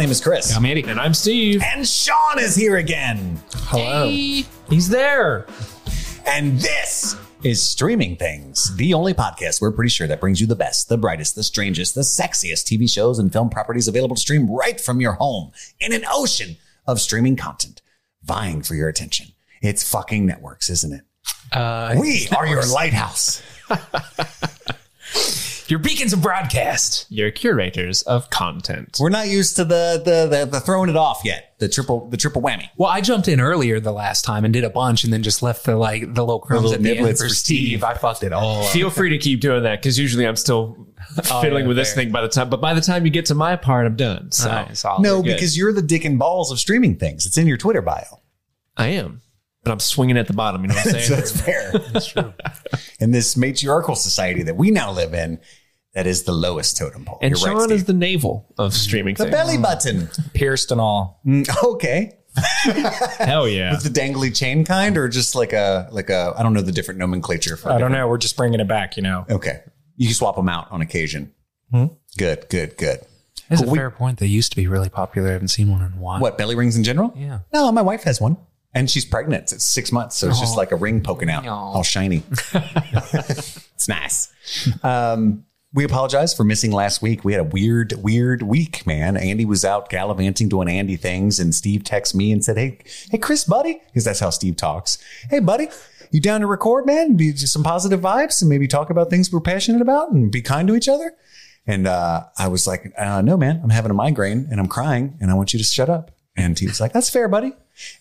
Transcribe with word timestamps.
name 0.00 0.10
is 0.10 0.20
Chris. 0.22 0.56
I'm 0.56 0.64
Andy. 0.64 0.82
And 0.84 0.98
I'm 0.98 1.12
Steve. 1.12 1.62
and 1.62 1.86
Sean 1.86 2.38
is 2.38 2.56
here 2.56 2.78
again. 2.78 3.38
Hello. 3.52 4.08
He's 4.08 4.88
there. 4.88 5.46
And 6.26 6.58
this 6.58 7.16
is 7.42 7.62
Streaming 7.62 8.16
Things, 8.16 8.74
the 8.76 8.94
only 8.94 9.12
podcast 9.12 9.60
we're 9.60 9.72
pretty 9.72 9.90
sure 9.90 10.06
that 10.06 10.18
brings 10.20 10.40
you 10.40 10.46
the 10.46 10.56
best, 10.56 10.88
the 10.88 10.96
brightest, 10.96 11.34
the 11.34 11.42
strangest, 11.42 11.94
the 11.94 12.00
sexiest 12.00 12.64
TV 12.64 12.88
shows 12.90 13.18
and 13.18 13.30
film 13.30 13.50
properties 13.50 13.88
available 13.88 14.16
to 14.16 14.20
stream 14.20 14.50
right 14.50 14.80
from 14.80 15.02
your 15.02 15.12
home 15.12 15.52
in 15.80 15.92
an 15.92 16.04
ocean 16.10 16.56
of 16.86 16.98
streaming 16.98 17.36
content 17.36 17.82
vying 18.22 18.62
for 18.62 18.74
your 18.74 18.88
attention. 18.88 19.26
It's 19.60 19.88
fucking 19.88 20.24
networks, 20.24 20.70
isn't 20.70 20.94
it? 20.94 21.02
Uh, 21.52 21.94
We 22.00 22.26
are 22.34 22.46
your 22.46 22.64
lighthouse. 22.66 23.42
your 25.70 25.78
beacons 25.80 26.12
of 26.12 26.20
broadcast. 26.22 27.06
Your 27.10 27.30
curators 27.30 28.02
of 28.02 28.28
content. 28.30 28.98
We're 29.00 29.08
not 29.10 29.28
used 29.28 29.56
to 29.56 29.64
the 29.64 30.00
the 30.04 30.26
the, 30.38 30.44
the 30.46 30.60
throwing 30.60 30.90
it 30.90 30.96
off 30.96 31.22
yet. 31.24 31.54
The 31.58 31.68
triple 31.68 32.08
the 32.08 32.16
triple 32.16 32.42
whammy. 32.42 32.68
Well, 32.76 32.88
I 32.90 33.00
jumped 33.00 33.28
in 33.28 33.40
earlier 33.40 33.80
the 33.80 33.92
last 33.92 34.24
time 34.24 34.44
and 34.44 34.52
did 34.52 34.64
a 34.64 34.70
bunch, 34.70 35.04
and 35.04 35.12
then 35.12 35.22
just 35.22 35.42
left 35.42 35.64
the 35.66 35.76
like 35.76 36.02
the 36.14 36.24
little 36.24 36.40
crumbs 36.40 36.64
little 36.70 36.76
at 36.76 36.82
the 36.82 36.96
end 36.96 37.06
niblets 37.06 37.18
for 37.18 37.24
for 37.24 37.34
Steve. 37.34 37.66
Steve. 37.68 37.84
I 37.84 37.94
fucked 37.94 38.22
it 38.22 38.32
all. 38.32 38.64
up. 38.64 38.72
Feel 38.72 38.90
free 38.90 39.10
to 39.10 39.18
keep 39.18 39.40
doing 39.40 39.62
that 39.64 39.80
because 39.80 39.98
usually 39.98 40.26
I'm 40.26 40.36
still 40.36 40.86
oh, 41.30 41.40
fiddling 41.42 41.64
yeah, 41.64 41.68
with 41.68 41.76
this 41.76 41.94
thing 41.94 42.10
by 42.10 42.22
the 42.22 42.28
time. 42.28 42.50
But 42.50 42.60
by 42.60 42.74
the 42.74 42.80
time 42.80 43.04
you 43.04 43.10
get 43.10 43.26
to 43.26 43.34
my 43.34 43.56
part, 43.56 43.86
I'm 43.86 43.96
done. 43.96 44.32
So 44.32 44.48
Nice, 44.48 44.84
all 44.84 45.00
No, 45.00 45.22
good. 45.22 45.34
because 45.34 45.56
you're 45.56 45.72
the 45.72 45.82
dick 45.82 46.04
and 46.04 46.18
balls 46.18 46.50
of 46.50 46.58
streaming 46.58 46.96
things. 46.96 47.26
It's 47.26 47.36
in 47.38 47.46
your 47.46 47.56
Twitter 47.58 47.82
bio. 47.82 48.20
I 48.76 48.88
am. 48.88 49.20
But 49.62 49.72
I'm 49.72 49.80
swinging 49.80 50.16
at 50.16 50.26
the 50.26 50.32
bottom. 50.32 50.62
You 50.62 50.68
know 50.68 50.74
what 50.74 50.86
I'm 50.86 50.92
So 50.92 50.98
saying? 51.00 51.20
that's 51.20 51.40
fair. 51.40 51.72
That's 51.92 52.06
true. 52.06 52.32
in 53.00 53.10
this 53.10 53.36
matriarchal 53.36 53.94
society 53.94 54.42
that 54.44 54.56
we 54.56 54.70
now 54.70 54.90
live 54.90 55.12
in, 55.12 55.38
that 55.94 56.06
is 56.06 56.22
the 56.24 56.32
lowest 56.32 56.76
totem 56.76 57.04
pole. 57.04 57.18
and 57.20 57.30
You're 57.36 57.46
right, 57.48 57.58
Sean 57.58 57.68
Steve. 57.68 57.76
is 57.78 57.84
the 57.84 57.92
navel 57.92 58.52
of 58.58 58.74
streaming 58.74 59.14
the 59.14 59.24
things. 59.24 59.34
belly 59.34 59.58
button. 59.58 60.08
pierced 60.34 60.70
and 60.70 60.80
all. 60.80 61.20
Mm, 61.26 61.48
Okay. 61.64 62.16
Hell 63.18 63.48
yeah. 63.48 63.72
With 63.72 63.82
the 63.82 63.88
dangly 64.00 64.34
chain 64.34 64.64
kind, 64.64 64.96
or 64.96 65.08
just 65.08 65.34
like 65.34 65.52
a 65.52 65.88
like 65.90 66.10
a 66.10 66.32
I 66.36 66.44
don't 66.44 66.52
know 66.54 66.62
the 66.62 66.70
different 66.70 66.98
nomenclature 67.00 67.56
for. 67.56 67.72
I 67.72 67.78
don't 67.78 67.90
know. 67.90 68.06
We're 68.06 68.18
just 68.18 68.36
bringing 68.36 68.60
it 68.60 68.68
back, 68.68 68.96
you 68.96 69.02
know. 69.02 69.26
Okay, 69.28 69.60
you 69.96 70.06
can 70.06 70.14
swap 70.14 70.36
them 70.36 70.48
out 70.48 70.70
on 70.70 70.80
occasion. 70.80 71.32
Good, 72.16 72.46
good, 72.48 72.76
good. 72.76 73.00
That's 73.48 73.60
Cool. 73.62 73.68
a 73.68 73.72
We- 73.72 73.78
fair 73.78 73.90
point. 73.90 74.18
They 74.20 74.26
used 74.26 74.52
to 74.52 74.56
be 74.56 74.68
really 74.68 74.88
popular. 74.88 75.28
I 75.28 75.32
haven't 75.32 75.48
seen 75.48 75.70
one 75.72 75.82
in 75.82 75.92
a 75.92 76.00
while. 76.00 76.20
What 76.20 76.38
belly 76.38 76.54
rings 76.54 76.76
in 76.76 76.84
general? 76.84 77.12
Yeah. 77.16 77.40
No, 77.52 77.72
my 77.72 77.82
wife 77.82 78.04
has 78.04 78.20
one, 78.20 78.36
and 78.74 78.88
she's 78.88 79.04
pregnant. 79.04 79.52
It's 79.52 79.64
six 79.64 79.90
months, 79.90 80.16
so 80.16 80.28
it's 80.28 80.38
just 80.38 80.56
like 80.56 80.70
a 80.70 80.76
ring 80.76 81.00
poking 81.00 81.30
out, 81.30 81.44
Aw. 81.46 81.50
all 81.52 81.82
shiny. 81.82 82.22
it's 82.54 83.88
nice. 83.88 84.32
Um, 84.84 85.44
we 85.72 85.84
apologize 85.84 86.34
for 86.34 86.42
missing 86.42 86.72
last 86.72 87.00
week. 87.00 87.24
We 87.24 87.32
had 87.32 87.40
a 87.40 87.44
weird, 87.44 87.92
weird 88.02 88.42
week, 88.42 88.84
man. 88.86 89.16
Andy 89.16 89.44
was 89.44 89.64
out 89.64 89.88
gallivanting 89.88 90.48
doing 90.48 90.68
Andy 90.68 90.96
things, 90.96 91.38
and 91.38 91.54
Steve 91.54 91.82
texted 91.82 92.16
me 92.16 92.32
and 92.32 92.44
said, 92.44 92.56
"Hey, 92.56 92.78
hey, 93.10 93.18
Chris, 93.18 93.44
buddy," 93.44 93.80
because 93.86 94.04
that's 94.04 94.20
how 94.20 94.30
Steve 94.30 94.56
talks. 94.56 94.98
Hey, 95.28 95.38
buddy. 95.38 95.68
You 96.12 96.20
down 96.20 96.40
to 96.40 96.48
record, 96.48 96.86
man? 96.86 97.16
Be 97.16 97.32
just 97.32 97.52
some 97.52 97.62
positive 97.62 98.00
vibes 98.00 98.42
and 98.42 98.48
maybe 98.48 98.66
talk 98.66 98.90
about 98.90 99.10
things 99.10 99.32
we're 99.32 99.40
passionate 99.40 99.80
about 99.80 100.10
and 100.10 100.32
be 100.32 100.42
kind 100.42 100.66
to 100.66 100.74
each 100.74 100.88
other. 100.88 101.14
And 101.68 101.86
uh, 101.86 102.24
I 102.36 102.48
was 102.48 102.66
like, 102.66 102.92
uh, 102.98 103.22
no, 103.22 103.36
man, 103.36 103.60
I'm 103.62 103.70
having 103.70 103.92
a 103.92 103.94
migraine 103.94 104.48
and 104.50 104.58
I'm 104.58 104.66
crying 104.66 105.16
and 105.20 105.30
I 105.30 105.34
want 105.34 105.52
you 105.52 105.58
to 105.58 105.64
shut 105.64 105.88
up. 105.88 106.10
And 106.36 106.58
he 106.58 106.66
was 106.66 106.80
like, 106.80 106.92
that's 106.92 107.08
fair, 107.08 107.28
buddy. 107.28 107.52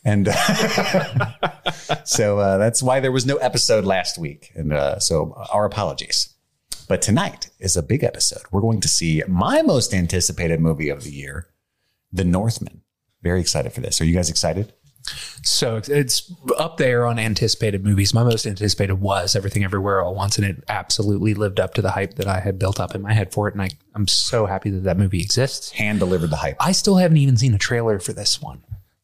And 0.04 0.28
uh, 0.32 2.04
so 2.04 2.58
that's 2.58 2.82
why 2.82 3.00
there 3.00 3.12
was 3.12 3.28
no 3.28 3.36
episode 3.38 3.86
last 3.86 4.18
week. 4.18 4.54
And 4.56 4.74
uh, 4.74 4.98
so 4.98 5.36
our 5.54 5.66
apologies. 5.66 6.34
But 6.90 7.04
tonight 7.04 7.52
is 7.60 7.78
a 7.78 7.84
big 7.84 8.04
episode. 8.04 8.42
We're 8.52 8.62
going 8.62 8.82
to 8.82 8.88
see 8.88 9.22
my 9.28 9.62
most 9.62 9.94
anticipated 9.94 10.60
movie 10.60 10.90
of 10.90 11.04
the 11.04 11.12
year, 11.12 11.48
The 12.12 12.24
Northman. 12.24 12.82
Very 13.22 13.40
excited 13.40 13.74
for 13.74 13.80
this. 13.82 14.02
Are 14.02 14.06
you 14.06 14.16
guys 14.16 14.32
excited? 14.32 14.74
So 15.44 15.78
it's- 15.78 16.34
up 16.58 16.78
there 16.78 17.06
on 17.06 17.20
anticipated 17.20 17.86
movies. 17.86 18.12
My 18.12 18.24
most 18.24 18.48
anticipated 18.48 18.96
was 18.96 19.36
Everything 19.36 19.64
Everywhere 19.64 20.02
All 20.02 20.12
at 20.14 20.18
Once, 20.18 20.38
and 20.40 20.48
it 20.48 20.64
absolutely 20.68 21.36
lived 21.36 21.60
up 21.60 21.76
to 21.76 21.84
the 21.84 21.92
hype 21.92 22.16
that 22.16 22.28
I 22.28 22.40
had 22.40 22.58
built 22.58 22.80
up 22.80 22.96
in 22.96 23.04
my 23.04 23.14
head 23.14 23.32
for 23.32 23.48
it. 23.48 23.54
And 23.54 23.62
I, 23.62 23.70
I'm 23.94 24.08
so 24.08 24.48
happy 24.48 24.72
that 24.72 24.84
that 24.86 24.98
movie 24.98 25.22
exists. 25.22 25.70
Hand 25.72 26.00
delivered 26.00 26.32
the 26.32 26.38
hype. 26.38 26.58
I 26.60 26.72
still 26.72 26.98
haven't 26.98 27.18
even 27.18 27.38
seen 27.38 27.54
a 27.54 27.60
trailer 27.60 28.00
for 28.00 28.14
this 28.14 28.42
one. 28.42 28.64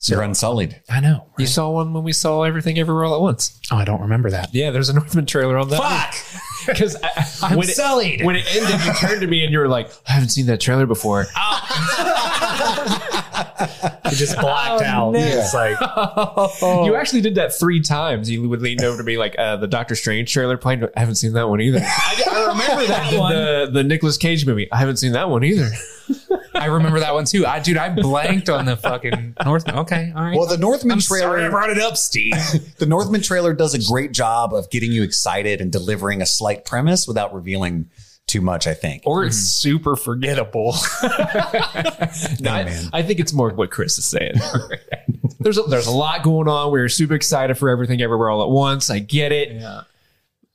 You're 0.09 0.21
unsullied. 0.23 0.81
I 0.89 0.99
know. 0.99 1.25
you 1.37 1.45
saw 1.47 1.69
one 1.71 1.93
when 1.93 2.03
we 2.03 2.13
saw 2.13 2.43
everything 2.43 2.77
everywhere 2.79 3.05
all 3.05 3.15
at 3.15 3.21
once. 3.21 3.59
Oh, 3.71 3.77
I 3.77 3.85
don't 3.85 4.01
remember 4.01 4.29
that. 4.31 4.53
Yeah, 4.53 4.71
there's 4.71 4.89
a 4.89 4.93
Northman 4.93 5.25
trailer 5.25 5.57
on 5.57 5.69
that. 5.69 6.13
Fuck! 6.13 6.41
Because 6.65 6.95
I'm 7.43 7.57
when 7.57 7.69
it, 7.69 7.73
sullied. 7.75 8.25
when 8.25 8.35
it 8.35 8.43
ended, 8.55 8.83
you 8.83 8.93
turned 8.93 9.21
to 9.21 9.27
me 9.27 9.43
and 9.43 9.53
you 9.53 9.59
were 9.59 9.67
like, 9.67 9.87
I 10.07 10.13
haven't 10.13 10.29
seen 10.29 10.47
that 10.47 10.59
trailer 10.59 10.87
before. 10.87 11.27
He 14.09 14.15
just 14.15 14.37
blacked 14.39 14.83
out. 14.83 15.13
no. 15.13 15.19
It's 15.19 15.53
like, 15.53 15.77
You 16.85 16.95
actually 16.95 17.21
did 17.21 17.35
that 17.35 17.53
three 17.53 17.81
times. 17.81 18.29
You 18.29 18.47
would 18.49 18.61
lean 18.61 18.83
over 18.83 18.97
to 18.97 19.03
me 19.03 19.17
like 19.17 19.35
uh, 19.37 19.57
the 19.57 19.67
Doctor 19.67 19.95
Strange 19.95 20.31
trailer 20.31 20.57
playing. 20.57 20.83
I 20.95 20.99
haven't 20.99 21.15
seen 21.15 21.33
that 21.33 21.49
one 21.49 21.61
either. 21.61 21.79
I, 21.81 22.23
I 22.31 22.39
remember 22.47 22.85
that 22.87 23.19
one. 23.19 23.33
The 23.33 23.69
the 23.71 23.83
Nicolas 23.83 24.17
Cage 24.17 24.45
movie. 24.45 24.71
I 24.71 24.77
haven't 24.77 24.97
seen 24.97 25.13
that 25.13 25.29
one 25.29 25.43
either. 25.43 25.69
I 26.65 26.69
remember 26.69 26.99
that 26.99 27.13
one 27.13 27.25
too. 27.25 27.45
I 27.45 27.59
dude, 27.59 27.77
I 27.77 27.89
blanked 27.89 28.49
on 28.49 28.65
the 28.65 28.75
fucking 28.75 29.35
Northman. 29.45 29.75
Okay, 29.79 30.11
all 30.15 30.23
right. 30.23 30.35
Well, 30.35 30.47
the 30.47 30.57
Northman 30.57 30.93
I'm 30.93 30.99
trailer. 30.99 31.27
sorry 31.27 31.45
I 31.45 31.49
brought 31.49 31.69
it 31.69 31.79
up, 31.79 31.95
Steve. 31.97 32.33
The 32.77 32.85
Northman 32.85 33.21
trailer 33.21 33.53
does 33.53 33.73
a 33.73 33.91
great 33.91 34.11
job 34.11 34.53
of 34.53 34.69
getting 34.69 34.91
you 34.91 35.03
excited 35.03 35.61
and 35.61 35.71
delivering 35.71 36.21
a 36.21 36.25
slight 36.25 36.65
premise 36.65 37.07
without 37.07 37.33
revealing 37.33 37.89
too 38.27 38.41
much, 38.41 38.67
I 38.67 38.73
think. 38.73 39.03
Or 39.05 39.23
it's 39.23 39.37
mm-hmm. 39.37 39.69
super 39.69 39.95
forgettable. 39.95 40.75
no, 42.41 42.51
I, 42.51 42.65
man. 42.65 42.89
I 42.91 43.01
think 43.03 43.19
it's 43.19 43.33
more 43.33 43.51
what 43.51 43.71
Chris 43.71 43.97
is 43.97 44.05
saying. 44.05 44.33
there's 45.39 45.57
a, 45.57 45.63
there's 45.63 45.87
a 45.87 45.91
lot 45.91 46.23
going 46.23 46.47
on. 46.47 46.71
We're 46.71 46.89
super 46.89 47.13
excited 47.13 47.57
for 47.57 47.69
everything 47.69 48.01
everywhere 48.01 48.29
all 48.29 48.43
at 48.43 48.49
once. 48.49 48.89
I 48.89 48.99
get 48.99 49.31
it. 49.31 49.51
yeah. 49.53 49.81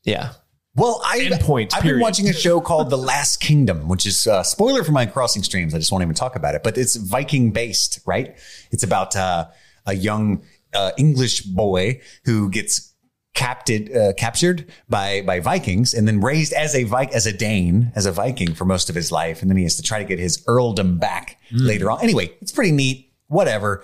Yeah. 0.04 0.32
Well, 0.76 1.00
I, 1.04 1.18
Endpoints, 1.18 1.74
I've 1.74 1.82
been 1.82 1.98
watching 1.98 2.28
a 2.28 2.32
show 2.32 2.60
called 2.60 2.90
The 2.90 2.96
Last 2.98 3.40
Kingdom, 3.40 3.88
which 3.88 4.06
is 4.06 4.26
uh, 4.28 4.42
spoiler 4.44 4.84
for 4.84 4.92
my 4.92 5.04
crossing 5.04 5.42
streams. 5.42 5.74
I 5.74 5.78
just 5.78 5.90
won't 5.90 6.02
even 6.02 6.14
talk 6.14 6.36
about 6.36 6.54
it, 6.54 6.62
but 6.62 6.78
it's 6.78 6.94
Viking 6.94 7.50
based, 7.50 7.98
right? 8.06 8.36
It's 8.70 8.84
about 8.84 9.16
uh, 9.16 9.48
a 9.86 9.94
young 9.94 10.42
uh, 10.72 10.92
English 10.96 11.40
boy 11.42 12.00
who 12.24 12.50
gets 12.50 12.94
captured 13.34 13.94
uh, 13.96 14.12
captured 14.14 14.70
by 14.88 15.22
by 15.22 15.40
Vikings 15.40 15.94
and 15.94 16.06
then 16.06 16.20
raised 16.20 16.52
as 16.52 16.74
a 16.74 16.84
Viking 16.84 17.14
as 17.14 17.26
a 17.26 17.32
Dane 17.32 17.90
as 17.96 18.06
a 18.06 18.12
Viking 18.12 18.54
for 18.54 18.64
most 18.64 18.88
of 18.88 18.94
his 18.94 19.10
life, 19.10 19.42
and 19.42 19.50
then 19.50 19.56
he 19.56 19.64
has 19.64 19.76
to 19.76 19.82
try 19.82 19.98
to 19.98 20.04
get 20.04 20.18
his 20.20 20.44
earldom 20.46 20.98
back 20.98 21.36
Hmm. 21.50 21.66
later 21.66 21.90
on. 21.90 22.00
Anyway, 22.02 22.32
it's 22.40 22.52
pretty 22.52 22.72
neat. 22.72 23.12
Whatever. 23.26 23.82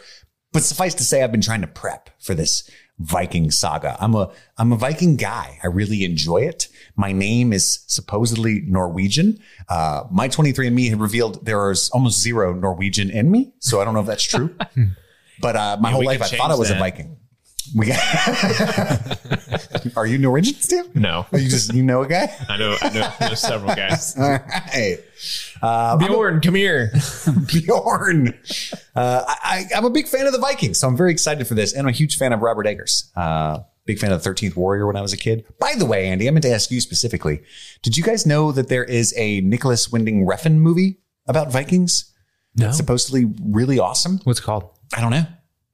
But 0.53 0.63
suffice 0.63 0.95
to 0.95 1.03
say, 1.05 1.23
I've 1.23 1.33
been 1.33 1.41
trying 1.41 1.61
to 1.63 1.67
prep 1.67 2.11
for 2.21 2.33
this 2.35 2.69
Viking 2.99 3.51
saga. 3.51 3.97
I'm 4.01 4.15
a 4.15 4.31
I'm 4.57 4.73
a 4.73 4.77
Viking 4.77 5.17
guy. 5.17 5.59
I 5.63 5.67
really 5.67 6.05
enjoy 6.05 6.39
it. 6.39 6.69
My 6.97 7.13
name 7.13 7.53
is 7.53 7.85
supposedly 7.87 8.63
Norwegian. 8.67 9.39
Uh, 9.69 10.05
my 10.11 10.29
23andMe 10.29 10.89
had 10.89 11.01
revealed 11.01 11.45
there 11.45 11.71
is 11.71 11.91
almost 11.91 12.21
zero 12.21 12.55
Norwegian 12.55 13.11
in 13.11 13.31
me, 13.31 13.53
so 13.59 13.81
I 13.81 13.85
don't 13.85 13.95
know 13.95 14.01
if 14.01 14.07
that's 14.07 14.25
true. 14.25 14.57
but 15.41 15.57
uh, 15.57 15.77
my 15.79 15.91
whole 15.91 16.05
life, 16.05 16.23
I 16.23 16.29
thought 16.29 16.51
I 16.51 16.55
was 16.55 16.71
a. 16.71 16.77
Viking. 16.77 17.19
We 17.75 17.87
got. 17.87 19.17
Are 19.97 20.07
you 20.07 20.19
Norwegian, 20.19 20.55
Steve? 20.55 20.95
No. 20.95 21.27
Or 21.33 21.39
you 21.39 21.49
just 21.49 21.75
you 21.75 21.83
know 21.83 22.03
a 22.03 22.09
guy? 22.09 22.33
I 22.49 22.57
know, 22.57 22.77
I 22.81 22.89
know, 22.91 23.13
I 23.21 23.29
know 23.29 23.35
several 23.35 23.75
guys. 23.75 24.17
All 24.19 24.29
right. 24.29 24.99
Uh, 25.61 25.97
Bjorn, 25.97 26.41
come 26.41 26.55
here. 26.55 26.93
Bjorn. 27.47 28.39
Uh, 28.95 29.25
I, 29.27 29.37
I, 29.43 29.77
I'm 29.77 29.85
a 29.85 29.91
big 29.91 30.07
fan 30.07 30.27
of 30.27 30.33
the 30.33 30.39
Vikings, 30.39 30.79
so 30.79 30.89
I'm 30.89 30.97
very 30.97 31.11
excited 31.11 31.47
for 31.47 31.55
this. 31.55 31.73
And 31.73 31.83
I'm 31.83 31.89
a 31.89 31.93
huge 31.93 32.17
fan 32.17 32.33
of 32.33 32.41
Robert 32.41 32.67
Eggers. 32.67 33.11
Uh, 33.17 33.61
big 33.87 33.99
fan 33.99 34.13
of 34.13 34.23
the 34.23 34.29
13th 34.31 34.57
Warrior 34.57 34.87
when 34.87 34.97
I 34.97 35.01
was 35.01 35.13
a 35.13 35.17
kid. 35.17 35.45
By 35.59 35.75
the 35.77 35.87
way, 35.87 36.07
Andy, 36.09 36.29
I 36.29 36.31
meant 36.31 36.43
to 36.43 36.51
ask 36.51 36.71
you 36.71 36.81
specifically. 36.81 37.43
Did 37.83 37.97
you 37.97 38.03
guys 38.05 38.27
know 38.27 38.53
that 38.53 38.69
there 38.69 38.85
is 38.85 39.15
a 39.17 39.41
Nicolas 39.41 39.91
Winding 39.91 40.27
Refn 40.27 40.55
movie 40.57 40.99
about 41.27 41.51
Vikings? 41.53 42.13
No. 42.57 42.73
Supposedly 42.73 43.33
really 43.45 43.79
awesome. 43.79 44.19
What's 44.25 44.41
it 44.41 44.43
called? 44.43 44.69
I 44.97 45.01
don't 45.01 45.11
know. 45.11 45.25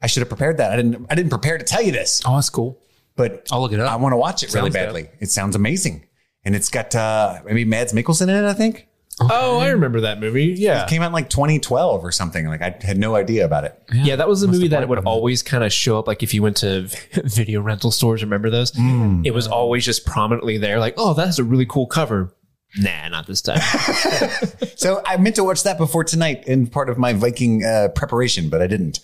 I 0.00 0.06
should 0.08 0.20
have 0.20 0.28
prepared 0.28 0.56
that. 0.58 0.72
I 0.72 0.76
didn't. 0.76 1.06
I 1.10 1.14
didn't 1.14 1.30
prepare 1.30 1.56
to 1.58 1.64
tell 1.64 1.80
you 1.82 1.92
this, 1.92 2.20
Oh, 2.26 2.34
that's 2.34 2.50
cool. 2.50 2.80
but 3.14 3.46
I'll 3.52 3.60
look 3.60 3.72
it 3.72 3.78
up. 3.78 3.90
I 3.90 3.96
want 3.96 4.12
to 4.12 4.16
watch 4.16 4.42
it 4.42 4.52
really 4.52 4.70
Sounds 4.70 4.74
dope. 4.74 4.86
badly. 4.86 5.08
It 5.20 5.30
sounds 5.30 5.54
amazing, 5.54 6.06
and 6.44 6.56
it's 6.56 6.68
got 6.68 6.94
uh, 6.96 7.40
maybe 7.44 7.64
Mads 7.64 7.92
Mikkelsen 7.92 8.22
in 8.22 8.30
it. 8.30 8.44
I 8.44 8.52
think 8.52 8.88
Oh, 9.20 9.58
I 9.58 9.68
remember 9.68 10.00
that 10.02 10.18
movie. 10.20 10.54
Yeah. 10.56 10.82
it 10.84 10.88
came 10.88 11.02
out 11.02 11.08
in 11.08 11.12
like 11.12 11.28
2012 11.28 12.04
or 12.04 12.10
something. 12.10 12.46
Like 12.46 12.62
I 12.62 12.74
had 12.82 12.98
no 12.98 13.14
idea 13.14 13.44
about 13.44 13.64
it. 13.64 13.80
Yeah, 13.92 14.16
that 14.16 14.26
was 14.28 14.42
a 14.42 14.48
movie 14.48 14.68
that 14.68 14.80
have 14.80 14.88
would 14.88 14.96
liked 14.96 15.04
them. 15.04 15.08
always 15.12 15.42
kind 15.42 15.62
of 15.62 15.72
show 15.72 15.98
up. 15.98 16.06
Like 16.06 16.22
if 16.22 16.32
you 16.34 16.42
went 16.42 16.56
to 16.58 16.82
video 17.24 17.60
rental 17.60 17.90
stores, 17.90 18.22
remember 18.22 18.50
those? 18.50 18.72
It 19.24 19.32
was 19.34 19.46
always 19.46 19.84
just 19.84 20.06
prominently 20.06 20.56
there. 20.58 20.78
Like, 20.78 20.94
oh, 20.96 21.14
that's 21.14 21.38
a 21.38 21.44
really 21.44 21.66
cool 21.66 21.86
cover. 21.86 22.34
Nah, 22.78 23.08
not 23.08 23.26
this 23.26 23.42
time. 23.42 23.60
So 24.76 25.00
I 25.06 25.16
meant 25.16 25.36
to 25.36 25.44
watch 25.44 25.62
that 25.62 25.78
before 25.78 26.02
tonight 26.02 26.44
in 26.48 26.66
part 26.66 26.88
of 26.90 26.98
my 26.98 27.12
Viking 27.12 27.62
uh, 27.64 27.88
preparation, 27.94 28.48
but 28.48 28.60
I 28.60 28.66
didn't. 28.66 28.98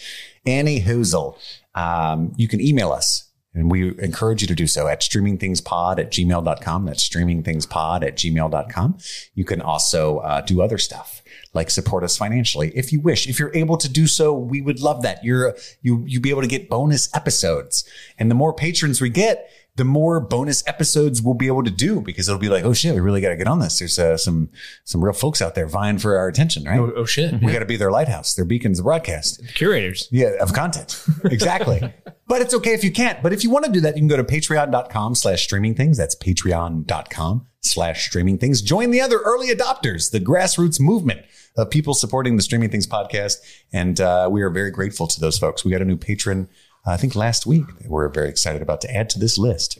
Annie 0.44 0.81
Hoozle, 0.81 1.37
um, 1.76 2.32
you 2.37 2.49
can 2.49 2.61
email 2.61 2.90
us 2.90 3.27
And 3.54 3.70
we 3.70 3.98
encourage 3.98 4.42
you 4.42 4.48
to 4.48 4.54
do 4.54 4.66
so 4.66 4.86
at 4.86 5.00
streamingthingspod 5.00 5.98
at 5.98 6.12
gmail.com. 6.12 6.84
That's 6.84 7.08
streamingthingspod 7.08 8.02
at 8.02 8.16
gmail.com. 8.16 8.98
You 9.34 9.44
can 9.44 9.62
also 9.62 10.18
uh, 10.18 10.42
do 10.42 10.60
other 10.60 10.78
stuff 10.78 11.22
like 11.54 11.70
support 11.70 12.04
us 12.04 12.16
financially 12.16 12.70
if 12.76 12.92
you 12.92 13.00
wish. 13.00 13.26
If 13.26 13.38
you're 13.38 13.54
able 13.54 13.76
to 13.78 13.88
do 13.88 14.06
so, 14.06 14.34
we 14.34 14.60
would 14.60 14.80
love 14.80 15.02
that. 15.02 15.24
You're, 15.24 15.56
you, 15.82 16.04
you'll 16.06 16.22
be 16.22 16.30
able 16.30 16.42
to 16.42 16.48
get 16.48 16.68
bonus 16.68 17.14
episodes. 17.14 17.84
And 18.18 18.30
the 18.30 18.34
more 18.34 18.52
patrons 18.52 19.00
we 19.00 19.08
get, 19.10 19.50
the 19.78 19.84
more 19.84 20.19
bonus 20.20 20.62
episodes 20.66 21.22
we'll 21.22 21.34
be 21.34 21.46
able 21.46 21.62
to 21.62 21.70
do 21.70 22.00
because 22.00 22.28
it'll 22.28 22.40
be 22.40 22.48
like, 22.48 22.64
oh 22.64 22.72
shit, 22.75 22.92
we 22.94 23.00
really 23.00 23.20
got 23.20 23.30
to 23.30 23.36
get 23.36 23.46
on 23.46 23.60
this. 23.60 23.78
There's 23.78 23.98
uh, 23.98 24.16
some 24.16 24.50
some 24.84 25.02
real 25.02 25.14
folks 25.14 25.40
out 25.40 25.54
there 25.54 25.66
vying 25.66 25.98
for 25.98 26.19
our 26.19 26.28
attention, 26.28 26.64
right? 26.64 26.78
Oh, 26.78 26.92
oh 26.96 27.04
shit. 27.06 27.40
We 27.40 27.52
got 27.52 27.60
to 27.60 27.66
be 27.66 27.76
their 27.76 27.92
lighthouse, 27.92 28.34
their 28.34 28.44
beacons 28.44 28.80
of 28.80 28.84
broadcast. 28.84 29.40
Curators. 29.54 30.08
Yeah, 30.10 30.32
of 30.40 30.52
content. 30.52 31.02
Exactly. 31.38 31.92
but 32.26 32.42
it's 32.42 32.52
okay 32.54 32.72
if 32.72 32.82
you 32.82 32.90
can't. 32.90 33.22
But 33.22 33.32
if 33.32 33.44
you 33.44 33.50
want 33.50 33.64
to 33.66 33.70
do 33.70 33.80
that, 33.82 33.94
you 33.96 34.00
can 34.00 34.08
go 34.08 34.16
to 34.16 34.25
patreon.com 34.25 35.14
slash 35.14 35.44
streaming 35.44 35.75
things. 35.75 35.96
That's 35.96 36.16
patreon.com 36.16 37.46
slash 37.60 38.06
streaming 38.06 38.38
things. 38.38 38.60
Join 38.60 38.90
the 38.90 39.00
other 39.00 39.19
early 39.19 39.48
adopters, 39.48 40.10
the 40.10 40.20
grassroots 40.20 40.80
movement 40.80 41.22
of 41.56 41.70
people 41.70 41.94
supporting 41.94 42.36
the 42.36 42.42
Streaming 42.42 42.70
Things 42.70 42.86
podcast. 42.86 43.36
And 43.72 44.00
uh, 44.00 44.28
we 44.30 44.42
are 44.42 44.50
very 44.50 44.70
grateful 44.70 45.06
to 45.08 45.20
those 45.20 45.38
folks. 45.38 45.64
We 45.64 45.70
got 45.70 45.82
a 45.82 45.84
new 45.84 45.96
patron, 45.96 46.48
I 46.88 46.96
think 46.96 47.14
last 47.14 47.46
week, 47.46 47.64
we're 47.87 48.08
very 48.08 48.29
excited 48.29 48.62
about 48.62 48.81
to 48.82 48.94
add 48.94 49.11
to 49.11 49.19
this 49.19 49.38
list. 49.38 49.79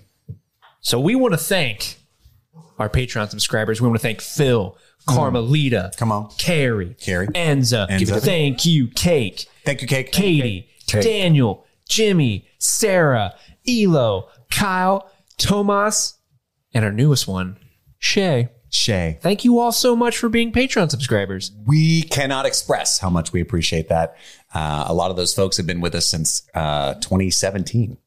So 0.81 1.01
we 1.01 1.15
want 1.15 1.35
to 1.35 1.39
thank 1.39 1.99
our 2.79 2.89
Patreon 2.89 3.31
subscribers. 3.31 3.81
We 3.81 3.89
want 3.89 3.99
to 3.99 4.03
thank 4.03 4.21
Phil, 4.21 4.77
Carmelita, 5.07 5.91
mm. 5.93 5.97
Come 5.97 6.13
on. 6.13 6.31
Carrie, 6.39 6.95
Carrie. 7.01 7.29
Enza. 7.29 7.89
Enza. 7.89 8.21
Thank 8.21 8.67
you, 8.67 8.89
Cake, 8.89 9.47
Thank 9.65 9.83
you, 9.83 9.89
Cake. 9.89 10.13
Katie, 10.13 10.69
Daniel, 10.87 11.67
Jimmy, 11.89 12.49
Sarah, 12.59 13.35
Elo, 13.67 14.29
Kyle, 14.51 15.11
Tomas, 15.37 16.15
and 16.73 16.85
our 16.85 16.93
newest 16.93 17.27
one, 17.27 17.59
Shay. 17.99 18.51
Shay. 18.70 19.19
Thank 19.20 19.44
you 19.44 19.59
all 19.59 19.73
so 19.73 19.97
much 19.97 20.19
for 20.19 20.29
being 20.29 20.53
Patreon 20.53 20.91
subscribers. 20.91 21.53
we 21.67 22.03
cannot 22.03 22.47
express 22.47 22.99
how 22.99 23.11
much 23.11 23.32
we 23.32 23.41
appreciate 23.41 23.88
that. 23.88 24.17
Uh, 24.55 24.85
a 24.87 24.94
lot 24.94 25.11
of 25.11 25.17
those 25.17 25.35
folks 25.35 25.56
have 25.56 25.67
been 25.67 25.81
with 25.81 25.94
us 25.94 26.06
since 26.06 26.43
uh, 26.55 26.94
2017 26.94 27.99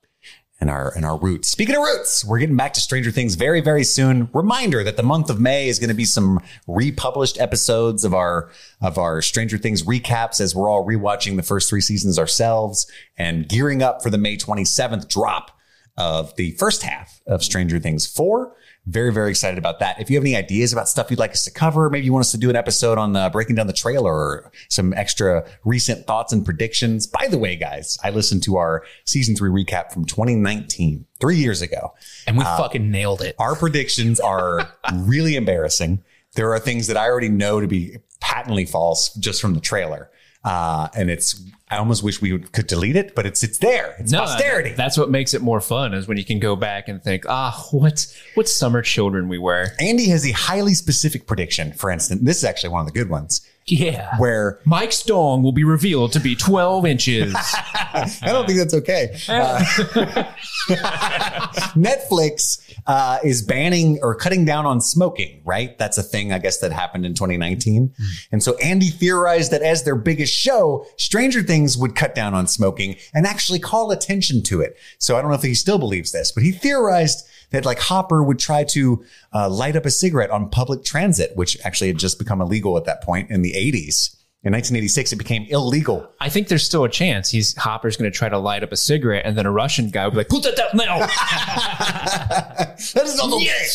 and 0.61 0.69
our 0.69 0.93
and 0.95 1.03
our 1.03 1.17
roots. 1.17 1.49
Speaking 1.49 1.75
of 1.75 1.81
roots, 1.81 2.23
we're 2.23 2.37
getting 2.37 2.55
back 2.55 2.73
to 2.73 2.81
Stranger 2.81 3.11
Things 3.11 3.35
very 3.35 3.59
very 3.59 3.83
soon. 3.83 4.29
Reminder 4.33 4.83
that 4.83 4.95
the 4.95 5.03
month 5.03 5.29
of 5.29 5.39
May 5.39 5.67
is 5.67 5.79
going 5.79 5.89
to 5.89 5.95
be 5.95 6.05
some 6.05 6.39
republished 6.67 7.39
episodes 7.39 8.05
of 8.05 8.13
our 8.13 8.51
of 8.79 8.97
our 8.97 9.21
Stranger 9.21 9.57
Things 9.57 9.83
recaps 9.83 10.39
as 10.39 10.55
we're 10.55 10.69
all 10.69 10.85
rewatching 10.85 11.35
the 11.35 11.43
first 11.43 11.69
three 11.69 11.81
seasons 11.81 12.19
ourselves 12.19 12.89
and 13.17 13.49
gearing 13.49 13.81
up 13.81 14.03
for 14.03 14.09
the 14.09 14.19
May 14.19 14.37
27th 14.37 15.09
drop 15.09 15.57
of 15.97 16.35
the 16.35 16.51
first 16.51 16.83
half 16.83 17.21
of 17.27 17.43
Stranger 17.43 17.79
Things 17.79 18.07
4. 18.07 18.55
Very, 18.87 19.13
very 19.13 19.29
excited 19.29 19.59
about 19.59 19.79
that. 19.79 20.01
If 20.01 20.09
you 20.09 20.17
have 20.17 20.23
any 20.23 20.35
ideas 20.35 20.73
about 20.73 20.89
stuff 20.89 21.11
you'd 21.11 21.19
like 21.19 21.31
us 21.31 21.43
to 21.43 21.51
cover, 21.51 21.87
maybe 21.91 22.05
you 22.05 22.13
want 22.13 22.25
us 22.25 22.31
to 22.31 22.37
do 22.37 22.49
an 22.49 22.55
episode 22.55 22.97
on 22.97 23.13
the 23.13 23.29
breaking 23.31 23.55
down 23.55 23.67
the 23.67 23.73
trailer 23.73 24.11
or 24.11 24.51
some 24.69 24.91
extra 24.93 25.47
recent 25.63 26.07
thoughts 26.07 26.33
and 26.33 26.43
predictions. 26.43 27.05
By 27.05 27.27
the 27.27 27.37
way, 27.37 27.55
guys, 27.55 27.99
I 28.03 28.09
listened 28.09 28.41
to 28.43 28.57
our 28.57 28.83
season 29.05 29.35
three 29.35 29.51
recap 29.51 29.91
from 29.91 30.05
2019, 30.05 31.05
three 31.19 31.37
years 31.37 31.61
ago. 31.61 31.93
And 32.25 32.37
we 32.37 32.43
uh, 32.43 32.57
fucking 32.57 32.89
nailed 32.89 33.21
it. 33.21 33.35
Our 33.37 33.55
predictions 33.55 34.19
are 34.19 34.67
really 34.93 35.35
embarrassing. 35.35 36.03
There 36.33 36.51
are 36.51 36.59
things 36.59 36.87
that 36.87 36.97
I 36.97 37.07
already 37.07 37.29
know 37.29 37.59
to 37.59 37.67
be 37.67 37.97
patently 38.19 38.65
false 38.65 39.13
just 39.15 39.41
from 39.41 39.53
the 39.53 39.61
trailer. 39.61 40.09
Uh, 40.43 40.87
and 40.95 41.11
it's, 41.11 41.41
I 41.69 41.77
almost 41.77 42.03
wish 42.03 42.21
we 42.21 42.33
would, 42.33 42.51
could 42.51 42.67
delete 42.67 42.95
it, 42.95 43.13
but 43.13 43.25
it's, 43.25 43.43
it's 43.43 43.59
there. 43.59 43.95
It's 43.99 44.11
posterity. 44.11 44.73
That's 44.73 44.97
what 44.97 45.11
makes 45.11 45.33
it 45.33 45.41
more 45.41 45.61
fun 45.61 45.93
is 45.93 46.07
when 46.07 46.17
you 46.17 46.25
can 46.25 46.39
go 46.39 46.55
back 46.55 46.87
and 46.87 47.01
think, 47.01 47.25
ah, 47.29 47.67
what 47.71 48.07
what 48.33 48.49
summer 48.49 48.81
children 48.81 49.27
we 49.27 49.37
were. 49.37 49.67
Andy 49.79 50.09
has 50.09 50.25
a 50.25 50.31
highly 50.31 50.73
specific 50.73 51.27
prediction, 51.27 51.73
for 51.73 51.91
instance. 51.91 52.21
This 52.23 52.37
is 52.37 52.43
actually 52.43 52.71
one 52.71 52.81
of 52.81 52.87
the 52.87 52.97
good 52.97 53.09
ones 53.09 53.47
Yeah. 53.67 54.17
where 54.17 54.59
Mike's 54.65 55.03
dong 55.03 55.43
will 55.43 55.51
be 55.51 55.63
revealed 55.63 56.11
to 56.13 56.19
be 56.19 56.35
12 56.35 56.85
inches. 56.85 57.35
I 57.37 58.09
don't 58.25 58.45
think 58.45 58.57
that's 58.59 58.73
okay. 58.73 59.15
Uh, 59.29 59.59
Netflix 61.75 62.59
uh, 62.87 63.19
is 63.23 63.41
banning 63.41 63.99
or 64.01 64.15
cutting 64.15 64.45
down 64.45 64.65
on 64.65 64.81
smoking, 64.81 65.41
right? 65.45 65.77
That's 65.77 65.97
a 65.97 66.03
thing, 66.03 66.31
I 66.31 66.39
guess, 66.39 66.59
that 66.59 66.71
happened 66.71 67.05
in 67.05 67.13
2019. 67.13 67.93
And 68.31 68.43
so 68.43 68.57
Andy 68.57 68.87
theorized 68.87 69.51
that 69.51 69.61
as 69.61 69.83
their 69.83 69.95
biggest 69.95 70.33
show, 70.33 70.85
Stranger 70.97 71.43
Things 71.43 71.77
would 71.77 71.95
cut 71.95 72.15
down 72.15 72.33
on 72.33 72.47
smoking 72.47 72.95
and 73.13 73.25
actually 73.25 73.59
call 73.59 73.91
attention 73.91 74.43
to 74.43 74.61
it. 74.61 74.77
So 74.97 75.17
I 75.17 75.21
don't 75.21 75.29
know 75.29 75.37
if 75.37 75.43
he 75.43 75.53
still 75.53 75.77
believes 75.79 76.11
this, 76.11 76.31
but 76.31 76.43
he 76.43 76.51
theorized 76.51 77.27
that 77.51 77.65
like 77.65 77.79
Hopper 77.79 78.23
would 78.23 78.39
try 78.39 78.63
to 78.65 79.03
uh, 79.33 79.49
light 79.49 79.75
up 79.75 79.85
a 79.85 79.91
cigarette 79.91 80.31
on 80.31 80.49
public 80.49 80.83
transit, 80.83 81.35
which 81.35 81.57
actually 81.63 81.87
had 81.87 81.97
just 81.97 82.17
become 82.19 82.41
illegal 82.41 82.77
at 82.77 82.85
that 82.85 83.03
point 83.03 83.29
in 83.29 83.41
the 83.41 83.53
80s. 83.53 84.15
In 84.43 84.53
1986, 84.53 85.13
it 85.13 85.17
became 85.17 85.45
illegal 85.49 86.09
I 86.19 86.27
think 86.29 86.47
there's 86.47 86.63
still 86.63 86.83
a 86.83 86.89
chance 86.89 87.29
he's 87.29 87.55
Hopper's 87.57 87.95
going 87.95 88.11
to 88.11 88.17
try 88.17 88.27
to 88.27 88.39
light 88.39 88.63
up 88.63 88.71
a 88.71 88.77
cigarette, 88.77 89.23
and 89.23 89.37
then 89.37 89.45
a 89.45 89.51
Russian 89.51 89.91
guy 89.91 90.05
will 90.05 90.11
be 90.11 90.17
like, 90.17 90.29
"Put 90.29 90.41
that 90.43 90.55
down 90.55 90.69
now." 90.73 90.97
that 92.95 93.05
is 93.05 93.17
not 93.17 93.31
okay. 93.33 93.67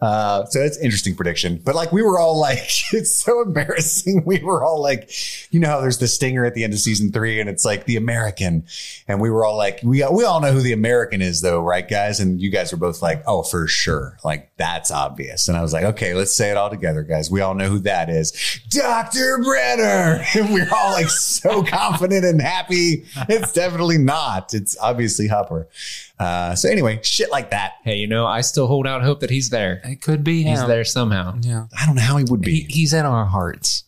Uh, 0.00 0.44
so 0.46 0.60
that's 0.60 0.78
interesting 0.78 1.14
prediction. 1.16 1.60
But 1.64 1.74
like 1.74 1.90
we 1.90 2.02
were 2.02 2.18
all 2.18 2.38
like, 2.38 2.70
it's 2.92 3.14
so 3.14 3.42
embarrassing. 3.42 4.22
We 4.24 4.42
were 4.42 4.62
all 4.62 4.80
like, 4.80 5.10
you 5.52 5.58
know 5.60 5.68
how 5.68 5.80
there's 5.80 5.98
the 5.98 6.08
stinger 6.08 6.44
at 6.44 6.54
the 6.54 6.64
end 6.64 6.72
of 6.72 6.78
season 6.78 7.10
three 7.10 7.40
and 7.40 7.50
it's 7.50 7.64
like 7.64 7.84
the 7.84 7.96
American. 7.96 8.64
And 9.08 9.20
we 9.20 9.30
were 9.30 9.44
all 9.44 9.56
like, 9.56 9.80
we, 9.82 10.04
we 10.10 10.24
all 10.24 10.40
know 10.40 10.52
who 10.52 10.60
the 10.60 10.72
American 10.72 11.20
is 11.20 11.40
though, 11.40 11.60
right 11.60 11.88
guys? 11.88 12.20
And 12.20 12.40
you 12.40 12.50
guys 12.50 12.70
were 12.70 12.78
both 12.78 13.02
like, 13.02 13.22
oh, 13.26 13.42
for 13.42 13.66
sure. 13.66 14.18
Like 14.24 14.50
that's 14.56 14.90
obvious. 14.90 15.48
And 15.48 15.56
I 15.56 15.62
was 15.62 15.72
like, 15.72 15.84
okay, 15.84 16.14
let's 16.14 16.34
say 16.34 16.50
it 16.50 16.56
all 16.56 16.70
together, 16.70 17.02
guys. 17.02 17.30
We 17.30 17.40
all 17.40 17.54
know 17.54 17.68
who 17.68 17.80
that 17.80 18.08
is. 18.08 18.32
Dr. 18.70 19.38
Brenner. 19.42 20.24
And 20.38 20.52
we 20.52 20.60
we're 20.60 20.68
all 20.72 20.92
like 20.92 21.08
so 21.08 21.62
confident 21.64 22.24
and 22.24 22.40
happy. 22.40 23.04
It's 23.28 23.52
definitely 23.52 23.98
not. 23.98 24.54
It's 24.54 24.76
obviously 24.78 25.26
Hopper. 25.26 25.68
Uh, 26.18 26.54
so 26.54 26.68
anyway, 26.68 26.98
shit 27.02 27.30
like 27.30 27.50
that. 27.50 27.74
hey, 27.84 27.96
you 27.96 28.06
know, 28.06 28.26
I 28.26 28.40
still 28.40 28.66
hold 28.66 28.86
out 28.86 29.02
hope 29.02 29.20
that 29.20 29.30
he's 29.30 29.50
there. 29.50 29.80
It 29.84 30.02
could 30.02 30.24
be 30.24 30.42
him. 30.42 30.50
He's 30.50 30.66
there 30.66 30.84
somehow. 30.84 31.36
Yeah. 31.40 31.66
I 31.78 31.86
don't 31.86 31.94
know 31.94 32.02
how 32.02 32.16
he 32.16 32.24
would 32.24 32.40
be. 32.40 32.60
He, 32.62 32.80
he's 32.80 32.92
in 32.92 33.06
our 33.06 33.24
hearts. 33.24 33.84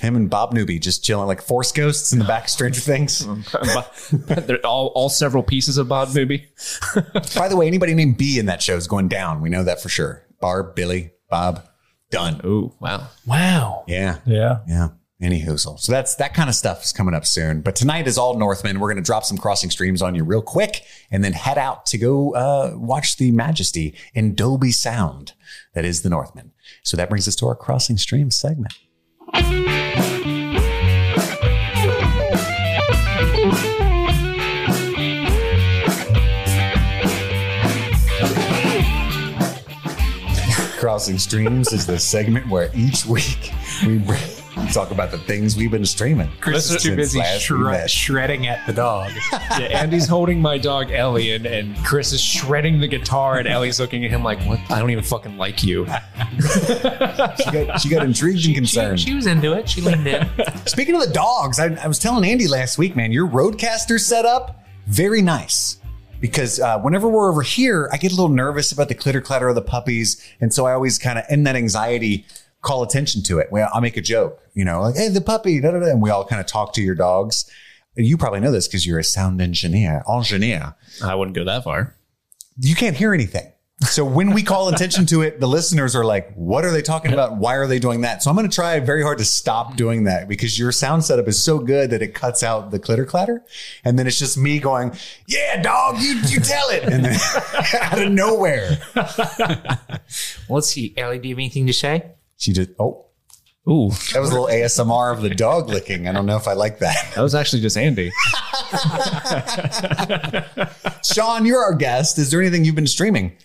Him 0.00 0.16
and 0.16 0.30
Bob 0.30 0.52
Newby 0.54 0.78
just 0.78 1.04
chilling 1.04 1.26
like 1.26 1.42
force 1.42 1.70
ghosts 1.70 2.12
in 2.12 2.18
the 2.18 2.24
back 2.24 2.44
of 2.44 2.50
Stranger 2.50 2.80
Things. 2.80 3.26
They're 4.12 4.64
all, 4.64 4.86
all 4.94 5.08
several 5.10 5.42
pieces 5.42 5.76
of 5.78 5.88
Bob 5.88 6.14
Newby. 6.14 6.46
By 7.36 7.48
the 7.48 7.56
way, 7.56 7.66
anybody 7.66 7.92
named 7.94 8.16
B 8.16 8.38
in 8.38 8.46
that 8.46 8.62
show 8.62 8.74
is 8.76 8.86
going 8.86 9.08
down. 9.08 9.42
We 9.42 9.50
know 9.50 9.62
that 9.64 9.82
for 9.82 9.88
sure. 9.90 10.24
Barb, 10.40 10.74
Billy, 10.74 11.12
Bob, 11.28 11.68
done. 12.10 12.40
Ooh, 12.44 12.72
wow. 12.80 13.08
Wow. 13.26 13.84
Yeah. 13.86 14.18
Yeah. 14.24 14.60
Yeah. 14.66 14.88
Any. 15.22 15.42
So 15.56 15.92
that's 15.92 16.16
that 16.16 16.34
kind 16.34 16.48
of 16.48 16.54
stuff 16.56 16.82
is 16.82 16.92
coming 16.92 17.14
up 17.14 17.24
soon. 17.24 17.60
But 17.60 17.76
tonight 17.76 18.08
is 18.08 18.18
all 18.18 18.36
Northmen. 18.36 18.80
We're 18.80 18.88
going 18.88 19.02
to 19.02 19.06
drop 19.06 19.24
some 19.24 19.38
crossing 19.38 19.70
streams 19.70 20.02
on 20.02 20.16
you 20.16 20.24
real 20.24 20.42
quick 20.42 20.82
and 21.12 21.22
then 21.22 21.32
head 21.32 21.58
out 21.58 21.86
to 21.86 21.98
go 21.98 22.34
uh, 22.34 22.72
watch 22.74 23.18
the 23.18 23.30
Majesty 23.30 23.94
in 24.14 24.34
Dolby 24.34 24.72
Sound. 24.72 25.34
That 25.74 25.84
is 25.84 26.02
the 26.02 26.10
Northmen. 26.10 26.50
So 26.82 26.96
that 26.96 27.08
brings 27.08 27.28
us 27.28 27.36
to 27.36 27.46
our 27.46 27.54
crossing 27.54 27.98
streams 27.98 28.36
segment. 28.36 28.74
Crossing 40.82 41.16
Streams 41.18 41.72
is 41.72 41.86
the 41.86 41.96
segment 41.96 42.48
where 42.48 42.68
each 42.74 43.06
week 43.06 43.52
we 43.86 43.98
bring, 43.98 44.20
talk 44.72 44.90
about 44.90 45.10
the 45.10 45.18
things 45.18 45.56
we've 45.56 45.70
been 45.70 45.84
streaming. 45.84 46.30
Chris 46.40 46.70
is 46.70 46.82
too 46.82 46.96
busy 46.96 47.18
last 47.18 47.40
shred- 47.40 47.90
shredding 47.90 48.46
at 48.46 48.66
the 48.66 48.72
dog. 48.72 49.12
Yeah, 49.32 49.80
Andy's 49.80 50.06
holding 50.06 50.40
my 50.40 50.58
dog 50.58 50.90
Ellie, 50.90 51.32
and, 51.32 51.46
and 51.46 51.76
Chris 51.84 52.12
is 52.12 52.20
shredding 52.20 52.80
the 52.80 52.88
guitar, 52.88 53.38
and 53.38 53.48
Ellie's 53.48 53.80
looking 53.80 54.04
at 54.04 54.10
him 54.10 54.22
like, 54.22 54.40
"What? 54.42 54.58
I 54.70 54.78
don't 54.78 54.90
even 54.90 55.04
fucking 55.04 55.36
like 55.36 55.62
you." 55.62 55.86
She 56.36 57.50
got, 57.50 57.80
she 57.80 57.88
got 57.88 58.04
intrigued 58.04 58.44
and 58.46 58.54
concerned. 58.54 59.00
she 59.00 59.14
was 59.14 59.26
into 59.26 59.52
it. 59.52 59.68
She 59.68 59.80
leaned 59.80 60.06
in. 60.06 60.28
Speaking 60.66 60.94
of 60.94 61.00
the 61.00 61.12
dogs, 61.12 61.58
I, 61.58 61.74
I 61.74 61.86
was 61.86 61.98
telling 61.98 62.28
Andy 62.28 62.48
last 62.48 62.78
week, 62.78 62.96
man, 62.96 63.12
your 63.12 63.28
RodeCaster 63.28 64.00
setup, 64.00 64.64
very 64.86 65.22
nice. 65.22 65.78
Because 66.20 66.60
uh, 66.60 66.78
whenever 66.78 67.08
we're 67.08 67.28
over 67.28 67.42
here, 67.42 67.88
I 67.92 67.96
get 67.96 68.12
a 68.12 68.14
little 68.14 68.28
nervous 68.28 68.70
about 68.70 68.88
the 68.88 68.94
clitter 68.94 69.20
clatter 69.20 69.48
of 69.48 69.56
the 69.56 69.62
puppies. 69.62 70.24
And 70.40 70.54
so 70.54 70.66
I 70.66 70.72
always 70.72 70.96
kind 70.98 71.18
of, 71.18 71.24
end 71.28 71.46
that 71.48 71.56
anxiety, 71.56 72.24
call 72.62 72.82
attention 72.82 73.22
to 73.24 73.38
it. 73.38 73.48
Well, 73.50 73.68
I'll 73.72 73.80
make 73.80 73.96
a 73.96 74.00
joke, 74.00 74.40
you 74.54 74.64
know, 74.64 74.80
like, 74.82 74.96
hey, 74.96 75.08
the 75.08 75.20
puppy, 75.20 75.60
da, 75.60 75.72
da, 75.72 75.80
da. 75.80 75.86
and 75.86 76.00
we 76.00 76.10
all 76.10 76.24
kind 76.24 76.40
of 76.40 76.46
talk 76.46 76.72
to 76.74 76.82
your 76.82 76.94
dogs. 76.94 77.50
You 77.94 78.16
probably 78.16 78.40
know 78.40 78.52
this 78.52 78.66
because 78.66 78.86
you're 78.86 78.98
a 78.98 79.04
sound 79.04 79.42
engineer, 79.42 80.02
engineer. 80.08 80.74
I 81.04 81.14
wouldn't 81.14 81.36
go 81.36 81.44
that 81.44 81.64
far. 81.64 81.94
You 82.58 82.74
can't 82.74 82.96
hear 82.96 83.12
anything. 83.12 83.52
So 83.80 84.04
when 84.04 84.32
we 84.32 84.44
call 84.44 84.68
attention 84.68 85.06
to 85.06 85.22
it, 85.22 85.40
the 85.40 85.48
listeners 85.48 85.96
are 85.96 86.04
like, 86.04 86.32
what 86.34 86.64
are 86.64 86.70
they 86.70 86.82
talking 86.82 87.12
about? 87.12 87.36
Why 87.36 87.56
are 87.56 87.66
they 87.66 87.80
doing 87.80 88.02
that? 88.02 88.22
So 88.22 88.30
I'm 88.30 88.36
going 88.36 88.48
to 88.48 88.54
try 88.54 88.78
very 88.78 89.02
hard 89.02 89.18
to 89.18 89.24
stop 89.24 89.76
doing 89.76 90.04
that 90.04 90.28
because 90.28 90.56
your 90.56 90.70
sound 90.70 91.04
setup 91.04 91.26
is 91.26 91.40
so 91.40 91.58
good 91.58 91.90
that 91.90 92.00
it 92.00 92.14
cuts 92.14 92.44
out 92.44 92.70
the 92.70 92.78
clitter 92.78 93.04
clatter. 93.04 93.44
And 93.84 93.98
then 93.98 94.06
it's 94.06 94.20
just 94.20 94.38
me 94.38 94.60
going, 94.60 94.92
yeah, 95.26 95.60
dog, 95.60 96.00
you, 96.00 96.14
you 96.28 96.38
tell 96.38 96.68
it. 96.70 96.84
And 96.84 97.04
then 97.04 97.18
out 97.80 98.00
of 98.00 98.12
nowhere, 98.12 98.78
Well, 98.94 100.56
let's 100.56 100.68
see. 100.68 100.94
Ellie, 100.96 101.18
do 101.18 101.28
you 101.28 101.34
have 101.34 101.40
anything 101.40 101.66
to 101.66 101.72
say? 101.72 102.12
She 102.42 102.52
just, 102.52 102.70
oh, 102.80 103.06
Ooh. 103.68 103.90
that 104.12 104.20
was 104.20 104.30
a 104.30 104.32
little 104.32 104.48
ASMR 104.48 105.12
of 105.12 105.22
the 105.22 105.30
dog 105.30 105.68
licking. 105.68 106.08
I 106.08 106.12
don't 106.12 106.26
know 106.26 106.36
if 106.36 106.48
I 106.48 106.54
like 106.54 106.80
that. 106.80 107.12
That 107.14 107.22
was 107.22 107.34
actually 107.34 107.62
just 107.62 107.76
Andy. 107.76 108.10
Sean, 111.04 111.46
you're 111.46 111.62
our 111.62 111.74
guest. 111.74 112.18
Is 112.18 112.30
there 112.30 112.40
anything 112.40 112.64
you've 112.64 112.74
been 112.74 112.86
streaming 112.88 113.36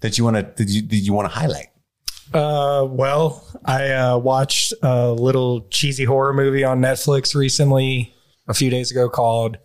that 0.00 0.18
you 0.18 0.24
want 0.24 0.36
to, 0.36 0.42
did 0.42 0.68
you, 0.68 0.82
did 0.82 1.06
you 1.06 1.14
want 1.14 1.30
to 1.30 1.34
highlight? 1.34 1.68
Uh, 2.34 2.86
well, 2.90 3.46
I 3.64 3.90
uh, 3.90 4.18
watched 4.18 4.74
a 4.82 5.12
little 5.12 5.62
cheesy 5.68 6.04
horror 6.04 6.34
movie 6.34 6.64
on 6.64 6.80
Netflix 6.80 7.34
recently, 7.34 8.14
a 8.48 8.54
few 8.54 8.68
days 8.70 8.90
ago, 8.90 9.08
called 9.08 9.58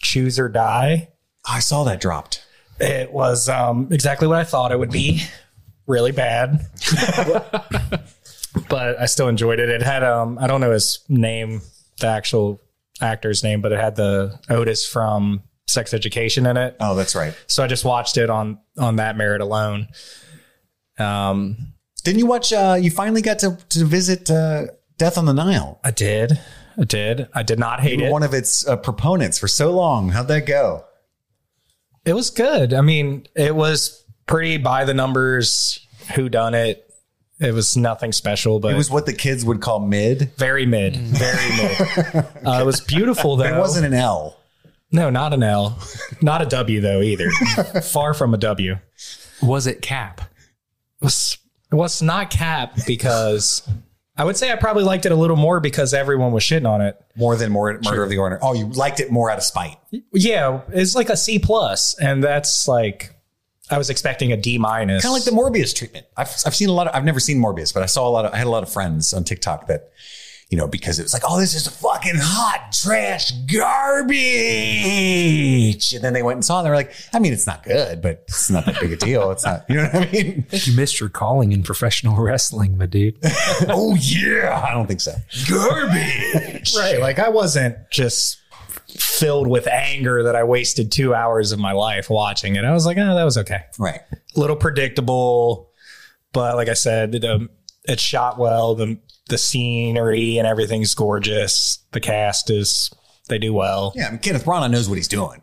Choose 0.00 0.38
or 0.38 0.48
Die. 0.48 1.08
I 1.48 1.60
saw 1.60 1.84
that 1.84 2.00
dropped. 2.00 2.44
It 2.80 3.12
was 3.12 3.48
um, 3.48 3.88
exactly 3.90 4.28
what 4.28 4.36
I 4.36 4.44
thought 4.44 4.70
it 4.70 4.78
would 4.78 4.90
be. 4.90 5.22
Really 5.86 6.12
bad, 6.12 6.66
but 8.68 8.98
I 9.00 9.06
still 9.06 9.28
enjoyed 9.28 9.58
it. 9.60 9.68
It 9.68 9.82
had 9.82 10.02
um, 10.02 10.38
I 10.38 10.46
don't 10.46 10.60
know 10.60 10.72
his 10.72 11.00
name, 11.08 11.62
the 12.00 12.06
actual 12.08 12.60
actor's 13.00 13.42
name, 13.44 13.60
but 13.60 13.72
it 13.72 13.78
had 13.80 13.96
the 13.96 14.38
Otis 14.50 14.86
from 14.86 15.42
Sex 15.66 15.92
Education 15.94 16.46
in 16.46 16.56
it. 16.56 16.76
Oh, 16.80 16.94
that's 16.94 17.14
right. 17.14 17.34
So 17.46 17.62
I 17.62 17.66
just 17.66 17.84
watched 17.84 18.16
it 18.16 18.30
on 18.30 18.58
on 18.78 18.96
that 18.96 19.16
merit 19.16 19.40
alone. 19.40 19.88
Um, 20.98 21.74
Didn't 22.04 22.18
you 22.18 22.26
watch? 22.26 22.52
Uh, 22.52 22.76
you 22.80 22.90
finally 22.90 23.22
got 23.22 23.38
to 23.40 23.56
to 23.70 23.84
visit 23.84 24.30
uh, 24.30 24.66
Death 24.96 25.18
on 25.18 25.26
the 25.26 25.34
Nile. 25.34 25.80
I 25.84 25.90
did, 25.90 26.40
I 26.78 26.84
did, 26.84 27.28
I 27.34 27.42
did 27.42 27.58
not 27.58 27.80
hate 27.80 27.98
You 27.98 28.02
were 28.04 28.08
it. 28.08 28.12
one 28.12 28.22
of 28.22 28.34
its 28.34 28.66
uh, 28.66 28.76
proponents 28.76 29.38
for 29.38 29.48
so 29.48 29.70
long. 29.72 30.08
How'd 30.10 30.28
that 30.28 30.46
go? 30.46 30.84
It 32.04 32.14
was 32.14 32.30
good. 32.30 32.72
I 32.72 32.80
mean, 32.80 33.26
it 33.36 33.54
was 33.54 34.04
pretty 34.26 34.56
by 34.56 34.84
the 34.84 34.94
numbers. 34.94 35.86
Who 36.14 36.28
done 36.30 36.54
it? 36.54 36.87
It 37.40 37.54
was 37.54 37.76
nothing 37.76 38.12
special, 38.12 38.58
but 38.60 38.72
It 38.72 38.76
was 38.76 38.90
what 38.90 39.06
the 39.06 39.12
kids 39.12 39.44
would 39.44 39.60
call 39.60 39.80
mid. 39.80 40.32
very 40.36 40.66
mid, 40.66 40.96
very 40.96 41.50
mid. 41.56 42.24
Uh, 42.46 42.60
it 42.62 42.66
was 42.66 42.80
beautiful 42.80 43.36
though. 43.36 43.44
It 43.44 43.58
wasn't 43.58 43.86
an 43.86 43.94
L. 43.94 44.36
No, 44.90 45.10
not 45.10 45.32
an 45.34 45.42
L, 45.42 45.78
not 46.22 46.40
a 46.42 46.46
W 46.46 46.80
though 46.80 47.00
either. 47.02 47.30
Far 47.82 48.14
from 48.14 48.34
a 48.34 48.38
W. 48.38 48.78
Was 49.42 49.66
it 49.66 49.82
Cap? 49.82 50.22
was 51.00 51.38
it 51.70 51.74
was 51.76 52.00
not 52.02 52.30
Cap 52.30 52.74
because 52.86 53.68
I 54.16 54.24
would 54.24 54.36
say 54.36 54.50
I 54.50 54.56
probably 54.56 54.82
liked 54.82 55.06
it 55.06 55.12
a 55.12 55.14
little 55.14 55.36
more 55.36 55.60
because 55.60 55.94
everyone 55.94 56.32
was 56.32 56.42
shitting 56.42 56.68
on 56.68 56.80
it. 56.80 56.98
More 57.16 57.36
than 57.36 57.52
more 57.52 57.78
Murder 57.84 58.02
of 58.02 58.10
the 58.10 58.18
Order. 58.18 58.38
Oh, 58.42 58.54
you 58.54 58.66
liked 58.68 58.98
it 58.98 59.12
more 59.12 59.30
out 59.30 59.38
of 59.38 59.44
spite. 59.44 59.76
Yeah, 60.12 60.62
it's 60.72 60.94
like 60.96 61.08
a 61.10 61.16
C 61.16 61.38
plus, 61.38 61.94
and 62.00 62.24
that's 62.24 62.66
like 62.66 63.14
I 63.70 63.78
was 63.78 63.90
expecting 63.90 64.32
a 64.32 64.36
D 64.36 64.58
minus. 64.58 65.02
Kind 65.02 65.16
of 65.16 65.20
like 65.20 65.24
the 65.24 65.30
Morbius 65.30 65.74
treatment. 65.74 66.06
I've 66.16 66.28
I've 66.46 66.54
seen 66.54 66.68
a 66.68 66.72
lot 66.72 66.88
of. 66.88 66.94
I've 66.94 67.04
never 67.04 67.20
seen 67.20 67.38
Morbius, 67.38 67.74
but 67.74 67.82
I 67.82 67.86
saw 67.86 68.08
a 68.08 68.10
lot 68.10 68.24
of. 68.24 68.32
I 68.32 68.36
had 68.36 68.46
a 68.46 68.50
lot 68.50 68.62
of 68.62 68.72
friends 68.72 69.12
on 69.12 69.24
TikTok 69.24 69.66
that. 69.68 69.90
You 70.50 70.56
know, 70.56 70.66
because 70.66 70.98
it 70.98 71.02
was 71.02 71.12
like, 71.12 71.24
oh, 71.26 71.38
this 71.38 71.54
is 71.54 71.68
fucking 71.68 72.14
hot 72.16 72.72
trash 72.72 73.32
garbage. 73.52 74.22
And 75.92 76.02
then 76.02 76.14
they 76.14 76.22
went 76.22 76.36
and 76.36 76.44
saw 76.44 76.56
it 76.56 76.60
and 76.60 76.66
they 76.66 76.70
were 76.70 76.76
like, 76.76 76.94
I 77.12 77.18
mean, 77.18 77.34
it's 77.34 77.46
not 77.46 77.64
good, 77.64 78.00
but 78.00 78.24
it's 78.28 78.48
not 78.48 78.64
that 78.64 78.80
big 78.80 78.92
a 78.92 78.96
deal. 78.96 79.30
It's 79.30 79.44
not, 79.44 79.66
you 79.68 79.76
know 79.76 79.90
what 79.90 80.08
I 80.08 80.10
mean? 80.10 80.46
You 80.50 80.74
missed 80.74 81.00
your 81.00 81.10
calling 81.10 81.52
in 81.52 81.62
professional 81.62 82.16
wrestling, 82.16 82.78
my 82.78 82.86
dude. 82.86 83.18
oh, 83.68 83.94
yeah. 84.00 84.64
I 84.66 84.72
don't 84.72 84.86
think 84.86 85.02
so. 85.02 85.12
Garbage. 85.50 86.74
right. 86.78 86.98
Like 86.98 87.18
I 87.18 87.28
wasn't 87.28 87.76
just 87.90 88.38
filled 89.00 89.46
with 89.46 89.66
anger 89.66 90.22
that 90.24 90.36
I 90.36 90.44
wasted 90.44 90.92
two 90.92 91.14
hours 91.14 91.52
of 91.52 91.58
my 91.58 91.72
life 91.72 92.10
watching 92.10 92.56
it. 92.56 92.64
I 92.64 92.72
was 92.72 92.86
like, 92.86 92.96
oh, 92.98 93.14
that 93.14 93.24
was 93.24 93.38
okay. 93.38 93.62
Right. 93.78 94.00
A 94.12 94.40
little 94.40 94.56
predictable, 94.56 95.70
but 96.32 96.56
like 96.56 96.68
I 96.68 96.74
said, 96.74 97.14
it, 97.14 97.24
um, 97.24 97.50
it's 97.84 98.02
shot 98.02 98.38
well. 98.38 98.74
The 98.74 98.98
the 99.28 99.38
scenery 99.38 100.38
and 100.38 100.46
everything's 100.46 100.94
gorgeous. 100.94 101.78
The 101.92 102.00
cast 102.00 102.50
is 102.50 102.90
they 103.28 103.38
do 103.38 103.52
well. 103.52 103.92
Yeah, 103.94 104.08
I 104.08 104.10
mean, 104.10 104.20
Kenneth 104.20 104.44
Branagh 104.44 104.70
knows 104.70 104.88
what 104.88 104.96
he's 104.96 105.08
doing. 105.08 105.42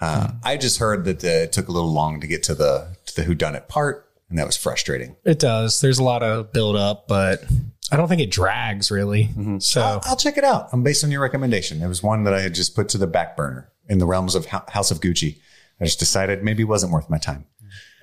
Uh, 0.00 0.32
I 0.42 0.56
just 0.56 0.78
heard 0.78 1.04
that 1.04 1.24
uh, 1.24 1.44
it 1.44 1.52
took 1.52 1.68
a 1.68 1.72
little 1.72 1.92
long 1.92 2.20
to 2.20 2.26
get 2.26 2.42
to 2.44 2.54
the 2.54 2.96
to 3.06 3.16
the 3.16 3.22
whodunit 3.22 3.68
part, 3.68 4.08
and 4.28 4.38
that 4.38 4.46
was 4.46 4.56
frustrating. 4.56 5.16
It 5.24 5.38
does. 5.38 5.80
There's 5.80 5.98
a 5.98 6.04
lot 6.04 6.22
of 6.22 6.52
build 6.52 6.76
up, 6.76 7.06
but 7.06 7.44
I 7.92 7.96
don't 7.96 8.08
think 8.08 8.20
it 8.22 8.30
drags 8.30 8.90
really. 8.90 9.28
So 9.60 9.80
I'll, 9.82 10.00
I'll 10.06 10.16
check 10.16 10.38
it 10.38 10.44
out. 10.44 10.68
I'm 10.72 10.82
based 10.82 11.04
on 11.04 11.10
your 11.12 11.20
recommendation. 11.20 11.82
It 11.82 11.86
was 11.88 12.02
one 12.02 12.24
that 12.24 12.34
I 12.34 12.40
had 12.40 12.54
just 12.54 12.74
put 12.74 12.88
to 12.90 12.98
the 12.98 13.06
back 13.06 13.36
burner 13.36 13.70
in 13.88 13.98
the 13.98 14.06
realms 14.06 14.34
of 14.34 14.46
Ho- 14.46 14.64
House 14.68 14.90
of 14.90 15.00
Gucci. 15.00 15.38
I 15.80 15.84
just 15.84 15.98
decided 15.98 16.42
maybe 16.42 16.62
it 16.62 16.66
wasn't 16.66 16.92
worth 16.92 17.10
my 17.10 17.18
time. 17.18 17.44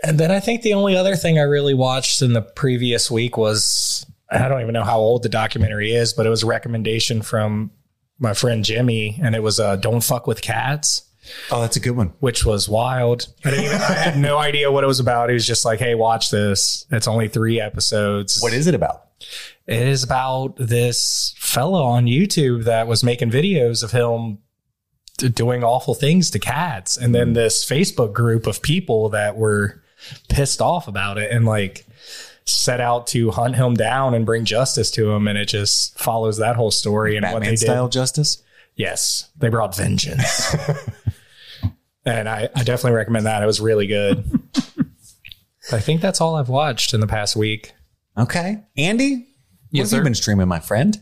And 0.04 0.18
then 0.20 0.32
I 0.32 0.40
think 0.40 0.62
the 0.62 0.74
only 0.76 0.96
other 0.96 1.16
thing 1.16 1.40
I 1.40 1.44
really 1.44 1.74
watched 1.74 2.22
in 2.22 2.34
the 2.34 2.42
previous 2.42 3.10
week 3.12 3.36
was 3.36 4.06
I 4.32 4.48
don't 4.48 4.62
even 4.62 4.74
know 4.74 4.84
how 4.84 5.00
old 5.00 5.24
the 5.24 5.30
documentary 5.30 5.92
is, 5.92 6.14
but 6.14 6.26
it 6.26 6.30
was 6.30 6.44
a 6.44 6.48
recommendation 6.48 7.22
from 7.22 7.72
my 8.20 8.34
friend 8.34 8.64
Jimmy, 8.64 9.18
and 9.24 9.34
it 9.34 9.42
was 9.42 9.60
uh, 9.60 9.76
"Don't 9.78 10.02
Fuck 10.04 10.28
with 10.28 10.42
Cats," 10.42 11.04
Oh, 11.52 11.62
that's 11.62 11.78
a 11.78 11.80
good 11.80 11.96
one. 11.98 12.14
which 12.20 12.46
was 12.46 12.70
wild. 12.70 13.28
I 13.46 13.50
didn't 13.50 13.66
even 13.66 13.78
I 13.78 13.94
had 13.94 14.18
no 14.18 14.38
idea 14.38 14.72
what 14.72 14.84
it 14.84 14.88
was 14.88 15.00
about. 15.00 15.30
He 15.30 15.34
was 15.34 15.48
just 15.48 15.66
like, 15.66 15.80
"Hey, 15.80 15.96
watch 15.96 16.30
this. 16.32 16.86
It's 16.92 17.08
only 17.08 17.28
three 17.28 17.60
episodes." 17.60 18.40
What 18.42 18.54
is 18.54 18.68
it 18.68 18.76
about? 18.76 19.06
It 19.68 19.88
is 19.88 20.04
about 20.04 20.56
this 20.58 21.36
fellow 21.38 21.84
on 21.84 22.06
YouTube 22.06 22.64
that 22.66 22.88
was 22.88 23.04
making 23.04 23.32
videos 23.32 23.84
of 23.84 23.92
him 23.92 24.40
doing 25.28 25.64
awful 25.64 25.94
things 25.94 26.32
to 26.32 26.40
cats. 26.40 26.96
And 26.98 27.14
then 27.14 27.30
hmm. 27.30 27.34
this 27.34 27.66
Facebook 27.66 28.14
group 28.14 28.48
of 28.48 28.62
people 28.62 29.10
that 29.10 29.36
were 29.36 29.84
pissed 30.30 30.62
off 30.62 30.88
about 30.88 31.18
it 31.18 31.32
and 31.32 31.46
like 31.46 31.86
set 32.46 32.80
out 32.80 33.06
to 33.08 33.32
hunt 33.32 33.56
him 33.56 33.74
down 33.74 34.14
and 34.14 34.26
bring 34.26 34.46
justice 34.46 34.90
to 34.92 35.12
him. 35.12 35.28
And 35.28 35.38
it 35.38 35.48
just 35.48 35.98
follows 36.00 36.38
that 36.38 36.56
whole 36.56 36.72
story 36.72 37.16
and 37.18 37.26
what 37.26 37.34
Batman 37.34 37.50
they 37.50 37.56
did. 37.56 37.66
style 37.66 37.90
justice. 37.90 38.42
Yes, 38.76 39.30
they 39.38 39.50
brought 39.50 39.76
vengeance. 39.76 40.56
and 42.06 42.30
I, 42.30 42.50
I 42.56 42.64
definitely 42.64 42.94
recommend 42.96 43.26
that. 43.26 43.44
It 43.44 43.46
was 43.46 43.60
really 43.60 43.88
good. 43.88 44.24
I 45.72 45.80
think 45.80 46.02
that's 46.02 46.22
all 46.22 46.36
I've 46.36 46.50
watched 46.50 46.94
in 46.94 47.02
the 47.02 47.08
past 47.08 47.36
week. 47.36 47.74
Okay, 48.20 48.64
Andy. 48.78 49.16
What 49.16 49.26
Yes, 49.72 49.92
have 49.92 50.00
you 50.00 50.04
been 50.04 50.16
streaming, 50.16 50.48
my 50.48 50.60
friend? 50.60 51.00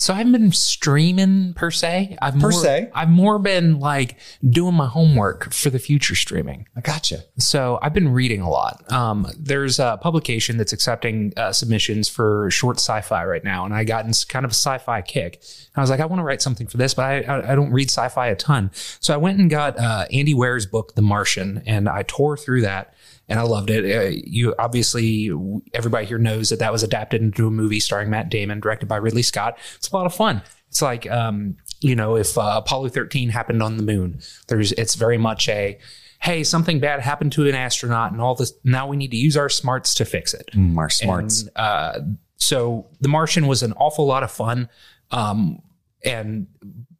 So 0.00 0.14
I 0.14 0.16
haven't 0.16 0.32
been 0.32 0.50
streaming 0.50 1.52
per 1.52 1.70
se. 1.70 2.16
I've 2.22 2.32
Per 2.32 2.38
more, 2.38 2.52
se? 2.52 2.90
I've 2.94 3.10
more 3.10 3.38
been 3.38 3.80
like 3.80 4.16
doing 4.48 4.74
my 4.74 4.86
homework 4.86 5.52
for 5.52 5.68
the 5.68 5.78
future 5.78 6.14
streaming. 6.14 6.66
I 6.74 6.80
gotcha. 6.80 7.24
So 7.38 7.78
I've 7.82 7.92
been 7.92 8.08
reading 8.08 8.40
a 8.40 8.48
lot. 8.48 8.90
Um, 8.90 9.26
there's 9.38 9.78
a 9.78 9.98
publication 10.00 10.56
that's 10.56 10.72
accepting 10.72 11.34
uh, 11.36 11.52
submissions 11.52 12.08
for 12.08 12.50
short 12.50 12.78
sci-fi 12.78 13.26
right 13.26 13.44
now, 13.44 13.66
and 13.66 13.74
I 13.74 13.84
got 13.84 14.06
in 14.06 14.12
kind 14.26 14.46
of 14.46 14.52
a 14.52 14.54
sci-fi 14.54 15.02
kick. 15.02 15.42
I 15.76 15.82
was 15.82 15.90
like, 15.90 16.00
I 16.00 16.06
want 16.06 16.20
to 16.20 16.24
write 16.24 16.40
something 16.40 16.66
for 16.66 16.78
this, 16.78 16.94
but 16.94 17.04
I, 17.04 17.20
I, 17.20 17.52
I 17.52 17.54
don't 17.54 17.70
read 17.70 17.90
sci-fi 17.90 18.28
a 18.28 18.36
ton. 18.36 18.70
So 19.00 19.12
I 19.12 19.18
went 19.18 19.38
and 19.38 19.50
got 19.50 19.78
uh, 19.78 20.06
Andy 20.10 20.32
Weir's 20.32 20.64
book, 20.64 20.94
The 20.94 21.02
Martian, 21.02 21.62
and 21.66 21.90
I 21.90 22.04
tore 22.04 22.38
through 22.38 22.62
that. 22.62 22.94
And 23.30 23.38
I 23.38 23.42
loved 23.44 23.70
it. 23.70 23.84
Uh, 23.84 24.20
you 24.24 24.54
obviously, 24.58 25.30
everybody 25.72 26.04
here 26.04 26.18
knows 26.18 26.50
that 26.50 26.58
that 26.58 26.72
was 26.72 26.82
adapted 26.82 27.22
into 27.22 27.46
a 27.46 27.50
movie 27.50 27.78
starring 27.80 28.10
Matt 28.10 28.28
Damon, 28.28 28.58
directed 28.58 28.86
by 28.86 28.96
Ridley 28.96 29.22
Scott. 29.22 29.56
It's 29.76 29.88
a 29.88 29.96
lot 29.96 30.04
of 30.04 30.14
fun. 30.14 30.42
It's 30.68 30.82
like, 30.82 31.08
um, 31.10 31.56
you 31.80 31.94
know, 31.94 32.16
if 32.16 32.36
uh, 32.36 32.54
Apollo 32.56 32.88
13 32.90 33.30
happened 33.30 33.62
on 33.62 33.76
the 33.76 33.84
moon, 33.84 34.20
there's, 34.48 34.72
it's 34.72 34.96
very 34.96 35.16
much 35.16 35.48
a, 35.48 35.78
hey, 36.20 36.42
something 36.44 36.80
bad 36.80 37.00
happened 37.00 37.32
to 37.32 37.48
an 37.48 37.54
astronaut 37.54 38.12
and 38.12 38.20
all 38.20 38.34
this. 38.34 38.52
Now 38.64 38.88
we 38.88 38.96
need 38.96 39.12
to 39.12 39.16
use 39.16 39.36
our 39.36 39.48
smarts 39.48 39.94
to 39.94 40.04
fix 40.04 40.34
it. 40.34 40.50
Mm, 40.52 40.76
our 40.76 40.90
smarts. 40.90 41.42
And, 41.42 41.50
uh, 41.56 42.00
so 42.36 42.88
The 43.00 43.08
Martian 43.08 43.46
was 43.46 43.62
an 43.62 43.72
awful 43.74 44.06
lot 44.06 44.22
of 44.24 44.30
fun. 44.30 44.68
Um, 45.12 45.62
and 46.04 46.48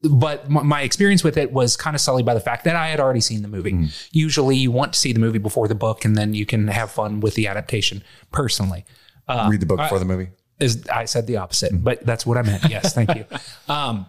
but 0.02 0.48
my 0.48 0.82
experience 0.82 1.22
with 1.22 1.36
it 1.36 1.52
was 1.52 1.76
kind 1.76 1.94
of 1.94 2.00
sullied 2.00 2.24
by 2.24 2.34
the 2.34 2.40
fact 2.40 2.64
that 2.64 2.74
I 2.76 2.88
had 2.88 3.00
already 3.00 3.20
seen 3.20 3.42
the 3.42 3.48
movie. 3.48 3.88
Usually, 4.12 4.56
you 4.56 4.70
want 4.70 4.94
to 4.94 4.98
see 4.98 5.12
the 5.12 5.20
movie 5.20 5.38
before 5.38 5.68
the 5.68 5.74
book, 5.74 6.04
and 6.04 6.16
then 6.16 6.32
you 6.34 6.46
can 6.46 6.68
have 6.68 6.90
fun 6.90 7.20
with 7.20 7.34
the 7.34 7.46
adaptation. 7.48 8.02
Personally, 8.32 8.84
uh, 9.28 9.48
Read 9.50 9.60
the 9.60 9.66
book 9.66 9.78
before 9.78 9.98
the 9.98 10.04
movie. 10.06 10.28
is 10.58 10.86
I 10.88 11.04
said 11.04 11.26
the 11.26 11.36
opposite, 11.36 11.72
but 11.84 12.04
that's 12.06 12.24
what 12.24 12.36
I 12.38 12.42
meant. 12.42 12.64
Yes, 12.70 12.94
thank 12.94 13.14
you. 13.14 13.24
Um, 13.68 14.06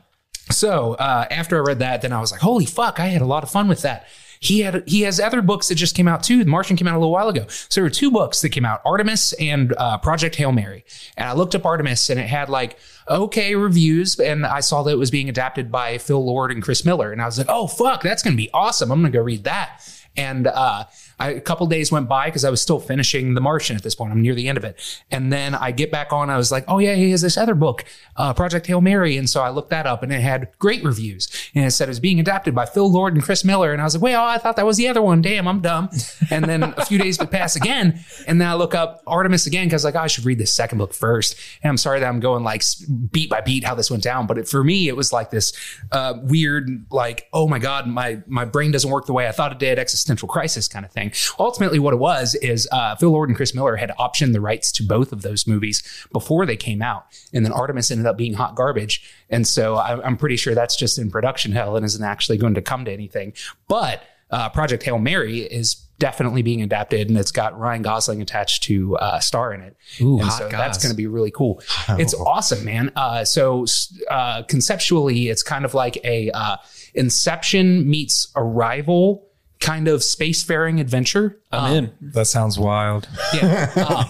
so 0.50 0.94
uh, 0.96 1.28
after 1.30 1.56
I 1.58 1.60
read 1.60 1.80
that, 1.80 2.02
then 2.02 2.12
I 2.14 2.20
was 2.20 2.32
like, 2.32 2.42
holy 2.42 2.66
fuck, 2.66 3.00
I 3.00 3.08
had 3.08 3.22
a 3.22 3.26
lot 3.26 3.44
of 3.44 3.50
fun 3.52 3.68
with 3.68 3.84
that. 3.84 4.08
He 4.40 4.62
had 4.62 4.84
he 4.88 5.02
has 5.02 5.20
other 5.20 5.44
books 5.44 5.68
that 5.68 5.76
just 5.76 5.96
came 5.96 6.08
out 6.08 6.24
too. 6.24 6.44
The 6.44 6.50
Martian 6.50 6.76
came 6.76 6.88
out 6.88 6.96
a 6.96 6.98
little 6.98 7.12
while 7.12 7.30
ago. 7.30 7.46
So 7.48 7.68
there 7.76 7.84
were 7.84 7.92
two 7.92 8.10
books 8.10 8.42
that 8.42 8.50
came 8.50 8.66
out, 8.66 8.82
Artemis 8.84 9.34
and 9.34 9.74
uh, 9.78 10.00
Project 10.00 10.36
Hail 10.36 10.52
Mary. 10.52 10.84
And 11.16 11.30
I 11.30 11.34
looked 11.34 11.54
up 11.54 11.64
Artemis 11.64 12.10
and 12.10 12.20
it 12.20 12.26
had 12.26 12.50
like 12.50 12.80
okay 13.12 13.56
reviews, 13.56 14.20
and 14.20 14.46
I 14.46 14.62
saw 14.62 14.84
that 14.84 14.92
it 14.92 14.98
was 14.98 15.12
being 15.12 15.30
adapted 15.30 15.72
by 15.72 15.98
Phil 15.98 16.24
Lord 16.24 16.52
and 16.52 16.64
Chris 16.64 16.86
Miller. 16.86 17.12
And 17.12 17.22
I 17.22 17.26
was 17.26 17.38
like, 17.38 17.48
oh 17.50 17.68
fuck, 17.68 18.02
that's 18.02 18.24
gonna 18.24 18.36
be 18.36 18.50
awesome. 18.54 18.92
I'm 18.92 19.02
gonna 19.02 19.12
go 19.12 19.22
read 19.22 19.44
that. 19.44 19.82
And 20.18 20.48
uh, 20.48 20.86
I, 21.22 21.30
a 21.30 21.42
couple 21.42 21.68
days 21.68 21.92
went 21.92 22.10
by 22.10 22.26
because 22.26 22.44
I 22.44 22.50
was 22.50 22.62
still 22.62 22.80
finishing 22.80 23.36
The 23.36 23.42
Martian 23.42 23.76
at 23.76 23.84
this 23.84 23.94
point. 23.94 24.12
I'm 24.12 24.22
near 24.24 24.34
the 24.34 24.48
end 24.48 24.58
of 24.58 24.64
it. 24.64 24.80
And 25.12 25.32
then 25.32 25.54
I 25.54 25.70
get 25.70 25.92
back 25.92 26.12
on. 26.12 26.32
I 26.32 26.38
was 26.38 26.52
like, 26.52 26.66
oh, 26.68 26.80
yeah, 26.80 26.96
he 26.96 27.12
has 27.12 27.22
this 27.22 27.38
other 27.38 27.54
book, 27.54 27.86
uh, 28.18 28.34
Project 28.34 28.66
Hail 28.66 28.82
Mary. 28.82 29.18
And 29.18 29.30
so 29.30 29.42
I 29.42 29.50
looked 29.50 29.70
that 29.70 29.86
up 29.86 30.02
and 30.02 30.12
it 30.12 30.22
had 30.22 30.50
great 30.58 30.84
reviews. 30.84 31.30
And 31.54 31.66
it 31.66 31.72
said 31.72 31.88
it 31.88 31.92
was 31.92 32.00
being 32.00 32.20
adapted 32.20 32.56
by 32.56 32.66
Phil 32.66 32.92
Lord 32.92 33.14
and 33.14 33.24
Chris 33.24 33.46
Miller. 33.46 33.72
And 33.72 33.82
I 33.82 33.84
was 33.84 33.96
like, 33.96 34.02
well, 34.02 34.26
I 34.26 34.40
thought 34.40 34.56
that 34.56 34.66
was 34.66 34.78
the 34.78 34.88
other 34.88 35.02
one. 35.02 35.22
Damn, 35.22 35.48
I'm 35.48 35.62
dumb. 35.62 35.90
And 36.32 36.46
then 36.46 36.64
a 36.64 36.86
few 36.86 36.98
days 36.98 37.20
would 37.20 37.30
pass 37.30 37.56
again. 37.56 38.00
And 38.28 38.42
then 38.42 38.48
I 38.48 38.56
look 38.56 38.74
up 38.74 39.04
Artemis 39.06 39.46
again 39.46 39.68
because 39.68 39.86
like, 39.86 39.96
oh, 39.96 40.00
I 40.00 40.08
should 40.08 40.26
read 40.26 40.40
the 40.40 40.48
second 40.48 40.80
book 40.80 40.94
first. 40.94 41.38
And 41.62 41.70
I'm 41.70 41.78
sorry 41.78 42.00
that 42.00 42.08
I'm 42.08 42.20
going 42.20 42.44
like 42.44 42.64
beat 43.12 43.30
by 43.30 43.42
beat 43.42 43.64
how 43.64 43.76
this 43.76 43.92
went 43.92 44.02
down. 44.02 44.26
But 44.26 44.40
it, 44.40 44.48
for 44.48 44.64
me, 44.64 44.88
it 44.88 44.96
was 44.96 45.14
like 45.14 45.30
this 45.30 45.54
uh, 45.92 46.16
weird, 46.24 46.88
like, 46.90 47.30
oh 47.32 47.48
my 47.48 47.60
God, 47.60 47.86
my, 47.86 48.24
my 48.26 48.46
brain 48.46 48.72
doesn't 48.72 48.90
work 48.90 49.06
the 49.06 49.14
way 49.14 49.28
I 49.28 49.32
thought 49.32 49.52
it 49.52 49.60
did, 49.60 49.78
existential 49.78 50.28
crisis 50.28 50.68
kind 50.68 50.84
of 50.84 50.92
thing. 51.12 51.36
Ultimately, 51.40 51.80
what 51.80 51.94
it 51.94 51.98
was 51.98 52.36
is 52.36 52.68
uh, 52.72 52.96
Phil 52.96 53.12
Lord 53.12 53.30
and 53.30 53.36
Chris 53.36 53.54
Miller 53.54 53.76
had 53.76 53.92
optioned 54.00 54.34
the 54.34 54.42
rights 54.42 54.72
to 54.74 54.84
both 54.84 55.12
of 55.12 55.22
those 55.22 55.48
movies 55.48 55.84
before 56.12 56.46
they 56.46 56.58
came 56.58 56.82
out. 56.82 57.06
And 57.34 57.46
then 57.46 57.52
Artemis 57.52 57.92
ended 57.92 58.06
up 58.06 58.18
being 58.18 58.34
hot 58.34 58.56
garbage. 58.56 59.04
And 59.30 59.46
so 59.48 59.76
I, 59.76 60.02
I'm 60.04 60.18
pretty 60.18 60.38
sure 60.38 60.56
that's 60.56 60.76
just 60.76 60.98
in 60.98 61.12
production 61.12 61.52
hell 61.52 61.76
and 61.76 61.86
isn't 61.86 62.04
actually 62.04 62.38
going 62.38 62.56
to 62.56 62.62
come 62.62 62.86
to 62.86 62.92
anything. 62.92 63.34
But 63.68 64.04
uh, 64.32 64.50
Project 64.50 64.84
Hail 64.84 64.98
Mary 64.98 65.40
is 65.40 65.76
definitely 66.00 66.42
being 66.42 66.64
adapted 66.64 67.10
and 67.10 67.18
it's 67.18 67.32
got 67.32 67.58
Ryan 67.60 67.84
Gosling 67.84 68.22
attached 68.22 68.64
to 68.64 68.98
uh, 68.98 69.20
star 69.20 69.54
in 69.54 69.62
it. 69.62 69.78
Ooh, 70.02 70.20
and 70.20 70.32
so 70.32 70.50
that's 70.50 70.82
going 70.82 70.90
to 70.90 70.98
be 70.98 71.08
really 71.08 71.32
cool. 71.32 71.62
It's 71.90 72.14
awesome, 72.14 72.64
man. 72.64 72.92
Uh, 72.96 73.26
so 73.26 73.66
uh, 74.10 74.44
conceptually, 74.44 75.28
it's 75.28 75.44
kind 75.44 75.66
of 75.66 75.74
like 75.74 75.98
a 76.04 76.32
uh, 76.32 76.58
Inception 76.94 77.90
meets 77.90 78.32
Arrival 78.36 79.28
kind 79.62 79.88
of 79.88 80.02
spacefaring 80.02 80.82
adventure. 80.82 81.40
I'm 81.52 81.64
um, 81.64 81.78
in. 81.78 81.92
That 82.14 82.26
sounds 82.26 82.60
wild. 82.60 83.08
Yeah. 83.34 83.70
Um, 83.92 84.06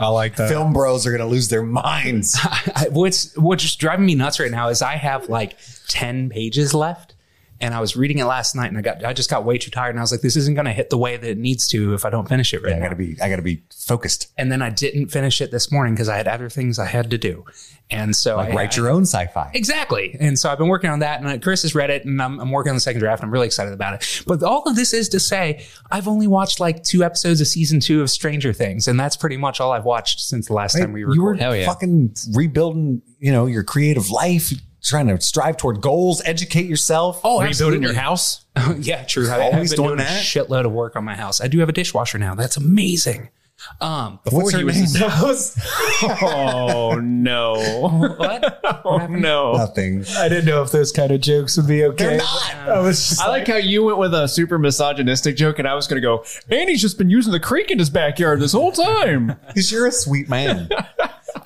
I 0.00 0.08
like 0.08 0.36
that. 0.36 0.48
Film 0.48 0.72
bros 0.72 1.06
are 1.06 1.10
going 1.10 1.20
to 1.20 1.26
lose 1.26 1.48
their 1.48 1.62
minds. 1.62 2.36
I, 2.42 2.88
what's 2.90 3.36
what's 3.36 3.74
driving 3.76 4.06
me 4.06 4.14
nuts 4.14 4.40
right 4.40 4.50
now 4.50 4.68
is 4.68 4.82
I 4.82 4.96
have 4.96 5.28
like 5.28 5.56
ten 5.88 6.28
pages 6.28 6.74
left, 6.74 7.13
and 7.60 7.72
I 7.74 7.80
was 7.80 7.96
reading 7.96 8.18
it 8.18 8.24
last 8.24 8.54
night, 8.54 8.66
and 8.68 8.76
I 8.78 8.80
got 8.80 9.04
I 9.04 9.12
just 9.12 9.30
got 9.30 9.44
way 9.44 9.58
too 9.58 9.70
tired, 9.70 9.90
and 9.90 9.98
I 9.98 10.02
was 10.02 10.12
like, 10.12 10.20
this 10.22 10.36
isn't 10.36 10.54
going 10.54 10.66
to 10.66 10.72
hit 10.72 10.90
the 10.90 10.98
way 10.98 11.16
that 11.16 11.28
it 11.28 11.38
needs 11.38 11.68
to 11.68 11.94
if 11.94 12.04
I 12.04 12.10
don't 12.10 12.28
finish 12.28 12.52
it 12.52 12.62
right 12.62 12.74
I 12.74 12.80
got 12.80 12.88
to 12.90 12.96
be, 12.96 13.16
I 13.22 13.28
got 13.28 13.36
to 13.36 13.42
be 13.42 13.62
focused. 13.74 14.32
and 14.36 14.50
then 14.50 14.62
I 14.62 14.70
didn't 14.70 15.08
finish 15.08 15.40
it 15.40 15.50
this 15.50 15.70
morning 15.70 15.94
because 15.94 16.08
I 16.08 16.16
had 16.16 16.28
other 16.28 16.48
things 16.48 16.78
I 16.78 16.86
had 16.86 17.10
to 17.10 17.18
do, 17.18 17.44
and 17.90 18.14
so 18.16 18.36
Like 18.36 18.50
I, 18.52 18.54
write 18.56 18.74
I- 18.78 18.80
your 18.80 18.90
own 18.90 19.02
sci-fi. 19.02 19.50
Exactly. 19.54 20.16
And 20.18 20.38
so 20.38 20.50
I've 20.50 20.58
been 20.58 20.68
working 20.68 20.90
on 20.90 21.00
that 21.00 21.20
and 21.20 21.28
uh, 21.28 21.38
Chris 21.38 21.62
has 21.62 21.74
read 21.74 21.90
it 21.90 22.04
and 22.04 22.20
I'm, 22.20 22.40
I'm 22.40 22.50
working 22.50 22.70
on 22.70 22.76
the 22.76 22.80
second 22.80 23.00
draft. 23.00 23.22
And 23.22 23.28
I'm 23.28 23.32
really 23.32 23.46
excited 23.46 23.72
about 23.72 23.94
it. 23.94 24.22
But 24.26 24.42
all 24.42 24.62
of 24.64 24.74
this 24.74 24.92
is 24.94 25.08
to 25.10 25.20
say, 25.20 25.64
I've 25.90 26.08
only 26.08 26.26
watched 26.26 26.60
like 26.60 26.82
two 26.82 27.04
episodes 27.04 27.40
of 27.42 27.46
season 27.46 27.80
two 27.80 28.00
of 28.00 28.08
Stranger 28.10 28.52
Things. 28.54 28.88
And 28.88 28.98
that's 28.98 29.16
pretty 29.16 29.36
much 29.36 29.60
all 29.60 29.70
I've 29.72 29.84
watched 29.84 30.20
since 30.20 30.46
the 30.46 30.54
last 30.54 30.78
time 30.78 30.92
we 30.92 31.00
you 31.00 31.22
were. 31.22 31.34
Hell 31.34 31.54
yeah. 31.54 31.66
fucking 31.66 32.14
rebuilding, 32.32 33.02
you 33.18 33.30
know, 33.32 33.46
your 33.46 33.62
creative 33.64 34.10
life, 34.10 34.50
trying 34.84 35.08
to 35.08 35.20
strive 35.20 35.56
toward 35.56 35.80
goals, 35.80 36.22
educate 36.24 36.66
yourself. 36.66 37.20
Oh, 37.24 37.40
Rebuilding 37.40 37.48
absolutely. 37.84 37.86
your 37.86 37.94
house. 37.94 38.44
yeah, 38.78 39.02
true. 39.04 39.28
I, 39.28 39.40
Always 39.40 39.72
I've 39.72 39.76
been 39.76 39.86
doing 39.86 39.96
doing, 39.96 39.98
that? 39.98 40.20
a 40.20 40.24
shitload 40.24 40.64
of 40.66 40.72
work 40.72 40.94
on 40.96 41.04
my 41.04 41.14
house. 41.14 41.40
I 41.40 41.48
do 41.48 41.58
have 41.60 41.68
a 41.68 41.72
dishwasher 41.72 42.18
now. 42.18 42.34
That's 42.34 42.56
amazing. 42.56 43.30
Um, 43.80 44.18
What's 44.30 44.52
her 44.52 44.58
he 44.58 44.64
was 44.64 44.94
name? 44.94 45.08
Oh 46.22 47.00
no! 47.02 47.54
what? 48.18 48.60
Oh 48.86 49.06
no! 49.06 49.52
Nothing. 49.54 50.04
I 50.18 50.28
didn't 50.28 50.44
know 50.44 50.62
if 50.62 50.70
those 50.70 50.92
kind 50.92 51.10
of 51.10 51.22
jokes 51.22 51.56
would 51.56 51.66
be 51.66 51.84
okay. 51.84 52.04
They're 52.04 52.16
not. 52.18 52.54
I 52.68 52.80
was 52.80 53.08
just 53.08 53.20
I 53.22 53.28
like 53.28 53.46
how 53.46 53.56
you 53.56 53.84
went 53.84 53.96
with 53.98 54.12
a 54.12 54.28
super 54.28 54.58
misogynistic 54.58 55.36
joke, 55.36 55.58
and 55.58 55.66
I 55.66 55.74
was 55.74 55.86
going 55.86 56.02
to 56.02 56.06
go. 56.06 56.24
Andy's 56.50 56.82
just 56.82 56.98
been 56.98 57.08
using 57.08 57.32
the 57.32 57.40
creek 57.40 57.70
in 57.70 57.78
his 57.78 57.88
backyard 57.88 58.40
this 58.40 58.52
whole 58.52 58.72
time. 58.72 59.36
Because 59.46 59.72
you're 59.72 59.86
a 59.86 59.92
sweet 59.92 60.28
man. 60.28 60.68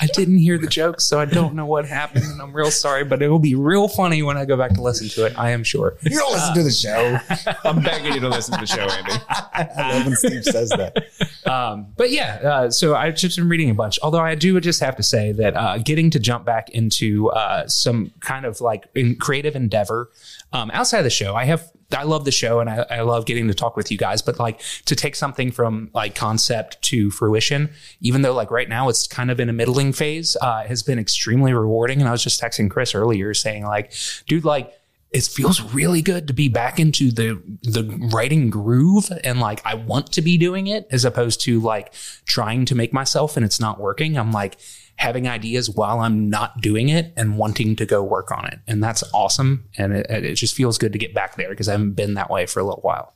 I 0.00 0.07
didn't 0.07 0.38
hear 0.38 0.59
the 0.59 0.67
joke, 0.81 1.00
so 1.00 1.19
I 1.19 1.25
don't 1.25 1.55
know 1.55 1.67
what 1.67 1.87
happened. 1.87 2.25
And 2.25 2.40
I'm 2.40 2.52
real 2.52 2.71
sorry, 2.71 3.05
but 3.05 3.23
it 3.23 3.28
will 3.28 3.38
be 3.38 3.55
real 3.55 3.88
funny 3.88 4.23
when 4.23 4.37
I 4.37 4.45
go 4.45 4.57
back 4.57 4.73
to 4.75 4.83
listen 4.83 5.09
to 5.11 5.26
it. 5.26 5.38
I 5.38 5.50
am 5.50 5.64
sure. 5.64 5.97
You 6.02 6.19
don't 6.19 6.33
listen 6.33 6.54
to 6.54 6.63
the 6.63 6.71
show. 6.71 7.19
I'm 7.65 7.82
begging 7.82 8.15
you 8.15 8.21
to 8.21 8.28
listen 8.28 8.54
to 8.54 8.61
the 8.61 8.67
show, 8.67 8.82
Andy. 8.82 9.13
I 9.28 9.93
love 9.93 10.06
when 10.06 10.17
Steve 10.17 10.45
says 10.45 10.71
that. 10.71 10.97
Um, 11.49 11.87
but 11.97 12.11
yeah, 12.11 12.34
uh, 12.45 12.71
so 12.71 12.95
I've 12.95 13.17
just 13.17 13.37
been 13.39 13.49
reading 13.49 13.71
a 13.71 13.75
bunch. 13.75 13.99
Although 14.02 14.21
I 14.21 14.34
do 14.34 14.61
just 14.61 14.80
have 14.80 14.97
to 14.97 15.02
say 15.02 15.32
that 15.32 15.56
uh, 15.56 15.78
getting 15.78 16.11
to 16.11 16.19
jump 16.19 16.45
back 16.45 16.69
into 16.71 17.30
uh, 17.30 17.67
some 17.69 18.13
kind 18.21 18.45
of 18.45 18.61
like 18.61 18.87
in 18.95 19.17
creative 19.17 19.56
endeavor 19.56 20.11
um, 20.52 20.71
outside 20.75 20.99
of 20.99 21.04
the 21.04 21.11
show, 21.11 21.34
I 21.34 21.45
have. 21.47 21.71
I 21.97 22.03
love 22.03 22.27
the 22.27 22.31
show 22.31 22.61
and 22.61 22.69
I, 22.69 22.85
I 22.91 23.01
love 23.01 23.25
getting 23.25 23.49
to 23.49 23.55
talk 23.55 23.77
with 23.77 23.91
you 23.91 23.97
guys, 23.97 24.21
but 24.21 24.39
like 24.39 24.61
to 24.85 24.95
take 24.95 25.17
something 25.17 25.51
from 25.51 25.91
like 25.95 26.15
concept 26.15 26.81
to 26.83 27.11
fruition, 27.11 27.71
even 28.01 28.21
though 28.23 28.35
like 28.35 28.51
right 28.51 28.69
now 28.69 28.91
it's 28.91 29.07
kind 29.07 29.31
of 29.31 29.41
in 29.41 29.49
a 29.49 29.55
middling 29.55 29.95
phase, 29.95 30.37
uh, 30.43 30.65
has 30.65 30.83
been 30.83 30.99
extremely 30.99 31.55
rewarding. 31.55 32.01
And 32.01 32.09
I 32.09 32.13
was 32.13 32.23
just 32.23 32.41
texting 32.41 32.71
Chris 32.71 32.95
earlier 32.95 33.33
saying 33.33 33.65
like, 33.65 33.93
dude, 34.27 34.45
like 34.45 34.75
it 35.11 35.25
feels 35.25 35.63
really 35.73 36.03
good 36.03 36.27
to 36.27 36.35
be 36.35 36.49
back 36.49 36.79
into 36.79 37.11
the 37.11 37.43
the 37.63 37.83
writing 38.13 38.51
groove 38.51 39.11
and 39.25 39.41
like 39.41 39.65
I 39.65 39.75
want 39.75 40.13
to 40.13 40.23
be 40.23 40.37
doing 40.37 40.67
it 40.67 40.87
as 40.91 41.07
opposed 41.07 41.41
to 41.43 41.61
like 41.61 41.95
trying 42.27 42.67
to 42.67 42.75
make 42.75 42.93
myself 42.93 43.37
and 43.37 43.47
it's 43.47 43.59
not 43.59 43.81
working. 43.81 44.19
I'm 44.19 44.33
like 44.33 44.59
having 44.99 45.28
ideas 45.28 45.71
while 45.71 46.00
I'm 46.00 46.28
not 46.28 46.61
doing 46.61 46.89
it 46.89 47.13
and 47.17 47.39
wanting 47.39 47.76
to 47.76 47.87
go 47.87 48.02
work 48.02 48.30
on 48.30 48.47
it. 48.47 48.58
And 48.67 48.82
that's 48.82 49.04
awesome. 49.15 49.69
And 49.78 49.93
it, 49.93 50.06
it 50.11 50.34
just 50.34 50.54
feels 50.54 50.76
good 50.76 50.93
to 50.93 50.99
get 50.99 51.15
back 51.15 51.37
there 51.37 51.49
because 51.49 51.69
I 51.69 51.73
haven't 51.73 51.93
been 51.93 52.15
that 52.15 52.30
way 52.30 52.47
for 52.47 52.61
a 52.61 52.65
little 52.65 52.82
while. 52.82 53.15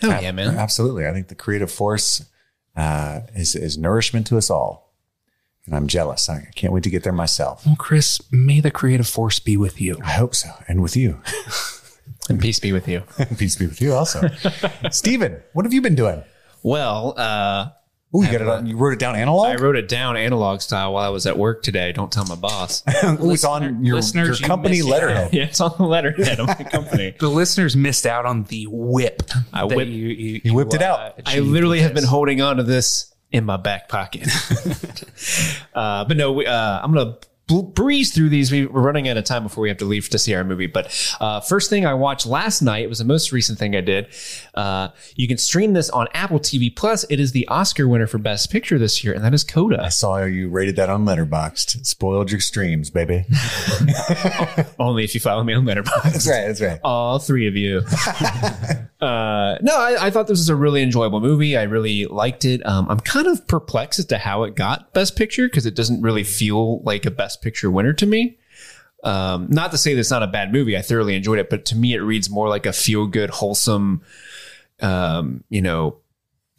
Hell 0.00 0.20
yeah, 0.20 0.32
man! 0.32 0.56
Absolutely. 0.56 1.06
I 1.06 1.12
think 1.12 1.28
the 1.28 1.36
creative 1.36 1.70
force 1.70 2.28
uh, 2.74 3.20
is, 3.36 3.54
is 3.54 3.78
nourishment 3.78 4.26
to 4.26 4.36
us 4.36 4.50
all. 4.50 4.92
And 5.64 5.76
I'm 5.76 5.86
jealous. 5.86 6.28
I 6.28 6.48
can't 6.56 6.72
wait 6.72 6.82
to 6.82 6.90
get 6.90 7.04
there 7.04 7.12
myself. 7.12 7.64
Well, 7.64 7.76
Chris, 7.76 8.20
may 8.32 8.60
the 8.60 8.72
creative 8.72 9.06
force 9.06 9.38
be 9.38 9.56
with 9.56 9.80
you. 9.80 9.96
I 10.02 10.12
hope 10.12 10.34
so. 10.34 10.50
And 10.66 10.82
with 10.82 10.96
you. 10.96 11.20
And 12.28 12.40
peace 12.40 12.58
be 12.58 12.72
with 12.72 12.88
you. 12.88 13.02
Peace 13.38 13.56
be 13.56 13.66
with 13.66 13.80
you 13.80 13.92
also. 13.92 14.28
Steven, 14.90 15.40
what 15.52 15.64
have 15.64 15.72
you 15.72 15.80
been 15.80 15.94
doing? 15.94 16.22
Well, 16.62 17.14
uh, 17.16 17.68
Oh, 18.14 18.22
you 18.22 18.30
got 18.30 18.42
it 18.42 18.48
on, 18.48 18.66
you 18.66 18.76
wrote 18.76 18.92
it 18.92 18.98
down 18.98 19.16
analog? 19.16 19.46
I 19.46 19.54
wrote 19.56 19.74
it 19.76 19.88
down 19.88 20.18
analog 20.18 20.60
style 20.60 20.92
while 20.92 21.04
I 21.04 21.08
was 21.08 21.26
at 21.26 21.38
work 21.38 21.62
today. 21.62 21.92
Don't 21.92 22.12
tell 22.12 22.26
my 22.26 22.34
boss. 22.34 22.82
Ooh, 23.04 23.30
it's 23.30 23.42
on 23.42 23.82
your, 23.82 24.00
your 24.00 24.34
company 24.36 24.82
missed 24.82 24.86
letterhead. 24.86 25.32
yeah, 25.32 25.44
it's 25.44 25.60
on 25.62 25.74
the 25.78 25.84
letterhead 25.84 26.38
of 26.38 26.46
my 26.46 26.54
company. 26.54 27.14
The 27.18 27.30
listeners 27.30 27.74
missed 27.74 28.04
out 28.04 28.26
on 28.26 28.44
the 28.44 28.66
whip. 28.68 29.22
I 29.52 29.66
that 29.66 29.74
whipped- 29.76 29.90
you, 29.90 30.08
you, 30.08 30.40
You 30.44 30.54
whipped 30.54 30.74
it 30.74 30.82
uh, 30.82 31.12
out. 31.16 31.20
I 31.24 31.38
literally 31.38 31.78
with 31.78 31.84
have 31.86 31.94
been 31.94 32.04
holding 32.04 32.42
on 32.42 32.58
to 32.58 32.62
this 32.62 33.14
in 33.30 33.44
my 33.46 33.56
back 33.56 33.88
pocket. 33.88 34.28
uh, 35.74 36.04
but 36.04 36.16
no, 36.16 36.32
we, 36.32 36.46
uh, 36.46 36.80
I'm 36.82 36.92
gonna 36.92 37.12
bl- 37.12 37.26
breeze 37.60 38.14
through 38.14 38.30
these. 38.30 38.50
We- 38.50 38.64
We're 38.66 38.80
running 38.80 39.08
out 39.08 39.16
of 39.18 39.24
time 39.24 39.42
before 39.42 39.62
we 39.62 39.68
have 39.68 39.78
to 39.78 39.84
leave 39.84 40.08
to 40.10 40.18
see 40.18 40.32
our 40.34 40.44
movie. 40.44 40.68
But 40.68 41.16
uh, 41.20 41.40
first 41.40 41.68
thing 41.68 41.84
I 41.84 41.92
watched 41.94 42.24
last 42.24 42.62
night 42.62 42.88
was 42.88 42.98
the 43.00 43.04
most 43.04 43.32
recent 43.32 43.58
thing 43.58 43.74
I 43.76 43.80
did. 43.80 44.06
Uh, 44.54 44.88
you 45.16 45.26
can 45.26 45.38
stream 45.38 45.72
this 45.72 45.90
on 45.90 46.06
Apple 46.14 46.38
TV 46.38 46.74
Plus. 46.74 47.04
It 47.10 47.18
is 47.18 47.32
the 47.32 47.48
Oscar 47.48 47.88
winner 47.88 48.06
for 48.06 48.18
Best 48.18 48.50
Picture 48.52 48.78
this 48.78 49.02
year, 49.02 49.12
and 49.12 49.24
that 49.24 49.34
is 49.34 49.42
Coda. 49.42 49.82
I 49.82 49.88
saw 49.88 50.22
you 50.24 50.48
rated 50.48 50.76
that 50.76 50.88
on 50.88 51.04
Letterboxd. 51.04 51.84
Spoiled 51.84 52.30
your 52.30 52.40
streams, 52.40 52.90
baby. 52.90 53.24
Only 54.78 55.04
if 55.04 55.14
you 55.14 55.20
follow 55.20 55.42
me 55.42 55.54
on 55.54 55.64
Letterboxd. 55.64 56.02
That's 56.12 56.28
right. 56.28 56.46
That's 56.46 56.60
right. 56.60 56.80
all 56.84 57.18
three 57.18 57.48
of 57.48 57.56
you. 57.56 57.78
uh, 59.00 59.58
no, 59.60 59.76
I, 59.76 60.06
I 60.06 60.10
thought 60.10 60.26
this 60.28 60.38
was 60.38 60.48
a 60.48 60.56
really 60.56 60.82
enjoyable 60.82 61.20
movie. 61.20 61.56
I 61.56 61.62
really 61.64 62.06
liked 62.06 62.44
it. 62.44 62.64
Um, 62.66 62.86
I'm 62.88 63.00
kind 63.00 63.26
of 63.26 63.46
perplexed 63.48 63.98
as 63.98 64.04
to 64.06 64.18
how 64.18 64.44
it 64.44 64.54
got 64.54 64.92
Best 64.92 65.16
Picture 65.16 65.48
because 65.48 65.66
it 65.66 65.74
doesn't 65.74 66.02
really 66.02 66.24
feel 66.24 66.80
like 66.82 67.06
a 67.06 67.10
Best 67.10 67.41
Picture 67.42 67.70
winner 67.70 67.92
to 67.92 68.06
me. 68.06 68.38
Um, 69.04 69.48
not 69.50 69.72
to 69.72 69.78
say 69.78 69.94
that 69.94 70.00
it's 70.00 70.10
not 70.10 70.22
a 70.22 70.28
bad 70.28 70.52
movie. 70.52 70.76
I 70.76 70.82
thoroughly 70.82 71.16
enjoyed 71.16 71.40
it, 71.40 71.50
but 71.50 71.64
to 71.66 71.76
me, 71.76 71.92
it 71.92 71.98
reads 71.98 72.30
more 72.30 72.48
like 72.48 72.66
a 72.66 72.72
feel 72.72 73.06
good, 73.06 73.30
wholesome, 73.30 74.02
um, 74.80 75.42
you 75.48 75.60
know, 75.60 75.96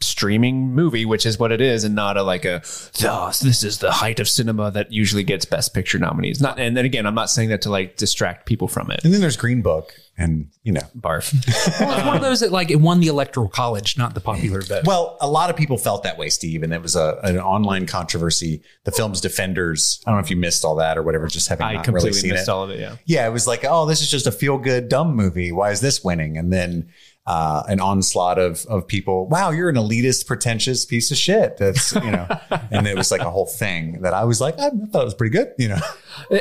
streaming 0.04 0.72
movie, 0.72 1.04
which 1.04 1.26
is 1.26 1.38
what 1.38 1.52
it 1.52 1.60
is, 1.60 1.84
and 1.84 1.94
not 1.94 2.16
a 2.16 2.22
like 2.22 2.44
a 2.44 2.62
"Thus, 3.00 3.40
this 3.40 3.62
is 3.62 3.78
the 3.78 3.90
height 3.90 4.20
of 4.20 4.28
cinema 4.28 4.70
that 4.70 4.92
usually 4.92 5.24
gets 5.24 5.44
Best 5.44 5.74
Picture 5.74 5.98
nominees. 5.98 6.40
Not, 6.40 6.58
and 6.58 6.76
then 6.76 6.84
again, 6.84 7.06
I'm 7.06 7.14
not 7.14 7.30
saying 7.30 7.48
that 7.48 7.62
to 7.62 7.70
like 7.70 7.96
distract 7.96 8.46
people 8.46 8.68
from 8.68 8.90
it. 8.90 9.04
And 9.04 9.12
then 9.12 9.20
there's 9.20 9.36
Green 9.36 9.62
Book, 9.62 9.94
and 10.16 10.48
you 10.62 10.72
know, 10.72 10.82
Barf. 10.98 11.32
Well, 11.80 11.96
it's 11.98 12.06
one 12.06 12.16
of 12.16 12.22
those 12.22 12.40
that 12.40 12.52
like 12.52 12.70
it 12.70 12.80
won 12.80 13.00
the 13.00 13.08
electoral 13.08 13.48
college, 13.48 13.98
not 13.98 14.14
the 14.14 14.20
popular 14.20 14.60
vote. 14.62 14.84
well, 14.86 15.16
a 15.20 15.28
lot 15.28 15.50
of 15.50 15.56
people 15.56 15.76
felt 15.76 16.02
that 16.04 16.18
way, 16.18 16.28
Steve, 16.28 16.62
and 16.62 16.72
it 16.72 16.82
was 16.82 16.94
a 16.96 17.18
an 17.22 17.38
online 17.38 17.86
controversy. 17.86 18.62
The 18.84 18.92
film's 18.92 19.20
defenders. 19.20 20.00
I 20.06 20.10
don't 20.10 20.20
know 20.20 20.24
if 20.24 20.30
you 20.30 20.36
missed 20.36 20.64
all 20.64 20.76
that 20.76 20.96
or 20.98 21.02
whatever. 21.02 21.26
Just 21.26 21.48
having 21.48 21.66
I 21.66 21.74
not 21.74 21.84
completely 21.84 22.10
really 22.10 22.20
seen 22.20 22.30
missed 22.32 22.48
it. 22.48 22.50
all 22.52 22.64
of 22.64 22.70
it. 22.70 22.78
Yeah. 22.80 22.96
yeah, 23.06 23.26
it 23.26 23.30
was 23.30 23.46
like, 23.46 23.64
oh, 23.68 23.86
this 23.86 24.02
is 24.02 24.10
just 24.10 24.26
a 24.26 24.32
feel 24.32 24.58
good 24.58 24.88
dumb 24.88 25.14
movie. 25.16 25.52
Why 25.52 25.70
is 25.70 25.80
this 25.80 26.04
winning? 26.04 26.36
And 26.36 26.52
then 26.52 26.88
uh, 27.26 27.62
an 27.68 27.80
onslaught 27.80 28.38
of 28.38 28.66
of 28.66 28.86
people. 28.86 29.26
Wow, 29.28 29.50
you're 29.50 29.68
an 29.70 29.76
elitist, 29.76 30.26
pretentious 30.26 30.84
piece 30.84 31.10
of 31.10 31.16
shit. 31.16 31.56
That's 31.56 31.94
you 31.94 32.10
know, 32.10 32.26
and 32.70 32.86
it 32.86 32.96
was 32.96 33.10
like 33.10 33.22
a 33.22 33.30
whole 33.30 33.46
thing 33.46 34.02
that 34.02 34.12
I 34.12 34.24
was 34.24 34.40
like, 34.40 34.54
I 34.58 34.68
thought 34.68 35.02
it 35.02 35.04
was 35.04 35.14
pretty 35.14 35.32
good. 35.32 35.52
You 35.58 35.68
know, 35.68 35.80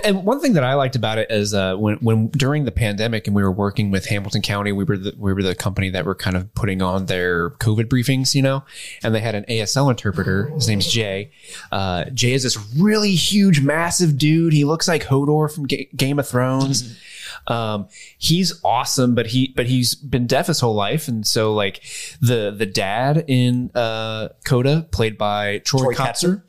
And 0.04 0.26
one 0.26 0.40
thing 0.42 0.54
that 0.54 0.64
I 0.64 0.74
liked 0.74 0.96
about 0.96 1.18
it 1.18 1.32
is 1.32 1.54
uh, 1.54 1.76
when 1.76 1.96
when 1.98 2.28
during 2.28 2.66
the 2.66 2.72
pandemic 2.72 3.28
and 3.28 3.36
we 3.36 3.44
were 3.44 3.52
working 3.52 3.92
with 3.92 4.06
Hamilton 4.08 4.42
County, 4.42 4.72
we 4.72 4.84
were 4.84 4.98
the, 4.98 5.14
we 5.18 5.34
were 5.34 5.42
the 5.42 5.56
company 5.56 5.90
that 5.92 6.06
were 6.06 6.16
kind 6.16 6.36
of 6.36 6.54
putting 6.54 6.82
on 6.82 7.06
their 7.06 7.52
COVID 7.52 7.86
briefings, 7.86 8.36
you 8.36 8.42
know, 8.42 8.64
and 9.04 9.16
they 9.16 9.22
had 9.22 9.36
an 9.36 9.46
ASL 9.50 9.90
interpreter. 9.90 10.48
His 10.50 10.68
name's 10.68 10.92
Jay. 10.92 11.32
Uh, 11.72 12.06
Jay 12.10 12.34
is 12.34 12.44
this 12.44 12.58
really 12.78 13.16
huge, 13.16 13.62
massive 13.62 14.18
dude. 14.18 14.52
He 14.54 14.66
looks 14.66 14.88
like 14.88 15.04
Hodor 15.04 15.54
from 15.54 15.66
Ga- 15.66 15.90
Game 15.96 16.20
of 16.20 16.28
Thrones. 16.28 17.00
Um, 17.48 17.88
he's 18.18 18.60
awesome, 18.64 19.16
but 19.16 19.28
he 19.28 19.54
but 19.56 19.66
he's 19.68 19.96
been 19.96 20.28
deaf 20.28 20.48
his 20.48 20.60
whole 20.60 20.76
life, 20.76 21.08
and 21.08 21.26
so 21.26 21.54
like 21.54 21.84
the 22.22 22.52
the 22.52 22.66
dad 22.66 23.26
in 23.28 23.72
uh, 23.76 24.30
Coda, 24.46 24.88
played 24.92 25.18
by 25.18 25.60
Troy, 25.60 25.84
Troy 25.84 25.94
Kotsur, 25.94 26.42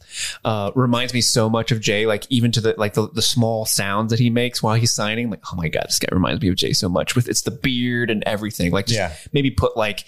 uh, 0.44 0.70
reminds 0.74 1.14
me 1.14 1.20
so 1.20 1.48
much 1.48 1.72
of 1.72 1.80
Jay. 1.80 2.06
Like 2.06 2.26
even 2.30 2.52
to 2.52 2.60
the 2.60 2.74
like 2.78 2.94
the, 2.94 3.08
the 3.10 3.22
small 3.22 3.66
sounds 3.66 4.10
that 4.10 4.18
he 4.18 4.30
makes 4.30 4.62
while 4.62 4.74
he's 4.74 4.92
signing. 4.92 5.30
Like 5.30 5.40
oh 5.52 5.56
my 5.56 5.68
god, 5.68 5.86
this 5.88 5.98
guy 5.98 6.08
reminds 6.12 6.40
me 6.42 6.48
of 6.48 6.56
Jay 6.56 6.72
so 6.72 6.88
much. 6.88 7.14
With 7.16 7.28
it's 7.28 7.42
the 7.42 7.50
beard 7.50 8.10
and 8.10 8.22
everything. 8.24 8.72
Like 8.72 8.86
just 8.86 8.96
Yeah. 8.98 9.14
maybe 9.32 9.50
put 9.50 9.76
like 9.76 10.04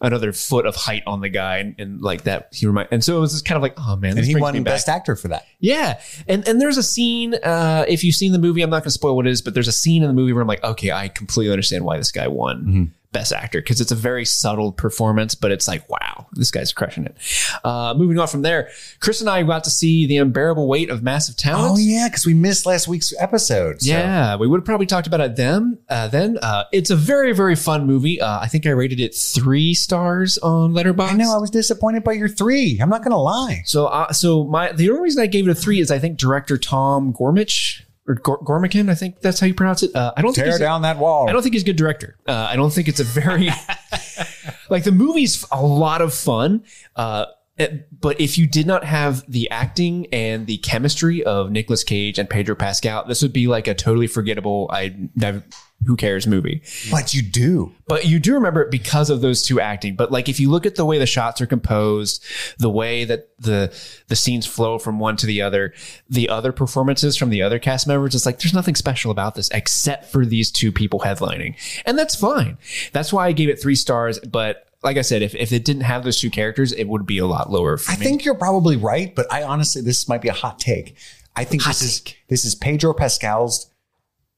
another 0.00 0.32
foot 0.32 0.66
of 0.66 0.76
height 0.76 1.02
on 1.06 1.20
the 1.20 1.28
guy 1.28 1.58
and, 1.58 1.74
and 1.78 2.00
like 2.00 2.22
that 2.22 2.48
he 2.52 2.66
remind 2.66 2.88
and 2.90 3.02
so 3.02 3.16
it 3.16 3.20
was 3.20 3.32
just 3.32 3.44
kind 3.44 3.56
of 3.56 3.62
like 3.62 3.74
oh 3.78 3.96
man 3.96 4.16
and 4.16 4.26
he 4.26 4.36
won 4.36 4.54
me 4.54 4.60
back. 4.60 4.74
Best 4.74 4.88
Actor 4.88 5.16
for 5.16 5.28
that. 5.28 5.44
Yeah, 5.58 6.00
and 6.26 6.46
and 6.46 6.60
there's 6.60 6.76
a 6.76 6.82
scene. 6.82 7.34
Uh, 7.34 7.84
if 7.88 8.04
you've 8.04 8.14
seen 8.14 8.32
the 8.32 8.38
movie, 8.38 8.62
I'm 8.62 8.70
not 8.70 8.82
going 8.82 8.84
to 8.84 8.90
spoil 8.90 9.16
what 9.16 9.26
it 9.26 9.30
is, 9.30 9.42
but 9.42 9.54
there's 9.54 9.68
a 9.68 9.72
scene 9.72 10.02
in 10.02 10.08
the 10.08 10.14
movie 10.14 10.32
where 10.32 10.42
I'm 10.42 10.48
like, 10.48 10.62
okay, 10.62 10.92
I 10.92 11.08
completely 11.08 11.52
understand 11.52 11.84
why 11.84 11.96
this 11.96 12.12
guy 12.12 12.28
won 12.28 12.58
Mm-hmm. 12.58 12.84
Best 13.10 13.32
Actor 13.32 13.60
because 13.62 13.80
it's 13.80 13.90
a 13.90 13.94
very 13.94 14.24
subtle 14.26 14.70
performance, 14.70 15.34
but 15.34 15.50
it's 15.50 15.66
like, 15.66 15.88
wow, 15.88 16.26
this 16.32 16.50
guy's 16.50 16.72
crushing 16.72 17.04
it. 17.06 17.16
Uh, 17.64 17.94
moving 17.96 18.18
on 18.18 18.28
from 18.28 18.42
there, 18.42 18.68
Chris 19.00 19.20
and 19.22 19.30
I 19.30 19.42
got 19.44 19.64
to 19.64 19.70
see 19.70 20.06
the 20.06 20.18
unbearable 20.18 20.68
weight 20.68 20.90
of 20.90 21.02
massive 21.02 21.34
talent. 21.36 21.72
Oh 21.72 21.78
yeah, 21.78 22.08
because 22.08 22.26
we 22.26 22.34
missed 22.34 22.66
last 22.66 22.86
week's 22.86 23.14
episode. 23.18 23.80
so- 23.80 23.90
Yeah, 23.90 24.36
we 24.36 24.46
would 24.46 24.58
have 24.60 24.64
probably 24.66 24.84
talked 24.86 25.06
about 25.06 25.20
it 25.20 25.36
then. 25.36 25.78
Uh, 25.88 26.08
then 26.08 26.36
uh, 26.42 26.64
it's 26.70 26.90
a 26.90 26.96
very 26.96 27.32
very 27.32 27.56
fun 27.56 27.86
movie. 27.86 28.20
Uh, 28.20 28.40
I 28.40 28.46
think 28.46 28.66
I 28.66 28.70
rated 28.70 29.00
it 29.00 29.14
three 29.14 29.72
stars 29.72 30.36
on 30.38 30.72
Letterboxd. 30.72 31.10
I 31.12 31.14
know 31.14 31.34
I 31.34 31.38
was 31.38 31.50
disappointed 31.50 32.04
by 32.04 32.12
your 32.12 32.28
three. 32.28 32.78
I'm 32.78 32.90
not 32.90 33.02
gonna 33.02 33.16
lie. 33.20 33.62
So, 33.64 33.86
uh, 33.86 34.12
so 34.12 34.44
my 34.44 34.72
the 34.72 34.90
only 34.90 35.02
reason 35.02 35.22
I 35.22 35.26
gave 35.26 35.48
it 35.48 35.50
a 35.50 35.54
three 35.54 35.80
is 35.80 35.90
I 35.90 35.98
think 35.98 36.18
director 36.18 36.58
Tom 36.58 37.14
Gormich 37.14 37.82
or 38.08 38.14
Gor- 38.14 38.42
Gormican, 38.42 38.90
I 38.90 38.94
think 38.94 39.20
that's 39.20 39.38
how 39.38 39.46
you 39.46 39.54
pronounce 39.54 39.82
it. 39.82 39.94
Uh, 39.94 40.12
I 40.16 40.22
don't 40.22 40.32
think 40.34 40.46
Tear 40.46 40.54
he's, 40.54 40.58
down 40.58 40.82
that 40.82 40.98
wall. 40.98 41.28
I 41.28 41.32
don't 41.32 41.42
think 41.42 41.54
he's 41.54 41.62
a 41.62 41.66
good 41.66 41.76
director. 41.76 42.16
Uh, 42.26 42.48
I 42.50 42.56
don't 42.56 42.72
think 42.72 42.88
it's 42.88 43.00
a 43.00 43.04
very 43.04 43.50
like 44.70 44.84
the 44.84 44.92
movie's 44.92 45.46
a 45.52 45.62
lot 45.62 46.00
of 46.00 46.14
fun. 46.14 46.64
Uh, 46.96 47.26
Eh, 47.58 47.78
but 48.00 48.20
if 48.20 48.38
you 48.38 48.46
did 48.46 48.66
not 48.66 48.84
have 48.84 49.24
the 49.30 49.50
acting 49.50 50.06
and 50.12 50.46
the 50.46 50.58
chemistry 50.58 51.24
of 51.24 51.50
Nicolas 51.50 51.84
Cage 51.84 52.18
and 52.18 52.30
Pedro 52.30 52.54
Pascal, 52.54 53.04
this 53.06 53.22
would 53.22 53.32
be 53.32 53.48
like 53.48 53.66
a 53.66 53.74
totally 53.74 54.06
forgettable. 54.06 54.68
I 54.72 54.94
never. 55.14 55.42
Who 55.86 55.94
cares 55.94 56.26
movie? 56.26 56.60
but 56.90 57.14
you 57.14 57.22
do. 57.22 57.72
But 57.86 58.04
you 58.04 58.18
do 58.18 58.34
remember 58.34 58.62
it 58.62 58.70
because 58.70 59.10
of 59.10 59.20
those 59.20 59.44
two 59.44 59.60
acting. 59.60 59.94
But 59.94 60.10
like 60.10 60.28
if 60.28 60.40
you 60.40 60.50
look 60.50 60.66
at 60.66 60.74
the 60.74 60.84
way 60.84 60.98
the 60.98 61.06
shots 61.06 61.40
are 61.40 61.46
composed, 61.46 62.24
the 62.58 62.68
way 62.68 63.04
that 63.04 63.28
the 63.38 63.72
the 64.08 64.16
scenes 64.16 64.44
flow 64.44 64.80
from 64.80 64.98
one 64.98 65.16
to 65.18 65.26
the 65.26 65.40
other, 65.40 65.72
the 66.10 66.28
other 66.30 66.50
performances 66.50 67.16
from 67.16 67.30
the 67.30 67.42
other 67.42 67.60
cast 67.60 67.86
members, 67.86 68.16
it's 68.16 68.26
like 68.26 68.40
there's 68.40 68.52
nothing 68.52 68.74
special 68.74 69.12
about 69.12 69.36
this 69.36 69.50
except 69.50 70.06
for 70.06 70.26
these 70.26 70.50
two 70.50 70.72
people 70.72 70.98
headlining. 70.98 71.54
And 71.86 71.96
that's 71.96 72.16
fine. 72.16 72.58
That's 72.92 73.12
why 73.12 73.28
I 73.28 73.32
gave 73.32 73.48
it 73.48 73.62
three 73.62 73.76
stars. 73.76 74.18
But 74.18 74.67
like 74.82 74.96
I 74.96 75.02
said, 75.02 75.22
if, 75.22 75.34
if 75.34 75.52
it 75.52 75.64
didn't 75.64 75.82
have 75.82 76.04
those 76.04 76.20
two 76.20 76.30
characters, 76.30 76.72
it 76.72 76.84
would 76.88 77.04
be 77.06 77.18
a 77.18 77.26
lot 77.26 77.50
lower 77.50 77.76
for 77.76 77.92
I 77.92 77.96
me. 77.96 78.04
think 78.04 78.24
you're 78.24 78.34
probably 78.34 78.76
right, 78.76 79.14
but 79.14 79.26
I 79.32 79.42
honestly, 79.42 79.82
this 79.82 80.08
might 80.08 80.22
be 80.22 80.28
a 80.28 80.32
hot 80.32 80.58
take. 80.58 80.96
I 81.34 81.44
think 81.44 81.64
this 81.64 81.82
is 81.82 82.02
this 82.28 82.44
is 82.44 82.54
Pedro 82.54 82.92
Pascal's 82.94 83.70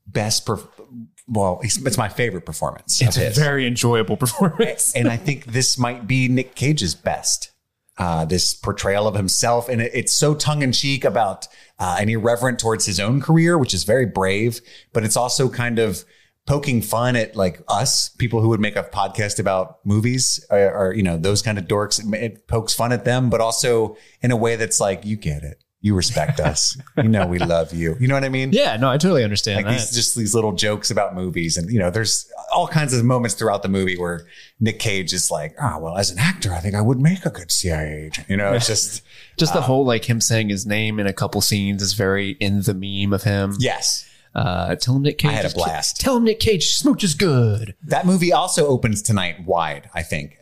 best. 0.06 0.46
Perf- 0.46 0.68
well, 1.28 1.60
it's, 1.62 1.76
it's 1.78 1.96
my 1.98 2.08
favorite 2.08 2.44
performance. 2.44 3.00
it's 3.00 3.16
a 3.16 3.30
very 3.30 3.66
enjoyable 3.66 4.16
performance. 4.16 4.94
and 4.94 5.08
I 5.08 5.16
think 5.16 5.46
this 5.46 5.78
might 5.78 6.06
be 6.06 6.28
Nick 6.28 6.54
Cage's 6.54 6.94
best. 6.94 7.52
Uh, 7.98 8.24
this 8.24 8.54
portrayal 8.54 9.06
of 9.06 9.14
himself, 9.14 9.68
and 9.68 9.82
it, 9.82 9.90
it's 9.92 10.12
so 10.12 10.34
tongue 10.34 10.62
in 10.62 10.72
cheek 10.72 11.04
about 11.04 11.46
uh, 11.78 11.98
and 12.00 12.08
irreverent 12.08 12.58
towards 12.58 12.86
his 12.86 12.98
own 12.98 13.20
career, 13.20 13.58
which 13.58 13.74
is 13.74 13.84
very 13.84 14.06
brave. 14.06 14.62
But 14.94 15.04
it's 15.04 15.18
also 15.18 15.50
kind 15.50 15.78
of 15.78 16.02
poking 16.50 16.82
fun 16.82 17.14
at 17.14 17.36
like 17.36 17.62
us, 17.68 18.08
people 18.08 18.40
who 18.40 18.48
would 18.48 18.58
make 18.58 18.74
a 18.74 18.82
podcast 18.82 19.38
about 19.38 19.78
movies, 19.86 20.44
or, 20.50 20.74
or 20.74 20.94
you 20.94 21.02
know 21.02 21.16
those 21.16 21.42
kind 21.42 21.58
of 21.58 21.66
dorks. 21.66 22.00
It, 22.00 22.22
it 22.22 22.48
pokes 22.48 22.74
fun 22.74 22.90
at 22.92 23.04
them, 23.04 23.30
but 23.30 23.40
also 23.40 23.96
in 24.20 24.32
a 24.32 24.36
way 24.36 24.56
that's 24.56 24.80
like, 24.80 25.04
you 25.04 25.14
get 25.14 25.44
it, 25.44 25.62
you 25.80 25.94
respect 25.94 26.40
us, 26.50 26.76
you 26.96 27.08
know, 27.08 27.24
we 27.24 27.38
love 27.38 27.72
you. 27.72 27.96
You 28.00 28.08
know 28.08 28.14
what 28.14 28.24
I 28.24 28.30
mean? 28.30 28.50
yeah, 28.52 28.76
no, 28.76 28.90
I 28.90 28.98
totally 28.98 29.22
understand 29.22 29.58
like 29.58 29.66
that. 29.66 29.72
these 29.78 29.92
just 29.92 30.16
these 30.16 30.34
little 30.34 30.50
jokes 30.52 30.90
about 30.90 31.14
movies 31.14 31.56
and 31.56 31.70
you 31.70 31.78
know 31.78 31.88
there's 31.88 32.28
all 32.52 32.66
kinds 32.66 32.92
of 32.92 33.04
moments 33.04 33.36
throughout 33.36 33.62
the 33.62 33.68
movie 33.68 33.96
where 33.96 34.26
nick 34.58 34.80
cage 34.80 35.12
is 35.12 35.30
like 35.30 35.54
oh 35.62 35.78
well 35.78 35.96
as 35.96 36.10
an 36.10 36.18
actor 36.18 36.52
i 36.52 36.58
think 36.58 36.74
i 36.74 36.80
would 36.80 36.98
make 36.98 37.24
a 37.24 37.30
good 37.30 37.48
cia 37.52 38.06
agent 38.06 38.28
you 38.28 38.36
know 38.36 38.52
it's 38.52 38.66
just 38.74 39.02
Just 39.38 39.52
the 39.52 39.60
um, 39.60 39.64
whole 39.66 39.84
like 39.84 40.04
him 40.10 40.20
saying 40.20 40.48
his 40.48 40.66
name 40.66 40.98
in 40.98 41.06
a 41.06 41.12
couple 41.12 41.40
scenes 41.40 41.80
is 41.80 41.92
very 41.92 42.30
in 42.40 42.62
the 42.62 42.74
meme 42.74 43.12
of 43.12 43.22
him. 43.22 43.54
yes 43.60 44.09
Uh, 44.34 44.76
tell 44.76 44.96
him 44.96 45.02
Nick 45.02 45.18
Cage. 45.18 45.30
I 45.30 45.34
had 45.34 45.44
a 45.44 45.48
is- 45.48 45.54
blast. 45.54 46.00
Tell 46.00 46.16
him 46.16 46.24
Nick 46.24 46.38
Cage 46.40 46.74
smooch 46.74 47.02
is 47.04 47.14
good. 47.14 47.74
that 47.84 48.06
movie 48.06 48.32
also 48.32 48.66
opens 48.68 49.02
tonight 49.02 49.44
wide 49.44 49.90
i 49.94 50.02
think 50.02 50.36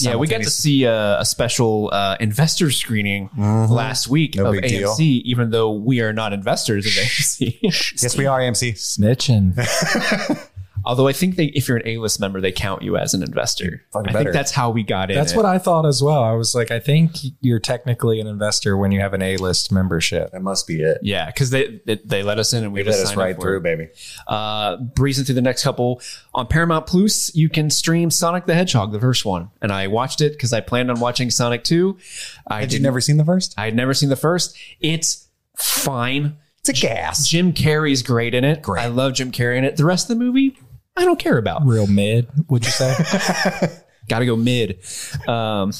Yeah, 0.00 0.16
we 0.16 0.26
got 0.26 0.42
to 0.42 0.50
see 0.50 0.84
a, 0.84 1.20
a 1.20 1.24
special 1.24 1.88
uh, 1.92 2.16
investor 2.20 2.70
screening 2.70 3.30
last 3.36 4.08
week 4.08 4.34
No 4.34 4.46
of 4.46 4.52
big 4.52 4.68
deal. 4.68 4.90
AMC, 4.94 5.00
even 5.22 5.50
though 5.50 5.72
we 5.72 6.00
are 6.00 6.12
not 6.12 6.32
investors 6.34 6.84
of 6.84 6.92
AMC. 6.92 7.58
yes 7.62 8.16
we 8.18 8.26
are 8.26 8.40
amc 8.40 8.72
Snitching. 8.74 9.54
Although 10.88 11.06
I 11.06 11.12
think 11.12 11.36
they, 11.36 11.44
if 11.48 11.68
you're 11.68 11.76
an 11.76 11.86
A-list 11.86 12.18
member, 12.18 12.40
they 12.40 12.50
count 12.50 12.80
you 12.82 12.96
as 12.96 13.12
an 13.12 13.22
investor. 13.22 13.84
Fucking 13.92 14.08
I 14.08 14.12
better. 14.12 14.24
think 14.24 14.32
that's 14.32 14.52
how 14.52 14.70
we 14.70 14.82
got 14.82 15.10
in. 15.10 15.16
That's 15.16 15.32
it. 15.32 15.36
what 15.36 15.44
I 15.44 15.58
thought 15.58 15.84
as 15.84 16.02
well. 16.02 16.22
I 16.22 16.32
was 16.32 16.54
like, 16.54 16.70
I 16.70 16.80
think 16.80 17.12
you're 17.42 17.60
technically 17.60 18.20
an 18.20 18.26
investor 18.26 18.74
when 18.74 18.90
you 18.90 19.00
have 19.00 19.12
an 19.12 19.20
A-list 19.20 19.70
membership. 19.70 20.30
that 20.32 20.40
must 20.40 20.66
be 20.66 20.80
it 20.80 20.96
Yeah, 21.02 21.26
because 21.26 21.50
they, 21.50 21.82
they 21.84 21.96
they 22.04 22.22
let 22.22 22.38
us 22.38 22.54
in 22.54 22.64
and 22.64 22.72
we 22.72 22.82
they 22.82 22.90
let 22.90 23.00
us 23.00 23.14
right 23.14 23.38
through 23.38 23.58
it. 23.58 23.62
baby 23.62 23.88
uh, 24.28 24.78
breezing 24.78 25.26
through 25.26 25.34
the 25.34 25.42
next 25.42 25.62
couple 25.62 26.00
on 26.32 26.46
Paramount 26.46 26.86
Plus, 26.86 27.34
you 27.34 27.50
can 27.50 27.68
stream 27.68 28.10
Sonic 28.10 28.46
the 28.46 28.54
Hedgehog, 28.54 28.90
the 28.92 29.00
first 29.00 29.26
one, 29.26 29.50
and 29.60 29.70
I 29.70 29.88
watched 29.88 30.22
it 30.22 30.32
because 30.32 30.54
I 30.54 30.60
planned 30.62 30.90
on 30.90 31.00
watching 31.00 31.30
Sonic 31.30 31.64
Two. 31.64 31.98
I 32.46 32.60
had 32.60 32.72
you 32.72 32.80
never 32.80 33.02
seen 33.02 33.18
the 33.18 33.26
first 33.26 33.54
I 33.58 33.66
had 33.66 33.76
never 33.76 33.92
seen 33.92 34.08
the 34.08 34.16
first. 34.16 34.56
It's 34.80 35.28
fine. 35.54 36.38
it's 36.60 36.70
a 36.70 36.72
gas 36.72 37.28
Jim 37.28 37.52
Carrey's 37.52 38.02
great 38.02 38.32
in 38.32 38.44
it. 38.44 38.62
Great. 38.62 38.82
I 38.82 38.86
love 38.86 39.12
Jim 39.12 39.30
Carrey 39.32 39.58
in 39.58 39.64
it. 39.64 39.76
The 39.76 39.84
rest 39.84 40.08
of 40.10 40.16
the 40.18 40.24
movie, 40.24 40.56
I 40.98 41.04
don't 41.04 41.18
care 41.18 41.38
about. 41.38 41.64
Real 41.64 41.86
mid, 41.86 42.28
would 42.48 42.64
you 42.64 42.72
say? 42.72 42.92
Got 44.08 44.18
to 44.18 44.26
go 44.26 44.34
mid. 44.34 44.80
Um, 45.28 45.72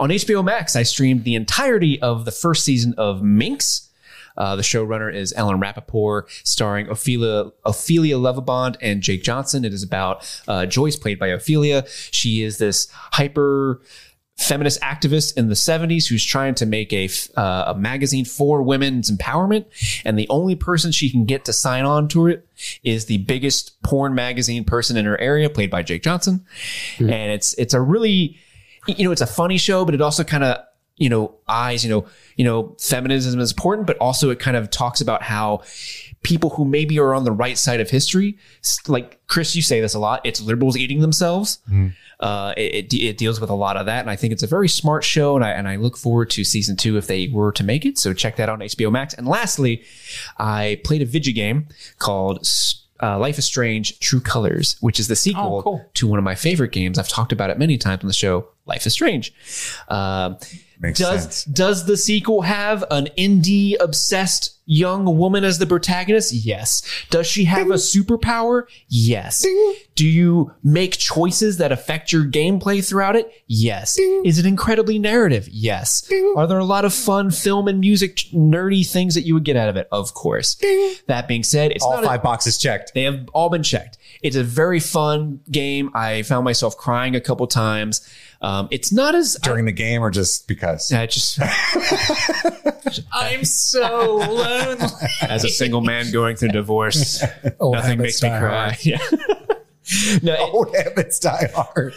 on 0.00 0.08
HBO 0.10 0.44
Max, 0.44 0.74
I 0.74 0.82
streamed 0.82 1.22
the 1.22 1.36
entirety 1.36 2.02
of 2.02 2.24
the 2.24 2.32
first 2.32 2.64
season 2.64 2.92
of 2.98 3.22
Minx. 3.22 3.88
Uh, 4.36 4.56
the 4.56 4.62
showrunner 4.62 5.14
is 5.14 5.32
Ellen 5.36 5.60
Rapoport, 5.60 6.28
starring 6.42 6.88
Ophelia, 6.88 7.52
Ophelia 7.64 8.16
Lovibond 8.16 8.74
and 8.82 9.00
Jake 9.00 9.22
Johnson. 9.22 9.64
It 9.64 9.72
is 9.72 9.84
about 9.84 10.28
uh, 10.48 10.66
Joyce, 10.66 10.96
played 10.96 11.20
by 11.20 11.28
Ophelia. 11.28 11.86
She 12.10 12.42
is 12.42 12.58
this 12.58 12.88
hyper 13.12 13.80
feminist 14.36 14.80
activist 14.80 15.36
in 15.36 15.48
the 15.48 15.54
70s 15.54 16.08
who's 16.08 16.24
trying 16.24 16.54
to 16.56 16.66
make 16.66 16.92
a, 16.92 17.08
uh, 17.36 17.72
a 17.74 17.74
magazine 17.78 18.24
for 18.24 18.62
women's 18.62 19.10
empowerment. 19.10 19.64
And 20.04 20.18
the 20.18 20.28
only 20.28 20.54
person 20.54 20.92
she 20.92 21.08
can 21.10 21.24
get 21.24 21.44
to 21.44 21.52
sign 21.52 21.84
on 21.84 22.08
to 22.08 22.26
it 22.26 22.46
is 22.82 23.06
the 23.06 23.18
biggest 23.18 23.80
porn 23.82 24.14
magazine 24.14 24.64
person 24.64 24.96
in 24.96 25.04
her 25.04 25.20
area, 25.20 25.48
played 25.48 25.70
by 25.70 25.82
Jake 25.82 26.02
Johnson. 26.02 26.44
And 26.98 27.32
it's, 27.32 27.54
it's 27.54 27.74
a 27.74 27.80
really, 27.80 28.38
you 28.86 29.04
know, 29.04 29.12
it's 29.12 29.20
a 29.20 29.26
funny 29.26 29.56
show, 29.56 29.84
but 29.84 29.94
it 29.94 30.00
also 30.00 30.24
kind 30.24 30.44
of, 30.44 30.64
you 30.96 31.08
know, 31.08 31.36
eyes, 31.48 31.84
you 31.84 31.90
know, 31.90 32.06
you 32.36 32.44
know, 32.44 32.76
feminism 32.80 33.40
is 33.40 33.52
important, 33.52 33.86
but 33.86 33.96
also 33.98 34.30
it 34.30 34.38
kind 34.38 34.56
of 34.56 34.70
talks 34.70 35.00
about 35.00 35.22
how 35.22 35.62
people 36.24 36.50
who 36.50 36.64
maybe 36.64 36.98
are 36.98 37.14
on 37.14 37.22
the 37.22 37.30
right 37.30 37.56
side 37.56 37.80
of 37.80 37.88
history, 37.90 38.36
like 38.88 39.24
Chris, 39.28 39.54
you 39.54 39.62
say 39.62 39.80
this 39.80 39.94
a 39.94 39.98
lot, 40.00 40.20
it's 40.24 40.40
liberals 40.40 40.76
eating 40.76 41.00
themselves. 41.00 41.58
Uh, 42.20 42.54
it, 42.56 42.92
it, 42.92 42.96
it 42.96 43.18
deals 43.18 43.40
with 43.40 43.50
a 43.50 43.54
lot 43.54 43.76
of 43.76 43.86
that, 43.86 44.00
and 44.00 44.08
I 44.10 44.16
think 44.16 44.32
it's 44.32 44.42
a 44.42 44.46
very 44.46 44.68
smart 44.68 45.04
show, 45.04 45.34
and 45.36 45.44
I 45.44 45.50
and 45.50 45.68
I 45.68 45.76
look 45.76 45.96
forward 45.96 46.30
to 46.30 46.44
season 46.44 46.76
two 46.76 46.96
if 46.96 47.06
they 47.06 47.28
were 47.28 47.52
to 47.52 47.62
make 47.64 47.84
it. 47.84 47.98
So 47.98 48.12
check 48.14 48.36
that 48.36 48.48
out 48.48 48.54
on 48.54 48.60
HBO 48.60 48.90
Max. 48.90 49.14
And 49.14 49.26
lastly, 49.28 49.82
I 50.38 50.80
played 50.84 51.02
a 51.02 51.06
video 51.06 51.34
game 51.34 51.66
called 51.98 52.48
uh, 53.02 53.18
Life 53.18 53.36
is 53.38 53.44
Strange: 53.44 53.98
True 53.98 54.20
Colors, 54.20 54.76
which 54.80 54.98
is 55.00 55.08
the 55.08 55.16
sequel 55.16 55.58
Oh, 55.58 55.62
cool. 55.62 55.90
to 55.94 56.06
one 56.06 56.18
of 56.18 56.24
my 56.24 56.36
favorite 56.36 56.70
games. 56.72 56.98
I've 56.98 57.08
talked 57.08 57.32
about 57.32 57.50
it 57.50 57.58
many 57.58 57.76
times 57.76 58.02
on 58.02 58.06
the 58.08 58.14
show. 58.14 58.46
Life 58.64 58.86
is 58.86 58.92
Strange. 58.94 59.34
Um, 59.88 60.38
Makes 60.78 61.00
does 61.00 61.22
sense. 61.22 61.44
does 61.44 61.84
the 61.86 61.96
sequel 61.96 62.42
have 62.42 62.84
an 62.90 63.08
indie 63.18 63.74
obsessed 63.80 64.53
young 64.66 65.04
woman 65.18 65.44
as 65.44 65.58
the 65.58 65.66
protagonist? 65.66 66.32
Yes. 66.32 66.82
Does 67.10 67.26
she 67.26 67.44
have 67.44 67.68
a 67.70 67.74
superpower? 67.74 68.62
Yes. 68.88 69.44
Do 69.94 70.06
you 70.06 70.52
make 70.62 70.92
choices 70.98 71.58
that 71.58 71.70
affect 71.72 72.12
your 72.12 72.24
gameplay 72.24 72.86
throughout 72.86 73.16
it? 73.16 73.30
Yes. 73.46 73.98
Is 73.98 74.38
it 74.38 74.46
incredibly 74.46 74.98
narrative? 74.98 75.48
Yes. 75.50 76.10
Are 76.36 76.46
there 76.46 76.58
a 76.58 76.64
lot 76.64 76.84
of 76.84 76.94
fun 76.94 77.30
film 77.30 77.68
and 77.68 77.80
music 77.80 78.16
nerdy 78.32 78.88
things 78.88 79.14
that 79.14 79.22
you 79.22 79.34
would 79.34 79.44
get 79.44 79.56
out 79.56 79.68
of 79.68 79.76
it? 79.76 79.88
Of 79.92 80.14
course. 80.14 80.54
That 81.06 81.28
being 81.28 81.42
said, 81.42 81.70
it's 81.72 81.84
All 81.84 81.92
not 81.94 82.04
a- 82.04 82.06
five 82.06 82.22
boxes 82.22 82.58
checked. 82.58 82.92
they 82.94 83.02
have 83.04 83.28
all 83.32 83.50
been 83.50 83.62
checked. 83.62 83.98
It's 84.24 84.36
a 84.36 84.42
very 84.42 84.80
fun 84.80 85.40
game. 85.50 85.90
I 85.94 86.22
found 86.22 86.44
myself 86.46 86.76
crying 86.78 87.14
a 87.14 87.20
couple 87.20 87.46
times. 87.46 88.00
Um, 88.40 88.68
it's 88.70 88.90
not 88.90 89.14
as 89.14 89.34
During 89.42 89.66
the 89.66 89.72
game 89.72 90.02
or 90.02 90.10
just 90.10 90.48
because? 90.48 90.90
I 90.92 91.04
just 91.06 91.38
I'm 93.12 93.44
so 93.44 94.16
lonely. 94.16 94.86
as 95.22 95.44
a 95.44 95.48
single 95.50 95.82
man 95.82 96.10
going 96.10 96.36
through 96.36 96.48
divorce, 96.52 97.22
Oh, 97.60 97.72
nothing 97.72 97.98
makes 98.00 98.22
me 98.22 98.30
cry. 98.30 98.76
Yeah. 98.82 98.96
no, 100.22 100.32
it- 100.32 100.40
Old 100.40 100.74
habits 100.74 101.18
die 101.18 101.50
hard. 101.54 101.94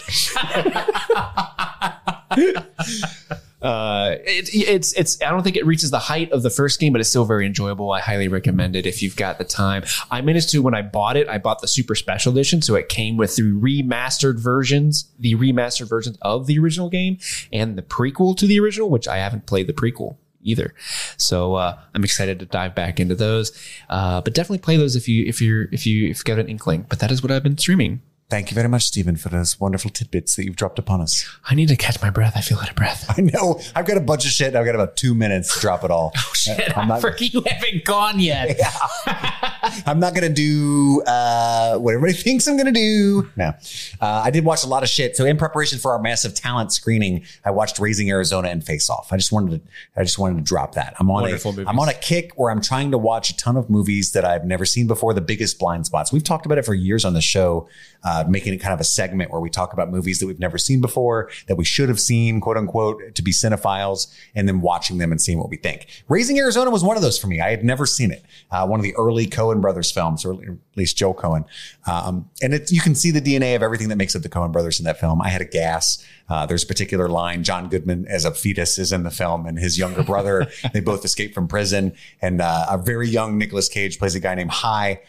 uh, 3.61 4.15
it, 4.23 4.49
it's 4.53 4.93
it's. 4.93 5.21
I 5.21 5.29
don't 5.29 5.43
think 5.43 5.55
it 5.55 5.65
reaches 5.65 5.89
the 5.89 5.99
height 5.99 6.31
of 6.31 6.43
the 6.43 6.49
first 6.49 6.79
game, 6.79 6.93
but 6.93 6.99
it's 6.99 7.09
still 7.09 7.25
very 7.25 7.45
enjoyable. 7.45 7.91
I 7.91 7.99
highly 7.99 8.27
recommend 8.27 8.75
it 8.75 8.85
if 8.85 9.01
you've 9.01 9.15
got 9.15 9.39
the 9.39 9.43
time. 9.43 9.83
I 10.11 10.21
managed 10.21 10.49
to 10.51 10.61
when 10.61 10.75
I 10.75 10.83
bought 10.83 11.17
it, 11.17 11.27
I 11.27 11.39
bought 11.39 11.61
the 11.61 11.67
super 11.67 11.95
special 11.95 12.31
edition, 12.31 12.61
so 12.61 12.75
it 12.75 12.87
came 12.87 13.17
with 13.17 13.35
three 13.35 13.81
remastered 13.81 14.39
versions, 14.39 15.11
the 15.17 15.35
remastered 15.35 15.89
versions 15.89 16.17
of 16.21 16.45
the 16.45 16.59
original 16.59 16.89
game 16.89 17.17
and 17.51 17.77
the 17.77 17.81
prequel 17.81 18.37
to 18.37 18.45
the 18.45 18.59
original, 18.59 18.89
which 18.89 19.07
I 19.07 19.17
haven't 19.17 19.47
played 19.47 19.67
the 19.67 19.73
prequel 19.73 20.17
either. 20.43 20.73
So 21.17 21.55
uh, 21.55 21.79
I'm 21.93 22.03
excited 22.03 22.39
to 22.39 22.45
dive 22.45 22.75
back 22.75 22.99
into 22.99 23.15
those. 23.15 23.51
Uh, 23.89 24.21
but 24.21 24.33
definitely 24.33 24.59
play 24.59 24.77
those 24.77 24.95
if 24.95 25.07
you 25.07 25.25
if 25.25 25.41
you're 25.41 25.67
if 25.71 25.85
you 25.85 26.09
if 26.09 26.17
you've 26.17 26.25
got 26.25 26.39
an 26.39 26.47
inkling. 26.47 26.85
But 26.89 26.99
that 26.99 27.11
is 27.11 27.23
what 27.23 27.31
I've 27.31 27.43
been 27.43 27.57
streaming. 27.57 28.01
Thank 28.29 28.51
you 28.51 28.55
very 28.55 28.67
much, 28.67 28.83
Stephen, 28.83 29.15
for 29.15 29.29
those 29.29 29.57
wonderful 29.57 29.89
tidbits 29.89 30.35
that 30.35 30.43
you've 30.43 30.57
dropped 30.57 30.77
upon 30.79 30.99
us. 30.99 31.25
I 31.49 31.55
need 31.55 31.69
to 31.69 31.77
catch 31.77 32.01
my 32.01 32.09
breath. 32.09 32.33
I 32.35 32.41
feel 32.41 32.57
out 32.59 32.69
of 32.69 32.75
breath. 32.75 33.05
I 33.17 33.21
know 33.21 33.61
I've 33.73 33.85
got 33.85 33.95
a 33.95 34.01
bunch 34.01 34.25
of 34.25 34.31
shit. 34.31 34.53
I've 34.53 34.65
got 34.65 34.75
about 34.75 34.97
two 34.97 35.15
minutes 35.15 35.53
to 35.55 35.61
drop 35.61 35.85
it 35.85 35.91
all. 35.91 36.11
Oh, 36.17 36.31
Shit, 36.33 36.77
I'm 36.77 36.85
I 36.91 36.95
not- 36.95 37.01
forget 37.01 37.33
you 37.33 37.41
haven't 37.45 37.83
gone 37.85 38.19
yet. 38.19 38.57
I'm 39.85 39.99
not 39.99 40.13
gonna 40.13 40.29
do 40.29 41.01
uh, 41.05 41.77
what 41.77 41.93
everybody 41.93 42.13
thinks 42.17 42.47
I'm 42.47 42.57
gonna 42.57 42.71
do. 42.71 43.29
No, 43.35 43.53
uh, 44.01 44.21
I 44.25 44.31
did 44.31 44.45
watch 44.45 44.63
a 44.63 44.67
lot 44.67 44.83
of 44.83 44.89
shit. 44.89 45.15
So 45.15 45.25
in 45.25 45.37
preparation 45.37 45.79
for 45.79 45.91
our 45.91 45.99
massive 45.99 46.33
talent 46.33 46.71
screening, 46.71 47.25
I 47.45 47.51
watched 47.51 47.79
Raising 47.79 48.09
Arizona 48.09 48.49
and 48.49 48.63
Face 48.63 48.89
Off. 48.89 49.11
I 49.11 49.17
just 49.17 49.31
wanted 49.31 49.65
to, 49.65 49.71
I 49.99 50.03
just 50.03 50.19
wanted 50.19 50.37
to 50.37 50.43
drop 50.43 50.75
that. 50.75 50.95
I'm 50.99 51.09
on 51.09 51.23
Wonderful 51.23 51.51
a, 51.51 51.53
movies. 51.53 51.67
I'm 51.69 51.79
on 51.79 51.89
a 51.89 51.93
kick 51.93 52.33
where 52.35 52.51
I'm 52.51 52.61
trying 52.61 52.91
to 52.91 52.97
watch 52.97 53.29
a 53.29 53.37
ton 53.37 53.57
of 53.57 53.69
movies 53.69 54.11
that 54.11 54.25
I've 54.25 54.45
never 54.45 54.65
seen 54.65 54.87
before. 54.87 55.13
The 55.13 55.21
biggest 55.21 55.59
blind 55.59 55.85
spots. 55.85 56.11
We've 56.11 56.23
talked 56.23 56.45
about 56.45 56.57
it 56.57 56.65
for 56.65 56.73
years 56.73 57.05
on 57.05 57.13
the 57.13 57.21
show, 57.21 57.67
uh, 58.03 58.25
making 58.27 58.53
it 58.53 58.57
kind 58.57 58.73
of 58.73 58.79
a 58.79 58.85
segment 58.85 59.31
where 59.31 59.41
we 59.41 59.49
talk 59.49 59.73
about 59.73 59.89
movies 59.89 60.19
that 60.19 60.27
we've 60.27 60.39
never 60.39 60.57
seen 60.57 60.81
before 60.81 61.29
that 61.47 61.55
we 61.55 61.65
should 61.65 61.89
have 61.89 61.99
seen, 61.99 62.39
quote 62.39 62.57
unquote, 62.57 63.15
to 63.15 63.21
be 63.21 63.31
cinephiles, 63.31 64.13
and 64.35 64.47
then 64.47 64.61
watching 64.61 64.97
them 64.97 65.11
and 65.11 65.21
seeing 65.21 65.37
what 65.37 65.49
we 65.49 65.57
think. 65.57 65.87
Raising 66.07 66.37
Arizona 66.39 66.69
was 66.69 66.83
one 66.83 66.97
of 66.97 67.03
those 67.03 67.17
for 67.17 67.27
me. 67.27 67.41
I 67.41 67.49
had 67.49 67.63
never 67.63 67.85
seen 67.85 68.11
it. 68.11 68.23
Uh, 68.51 68.65
one 68.67 68.79
of 68.79 68.83
the 68.83 68.95
early 68.95 69.27
Coen 69.27 69.56
brothers 69.61 69.91
films, 69.91 70.23
or 70.25 70.33
at 70.33 70.49
least 70.75 70.97
Joe 70.97 71.13
Coen. 71.13 71.45
Um, 71.85 72.29
and 72.41 72.53
it, 72.53 72.71
you 72.71 72.81
can 72.81 72.95
see 72.95 73.11
the 73.11 73.21
DNA 73.21 73.55
of 73.55 73.63
everything 73.63 73.89
that 73.89 73.97
makes 73.97 74.15
up 74.15 74.21
the 74.21 74.29
Coen 74.29 74.51
brothers 74.51 74.79
in 74.79 74.85
that 74.85 74.99
film. 74.99 75.21
I 75.21 75.29
had 75.29 75.41
a 75.41 75.45
gas. 75.45 76.03
Uh, 76.29 76.45
there's 76.45 76.63
a 76.63 76.67
particular 76.67 77.07
line. 77.07 77.43
John 77.43 77.69
Goodman, 77.69 78.05
as 78.07 78.25
a 78.25 78.31
fetus, 78.31 78.77
is 78.77 78.91
in 78.91 79.03
the 79.03 79.11
film, 79.11 79.45
and 79.45 79.57
his 79.57 79.77
younger 79.77 80.03
brother. 80.03 80.47
they 80.73 80.79
both 80.81 81.03
escape 81.05 81.33
from 81.33 81.47
prison, 81.47 81.93
and 82.21 82.41
uh, 82.41 82.65
a 82.69 82.77
very 82.77 83.07
young 83.07 83.37
Nicolas 83.37 83.69
Cage 83.69 83.97
plays 83.99 84.15
a 84.15 84.19
guy 84.19 84.35
named 84.35 84.51
High. 84.51 85.01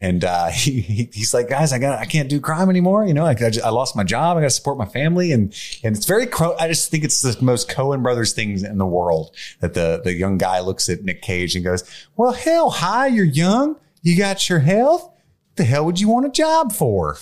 And 0.00 0.24
uh, 0.24 0.46
he, 0.50 0.80
he- 0.80 1.10
he's 1.12 1.32
like, 1.32 1.48
guys, 1.48 1.72
I 1.72 1.78
got, 1.78 1.96
I 2.00 2.06
can't 2.06 2.28
do 2.28 2.40
crime 2.40 2.68
anymore. 2.68 3.06
You 3.06 3.14
know, 3.14 3.24
I, 3.24 3.30
I, 3.30 3.34
just- 3.50 3.64
I 3.64 3.68
lost 3.68 3.94
my 3.94 4.02
job. 4.02 4.36
I 4.36 4.40
got 4.40 4.46
to 4.46 4.50
support 4.50 4.76
my 4.76 4.84
family, 4.86 5.30
and 5.30 5.54
and 5.84 5.94
it's 5.96 6.06
very. 6.06 6.26
I 6.58 6.66
just 6.66 6.90
think 6.90 7.04
it's 7.04 7.22
the 7.22 7.36
most 7.40 7.68
Coen 7.70 8.02
brothers 8.02 8.32
things 8.32 8.64
in 8.64 8.78
the 8.78 8.86
world 8.86 9.30
that 9.60 9.74
the 9.74 10.00
the 10.02 10.12
young 10.12 10.38
guy 10.38 10.58
looks 10.58 10.88
at 10.88 11.04
Nick 11.04 11.22
Cage 11.22 11.54
and 11.54 11.64
goes, 11.64 11.84
"Well, 12.16 12.32
hell, 12.32 12.70
hi, 12.70 13.06
you're 13.06 13.24
young, 13.24 13.76
you 14.02 14.16
got 14.16 14.48
your 14.48 14.60
health. 14.60 15.08
The 15.56 15.64
hell 15.64 15.84
would 15.84 16.00
you 16.00 16.08
want 16.08 16.26
a 16.26 16.30
job 16.30 16.72
for?" 16.72 17.18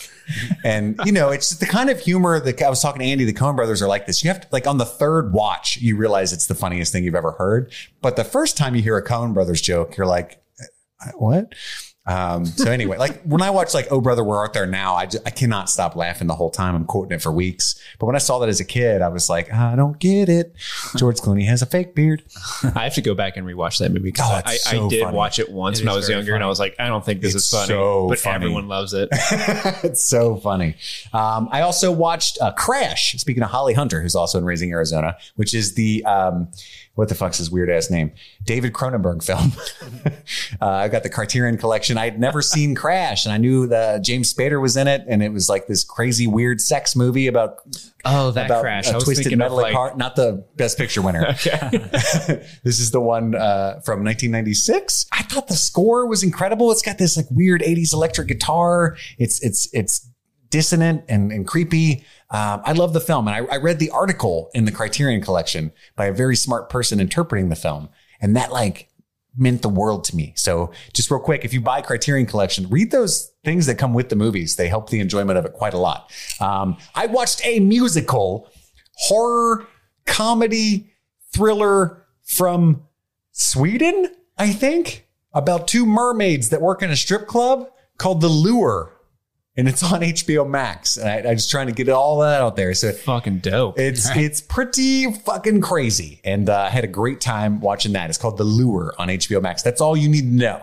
And 0.64 0.98
you 1.04 1.12
know, 1.12 1.30
it's 1.30 1.50
the 1.50 1.66
kind 1.66 1.90
of 1.90 1.98
humor 1.98 2.38
that 2.40 2.62
I 2.62 2.70
was 2.70 2.80
talking 2.80 3.00
to 3.00 3.04
Andy. 3.04 3.24
The 3.24 3.32
Coen 3.32 3.56
brothers 3.56 3.82
are 3.82 3.88
like 3.88 4.06
this. 4.06 4.22
You 4.22 4.30
have 4.30 4.40
to 4.42 4.48
like 4.52 4.66
on 4.66 4.78
the 4.78 4.84
third 4.84 5.32
watch, 5.32 5.78
you 5.78 5.96
realize 5.96 6.32
it's 6.32 6.46
the 6.46 6.54
funniest 6.54 6.92
thing 6.92 7.04
you've 7.04 7.14
ever 7.14 7.32
heard. 7.32 7.72
But 8.00 8.16
the 8.16 8.24
first 8.24 8.56
time 8.56 8.74
you 8.74 8.82
hear 8.82 8.96
a 8.96 9.04
Coen 9.04 9.34
brothers 9.34 9.60
joke, 9.60 9.96
you're 9.96 10.06
like, 10.06 10.42
"Uh, 11.00 11.10
what? 11.16 11.54
Um, 12.10 12.44
so 12.44 12.70
anyway, 12.70 12.96
like 12.98 13.22
when 13.22 13.40
I 13.40 13.50
watch 13.50 13.72
like 13.72 13.86
Oh 13.92 14.00
Brother 14.00 14.24
Where 14.24 14.38
Art 14.38 14.52
Thou 14.52 14.64
Now, 14.64 14.96
I, 14.96 15.06
just, 15.06 15.24
I 15.26 15.30
cannot 15.30 15.70
stop 15.70 15.94
laughing 15.94 16.26
the 16.26 16.34
whole 16.34 16.50
time. 16.50 16.74
I'm 16.74 16.84
quoting 16.84 17.12
it 17.14 17.22
for 17.22 17.30
weeks. 17.30 17.80
But 18.00 18.06
when 18.06 18.16
I 18.16 18.18
saw 18.18 18.40
that 18.40 18.48
as 18.48 18.58
a 18.58 18.64
kid, 18.64 19.00
I 19.00 19.08
was 19.08 19.30
like, 19.30 19.52
I 19.52 19.76
don't 19.76 19.96
get 19.98 20.28
it. 20.28 20.52
George 20.96 21.18
Clooney 21.18 21.44
has 21.46 21.62
a 21.62 21.66
fake 21.66 21.94
beard. 21.94 22.22
I 22.74 22.84
have 22.84 22.94
to 22.94 23.02
go 23.02 23.14
back 23.14 23.36
and 23.36 23.46
rewatch 23.46 23.78
that 23.78 23.90
movie 23.90 24.10
because 24.10 24.28
Oh, 24.28 24.42
I, 24.44 24.54
it's 24.54 24.66
I 24.72 24.88
did 24.88 25.02
funny. 25.04 25.16
watch 25.16 25.38
it 25.38 25.52
once 25.52 25.78
It 25.78 25.84
when 25.84 25.92
I 25.92 25.96
was 25.96 26.06
very 26.08 26.18
younger, 26.18 26.34
and 26.34 26.42
I 26.42 26.48
was 26.48 26.58
like, 26.58 26.74
I 26.80 26.88
don't 26.88 27.04
think 27.04 27.20
this 27.20 27.34
It's 27.34 27.44
is 27.44 27.50
funny, 27.50 27.68
so 27.68 28.08
but 28.08 28.18
funny. 28.18 28.34
everyone 28.34 28.66
loves 28.66 28.92
it. 28.92 29.08
it's 29.12 30.02
so 30.04 30.36
funny. 30.36 30.74
Um, 31.12 31.48
I 31.52 31.60
also 31.60 31.92
watched 31.92 32.38
uh, 32.40 32.50
Crash. 32.52 33.12
Speaking 33.18 33.42
of 33.42 33.50
Holly 33.50 33.74
Hunter, 33.74 34.02
who's 34.02 34.14
also 34.16 34.38
in 34.38 34.44
Raising 34.44 34.72
Arizona, 34.72 35.16
which 35.36 35.54
is 35.54 35.74
the 35.74 36.04
um, 36.06 36.48
what 37.00 37.08
the 37.08 37.14
fuck's 37.14 37.38
his 37.38 37.50
weird 37.50 37.70
ass 37.70 37.90
name? 37.90 38.12
David 38.44 38.74
Cronenberg 38.74 39.24
film. 39.24 39.52
uh, 40.60 40.68
I 40.68 40.88
got 40.88 41.02
the 41.02 41.08
Criterion 41.08 41.56
Collection. 41.56 41.96
I 41.96 42.04
had 42.04 42.20
never 42.20 42.42
seen 42.42 42.74
Crash, 42.74 43.24
and 43.24 43.32
I 43.32 43.38
knew 43.38 43.66
that 43.68 44.02
James 44.02 44.34
Spader 44.34 44.60
was 44.60 44.76
in 44.76 44.86
it, 44.86 45.04
and 45.08 45.22
it 45.22 45.30
was 45.32 45.48
like 45.48 45.66
this 45.66 45.82
crazy 45.82 46.26
weird 46.26 46.60
sex 46.60 46.94
movie 46.94 47.26
about 47.26 47.60
Oh, 48.04 48.30
that 48.32 48.46
about 48.46 48.60
crash! 48.60 48.86
a 48.88 48.92
I 48.92 48.94
was 48.96 49.04
twisted 49.04 49.36
metal 49.38 49.56
like, 49.56 49.72
heart, 49.72 49.96
not 49.96 50.14
the 50.14 50.44
Best 50.56 50.76
Picture 50.76 51.00
winner. 51.00 51.32
this 51.42 52.78
is 52.78 52.90
the 52.90 53.00
one 53.00 53.34
uh, 53.34 53.80
from 53.82 54.04
1996. 54.04 55.06
I 55.10 55.22
thought 55.22 55.48
the 55.48 55.54
score 55.54 56.06
was 56.06 56.22
incredible. 56.22 56.70
It's 56.70 56.82
got 56.82 56.98
this 56.98 57.16
like 57.16 57.26
weird 57.30 57.62
80s 57.62 57.94
electric 57.94 58.28
guitar. 58.28 58.98
It's 59.18 59.42
it's 59.42 59.70
it's 59.72 60.06
dissonant 60.50 61.04
and, 61.08 61.32
and 61.32 61.46
creepy. 61.46 62.04
Um, 62.30 62.62
I 62.64 62.72
love 62.72 62.92
the 62.92 63.00
film, 63.00 63.28
and 63.28 63.36
I, 63.36 63.54
I 63.54 63.56
read 63.56 63.78
the 63.78 63.90
article 63.90 64.50
in 64.54 64.64
the 64.64 64.72
Criterion 64.72 65.22
Collection 65.22 65.72
by 65.96 66.06
a 66.06 66.12
very 66.12 66.36
smart 66.36 66.68
person 66.68 67.00
interpreting 67.00 67.48
the 67.48 67.56
film, 67.56 67.88
and 68.20 68.36
that 68.36 68.52
like 68.52 68.88
meant 69.36 69.62
the 69.62 69.68
world 69.68 70.04
to 70.04 70.16
me. 70.16 70.32
So 70.36 70.72
just 70.92 71.10
real 71.10 71.20
quick, 71.20 71.44
if 71.44 71.54
you 71.54 71.60
buy 71.60 71.80
Criterion 71.82 72.26
Collection, 72.26 72.68
read 72.68 72.90
those 72.90 73.32
things 73.44 73.66
that 73.66 73.78
come 73.78 73.94
with 73.94 74.08
the 74.08 74.16
movies. 74.16 74.56
They 74.56 74.68
help 74.68 74.90
the 74.90 75.00
enjoyment 75.00 75.38
of 75.38 75.44
it 75.44 75.52
quite 75.52 75.74
a 75.74 75.78
lot. 75.78 76.12
Um, 76.40 76.76
I 76.94 77.06
watched 77.06 77.44
a 77.46 77.60
musical 77.60 78.50
horror 78.94 79.66
comedy 80.06 80.92
thriller 81.32 82.06
from 82.24 82.82
Sweden, 83.32 84.08
I 84.36 84.52
think, 84.52 85.06
about 85.32 85.68
two 85.68 85.86
mermaids 85.86 86.50
that 86.50 86.60
work 86.60 86.82
in 86.82 86.90
a 86.90 86.96
strip 86.96 87.26
club 87.26 87.70
called 87.98 88.20
The 88.20 88.28
Lure. 88.28 88.96
And 89.60 89.68
it's 89.68 89.82
on 89.82 90.00
HBO 90.00 90.48
Max. 90.48 90.96
And 90.96 91.06
I, 91.06 91.30
I'm 91.30 91.36
just 91.36 91.50
trying 91.50 91.66
to 91.66 91.72
get 91.72 91.90
all 91.90 92.20
that 92.20 92.40
out 92.40 92.56
there. 92.56 92.72
So 92.72 92.92
fucking 92.92 93.40
dope. 93.40 93.78
it's 93.78 94.08
it's 94.16 94.40
pretty 94.40 95.12
fucking 95.12 95.60
crazy, 95.60 96.22
and 96.24 96.48
uh, 96.48 96.62
I 96.62 96.70
had 96.70 96.84
a 96.84 96.88
great 96.88 97.20
time 97.20 97.60
watching 97.60 97.92
that. 97.92 98.08
It's 98.08 98.18
called 98.18 98.38
The 98.38 98.44
Lure 98.44 98.94
on 98.98 99.08
HBO 99.08 99.42
Max. 99.42 99.62
That's 99.62 99.82
all 99.82 99.96
you 99.96 100.08
need 100.08 100.22
to 100.22 100.34
know. 100.34 100.62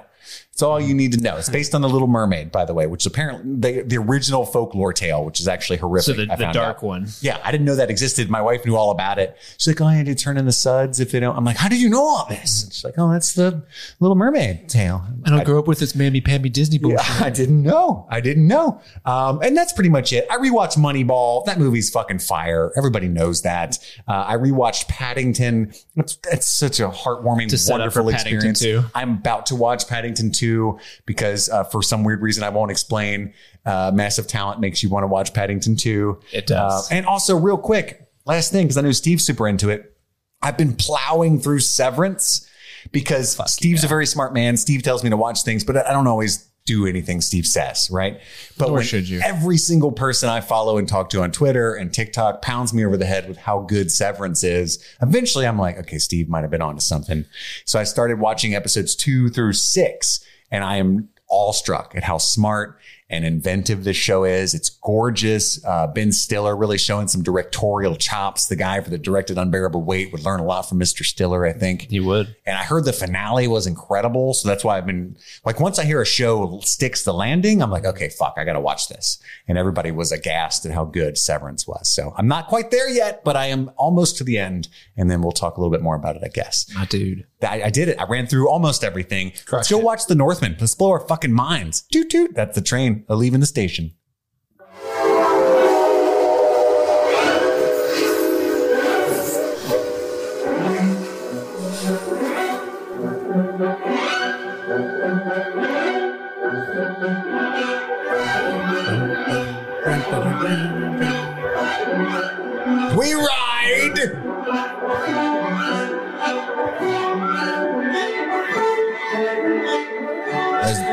It's 0.57 0.63
all 0.63 0.81
you 0.81 0.95
need 0.95 1.11
to 1.11 1.19
know. 1.21 1.37
It's 1.37 1.51
based 1.51 1.75
on 1.75 1.81
The 1.81 1.87
Little 1.87 2.07
Mermaid, 2.07 2.51
by 2.51 2.65
the 2.65 2.73
way, 2.73 2.87
which 2.87 3.05
apparently 3.05 3.57
the, 3.59 3.83
the 3.83 3.97
original 3.97 4.43
folklore 4.43 4.91
tale, 4.91 5.23
which 5.23 5.39
is 5.39 5.47
actually 5.47 5.77
horrific. 5.77 6.15
so 6.15 6.25
the, 6.25 6.33
I 6.33 6.35
the 6.35 6.51
dark 6.51 6.77
out. 6.77 6.83
one. 6.83 7.07
Yeah, 7.21 7.39
I 7.43 7.51
didn't 7.51 7.65
know 7.67 7.75
that 7.75 7.91
existed. 7.91 8.27
My 8.31 8.41
wife 8.41 8.65
knew 8.65 8.75
all 8.75 8.89
about 8.89 9.19
it. 9.19 9.37
She's 9.59 9.67
like, 9.67 9.81
"Oh, 9.81 9.85
I 9.85 9.93
had 9.93 10.07
to 10.07 10.15
turn 10.15 10.35
in 10.35 10.45
the 10.45 10.51
suds 10.51 10.99
if 10.99 11.11
they 11.11 11.19
don't." 11.19 11.37
I'm 11.37 11.45
like, 11.45 11.57
"How 11.57 11.69
did 11.69 11.79
you 11.79 11.89
know 11.91 12.01
all 12.03 12.25
this?" 12.27 12.63
And 12.63 12.73
she's 12.73 12.83
like, 12.83 12.95
"Oh, 12.97 13.11
that's 13.11 13.33
the 13.33 13.61
Little 13.99 14.15
Mermaid 14.15 14.67
tale." 14.67 15.03
And 15.07 15.27
I 15.27 15.29
don't 15.29 15.45
grow 15.45 15.59
up 15.59 15.67
with 15.67 15.77
this 15.77 15.93
mammy 15.93 16.21
pammy 16.21 16.51
Disney 16.51 16.79
bullshit. 16.79 17.01
Yeah, 17.07 17.19
I 17.25 17.29
didn't 17.29 17.61
know. 17.61 18.07
I 18.09 18.19
didn't 18.19 18.47
know. 18.47 18.81
Um, 19.05 19.39
and 19.43 19.55
that's 19.55 19.73
pretty 19.73 19.91
much 19.91 20.11
it. 20.11 20.25
I 20.31 20.37
rewatched 20.37 20.79
Moneyball. 20.79 21.45
That 21.45 21.59
movie's 21.59 21.91
fucking 21.91 22.17
fire. 22.17 22.71
Everybody 22.75 23.07
knows 23.09 23.43
that. 23.43 23.77
Uh, 24.07 24.25
I 24.27 24.37
rewatched 24.37 24.87
Paddington. 24.87 25.71
It's, 25.95 26.17
it's 26.31 26.47
such 26.47 26.79
a 26.79 26.89
heartwarming, 26.89 27.49
To 27.49 27.59
set 27.59 27.79
up 27.79 27.93
for 27.93 28.01
wonderful 28.01 28.11
Paddington 28.11 28.49
experience. 28.49 28.85
2. 28.87 28.91
I'm 28.95 29.11
about 29.17 29.45
to 29.47 29.55
watch 29.55 29.87
Paddington 29.87 30.31
2 30.47 30.79
because 31.05 31.49
uh, 31.49 31.63
for 31.65 31.81
some 31.81 32.03
weird 32.03 32.21
reason 32.21 32.43
I 32.43 32.49
won't 32.49 32.71
explain. 32.71 33.33
Uh, 33.65 33.91
massive 33.93 34.27
talent 34.27 34.59
makes 34.59 34.81
you 34.81 34.89
want 34.89 35.03
to 35.03 35.07
watch 35.07 35.33
Paddington 35.33 35.75
2. 35.75 36.19
It 36.31 36.47
does. 36.47 36.91
Uh, 36.91 36.95
and 36.95 37.05
also, 37.05 37.37
real 37.37 37.57
quick, 37.57 38.07
last 38.25 38.51
thing, 38.51 38.65
because 38.65 38.77
I 38.77 38.81
know 38.81 38.91
Steve's 38.91 39.25
super 39.25 39.47
into 39.47 39.69
it. 39.69 39.97
I've 40.41 40.57
been 40.57 40.73
plowing 40.73 41.39
through 41.39 41.59
Severance 41.59 42.49
because 42.91 43.37
Steve's 43.51 43.83
a 43.83 43.87
very 43.87 44.05
smart 44.05 44.33
man. 44.33 44.55
Steve 44.55 44.83
tells 44.83 45.03
me 45.03 45.09
to 45.09 45.17
watch 45.17 45.43
things, 45.43 45.63
but 45.63 45.75
I 45.77 45.91
don't 45.91 46.07
always 46.07 46.47
do 46.67 46.85
anything 46.85 47.21
Steve 47.21 47.47
says, 47.47 47.89
right? 47.89 48.19
But 48.57 48.67
Nor 48.67 48.83
should 48.83 49.09
you. 49.09 49.21
every 49.23 49.57
single 49.57 49.91
person 49.91 50.29
I 50.29 50.41
follow 50.41 50.77
and 50.77 50.87
talk 50.87 51.09
to 51.11 51.23
on 51.23 51.31
Twitter 51.31 51.73
and 51.73 51.91
TikTok 51.91 52.43
pounds 52.43 52.73
me 52.73 52.85
over 52.85 52.97
the 52.97 53.05
head 53.05 53.27
with 53.27 53.37
how 53.37 53.61
good 53.61 53.89
Severance 53.89 54.43
is, 54.43 54.77
eventually 55.01 55.47
I'm 55.47 55.57
like, 55.57 55.77
okay, 55.79 55.97
Steve 55.97 56.29
might 56.29 56.41
have 56.41 56.51
been 56.51 56.61
onto 56.61 56.81
something. 56.81 57.25
So 57.65 57.79
I 57.79 57.83
started 57.83 58.19
watching 58.19 58.53
episodes 58.53 58.95
two 58.95 59.29
through 59.29 59.53
six, 59.53 60.23
and 60.51 60.63
I 60.63 60.77
am 60.77 61.09
awestruck 61.29 61.93
at 61.95 62.03
how 62.03 62.17
smart 62.17 62.79
and 63.09 63.23
inventive 63.23 63.83
this 63.83 63.95
show 63.95 64.25
is. 64.25 64.53
It's 64.53 64.69
gorgeous. 64.69 65.63
Uh, 65.63 65.87
ben 65.87 66.11
Stiller 66.11 66.55
really 66.57 66.77
showing 66.77 67.07
some 67.07 67.23
directorial 67.23 67.95
chops. 67.95 68.47
The 68.47 68.57
guy 68.57 68.81
for 68.81 68.89
the 68.89 68.97
directed 68.97 69.37
Unbearable 69.37 69.83
Weight 69.83 70.11
would 70.11 70.25
learn 70.25 70.41
a 70.41 70.45
lot 70.45 70.63
from 70.63 70.79
Mr. 70.79 71.05
Stiller, 71.05 71.45
I 71.45 71.53
think. 71.53 71.83
He 71.83 72.01
would. 72.01 72.35
And 72.45 72.57
I 72.57 72.63
heard 72.63 72.83
the 72.83 72.91
finale 72.91 73.47
was 73.47 73.65
incredible. 73.65 74.33
So 74.33 74.49
that's 74.49 74.63
why 74.63 74.77
I've 74.77 74.85
been 74.85 75.15
like, 75.45 75.59
once 75.59 75.79
I 75.79 75.85
hear 75.85 76.01
a 76.01 76.05
show 76.05 76.59
sticks 76.61 77.03
the 77.03 77.13
landing, 77.13 77.61
I'm 77.61 77.71
like, 77.71 77.85
okay, 77.85 78.09
fuck, 78.09 78.35
I 78.37 78.43
got 78.43 78.53
to 78.53 78.59
watch 78.59 78.89
this. 78.89 79.19
And 79.47 79.57
everybody 79.57 79.91
was 79.91 80.11
aghast 80.11 80.65
at 80.65 80.73
how 80.73 80.83
good 80.83 81.17
Severance 81.17 81.65
was. 81.65 81.89
So 81.89 82.13
I'm 82.17 82.27
not 82.27 82.47
quite 82.47 82.71
there 82.71 82.89
yet, 82.89 83.23
but 83.23 83.37
I 83.37 83.45
am 83.45 83.71
almost 83.77 84.17
to 84.17 84.25
the 84.25 84.37
end. 84.37 84.67
And 84.97 85.09
then 85.09 85.21
we'll 85.21 85.31
talk 85.31 85.55
a 85.55 85.61
little 85.61 85.71
bit 85.71 85.81
more 85.81 85.95
about 85.95 86.17
it, 86.17 86.23
I 86.25 86.29
guess. 86.29 86.65
My 86.75 86.85
dude. 86.85 87.25
I, 87.41 87.63
I 87.63 87.69
did 87.69 87.89
it. 87.89 87.99
I 87.99 88.05
ran 88.05 88.27
through 88.27 88.49
almost 88.49 88.83
everything. 88.83 89.33
Let's 89.51 89.69
go 89.69 89.77
watch 89.77 90.05
The 90.07 90.15
Northman. 90.15 90.57
Let's 90.59 90.75
blow 90.75 90.91
our 90.91 91.07
fucking 91.07 91.31
minds. 91.33 91.83
Toot 91.91 92.09
toot. 92.09 92.33
That's 92.33 92.55
the 92.55 92.61
train 92.61 93.05
leaving 93.09 93.39
the 93.39 93.45
station. 93.45 93.93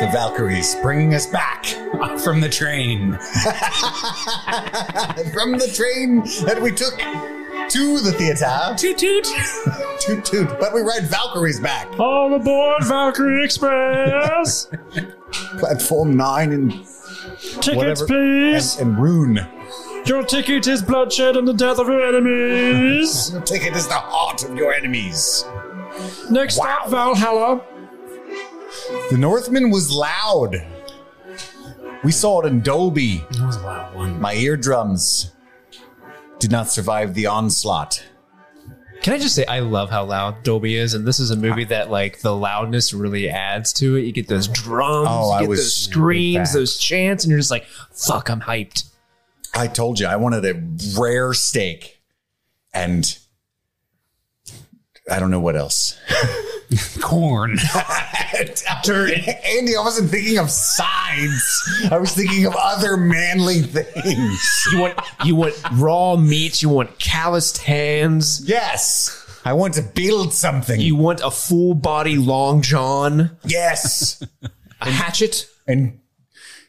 The 0.05 0.11
Valkyries 0.13 0.75
bringing 0.77 1.15
us 1.15 1.27
back 1.27 1.65
From 2.23 2.41
the 2.41 2.49
train. 2.49 3.13
from 5.33 5.53
the 5.53 5.71
train 5.75 6.21
that 6.47 6.61
we 6.61 6.71
took 6.73 6.95
to 7.71 7.99
the 8.01 8.13
theater. 8.13 8.75
Toot 8.77 8.99
toot. 8.99 9.27
Toot 10.01 10.25
toot. 10.25 10.49
But 10.61 10.75
we 10.75 10.83
ride 10.83 11.05
Valkyries 11.05 11.59
back. 11.61 11.89
All 11.99 12.35
aboard 12.35 12.85
Valkyrie 12.85 13.45
Express. 13.45 14.69
Platform 15.59 16.17
nine 16.17 16.53
and 16.53 16.71
Tickets, 17.61 17.75
whatever. 17.75 18.07
please. 18.07 18.77
And, 18.79 18.91
and 18.91 19.03
Rune. 19.03 19.47
Your 20.05 20.23
ticket 20.25 20.67
is 20.67 20.83
bloodshed 20.83 21.37
and 21.37 21.49
the 21.49 21.55
death 21.55 21.79
of 21.79 21.87
your 21.89 22.07
enemies. 22.07 23.31
Your 23.33 23.41
ticket 23.41 23.75
is 23.75 23.89
the 23.89 23.95
heart 23.95 24.45
of 24.45 24.55
your 24.55 24.75
enemies. 24.75 25.45
Next 26.31 26.59
Wow. 26.59 26.65
stop, 26.83 26.91
Valhalla. 26.91 27.63
The 29.11 29.17
Northman 29.19 29.71
was 29.71 29.91
loud. 29.93 30.65
We 32.03 32.13
saw 32.13 32.41
it 32.41 32.47
in 32.47 32.61
Dolby. 32.61 33.19
That 33.33 33.47
was 33.47 33.57
a 33.57 33.61
loud 33.61 33.95
one. 33.95 34.21
My 34.21 34.35
eardrums 34.35 35.33
did 36.39 36.51
not 36.51 36.69
survive 36.69 37.15
the 37.15 37.27
onslaught. 37.27 38.05
Can 39.03 39.13
I 39.13 39.19
just 39.19 39.35
say 39.35 39.45
I 39.47 39.59
love 39.61 39.91
how 39.91 40.05
loud 40.05 40.43
Dolby 40.45 40.77
is, 40.77 40.95
and 40.95 41.07
this 41.07 41.21
is 41.21 41.31
a 41.31 41.37
movie 41.37 41.65
that 41.65 41.91
like 41.91 42.21
the 42.21 42.35
loudness 42.35 42.95
really 42.95 43.29
adds 43.29 43.73
to 43.75 43.97
it. 43.97 44.03
You 44.03 44.13
get 44.13 44.29
those 44.29 44.49
oh, 44.49 44.53
drums, 44.53 45.09
Oh, 45.11 45.29
you 45.29 45.33
I 45.35 45.41
get 45.41 45.49
was- 45.49 45.59
those 45.61 45.75
screams, 45.77 46.53
those 46.53 46.79
chants, 46.79 47.25
and 47.25 47.31
you're 47.31 47.39
just 47.41 47.51
like, 47.51 47.67
"Fuck, 47.93 48.31
I'm 48.31 48.41
hyped." 48.41 48.91
I 49.55 49.67
told 49.67 50.01
you 50.01 50.07
I 50.07 50.17
wanted 50.17 50.45
a 50.45 50.63
rare 51.01 51.33
steak 51.35 52.01
and 52.73 53.19
I 55.11 55.19
don't 55.21 55.31
know 55.31 55.41
what 55.41 55.57
else. 55.57 55.99
Corn. 57.01 57.59
Andy, 58.35 59.77
I 59.77 59.81
wasn't 59.81 60.11
thinking 60.11 60.39
of 60.39 60.51
sides. 60.51 61.89
I 61.91 61.99
was 61.99 62.15
thinking 62.15 62.47
of 62.47 62.55
other 62.57 62.97
manly 62.97 63.63
things. 63.63 64.67
You 64.73 64.81
want 64.81 64.99
you 65.25 65.37
want 65.37 65.55
raw 65.73 66.17
meat. 66.17 66.63
You 66.63 66.69
want 66.69 66.99
calloused 66.99 67.59
hands. 67.59 68.43
Yes. 68.45 69.21
I 69.45 69.53
want 69.53 69.75
to 69.75 69.83
build 69.83 70.33
something. 70.33 70.81
You 70.81 70.97
want 70.97 71.21
a 71.21 71.31
full 71.31 71.75
body 71.75 72.17
long 72.17 72.63
john, 72.63 73.37
yes. 73.45 74.23
a 74.81 74.91
hatchet. 74.91 75.47
And 75.67 76.01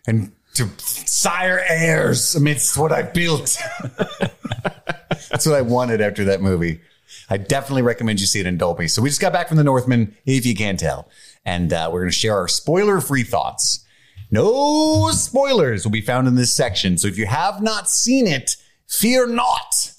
and 0.07 0.33
to 0.55 0.69
sire 0.79 1.63
heirs 1.67 2.35
amidst 2.35 2.77
what 2.77 2.91
I 2.91 3.03
built. 3.03 3.57
That's 5.29 5.45
what 5.45 5.55
I 5.55 5.61
wanted 5.61 6.01
after 6.01 6.25
that 6.25 6.41
movie. 6.41 6.81
I 7.29 7.37
definitely 7.37 7.81
recommend 7.81 8.19
you 8.19 8.27
see 8.27 8.39
it 8.39 8.45
in 8.45 8.57
Dolby. 8.57 8.87
So 8.87 9.01
we 9.01 9.09
just 9.09 9.21
got 9.21 9.33
back 9.33 9.47
from 9.47 9.57
the 9.57 9.63
Northman, 9.63 10.15
if 10.25 10.45
you 10.45 10.55
can't 10.55 10.79
tell, 10.79 11.09
and 11.43 11.71
uh, 11.73 11.89
we're 11.91 12.01
going 12.01 12.11
to 12.11 12.17
share 12.17 12.35
our 12.37 12.47
spoiler-free 12.47 13.23
thoughts. 13.23 13.83
No 14.31 15.09
spoilers 15.11 15.83
will 15.85 15.91
be 15.91 16.01
found 16.01 16.27
in 16.27 16.35
this 16.35 16.53
section. 16.55 16.97
So 16.97 17.07
if 17.07 17.17
you 17.17 17.25
have 17.25 17.61
not 17.61 17.89
seen 17.89 18.27
it, 18.27 18.57
fear 18.87 19.27
not. 19.27 19.91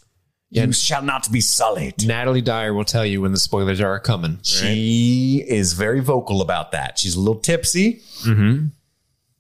You 0.51 0.73
shall 0.73 1.03
not 1.03 1.31
be 1.33 1.41
sullied. 1.41 2.07
Natalie 2.07 2.41
Dyer 2.41 2.73
will 2.73 2.85
tell 2.85 3.05
you 3.05 3.21
when 3.21 3.33
the 3.33 3.39
spoilers 3.39 3.81
are 3.81 3.99
coming. 3.99 4.33
right? 4.37 4.47
She 4.47 5.45
is 5.47 5.73
very 5.73 6.01
vocal 6.01 6.41
about 6.41 6.73
that. 6.73 6.99
She's 6.99 7.17
a 7.17 7.21
little 7.21 7.41
tipsy. 7.41 8.01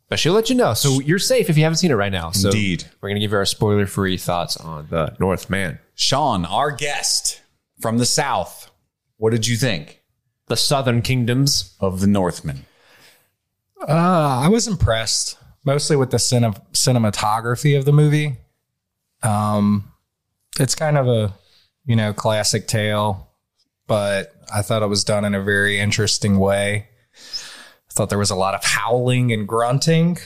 But 0.08 0.18
she'll 0.18 0.34
let 0.34 0.50
you 0.50 0.56
know. 0.56 0.74
So 0.74 1.00
you're 1.00 1.18
safe 1.18 1.48
if 1.50 1.56
you 1.56 1.64
haven't 1.64 1.76
seen 1.78 1.90
it 1.90 1.94
right 1.94 2.12
now. 2.12 2.30
So 2.30 2.48
Indeed. 2.48 2.84
We're 3.00 3.08
gonna 3.08 3.20
give 3.20 3.32
you 3.32 3.36
our 3.38 3.44
spoiler 3.44 3.86
free 3.86 4.16
thoughts 4.16 4.56
on 4.56 4.86
the 4.90 5.16
Northman. 5.18 5.78
Sean, 5.94 6.44
our 6.44 6.70
guest 6.70 7.40
from 7.80 7.98
the 7.98 8.06
South, 8.06 8.70
what 9.18 9.30
did 9.30 9.46
you 9.46 9.56
think 9.56 10.02
The 10.46 10.56
Southern 10.56 11.02
Kingdoms. 11.02 11.74
of 11.80 12.00
the 12.00 12.06
Northmen? 12.06 12.64
Uh, 13.86 14.40
I 14.44 14.48
was 14.48 14.66
impressed 14.66 15.36
mostly 15.64 15.96
with 15.96 16.10
the 16.10 16.16
cine- 16.16 16.60
cinematography 16.72 17.76
of 17.78 17.84
the 17.84 17.92
movie. 17.92 18.36
Um, 19.22 19.92
it's 20.58 20.74
kind 20.74 20.96
of 20.96 21.06
a 21.08 21.34
you 21.84 21.94
know 21.96 22.12
classic 22.12 22.66
tale, 22.68 23.30
but 23.86 24.32
I 24.52 24.62
thought 24.62 24.82
it 24.82 24.86
was 24.88 25.04
done 25.04 25.24
in 25.24 25.34
a 25.34 25.42
very 25.42 25.78
interesting 25.78 26.38
way. 26.38 26.88
I 27.16 27.92
thought 27.92 28.08
there 28.10 28.18
was 28.18 28.30
a 28.30 28.36
lot 28.36 28.54
of 28.54 28.62
howling 28.64 29.32
and 29.32 29.46
grunting. 29.48 30.18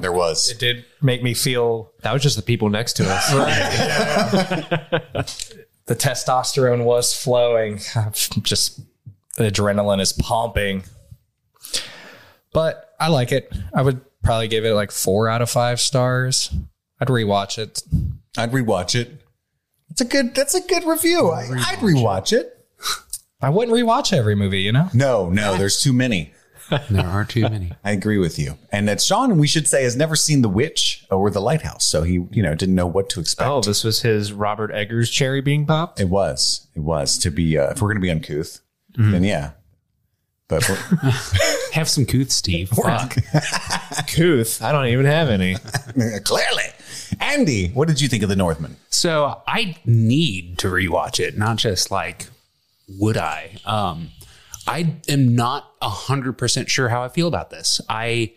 There 0.00 0.12
was. 0.12 0.50
It 0.50 0.58
did 0.58 0.84
make 1.02 1.22
me 1.22 1.34
feel 1.34 1.92
That 2.02 2.12
was 2.12 2.22
just 2.22 2.36
the 2.36 2.42
people 2.42 2.68
next 2.68 2.94
to 2.94 3.04
us. 3.08 3.30
the 5.86 5.96
testosterone 5.96 6.84
was 6.84 7.14
flowing. 7.14 7.76
Just 8.42 8.80
the 9.36 9.50
adrenaline 9.50 10.00
is 10.00 10.12
pumping. 10.12 10.84
But 12.52 12.94
I 12.98 13.08
like 13.08 13.32
it. 13.32 13.52
I 13.74 13.82
would 13.82 14.00
probably 14.22 14.48
give 14.48 14.64
it 14.64 14.74
like 14.74 14.90
four 14.90 15.28
out 15.28 15.42
of 15.42 15.50
five 15.50 15.80
stars. 15.80 16.50
I'd 17.00 17.08
rewatch 17.08 17.58
it. 17.58 17.82
I'd 18.36 18.52
rewatch 18.52 18.94
it. 18.94 19.22
That's 19.88 20.00
a 20.00 20.04
good. 20.04 20.34
That's 20.34 20.54
a 20.54 20.60
good 20.60 20.84
review. 20.84 21.30
I, 21.30 21.42
I'd 21.42 21.78
rewatch 21.78 22.32
it. 22.32 22.52
I 23.40 23.50
wouldn't 23.50 23.76
rewatch 23.76 24.12
every 24.12 24.34
movie, 24.34 24.62
you 24.62 24.72
know? 24.72 24.88
No, 24.94 25.28
no, 25.28 25.56
there's 25.56 25.80
too 25.80 25.92
many. 25.92 26.32
There 26.90 27.06
are 27.06 27.24
too 27.24 27.42
many. 27.42 27.72
I 27.84 27.92
agree 27.92 28.18
with 28.18 28.38
you. 28.38 28.58
And 28.72 28.88
that 28.88 29.00
Sean, 29.00 29.38
we 29.38 29.46
should 29.46 29.68
say, 29.68 29.82
has 29.84 29.96
never 29.96 30.16
seen 30.16 30.42
The 30.42 30.48
Witch 30.48 31.04
or 31.10 31.30
The 31.30 31.40
Lighthouse, 31.40 31.86
so 31.86 32.02
he, 32.02 32.14
you 32.30 32.42
know, 32.42 32.54
didn't 32.54 32.74
know 32.74 32.86
what 32.86 33.08
to 33.10 33.20
expect. 33.20 33.48
oh, 33.48 33.60
this 33.60 33.84
was 33.84 34.02
his 34.02 34.32
Robert 34.32 34.70
Eggers 34.72 35.10
cherry 35.10 35.40
being 35.40 35.66
popped. 35.66 36.00
it 36.00 36.08
was. 36.08 36.66
It 36.74 36.80
was 36.80 37.18
to 37.18 37.30
be. 37.30 37.56
Uh, 37.58 37.70
if 37.70 37.80
we're 37.80 37.88
going 37.88 37.96
to 37.96 38.00
be 38.02 38.10
uncouth, 38.10 38.60
then 38.96 39.24
yeah. 39.24 39.52
But 40.48 40.62
Have 41.72 41.88
some 41.88 42.06
couth, 42.06 42.30
Steve. 42.30 42.68
Fuck. 42.68 43.16
Couth. 44.06 44.62
I 44.62 44.70
don't 44.72 44.86
even 44.86 45.04
have 45.04 45.28
any. 45.28 45.56
clearly, 46.24 46.62
Andy, 47.20 47.68
what 47.70 47.88
did 47.88 48.00
you 48.00 48.06
think 48.08 48.22
of 48.22 48.28
The 48.28 48.36
Northman? 48.36 48.76
So 48.88 49.42
I 49.46 49.76
need 49.84 50.58
to 50.58 50.68
rewatch 50.68 51.18
it, 51.20 51.36
not 51.36 51.56
just 51.56 51.90
like 51.90 52.28
would 52.88 53.16
I. 53.16 53.56
Um, 53.64 54.10
I 54.66 54.96
am 55.08 55.34
not 55.34 55.72
hundred 55.82 56.34
percent 56.34 56.68
sure 56.68 56.88
how 56.88 57.02
I 57.02 57.08
feel 57.08 57.28
about 57.28 57.50
this. 57.50 57.80
I 57.88 58.34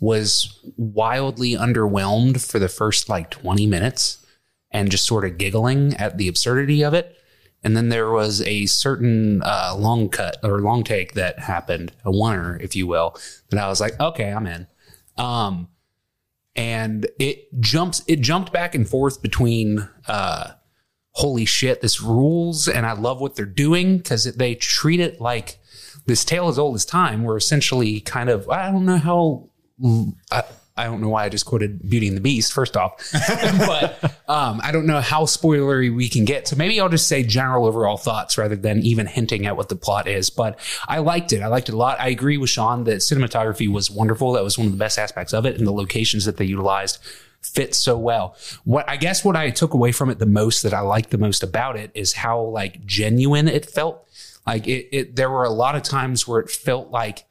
was 0.00 0.60
wildly 0.76 1.52
underwhelmed 1.52 2.44
for 2.44 2.58
the 2.58 2.68
first 2.68 3.08
like 3.08 3.30
twenty 3.30 3.66
minutes, 3.66 4.24
and 4.70 4.90
just 4.90 5.04
sort 5.04 5.24
of 5.24 5.38
giggling 5.38 5.94
at 5.94 6.18
the 6.18 6.28
absurdity 6.28 6.82
of 6.82 6.94
it. 6.94 7.16
And 7.64 7.76
then 7.76 7.90
there 7.90 8.10
was 8.10 8.42
a 8.42 8.66
certain 8.66 9.40
uh, 9.44 9.74
long 9.78 10.08
cut 10.08 10.38
or 10.42 10.60
long 10.60 10.82
take 10.82 11.14
that 11.14 11.38
happened, 11.38 11.92
a 12.04 12.10
oneer, 12.10 12.60
if 12.60 12.74
you 12.74 12.88
will, 12.88 13.16
that 13.50 13.60
I 13.60 13.68
was 13.68 13.80
like, 13.80 13.98
okay, 14.00 14.32
I'm 14.32 14.48
in. 14.48 14.66
Um, 15.16 15.68
and 16.54 17.06
it 17.18 17.48
jumps 17.60 18.02
it 18.06 18.20
jumped 18.20 18.52
back 18.52 18.74
and 18.74 18.88
forth 18.88 19.22
between 19.22 19.88
uh 20.06 20.50
holy 21.12 21.44
shit 21.44 21.80
this 21.80 22.00
rules 22.00 22.68
and 22.68 22.84
i 22.84 22.92
love 22.92 23.20
what 23.20 23.36
they're 23.36 23.46
doing 23.46 23.98
because 23.98 24.24
they 24.24 24.54
treat 24.54 25.00
it 25.00 25.20
like 25.20 25.58
this 26.12 26.24
tale 26.26 26.48
as 26.48 26.58
old 26.58 26.74
as 26.74 26.84
time 26.84 27.24
where 27.24 27.38
essentially 27.38 28.00
kind 28.00 28.28
of 28.28 28.46
i 28.50 28.70
don't 28.70 28.84
know 28.84 28.98
how 28.98 29.48
I, 30.30 30.44
I 30.76 30.84
don't 30.84 31.00
know 31.00 31.08
why 31.08 31.24
I 31.24 31.28
just 31.28 31.44
quoted 31.44 31.88
Beauty 31.88 32.08
and 32.08 32.16
the 32.16 32.20
Beast, 32.20 32.52
first 32.52 32.76
off, 32.76 33.10
but 33.58 34.02
um, 34.28 34.60
I 34.62 34.72
don't 34.72 34.86
know 34.86 35.00
how 35.00 35.24
spoilery 35.24 35.94
we 35.94 36.08
can 36.08 36.24
get. 36.24 36.48
So 36.48 36.56
maybe 36.56 36.80
I'll 36.80 36.88
just 36.88 37.08
say 37.08 37.22
general 37.22 37.66
overall 37.66 37.98
thoughts 37.98 38.38
rather 38.38 38.56
than 38.56 38.78
even 38.82 39.06
hinting 39.06 39.44
at 39.46 39.56
what 39.56 39.68
the 39.68 39.76
plot 39.76 40.08
is. 40.08 40.30
But 40.30 40.58
I 40.88 40.98
liked 40.98 41.32
it. 41.32 41.42
I 41.42 41.48
liked 41.48 41.68
it 41.68 41.74
a 41.74 41.76
lot. 41.76 42.00
I 42.00 42.08
agree 42.08 42.38
with 42.38 42.48
Sean 42.48 42.84
that 42.84 42.98
cinematography 42.98 43.70
was 43.70 43.90
wonderful. 43.90 44.32
That 44.32 44.44
was 44.44 44.56
one 44.56 44.66
of 44.66 44.72
the 44.72 44.78
best 44.78 44.98
aspects 44.98 45.34
of 45.34 45.44
it. 45.44 45.58
And 45.58 45.66
the 45.66 45.72
locations 45.72 46.24
that 46.24 46.38
they 46.38 46.46
utilized 46.46 46.98
fit 47.42 47.74
so 47.74 47.98
well. 47.98 48.36
What 48.64 48.88
I 48.88 48.96
guess 48.96 49.24
what 49.24 49.36
I 49.36 49.50
took 49.50 49.74
away 49.74 49.92
from 49.92 50.08
it 50.08 50.20
the 50.20 50.26
most 50.26 50.62
that 50.62 50.72
I 50.72 50.80
liked 50.80 51.10
the 51.10 51.18
most 51.18 51.42
about 51.42 51.76
it 51.76 51.90
is 51.94 52.14
how 52.14 52.40
like 52.40 52.86
genuine 52.86 53.48
it 53.48 53.66
felt. 53.66 54.08
Like 54.46 54.66
it, 54.66 54.88
it 54.92 55.16
there 55.16 55.30
were 55.30 55.44
a 55.44 55.50
lot 55.50 55.76
of 55.76 55.82
times 55.82 56.26
where 56.26 56.40
it 56.40 56.50
felt 56.50 56.90
like 56.90 57.24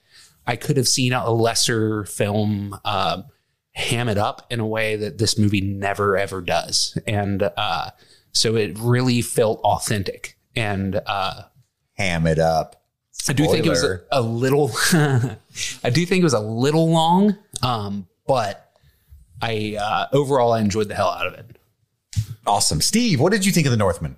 I 0.47 0.55
could 0.55 0.77
have 0.77 0.87
seen 0.87 1.13
a 1.13 1.29
lesser 1.29 2.05
film 2.05 2.79
um, 2.85 3.25
ham 3.73 4.09
it 4.09 4.17
up 4.17 4.47
in 4.49 4.59
a 4.59 4.67
way 4.67 4.95
that 4.95 5.17
this 5.17 5.37
movie 5.37 5.61
never 5.61 6.17
ever 6.17 6.41
does, 6.41 6.97
and 7.05 7.43
uh, 7.57 7.91
so 8.31 8.55
it 8.55 8.77
really 8.79 9.21
felt 9.21 9.59
authentic. 9.61 10.37
And 10.55 11.01
uh, 11.05 11.43
Ham 11.93 12.27
it 12.27 12.39
up. 12.39 12.83
I 13.29 13.33
do 13.33 13.45
think 13.47 13.65
it 13.65 13.69
was 13.69 13.83
a, 13.83 14.01
a 14.11 14.21
little. 14.21 14.71
I 14.93 15.89
do 15.91 16.05
think 16.05 16.21
it 16.21 16.23
was 16.23 16.33
a 16.33 16.39
little 16.39 16.89
long, 16.89 17.37
um, 17.61 18.07
but 18.25 18.71
I 19.41 19.77
uh, 19.79 20.07
overall 20.11 20.53
I 20.53 20.59
enjoyed 20.61 20.87
the 20.87 20.95
hell 20.95 21.09
out 21.09 21.27
of 21.27 21.33
it. 21.33 21.57
awesome. 22.47 22.81
Steve, 22.81 23.19
what 23.19 23.31
did 23.31 23.45
you 23.45 23.51
think 23.51 23.67
of 23.67 23.71
The 23.71 23.77
Northman? 23.77 24.15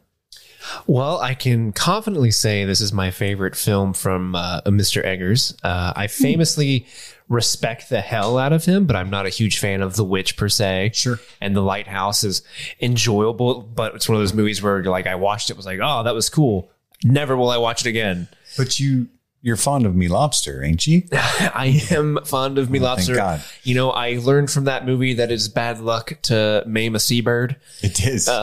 Well, 0.88 1.20
I 1.20 1.34
can 1.34 1.72
confidently 1.72 2.32
say 2.32 2.66
this 2.66 2.82
is 2.82 2.94
my 2.94 3.12
favorite 3.12 3.56
film 3.56 3.94
from 3.94 4.36
uh, 4.36 4.62
Mr. 4.62 5.04
Eggers. 5.04 5.56
Uh, 5.64 5.94
I 5.96 6.08
famously 6.08 6.86
respect 7.30 7.90
the 7.90 8.02
hell 8.02 8.38
out 8.38 8.54
of 8.54 8.66
him, 8.66 8.86
but 8.86 8.96
I'm 8.96 9.10
not 9.10 9.26
a 9.26 9.30
huge 9.30 9.60
fan 9.60 9.82
of 9.82 9.96
The 9.96 10.04
Witch 10.04 10.38
per 10.38 10.50
se. 10.50 10.92
Sure. 10.94 11.20
And 11.42 11.56
The 11.56 11.62
Lighthouse 11.62 12.24
is 12.24 12.44
enjoyable, 12.82 13.62
but 13.62 13.96
it's 13.96 14.08
one 14.08 14.16
of 14.16 14.22
those 14.22 14.34
movies 14.34 14.62
where 14.62 14.82
you're 14.82 14.92
like, 14.92 15.08
I 15.08 15.16
watched 15.16 15.50
it, 15.50 15.58
was 15.58 15.66
like, 15.66 15.80
oh, 15.82 16.04
that 16.04 16.16
was 16.16 16.30
cool. 16.30 16.70
Never 17.04 17.36
will 17.36 17.50
I 17.50 17.58
watch 17.58 17.82
it 17.86 17.90
again. 17.90 18.28
But 18.58 18.80
you 18.80 19.10
you're 19.44 19.58
fond 19.58 19.86
of 19.86 19.94
me 19.96 20.08
lobster, 20.08 20.64
ain't 20.64 20.88
you? 20.88 21.04
I 21.12 21.86
am 21.92 22.18
fond 22.26 22.58
of 22.58 22.70
Me 22.72 22.80
Lobster. 22.80 23.14
God. 23.16 23.44
You 23.64 23.76
know, 23.76 23.92
I 23.92 24.18
learned 24.22 24.50
from 24.50 24.64
that 24.64 24.86
movie 24.86 25.14
that 25.16 25.32
it's 25.32 25.48
bad 25.50 25.80
luck 25.82 26.14
to 26.24 26.64
maim 26.66 26.96
a 26.96 27.00
seabird. 27.00 27.58
It 27.82 28.04
is. 28.08 28.28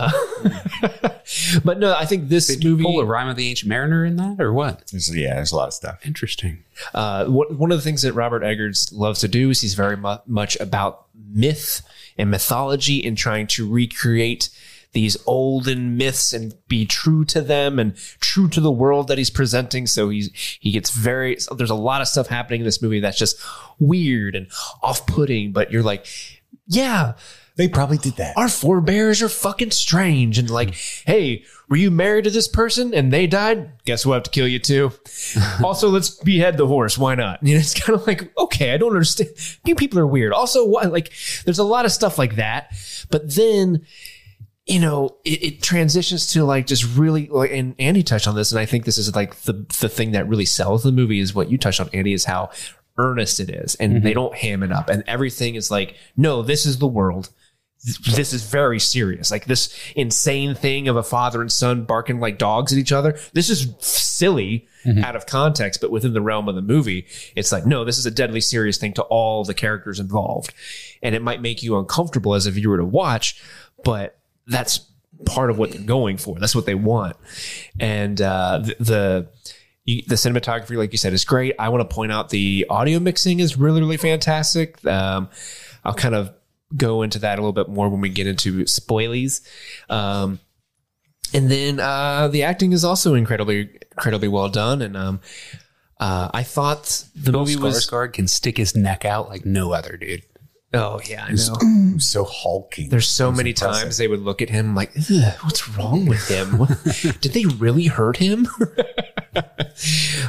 But 1.65 1.79
no, 1.79 1.95
I 1.95 2.07
think 2.07 2.29
this 2.29 2.49
Did 2.49 2.65
you 2.65 2.71
movie. 2.71 2.83
pull 2.83 2.99
a 3.01 3.05
rhyme 3.05 3.29
of 3.29 3.37
the 3.37 3.49
ancient 3.49 3.69
mariner 3.69 4.05
in 4.05 4.17
that, 4.17 4.41
or 4.41 4.53
what? 4.53 4.89
There's- 4.89 5.15
yeah, 5.15 5.35
there's 5.35 5.53
a 5.53 5.57
lot 5.57 5.69
of 5.69 5.75
stuff. 5.75 6.05
Interesting. 6.05 6.65
Uh, 6.93 7.27
one 7.27 7.57
one 7.57 7.71
of 7.71 7.79
the 7.79 7.83
things 7.85 8.03
that 8.03 8.15
Robert 8.15 8.43
Eggers 8.43 8.93
loves 8.93 9.21
to 9.21 9.29
do 9.29 9.51
is 9.51 9.61
he's 9.61 9.75
very 9.75 9.97
mu- 9.97 10.17
much 10.27 10.59
about 10.59 11.07
myth 11.33 11.83
and 12.19 12.31
mythology 12.33 13.07
and 13.07 13.17
trying 13.17 13.47
to 13.49 13.69
recreate 13.71 14.49
these 14.93 15.17
olden 15.27 15.97
myths 15.97 16.33
and 16.33 16.55
be 16.69 16.85
true 16.87 17.25
to 17.27 17.41
them 17.41 17.79
and 17.79 17.95
true 18.21 18.49
to 18.49 18.61
the 18.61 18.73
world 18.73 19.09
that 19.09 19.19
he's 19.19 19.31
presenting. 19.31 19.87
So 19.87 20.09
he's 20.09 20.31
he 20.61 20.73
gets 20.73 20.91
very 20.91 21.37
there's 21.57 21.71
a 21.71 21.75
lot 21.75 22.01
of 22.01 22.09
stuff 22.09 22.27
happening 22.27 22.61
in 22.61 22.65
this 22.65 22.83
movie 22.83 23.01
that's 23.01 23.19
just 23.19 23.41
weird 23.79 24.35
and 24.35 24.49
off 24.83 25.07
putting, 25.07 25.53
but 25.53 25.71
you're 25.71 25.83
like, 25.83 26.07
yeah, 26.67 27.13
They 27.57 27.69
probably 27.69 27.99
did 27.99 28.17
that. 28.17 28.37
our 28.37 28.49
forebears 28.49 29.23
are 29.23 29.29
fucking 29.29 29.71
strange. 29.73 30.39
And 30.39 30.49
like, 30.51 30.75
hey, 31.07 31.45
were 31.69 31.77
you 31.77 31.91
married 31.91 32.25
to 32.25 32.31
this 32.31 32.49
person 32.49 32.93
and 32.95 33.13
they 33.13 33.27
died? 33.27 33.71
Guess 33.85 34.05
we'll 34.05 34.15
have 34.15 34.23
to 34.25 34.31
kill 34.31 34.49
you 34.49 34.59
too. 34.59 34.93
also, 35.65 35.89
let's 35.89 36.11
behead 36.11 36.57
the 36.57 36.67
horse. 36.67 36.99
Why 36.99 37.15
not? 37.15 37.43
You 37.43 37.55
know, 37.55 37.61
it's 37.61 37.75
kind 37.79 37.99
of 37.99 38.07
like, 38.07 38.33
okay, 38.39 38.73
I 38.73 38.77
don't 38.77 38.91
understand. 38.93 39.31
You 39.65 39.75
people 39.77 39.99
are 40.01 40.07
weird. 40.07 40.33
Also, 40.33 40.67
why? 40.67 40.83
Like, 40.85 41.13
there's 41.45 41.59
a 41.61 41.65
lot 41.65 41.85
of 41.85 41.93
stuff 41.93 42.19
like 42.19 42.37
that. 42.37 42.73
But 43.11 43.35
then, 43.37 43.87
you 44.71 44.79
know, 44.79 45.17
it, 45.25 45.43
it 45.43 45.63
transitions 45.63 46.33
to 46.33 46.45
like 46.45 46.67
just 46.67 46.97
really 46.97 47.27
like, 47.29 47.51
and 47.51 47.75
Andy 47.79 48.03
touched 48.03 48.29
on 48.29 48.35
this, 48.37 48.53
and 48.53 48.61
I 48.61 48.67
think 48.67 48.85
this 48.85 48.99
is 48.99 49.15
like 49.15 49.35
the 49.43 49.67
the 49.81 49.89
thing 49.89 50.13
that 50.13 50.29
really 50.29 50.45
sells 50.45 50.83
the 50.83 50.93
movie 50.93 51.21
is 51.21 51.35
what 51.35 51.51
you 51.51 51.59
touched 51.59 51.81
on, 51.81 51.91
Andy, 51.93 52.13
is 52.13 52.25
how 52.25 52.51
earnest 52.97 53.41
it 53.41 53.51
is, 53.51 53.75
and 53.77 53.95
mm-hmm. 53.95 54.05
they 54.05 54.15
don't 54.15 54.35
ham 54.35 54.63
it 54.63 54.71
up, 54.71 54.89
and 54.89 55.03
everything 55.07 55.57
is 55.57 55.71
like, 55.71 55.97
no, 56.17 56.43
this 56.43 56.67
is 56.67 56.79
the 56.79 56.87
world 56.87 57.31
this 57.83 58.33
is 58.35 58.43
very 58.43 58.79
serious. 58.79 59.31
Like 59.31 59.47
this 59.47 59.75
insane 59.97 60.55
thing 60.55 60.89
of 60.89 60.97
a 60.97 61.03
father 61.03 61.41
and 61.41 61.51
son 61.51 61.85
barking 61.85 62.21
like 62.21 62.37
dogs 62.37 62.73
at 62.73 62.79
each 62.79 62.93
other. 62.93 63.19
This 63.33 63.49
is 63.49 63.75
silly 63.79 64.69
mm-hmm. 64.85 65.03
out 65.03 65.17
of 65.17 65.25
context, 65.25 65.81
but 65.81 65.91
within 65.91 66.13
the 66.13 66.21
realm 66.21 66.49
of 66.49 66.55
the 66.55 66.63
movie, 66.63 67.07
it's 67.35 67.53
like, 67.53 67.65
no, 67.65 67.85
this 67.85 67.97
is 67.97 68.05
a 68.05 68.11
deadly 68.11 68.43
serious 68.43 68.77
thing 68.77 68.93
to 68.95 69.03
all 69.05 69.45
the 69.45 69.55
characters 69.55 69.99
involved. 69.99 70.53
And 71.03 71.15
it 71.15 71.23
might 71.23 71.41
make 71.41 71.63
you 71.63 71.79
uncomfortable 71.79 72.35
as 72.35 72.45
a 72.45 72.51
viewer 72.51 72.77
to 72.77 72.85
watch, 72.85 73.43
but 73.83 74.20
that's 74.51 74.87
part 75.25 75.51
of 75.51 75.59
what 75.59 75.73
they're 75.73 75.81
going 75.81 76.17
for. 76.19 76.39
That's 76.39 76.55
what 76.55 76.67
they 76.67 76.75
want. 76.75 77.17
And 77.79 78.21
uh, 78.21 78.61
the, 78.63 78.77
the 78.81 79.29
the 79.87 80.15
cinematography, 80.15 80.77
like 80.77 80.93
you 80.93 80.99
said, 80.99 81.13
is 81.13 81.25
great. 81.25 81.55
I 81.59 81.69
want 81.71 81.89
to 81.89 81.95
point 81.95 82.13
out 82.13 82.29
the 82.29 82.67
audio 82.71 83.01
mixing 83.01 83.41
is 83.41 83.57
really, 83.57 83.81
really 83.81 83.97
fantastic. 83.97 84.85
Um, 84.87 85.29
I'll 85.85 85.95
kind 85.95 86.15
of 86.15 86.33
go 86.77 87.03
into 87.03 87.19
that 87.21 87.39
a 87.39 87.43
little 87.43 87.53
bit 87.53 87.69
more 87.69 87.89
when 87.89 88.01
we 88.01 88.09
get 88.09 88.27
into 88.27 88.65
spoilies. 88.65 89.41
Um, 89.89 90.39
and 91.33 91.51
then 91.51 91.81
uh, 91.81 92.29
the 92.29 92.43
acting 92.45 92.73
is 92.73 92.85
also 92.85 93.15
incredibly, 93.15 93.71
incredibly 93.93 94.29
well 94.29 94.49
done. 94.49 94.83
And 94.83 94.97
um, 94.97 95.21
uh, 95.99 96.31
I 96.33 96.43
thought 96.43 97.05
the 97.17 97.33
movie 97.33 97.57
was. 97.57 97.87
Skarsgård 97.87 98.13
can 98.13 98.29
stick 98.29 98.59
his 98.59 98.77
neck 98.77 99.05
out 99.05 99.29
like 99.29 99.45
no 99.45 99.73
other 99.73 99.97
dude. 99.97 100.23
Oh 100.73 101.01
yeah, 101.09 101.25
I 101.29 101.33
know. 101.33 101.99
so 101.99 102.25
hulking. 102.25 102.91
There's 102.91 103.09
so 103.09 103.33
many 103.33 103.53
times 103.53 103.97
they 103.97 104.07
would 104.07 104.21
look 104.21 104.41
at 104.41 104.51
him 104.51 104.75
like, 104.77 104.93
"What's 105.43 105.69
wrong 105.71 106.07
with 106.07 106.29
him? 106.29 106.59
What- 106.59 106.79
Did 107.21 107.33
they 107.33 107.45
really 107.47 107.87
hurt 107.87 108.19
him?" 108.19 108.47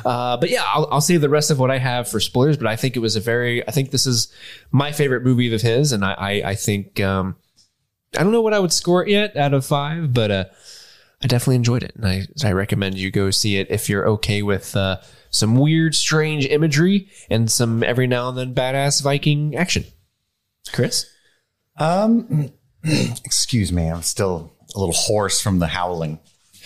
uh, 0.06 0.38
but 0.38 0.50
yeah, 0.50 0.64
I'll, 0.66 0.88
I'll 0.92 1.02
save 1.02 1.22
the 1.22 1.30
rest 1.30 1.52
of 1.52 1.60
what 1.60 1.70
I 1.72 1.78
have 1.78 2.08
for 2.08 2.20
spoilers. 2.20 2.58
But 2.58 2.68
I 2.68 2.76
think 2.76 2.96
it 2.96 3.00
was 3.02 3.16
a 3.16 3.20
very, 3.20 3.68
I 3.68 3.72
think 3.72 3.92
this 3.92 4.06
is 4.06 4.34
my 4.72 4.92
favorite 4.92 5.24
movie 5.24 5.54
of 5.54 5.62
his, 5.62 5.92
and 5.92 6.04
I, 6.04 6.14
I, 6.14 6.32
I 6.52 6.56
think 6.56 7.00
um, 7.00 7.36
I 8.18 8.24
don't 8.24 8.32
know 8.32 8.42
what 8.42 8.54
I 8.54 8.60
would 8.60 8.74
score 8.74 9.04
it 9.04 9.10
yet 9.10 9.38
out 9.38 9.54
of 9.54 9.66
five, 9.66 10.12
but 10.14 10.32
uh, 10.32 10.46
I 11.24 11.28
definitely 11.28 11.56
enjoyed 11.58 11.84
it, 11.84 11.94
and 11.96 12.06
I, 12.08 12.24
I 12.44 12.52
recommend 12.54 12.98
you 12.98 13.12
go 13.12 13.30
see 13.32 13.58
it 13.58 13.68
if 13.70 13.90
you're 13.90 14.08
okay 14.10 14.42
with 14.42 14.76
uh, 14.76 14.98
some 15.30 15.56
weird, 15.56 15.94
strange 15.94 16.46
imagery 16.48 17.10
and 17.30 17.50
some 17.52 17.84
every 17.84 18.08
now 18.08 18.30
and 18.30 18.38
then 18.38 18.56
badass 18.56 19.04
Viking 19.04 19.56
action. 19.56 19.86
Chris. 20.72 21.10
Um, 21.78 22.52
excuse 22.84 23.72
me, 23.72 23.88
I'm 23.88 24.02
still 24.02 24.52
a 24.76 24.80
little 24.80 24.96
hoarse 24.96 25.42
from 25.42 25.60
the 25.60 25.68
howling. 25.68 26.20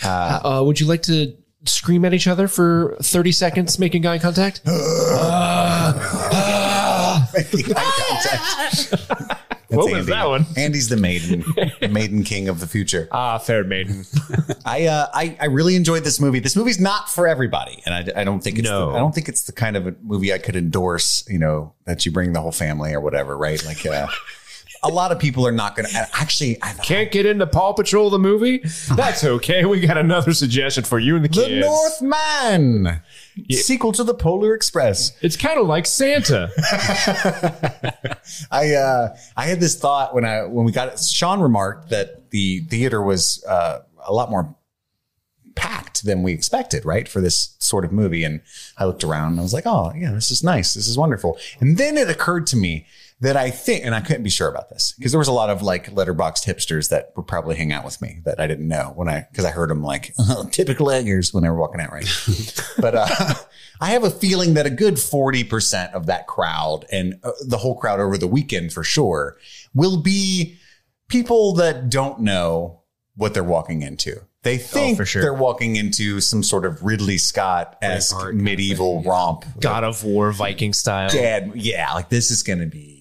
Uh, 0.04 0.62
would 0.66 0.80
you 0.80 0.88
like 0.88 1.04
to 1.04 1.36
scream 1.66 2.06
at 2.06 2.14
each 2.14 2.28
other 2.28 2.48
for 2.48 2.98
30 3.02 3.32
seconds 3.32 3.80
making 3.80 4.06
eye 4.06 4.20
contact? 4.20 4.62
what 9.70 9.92
was 9.92 10.08
that 10.08 10.28
one? 10.28 10.46
Andy's 10.58 10.90
the 10.90 10.98
maiden, 10.98 11.42
the 11.80 11.88
maiden 11.90 12.24
king 12.24 12.48
of 12.50 12.60
the 12.60 12.68
future. 12.68 13.08
Ah, 13.12 13.38
fair 13.38 13.64
maiden. 13.64 14.06
I, 14.66 14.86
uh, 14.88 15.08
I 15.14 15.38
I 15.40 15.46
really 15.46 15.76
enjoyed 15.76 16.04
this 16.04 16.20
movie. 16.20 16.40
This 16.40 16.56
movie's 16.56 16.80
not 16.80 17.10
for 17.10 17.28
everybody, 17.28 17.82
and 17.86 17.94
I, 17.94 18.22
I 18.22 18.24
don't 18.24 18.42
think 18.42 18.60
it's 18.60 18.68
No. 18.70 18.92
the, 18.92 18.96
I 18.98 19.00
don't 19.00 19.14
think 19.14 19.30
it's 19.30 19.44
the 19.44 19.52
kind 19.52 19.76
of 19.78 19.88
a 19.88 19.96
movie 20.04 20.34
I 20.34 20.38
could 20.38 20.56
endorse. 20.56 21.24
You 21.30 21.40
know, 21.40 21.74
that 21.86 22.06
you 22.06 22.12
bring 22.12 22.34
the 22.34 22.42
whole 22.42 22.52
family 22.52 22.94
or 22.94 23.00
whatever, 23.02 23.38
right? 23.38 23.64
Like, 23.66 23.86
uh, 23.86 24.08
a 24.84 24.90
lot 24.90 25.12
of 25.12 25.20
people 25.20 25.46
are 25.46 25.52
not 25.52 25.76
going 25.76 25.88
to 25.88 26.08
actually. 26.14 26.58
I, 26.62 26.74
Can't 26.74 27.12
get 27.12 27.26
into 27.26 27.48
Paw 27.48 27.74
Patrol 27.74 28.10
the 28.10 28.20
movie? 28.20 28.60
That's 28.96 29.24
okay. 29.24 29.66
We 29.66 29.80
got 29.80 29.98
another 29.98 30.34
suggestion 30.34 30.84
for 30.84 31.00
you 31.00 31.16
and 31.16 31.26
the 31.26 31.30
kids. 31.30 31.50
the. 31.50 31.60
Northman 31.60 33.02
sequel 33.52 33.92
to 33.94 34.04
the 34.04 34.14
Polar 34.14 34.54
Express. 34.54 35.12
it's 35.22 35.38
kind 35.38 35.60
of 35.60 35.68
like 35.68 35.86
Santa. 35.86 36.50
I 38.52 38.74
uh, 38.74 39.16
I 39.36 39.46
had 39.46 39.60
this 39.60 39.78
thought 39.78 40.14
when 40.14 40.26
I 40.26 40.44
when 40.44 40.66
we 40.66 40.72
got 40.72 40.90
it. 40.90 41.00
Sean 41.00 41.40
remarked 41.40 41.90
that 41.90 42.32
the 42.32 42.62
theater 42.62 43.02
was 43.02 43.44
uh, 43.46 43.80
a 44.06 44.14
lot 44.14 44.30
more 44.30 44.56
packed 45.56 46.04
than 46.06 46.22
we 46.22 46.34
expected, 46.34 46.86
right, 46.86 47.08
for 47.08 47.22
this 47.22 47.56
sort 47.60 47.86
of 47.86 47.92
movie. 47.92 48.24
And 48.24 48.42
I 48.78 48.86
looked 48.86 49.04
around 49.04 49.32
and 49.32 49.40
I 49.40 49.44
was 49.44 49.54
like, 49.54 49.66
oh 49.66 49.94
yeah, 49.96 50.12
this 50.12 50.30
is 50.32 50.44
nice. 50.44 50.74
This 50.74 50.88
is 50.88 50.98
wonderful. 50.98 51.38
And 51.60 51.78
then 51.78 51.98
it 51.98 52.10
occurred 52.10 52.46
to 52.48 52.58
me 52.58 52.86
that 53.22 53.38
I 53.38 53.50
think, 53.50 53.86
and 53.86 53.96
I 53.96 54.02
couldn't 54.02 54.24
be 54.24 54.30
sure 54.30 54.50
about 54.50 54.70
this 54.70 54.94
because 54.98 55.12
there 55.12 55.20
was 55.20 55.30
a 55.30 55.34
lot 55.34 55.50
of 55.50 55.62
like 55.62 55.92
Letterboxd 55.92 56.46
hipsters 56.46 56.90
that 56.90 57.14
would 57.16 57.28
probably 57.28 57.56
hang 57.56 57.72
out 57.72 57.86
with 57.86 58.02
me 58.02 58.20
that 58.26 58.40
I 58.40 58.48
didn't 58.48 58.68
know 58.68 58.92
when 58.96 59.08
I 59.08 59.28
because 59.32 59.46
I 59.46 59.52
heard 59.52 59.70
them 59.70 59.82
like 59.82 60.14
typical 60.52 60.92
eggers 60.92 61.34
when 61.34 61.44
they 61.44 61.50
were 61.50 61.56
walking 61.56 61.80
out, 61.80 61.92
right? 61.92 62.06
but 62.80 62.96
uh, 62.96 63.34
I 63.82 63.92
have 63.92 64.04
a 64.04 64.10
feeling 64.10 64.56
that 64.56 64.66
a 64.66 64.70
good 64.70 64.96
40% 64.96 65.94
of 65.94 66.08
that 66.08 66.28
crowd 66.28 66.86
and 66.92 67.16
uh, 67.24 67.32
the 67.46 67.58
whole 67.58 67.76
crowd 67.76 68.00
over 68.00 68.18
the 68.18 68.28
weekend 68.28 68.74
for 68.74 68.84
sure 68.84 69.38
will 69.74 70.02
be 70.02 70.58
people 71.08 71.54
that 71.54 71.90
don't 71.90 72.20
know 72.20 72.82
what 73.16 73.34
they're 73.34 73.44
walking 73.44 73.82
into. 73.82 74.22
They 74.44 74.58
think 74.58 74.98
for 74.98 75.06
sure. 75.06 75.24
they're 75.24 75.34
walking 75.34 75.76
into 75.76 76.22
some 76.22 76.44
sort 76.44 76.66
of 76.66 76.84
Ridley 76.84 77.18
Scott 77.18 77.78
esque 77.82 78.16
Braveheart. 78.16 78.36
medieval 78.36 79.02
romp. 79.02 79.44
God 79.60 79.84
of 79.84 80.04
War 80.04 80.32
Viking 80.32 80.72
style. 80.72 81.10
Dad, 81.10 81.54
yeah, 81.56 81.92
like 81.94 82.10
this 82.10 82.30
is 82.30 82.44
going 82.44 82.60
to 82.60 82.68
be 82.68 82.95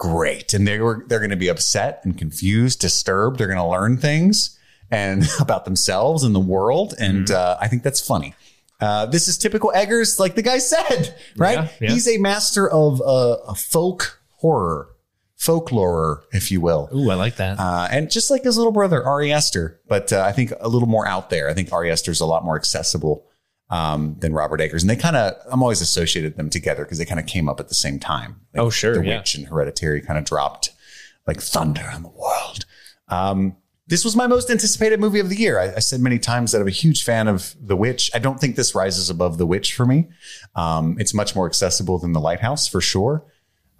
great, 0.00 0.52
and 0.54 0.66
they 0.66 0.80
were 0.80 1.04
they're 1.06 1.20
going 1.20 1.30
to 1.30 1.36
be 1.36 1.48
upset 1.48 2.00
and 2.04 2.18
confused, 2.18 2.80
disturbed. 2.80 3.38
They're 3.38 3.46
going 3.46 3.58
to 3.58 3.64
learn 3.66 3.98
things 3.98 4.58
and 4.90 5.24
about 5.40 5.64
themselves 5.64 6.24
and 6.24 6.34
the 6.34 6.40
world, 6.40 6.94
and 6.98 7.26
Mm-hmm. 7.28 7.36
uh, 7.36 7.56
I 7.64 7.68
think 7.68 7.84
that's 7.84 8.00
funny. 8.04 8.34
Uh, 8.80 9.04
this 9.06 9.28
is 9.28 9.36
typical 9.38 9.70
Eggers, 9.74 10.18
like 10.18 10.34
the 10.34 10.42
guy 10.42 10.58
said, 10.74 11.14
right? 11.36 11.58
Yeah, 11.58 11.68
yeah. 11.82 11.90
He's 11.90 12.08
a 12.08 12.16
master 12.18 12.68
of 12.68 13.00
uh, 13.02 13.36
a 13.46 13.54
folk 13.54 14.18
horror, 14.38 14.88
folklore, 15.36 16.24
if 16.32 16.50
you 16.50 16.60
will. 16.60 16.88
Ooh, 16.94 17.10
I 17.10 17.14
like 17.14 17.36
that. 17.36 17.58
Uh, 17.60 17.88
and 17.90 18.10
just 18.10 18.30
like 18.30 18.44
his 18.44 18.56
little 18.56 18.72
brother, 18.72 19.04
Ari 19.04 19.32
Aster, 19.32 19.80
but 19.88 20.12
uh, 20.12 20.22
I 20.22 20.32
think 20.32 20.52
a 20.60 20.68
little 20.68 20.88
more 20.88 21.06
out 21.06 21.30
there. 21.30 21.48
I 21.48 21.54
think 21.54 21.72
Ari 21.72 21.90
Aster's 21.90 22.20
a 22.20 22.26
lot 22.26 22.44
more 22.44 22.56
accessible 22.56 23.26
um, 23.70 24.16
than 24.18 24.32
Robert 24.32 24.60
Eggers. 24.60 24.82
And 24.82 24.90
they 24.90 24.96
kind 24.96 25.16
of, 25.16 25.34
I'm 25.50 25.62
always 25.62 25.80
associated 25.80 26.36
them 26.36 26.50
together 26.50 26.84
because 26.84 26.98
they 26.98 27.04
kind 27.04 27.20
of 27.20 27.26
came 27.26 27.48
up 27.48 27.60
at 27.60 27.68
the 27.68 27.74
same 27.74 27.98
time. 27.98 28.40
Like 28.52 28.62
Oh, 28.62 28.70
sure, 28.70 28.94
The 28.94 29.04
yeah. 29.06 29.18
Witch 29.18 29.34
and 29.36 29.46
Hereditary 29.46 30.02
kind 30.02 30.18
of 30.18 30.24
dropped 30.24 30.70
like 31.26 31.40
thunder 31.40 31.88
on 31.92 32.02
the 32.02 32.08
world. 32.08 32.66
Um, 33.08 33.56
this 33.86 34.04
was 34.04 34.14
my 34.14 34.26
most 34.28 34.50
anticipated 34.50 35.00
movie 35.00 35.18
of 35.20 35.28
the 35.28 35.36
year. 35.36 35.58
I, 35.58 35.74
I 35.76 35.78
said 35.80 36.00
many 36.00 36.18
times 36.18 36.52
that 36.52 36.60
I'm 36.60 36.68
a 36.68 36.72
huge 36.72 37.02
fan 37.04 37.26
of 37.26 37.54
The 37.60 37.76
Witch. 37.76 38.10
I 38.14 38.18
don't 38.20 38.40
think 38.40 38.54
this 38.56 38.74
rises 38.74 39.10
above 39.10 39.38
The 39.38 39.46
Witch 39.46 39.74
for 39.74 39.84
me. 39.84 40.08
Um, 40.54 40.96
it's 41.00 41.14
much 41.14 41.34
more 41.34 41.46
accessible 41.46 41.98
than 41.98 42.12
The 42.12 42.20
Lighthouse 42.20 42.68
for 42.68 42.80
sure. 42.80 43.24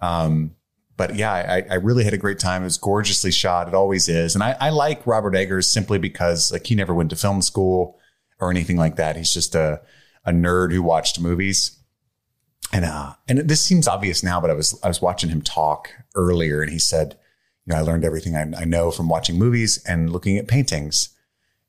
Um, 0.01 0.55
but 0.97 1.15
yeah, 1.15 1.31
I, 1.31 1.65
I 1.69 1.75
really 1.75 2.03
had 2.03 2.13
a 2.13 2.17
great 2.17 2.39
time. 2.39 2.61
It 2.61 2.65
was 2.65 2.77
gorgeously 2.77 3.31
shot. 3.31 3.67
It 3.67 3.73
always 3.73 4.09
is. 4.09 4.35
And 4.35 4.43
I, 4.43 4.55
I 4.59 4.69
like 4.69 5.07
Robert 5.07 5.33
Eggers 5.35 5.67
simply 5.67 5.97
because 5.97 6.51
like 6.51 6.65
he 6.67 6.75
never 6.75 6.93
went 6.93 7.09
to 7.11 7.15
film 7.15 7.41
school 7.41 7.97
or 8.41 8.51
anything 8.51 8.75
like 8.77 8.97
that. 8.97 9.15
He's 9.15 9.33
just 9.33 9.55
a, 9.55 9.81
a 10.25 10.31
nerd 10.31 10.73
who 10.73 10.81
watched 10.81 11.19
movies. 11.19 11.77
And 12.73 12.85
uh, 12.85 13.13
and 13.27 13.39
this 13.39 13.61
seems 13.61 13.87
obvious 13.87 14.23
now, 14.23 14.41
but 14.41 14.49
I 14.49 14.53
was 14.53 14.79
I 14.83 14.87
was 14.87 15.01
watching 15.01 15.29
him 15.29 15.41
talk 15.41 15.89
earlier, 16.15 16.61
and 16.61 16.71
he 16.71 16.79
said, 16.79 17.17
you 17.65 17.73
know, 17.73 17.79
I 17.79 17.81
learned 17.81 18.05
everything 18.05 18.35
I, 18.35 18.61
I 18.61 18.65
know 18.65 18.91
from 18.91 19.09
watching 19.09 19.37
movies 19.37 19.83
and 19.85 20.09
looking 20.09 20.37
at 20.37 20.47
paintings. 20.47 21.09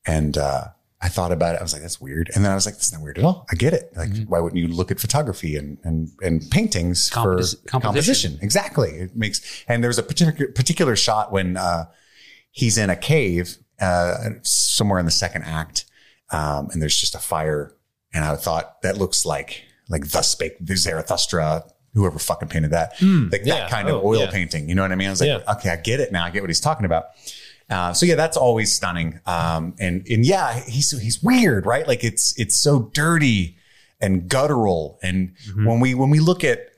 And 0.07 0.39
uh, 0.39 0.67
I 1.01 1.09
thought 1.09 1.33
about 1.33 1.57
it. 1.57 1.59
I 1.59 1.63
was 1.63 1.73
like, 1.73 1.83
that's 1.83 2.01
weird. 2.01 2.31
And 2.35 2.45
then 2.45 2.53
I 2.53 2.55
was 2.55 2.67
like, 2.67 2.77
that's 2.77 2.93
not 2.93 3.03
weird 3.03 3.19
at 3.19 3.25
all. 3.25 3.47
I 3.51 3.57
get 3.57 3.73
it. 3.73 3.93
Like, 3.97 4.11
why 4.29 4.39
wouldn't 4.39 4.61
you 4.63 4.69
look 4.69 4.91
at 4.93 5.01
photography 5.01 5.57
and 5.57 5.79
and 5.83 6.11
and 6.23 6.49
paintings 6.51 7.11
Compos- 7.11 7.55
for 7.63 7.69
composition. 7.69 7.81
composition? 7.81 8.39
Exactly. 8.41 8.91
It 8.91 9.17
makes. 9.17 9.65
And 9.67 9.83
there's 9.83 9.99
a 9.99 10.03
particular 10.05 10.53
particular 10.53 10.95
shot 10.95 11.33
when 11.33 11.57
uh, 11.57 11.87
he's 12.53 12.79
in 12.79 12.91
a 12.91 12.97
cave 12.97 13.57
uh, 13.81 14.31
somewhere 14.43 15.01
in 15.01 15.05
the 15.05 15.11
second 15.11 15.43
act, 15.43 15.87
um, 16.33 16.69
and 16.73 16.83
there's 16.83 16.99
just 16.99 17.15
a 17.15 17.19
fire. 17.19 17.73
And 18.15 18.25
I 18.25 18.35
thought 18.37 18.83
that 18.83 18.99
looks 18.99 19.25
like 19.25 19.63
like 19.89 20.09
thus 20.09 20.29
spake 20.31 20.57
Zarathustra, 20.75 21.65
whoever 21.95 22.19
fucking 22.19 22.49
painted 22.49 22.71
that, 22.73 22.93
like 23.01 23.43
Yeah. 23.45 23.55
that 23.61 23.71
kind 23.71 23.89
of 23.89 23.97
Oh, 24.03 24.07
oil 24.09 24.21
yeah. 24.23 24.31
painting. 24.31 24.69
You 24.69 24.75
know 24.75 24.83
what 24.83 24.93
I 24.93 24.97
mean? 24.97 25.09
I 25.09 25.11
was 25.11 25.21
like, 25.21 25.29
Yeah. 25.29 25.53
okay, 25.55 25.71
I 25.71 25.77
get 25.77 26.01
it 26.01 26.13
now. 26.13 26.25
I 26.25 26.31
get 26.31 26.43
what 26.43 26.51
he's 26.51 26.61
talking 26.61 26.87
about. 26.87 27.05
Uh, 27.71 27.93
so 27.93 28.05
yeah, 28.07 28.15
that's 28.17 28.37
always 28.37 28.73
stunning. 28.73 29.21
Um, 29.27 29.75
and 29.79 30.07
and 30.09 30.25
yeah, 30.27 30.61
he's 30.61 30.91
he's 31.01 31.23
weird, 31.23 31.65
right? 31.67 31.87
Like 31.87 32.05
it's 32.05 32.39
it's 32.39 32.57
so 32.57 32.91
dirty 32.95 33.57
and 34.01 34.29
guttural. 34.29 34.99
And 35.03 35.35
when 35.57 35.81
we 35.81 35.95
when 35.95 36.11
we 36.11 36.19
look 36.21 36.45
at 36.45 36.69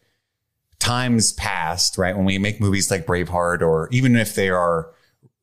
times 0.79 1.33
past, 1.33 1.97
right? 1.99 2.15
When 2.17 2.25
we 2.27 2.39
make 2.39 2.61
movies 2.61 2.91
like 2.91 3.07
Braveheart, 3.07 3.61
or 3.63 3.89
even 3.91 4.17
if 4.17 4.35
they 4.35 4.51
are 4.51 4.91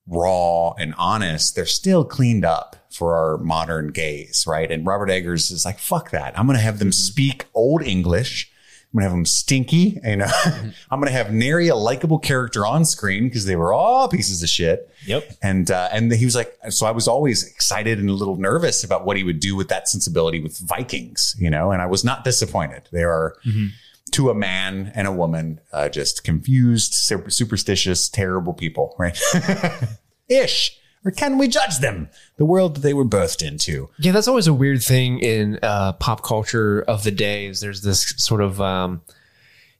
raw 0.07 0.71
and 0.73 0.93
honest, 0.97 1.55
they're 1.55 1.65
still 1.65 2.03
cleaned 2.05 2.45
up 2.45 2.75
for 2.91 3.15
our 3.15 3.37
modern 3.37 3.91
gaze, 3.91 4.45
right? 4.47 4.71
And 4.71 4.85
Robert 4.85 5.09
Eggers 5.09 5.51
is 5.51 5.65
like, 5.65 5.79
fuck 5.79 6.11
that. 6.11 6.37
I'm 6.37 6.45
going 6.45 6.57
to 6.57 6.63
have 6.63 6.79
them 6.79 6.91
speak 6.91 7.45
old 7.53 7.81
English. 7.81 8.51
I'm 8.93 8.99
going 8.99 9.03
to 9.03 9.09
have 9.09 9.17
them 9.17 9.25
stinky. 9.25 9.99
You 10.03 10.17
know, 10.17 10.27
I'm 10.91 10.99
going 10.99 11.07
to 11.07 11.11
have 11.11 11.31
nary 11.31 11.69
a 11.69 11.75
likable 11.75 12.19
character 12.19 12.65
on 12.65 12.83
screen 12.83 13.25
because 13.25 13.45
they 13.45 13.55
were 13.55 13.71
all 13.71 14.09
pieces 14.09 14.43
of 14.43 14.49
shit. 14.49 14.89
Yep. 15.05 15.31
And 15.41 15.71
uh, 15.71 15.89
and 15.93 16.11
he 16.11 16.25
was 16.25 16.35
like, 16.35 16.57
so 16.69 16.85
I 16.85 16.91
was 16.91 17.07
always 17.07 17.47
excited 17.47 17.99
and 17.99 18.09
a 18.09 18.13
little 18.13 18.35
nervous 18.35 18.83
about 18.83 19.05
what 19.05 19.15
he 19.15 19.23
would 19.23 19.39
do 19.39 19.55
with 19.55 19.69
that 19.69 19.87
sensibility 19.87 20.41
with 20.41 20.57
Vikings, 20.57 21.35
you 21.39 21.49
know. 21.49 21.71
And 21.71 21.81
I 21.81 21.85
was 21.85 22.03
not 22.03 22.25
disappointed. 22.25 22.89
They 22.91 23.03
are 23.03 23.35
to 24.11 24.29
a 24.29 24.35
man 24.35 24.91
and 24.93 25.07
a 25.07 25.11
woman, 25.11 25.61
uh, 25.71 25.89
just 25.89 26.23
confused, 26.23 26.93
super, 26.93 27.29
superstitious, 27.29 28.09
terrible 28.09 28.53
people, 28.53 28.95
right? 28.99 29.17
Ish. 30.29 30.77
Or 31.03 31.11
can 31.11 31.37
we 31.37 31.47
judge 31.47 31.79
them? 31.79 32.09
The 32.37 32.45
world 32.45 32.75
that 32.75 32.81
they 32.81 32.93
were 32.93 33.05
birthed 33.05 33.41
into. 33.45 33.89
Yeah, 33.97 34.11
that's 34.11 34.27
always 34.27 34.47
a 34.47 34.53
weird 34.53 34.83
thing 34.83 35.19
in 35.19 35.57
uh, 35.63 35.93
pop 35.93 36.23
culture 36.23 36.81
of 36.83 37.03
the 37.03 37.11
day. 37.11 37.47
Is 37.47 37.59
there's 37.59 37.81
this 37.81 38.13
sort 38.17 38.41
of, 38.41 38.61
um, 38.61 39.01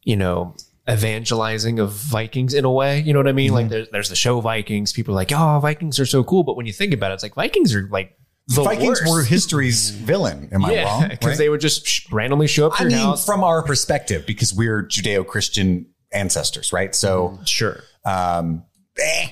you 0.03 0.15
know, 0.15 0.55
evangelizing 0.89 1.80
of 1.80 1.91
Vikings 1.91 2.53
in 2.53 2.65
a 2.65 2.72
way. 2.72 3.01
You 3.01 3.13
know 3.13 3.19
what 3.19 3.28
I 3.28 3.34
mean? 3.34 3.53
Like 3.53 3.69
there's 3.69 3.88
there's 3.91 4.09
the 4.09 4.15
show 4.15 4.41
Vikings. 4.41 4.93
People 4.93 5.13
are 5.13 5.15
like, 5.15 5.32
oh, 5.32 5.59
Vikings 5.61 5.99
are 5.99 6.05
so 6.05 6.24
cool. 6.24 6.43
But 6.43 6.55
when 6.55 6.65
you 6.65 6.74
think 6.74 6.93
about 6.93 7.11
it, 7.11 7.15
it's 7.15 7.24
like 7.24 7.36
Vikings 7.36 7.76
are 7.76 7.88
like 7.91 8.17
the 8.47 8.63
Vikings 8.63 8.99
worst. 9.01 9.07
were 9.11 9.24
history's 9.24 9.91
villain. 9.91 10.49
Am 10.51 10.65
I 10.65 10.74
yeah, 10.74 10.84
wrong? 10.86 11.07
because 11.09 11.28
Right? 11.30 11.38
they 11.38 11.49
would 11.49 11.61
just 11.61 11.86
sh- 11.86 12.11
randomly 12.11 12.47
show 12.47 12.67
up 12.67 12.82
I 12.82 12.86
mean, 12.86 12.97
house. 12.97 13.26
from 13.26 13.43
our 13.43 13.61
perspective, 13.63 14.26
because 14.26 14.53
we're 14.53 14.84
Judeo-Christian 14.84 15.86
ancestors, 16.11 16.74
right? 16.74 16.93
So, 16.95 17.39
sure. 17.45 17.82
um, 18.03 18.63
eh, 18.99 19.28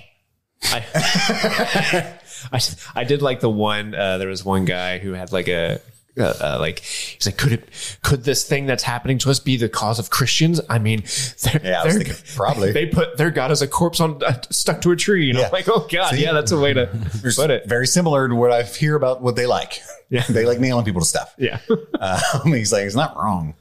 I, 0.64 0.84
I, 2.54 2.60
I 2.96 3.04
did 3.04 3.22
like 3.22 3.40
the 3.40 3.50
one. 3.50 3.94
Uh, 3.96 4.18
there 4.18 4.28
was 4.30 4.44
one 4.44 4.66
guy 4.66 4.98
who 5.00 5.14
had 5.14 5.32
like 5.32 5.48
a. 5.48 5.80
Uh, 6.20 6.34
uh, 6.42 6.58
like 6.60 6.80
he's 6.80 7.26
like, 7.28 7.38
could 7.38 7.54
it, 7.54 7.98
could 8.04 8.26
this 8.26 8.44
thing 8.46 8.66
that's 8.66 8.84
happening 8.84 9.18
to 9.20 9.30
us 9.30 9.40
be 9.40 9.56
the 9.56 9.70
cause 9.70 10.00
of 10.00 10.10
Christians? 10.10 10.60
I 10.70 10.78
mean, 10.78 11.04
they're, 11.44 11.62
Yeah, 11.64 11.82
I 11.82 11.86
was 11.86 11.96
thinking 11.96 12.16
probably. 12.36 12.72
they 12.74 12.88
put 12.88 13.16
their 13.16 13.32
god 13.32 13.52
as 13.52 13.62
a 13.62 13.68
corpse 13.68 14.02
on 14.02 14.22
uh, 14.24 14.42
stuck 14.50 14.82
to 14.82 14.92
a 14.92 14.98
tree. 14.98 15.26
You 15.28 15.34
know, 15.34 15.42
Yeah. 15.42 15.50
like 15.54 15.70
oh 15.70 15.88
god, 15.90 16.16
See? 16.16 16.24
yeah, 16.24 16.34
that's 16.34 16.52
a 16.52 16.60
way 16.60 16.74
to 16.74 16.88
put 17.36 17.52
it. 17.52 17.68
very 17.68 17.88
similar 17.88 18.28
to 18.28 18.36
what 18.36 18.52
I 18.52 18.64
hear 18.64 18.96
about 18.96 19.22
what 19.22 19.38
they 19.38 19.46
like. 19.46 19.80
Yeah. 20.10 20.24
they 20.28 20.46
like 20.46 20.60
nailing 20.60 20.84
people 20.84 21.00
to 21.02 21.08
stuff. 21.08 21.34
Yeah, 21.38 21.60
Um, 22.02 22.52
he's 22.52 22.74
like, 22.74 22.84
it's 22.84 22.96
not 22.96 23.16
wrong. 23.16 23.54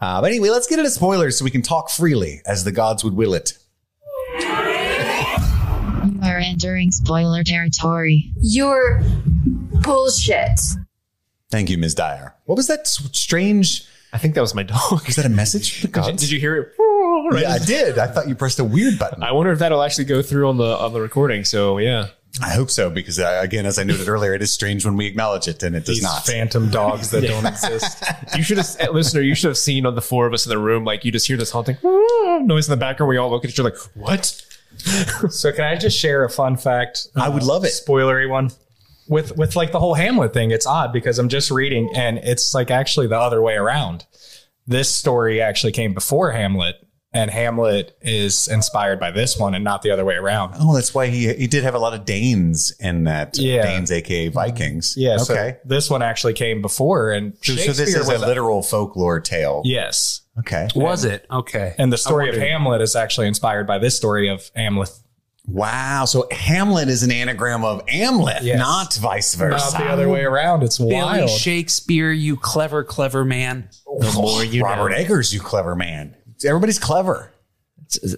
Uh, 0.00 0.20
but 0.22 0.30
anyway, 0.30 0.48
let's 0.48 0.68
get 0.68 0.78
into 0.78 0.90
spoilers 0.92 1.36
so 1.36 1.44
we 1.44 1.50
can 1.50 1.60
talk 1.62 1.90
freely 1.90 2.40
as 2.46 2.62
the 2.64 2.72
gods 2.72 3.02
would 3.04 3.14
will 3.14 3.34
it. 3.34 3.58
You 6.38 6.44
are 6.44 6.50
entering 6.50 6.90
spoiler 6.92 7.42
territory. 7.42 8.30
You're 8.40 9.00
bullshit. 9.82 10.60
Thank 11.50 11.68
you, 11.70 11.78
Ms. 11.78 11.94
Dyer. 11.96 12.34
What 12.44 12.56
was 12.56 12.68
that 12.68 12.80
s- 12.80 13.08
strange? 13.12 13.84
I 14.12 14.18
think 14.18 14.34
that 14.36 14.40
was 14.40 14.54
my 14.54 14.62
dog. 14.62 15.04
Was 15.06 15.16
that 15.16 15.26
a 15.26 15.30
message 15.30 15.80
from 15.80 15.90
Did 15.92 16.06
you, 16.06 16.12
did 16.12 16.30
you 16.30 16.38
hear 16.40 16.56
it? 16.56 16.72
Right? 16.78 16.78
Yeah, 17.42 17.52
I 17.52 17.58
did. 17.58 17.98
I 17.98 18.06
thought 18.06 18.28
you 18.28 18.34
pressed 18.34 18.58
a 18.58 18.64
weird 18.64 18.98
button. 18.98 19.22
I 19.22 19.32
wonder 19.32 19.50
if 19.52 19.58
that'll 19.58 19.82
actually 19.82 20.04
go 20.06 20.22
through 20.22 20.48
on 20.48 20.56
the 20.56 20.64
on 20.78 20.92
the 20.94 21.00
recording. 21.00 21.44
So 21.44 21.76
yeah, 21.78 22.06
I 22.42 22.50
hope 22.50 22.70
so 22.70 22.88
because, 22.88 23.18
uh, 23.18 23.40
again, 23.42 23.66
as 23.66 23.78
I 23.78 23.82
noted 23.84 24.08
earlier, 24.08 24.32
it 24.32 24.40
is 24.40 24.50
strange 24.52 24.84
when 24.86 24.96
we 24.96 25.06
acknowledge 25.06 25.46
it 25.48 25.62
and 25.62 25.74
it 25.76 25.84
does 25.84 25.96
These 25.96 26.04
not. 26.04 26.24
phantom 26.24 26.70
dogs 26.70 27.10
that 27.10 27.22
don't 27.26 27.44
exist. 27.44 28.02
you 28.36 28.42
should 28.42 28.56
have, 28.58 28.94
listener, 28.94 29.20
you 29.20 29.34
should 29.34 29.48
have 29.48 29.58
seen 29.58 29.84
on 29.84 29.94
the 29.94 30.00
four 30.00 30.26
of 30.26 30.32
us 30.32 30.46
in 30.46 30.50
the 30.50 30.58
room, 30.58 30.84
like 30.84 31.04
you 31.04 31.12
just 31.12 31.26
hear 31.26 31.36
this 31.36 31.50
haunting 31.50 31.76
noise 32.46 32.66
in 32.68 32.70
the 32.70 32.76
background. 32.78 33.08
We 33.10 33.16
all 33.18 33.30
look 33.30 33.44
at 33.44 33.50
each 33.50 33.60
other 33.60 33.70
like, 33.70 33.78
what? 33.94 34.42
So 35.30 35.52
can 35.52 35.64
I 35.64 35.76
just 35.76 35.98
share 35.98 36.24
a 36.24 36.30
fun 36.30 36.56
fact? 36.56 37.08
I 37.16 37.28
would 37.28 37.42
uh, 37.42 37.46
love 37.46 37.64
it. 37.64 37.72
Spoilery 37.72 38.28
one. 38.28 38.50
With 39.08 39.36
with 39.36 39.56
like 39.56 39.72
the 39.72 39.80
whole 39.80 39.94
Hamlet 39.94 40.32
thing, 40.34 40.50
it's 40.50 40.66
odd 40.66 40.92
because 40.92 41.18
I'm 41.18 41.28
just 41.28 41.50
reading 41.50 41.90
and 41.94 42.18
it's 42.18 42.54
like 42.54 42.70
actually 42.70 43.06
the 43.06 43.18
other 43.18 43.40
way 43.40 43.54
around. 43.54 44.04
This 44.66 44.94
story 44.94 45.40
actually 45.40 45.72
came 45.72 45.94
before 45.94 46.32
Hamlet, 46.32 46.76
and 47.18 47.32
Hamlet 47.32 47.98
is 48.00 48.46
inspired 48.46 49.00
by 49.00 49.10
this 49.10 49.36
one 49.36 49.54
and 49.54 49.64
not 49.64 49.82
the 49.82 49.90
other 49.90 50.04
way 50.04 50.14
around. 50.14 50.54
Oh, 50.60 50.74
that's 50.74 50.94
why 50.94 51.08
he 51.08 51.32
he 51.34 51.48
did 51.48 51.64
have 51.64 51.74
a 51.74 51.78
lot 51.78 51.92
of 51.92 52.04
Danes 52.04 52.72
in 52.78 53.04
that. 53.04 53.38
Uh, 53.38 53.42
yeah. 53.42 53.62
Danes, 53.62 53.90
aka 53.90 54.26
mm-hmm. 54.26 54.34
Vikings. 54.34 54.94
Yeah, 54.96 55.16
Okay. 55.20 55.24
so 55.24 55.56
this 55.64 55.90
one 55.90 56.00
actually 56.00 56.34
came 56.34 56.62
before 56.62 57.10
and 57.10 57.32
So, 57.42 57.56
so 57.56 57.72
this 57.72 57.78
Shakespeare 57.78 58.00
is 58.02 58.08
a 58.08 58.12
was 58.12 58.20
literal 58.22 58.62
folklore 58.62 59.18
tale. 59.20 59.62
Yes. 59.64 60.22
Okay. 60.38 60.68
Was 60.76 61.04
it? 61.04 61.26
Okay. 61.28 61.74
And 61.76 61.92
the 61.92 61.98
story 61.98 62.28
of. 62.28 62.36
Hamlet 62.36 62.80
is 62.80 62.94
actually 62.94 63.26
inspired 63.26 63.66
by 63.66 63.78
this 63.78 63.96
story 63.96 64.28
of 64.28 64.50
Amleth. 64.56 65.00
Wow. 65.48 66.04
So 66.04 66.28
Hamlet 66.30 66.88
is 66.88 67.02
an 67.02 67.10
anagram 67.10 67.64
of 67.64 67.84
Amleth, 67.86 68.42
Yes. 68.42 68.58
not 68.58 68.94
vice 68.94 69.34
versa. 69.34 69.72
Not 69.78 69.82
the 69.82 69.90
other 69.90 70.08
way 70.08 70.22
around. 70.22 70.62
It's 70.62 70.78
Billy 70.78 70.94
wild. 70.94 71.30
Shakespeare, 71.30 72.12
you 72.12 72.36
clever, 72.36 72.84
clever 72.84 73.24
man. 73.24 73.70
The 73.98 74.12
more 74.12 74.44
you 74.44 74.62
Robert 74.62 74.90
know. 74.90 74.96
Eggers, 74.96 75.34
you 75.34 75.40
clever 75.40 75.74
man. 75.74 76.14
Everybody's 76.44 76.78
clever. 76.78 77.32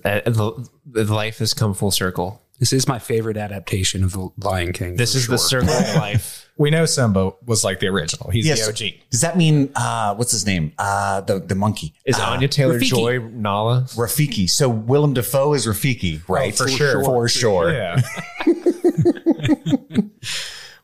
Uh, 0.05 0.21
the, 0.25 0.69
the 0.87 1.05
life 1.15 1.39
has 1.39 1.55
come 1.55 1.75
full 1.75 1.91
circle. 1.91 2.43
This 2.59 2.73
is 2.75 2.87
my 2.89 2.99
favorite 2.99 3.37
adaptation 3.39 4.05
of 4.05 4.13
The 4.13 4.29
Lion 4.39 4.73
King. 4.73 4.97
This 4.97 5.13
for 5.13 5.19
is 5.19 5.27
the 5.29 5.39
sure. 5.39 5.63
circle 5.63 5.71
of 5.71 5.95
life. 5.97 6.51
we 6.59 6.69
know 6.71 6.85
Simba 6.85 7.33
was 7.47 7.65
like 7.65 7.81
the 7.81 7.87
original. 7.87 8.31
He's 8.31 8.47
Yes. 8.47 8.61
the 8.67 8.69
OG. 8.89 8.93
Does 9.11 9.21
that 9.23 9.39
mean 9.39 9.71
uh 9.75 10.15
what's 10.17 10.33
his 10.33 10.45
name? 10.45 10.73
Uh 10.79 11.23
the 11.23 11.39
the 11.41 11.55
monkey. 11.55 11.95
Is 12.05 12.19
uh, 12.19 12.23
Anya 12.25 12.49
Taylor 12.49 12.79
Rafiki. 12.79 12.89
Joy 12.89 13.19
Nala? 13.19 13.85
Rafiki. 13.95 14.51
So 14.51 14.69
Willem 14.69 15.15
Dafoe 15.15 15.55
is 15.55 15.67
Rafiki, 15.67 16.21
right? 16.29 16.55
for 16.55 16.69
sure. 16.69 17.03
For 17.05 17.29
sure. 17.29 17.73
Yeah. 17.73 18.03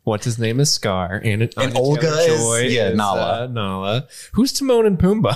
What's 0.04 0.24
his 0.24 0.38
name 0.38 0.60
is 0.60 0.72
Scar, 0.72 1.20
and, 1.24 1.42
And 1.42 1.52
Anya 1.56 1.78
Olga 1.78 2.00
Taylor-Joy 2.02 2.54
is- 2.66 2.72
yeah, 2.74 2.88
is, 2.90 2.96
Nala. 2.96 3.42
uh, 3.42 3.46
Nala. 3.48 4.06
Who's 4.34 4.52
Timon 4.52 4.86
and 4.86 4.96
Pumbaa? 4.98 5.34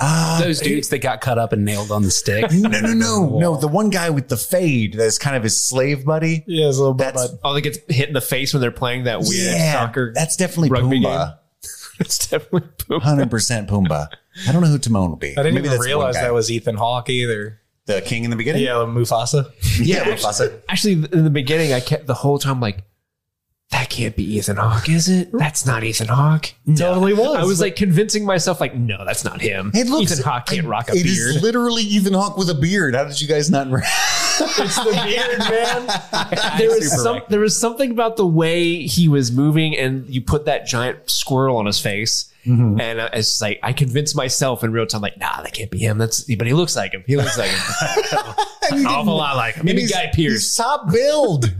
Uh, 0.00 0.40
Those 0.42 0.60
dudes 0.60 0.88
that 0.90 0.98
got 0.98 1.20
cut 1.20 1.38
up 1.38 1.52
and 1.52 1.64
nailed 1.64 1.90
on 1.90 2.02
the 2.02 2.10
stick. 2.10 2.50
no, 2.52 2.68
no, 2.68 2.80
no, 2.92 3.38
no. 3.38 3.56
The 3.64 3.68
one 3.68 3.90
guy 3.90 4.10
with 4.10 4.28
the 4.28 4.36
fade 4.36 4.94
that's 4.94 5.18
kind 5.18 5.36
of 5.36 5.42
his 5.42 5.60
slave 5.60 6.04
buddy. 6.04 6.44
Yeah, 6.46 6.68
it's 6.68 6.76
a 6.76 6.80
little 6.80 6.94
bit. 6.94 7.14
That's 7.14 7.34
Oh, 7.44 7.54
they 7.54 7.60
get 7.60 7.78
hit 7.90 8.08
in 8.08 8.14
the 8.14 8.20
face 8.20 8.52
when 8.52 8.60
they're 8.60 8.70
playing 8.70 9.04
that 9.04 9.20
weird 9.20 9.32
yeah, 9.56 9.72
soccer. 9.72 10.12
That's 10.14 10.36
definitely 10.36 10.70
rugby 10.70 11.00
Pumbaa. 11.00 11.38
It's 12.00 12.28
definitely 12.30 12.68
Pumbaa. 12.78 13.02
Hundred 13.02 13.30
percent 13.30 13.68
Pumbaa. 13.68 14.08
I 14.48 14.52
don't 14.52 14.62
know 14.62 14.68
who 14.68 14.78
Timon 14.78 15.10
will 15.10 15.16
be. 15.16 15.30
I 15.38 15.42
didn't 15.42 15.54
Maybe 15.54 15.66
even 15.66 15.78
that's 15.78 15.86
realize 15.86 16.14
that 16.14 16.32
was 16.34 16.50
Ethan 16.50 16.74
Hawke 16.76 17.08
either. 17.08 17.60
the 17.86 18.00
king 18.02 18.24
in 18.24 18.30
the 18.30 18.36
beginning. 18.36 18.62
Yeah, 18.62 18.72
Mufasa. 18.86 19.50
yeah. 19.80 20.04
Mufasa. 20.04 20.60
Actually, 20.68 20.94
in 21.12 21.24
the 21.24 21.30
beginning, 21.30 21.72
I 21.72 21.80
kept 21.80 22.06
the 22.06 22.14
whole 22.14 22.38
time 22.38 22.58
like, 22.60 22.82
that 23.74 23.90
can't 23.90 24.14
be 24.14 24.22
Ethan 24.36 24.56
Hawke, 24.56 24.88
is 24.88 25.08
it? 25.08 25.30
That's 25.32 25.66
not 25.66 25.82
Ethan 25.82 26.06
Hawke. 26.06 26.52
Totally 26.76 27.12
was. 27.12 27.36
I 27.36 27.42
was 27.44 27.60
like 27.60 27.74
convincing 27.74 28.24
myself, 28.24 28.60
like, 28.60 28.74
no, 28.76 29.04
that's 29.04 29.24
not 29.24 29.40
him. 29.40 29.72
It 29.74 29.88
looks. 29.88 30.12
Ethan 30.12 30.24
Hawke 30.24 30.46
can't 30.46 30.66
rock 30.66 30.88
a 30.90 30.92
It 30.92 31.04
is 31.06 31.32
beard. 31.32 31.42
literally 31.42 31.82
Ethan 31.82 32.12
Hawke 32.14 32.36
with 32.36 32.48
a 32.50 32.54
beard. 32.54 32.94
How 32.94 33.02
did 33.04 33.20
you 33.20 33.26
guys 33.26 33.50
not? 33.50 33.66
it's 33.66 34.76
the 34.76 35.00
beard, 35.04 35.38
man. 35.40 36.56
there 36.58 36.70
was 36.70 37.02
some, 37.02 37.20
there 37.28 37.40
was 37.40 37.56
something 37.58 37.90
about 37.90 38.16
the 38.16 38.26
way 38.26 38.86
he 38.86 39.08
was 39.08 39.32
moving, 39.32 39.76
and 39.76 40.08
you 40.08 40.20
put 40.20 40.44
that 40.44 40.66
giant 40.66 41.10
squirrel 41.10 41.56
on 41.56 41.66
his 41.66 41.80
face. 41.80 42.30
Mm-hmm. 42.46 42.78
And 42.80 43.00
uh, 43.00 43.08
it's 43.12 43.40
like 43.40 43.58
I 43.62 43.72
convinced 43.72 44.14
myself 44.14 44.62
in 44.62 44.70
real 44.70 44.86
time, 44.86 45.00
like, 45.00 45.18
nah, 45.18 45.42
that 45.42 45.52
can't 45.52 45.70
be 45.70 45.78
him. 45.78 45.98
That's 45.98 46.24
but 46.36 46.46
he 46.46 46.52
looks 46.52 46.76
like 46.76 46.92
him. 46.92 47.02
He 47.06 47.16
looks 47.16 47.36
like 47.38 47.48
him. 47.50 48.34
An 48.80 48.86
awful 48.86 49.16
lot 49.16 49.36
like 49.36 49.54
him. 49.56 49.64
Maybe 49.66 49.80
He's- 49.80 49.90
Guy 49.92 50.06
He's 50.14 50.14
Pierce. 50.14 50.56
top 50.56 50.92
build. 50.92 51.52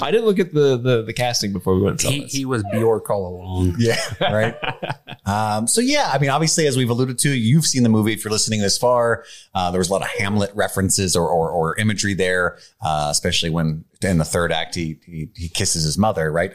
I 0.00 0.10
didn't 0.10 0.26
look 0.26 0.38
at 0.38 0.52
the 0.52 0.76
the, 0.76 1.02
the 1.02 1.12
casting 1.12 1.52
before 1.52 1.74
we 1.74 1.82
went 1.82 1.92
and 1.92 2.00
saw 2.00 2.10
He, 2.10 2.24
he 2.24 2.44
was 2.44 2.62
Bjork 2.72 3.10
all 3.10 3.26
along. 3.26 3.76
Yeah. 3.78 4.00
Right. 4.20 4.54
um, 5.26 5.66
so 5.66 5.80
yeah, 5.80 6.10
I 6.12 6.18
mean, 6.18 6.30
obviously, 6.30 6.66
as 6.66 6.76
we've 6.76 6.88
alluded 6.90 7.18
to, 7.20 7.30
you've 7.30 7.66
seen 7.66 7.82
the 7.82 7.88
movie. 7.88 8.12
If 8.12 8.24
you're 8.24 8.32
listening 8.32 8.60
this 8.60 8.78
far, 8.78 9.24
uh, 9.54 9.70
there 9.70 9.78
was 9.78 9.88
a 9.88 9.92
lot 9.92 10.02
of 10.02 10.08
Hamlet 10.08 10.50
references 10.54 11.16
or 11.16 11.28
or, 11.28 11.50
or 11.50 11.76
imagery 11.78 12.14
there, 12.14 12.58
uh, 12.80 13.08
especially 13.10 13.50
when 13.50 13.84
in 14.02 14.18
the 14.18 14.24
third 14.24 14.52
act 14.52 14.74
he, 14.74 14.98
he 15.04 15.28
he 15.34 15.48
kisses 15.48 15.84
his 15.84 15.98
mother, 15.98 16.30
right, 16.30 16.54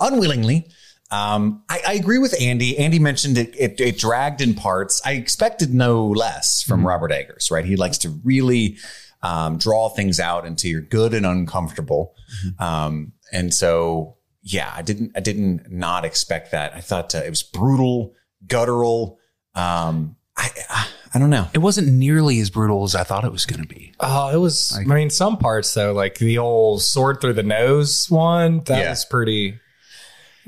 unwillingly. 0.00 0.68
Um, 1.10 1.62
I, 1.68 1.80
I 1.86 1.92
agree 1.94 2.18
with 2.18 2.34
Andy. 2.40 2.76
Andy 2.78 2.98
mentioned 2.98 3.38
it, 3.38 3.54
it, 3.56 3.80
it 3.80 3.98
dragged 3.98 4.40
in 4.40 4.54
parts. 4.54 5.00
I 5.04 5.12
expected 5.12 5.72
no 5.72 6.08
less 6.08 6.62
from 6.62 6.86
Robert 6.86 7.12
Eggers, 7.12 7.50
right? 7.50 7.64
He 7.64 7.76
likes 7.76 7.98
to 7.98 8.10
really 8.24 8.78
um, 9.26 9.58
draw 9.58 9.88
things 9.88 10.20
out 10.20 10.46
until 10.46 10.70
you're 10.70 10.80
good 10.82 11.12
and 11.14 11.26
uncomfortable. 11.26 12.14
Um, 12.58 13.12
and 13.32 13.52
so, 13.52 14.16
yeah, 14.42 14.72
I 14.74 14.82
didn't, 14.82 15.12
I 15.16 15.20
didn't 15.20 15.70
not 15.72 16.04
expect 16.04 16.52
that. 16.52 16.74
I 16.74 16.80
thought 16.80 17.14
uh, 17.14 17.18
it 17.26 17.30
was 17.30 17.42
brutal, 17.42 18.14
guttural. 18.46 19.18
Um, 19.54 20.16
I, 20.36 20.48
I, 20.68 20.86
I 21.14 21.18
don't 21.18 21.30
know. 21.30 21.48
It 21.54 21.58
wasn't 21.58 21.88
nearly 21.92 22.40
as 22.40 22.50
brutal 22.50 22.84
as 22.84 22.94
I 22.94 23.02
thought 23.02 23.24
it 23.24 23.32
was 23.32 23.46
going 23.46 23.62
to 23.62 23.68
be. 23.68 23.94
Oh, 24.00 24.28
it 24.34 24.36
was. 24.38 24.76
I 24.78 24.84
mean, 24.84 25.08
some 25.10 25.38
parts 25.38 25.72
though, 25.74 25.92
like 25.94 26.16
the 26.18 26.38
old 26.38 26.82
sword 26.82 27.20
through 27.20 27.32
the 27.34 27.42
nose 27.42 28.10
one, 28.10 28.62
that 28.64 28.78
Yeah. 28.78 28.90
was 28.90 29.04
pretty. 29.06 29.58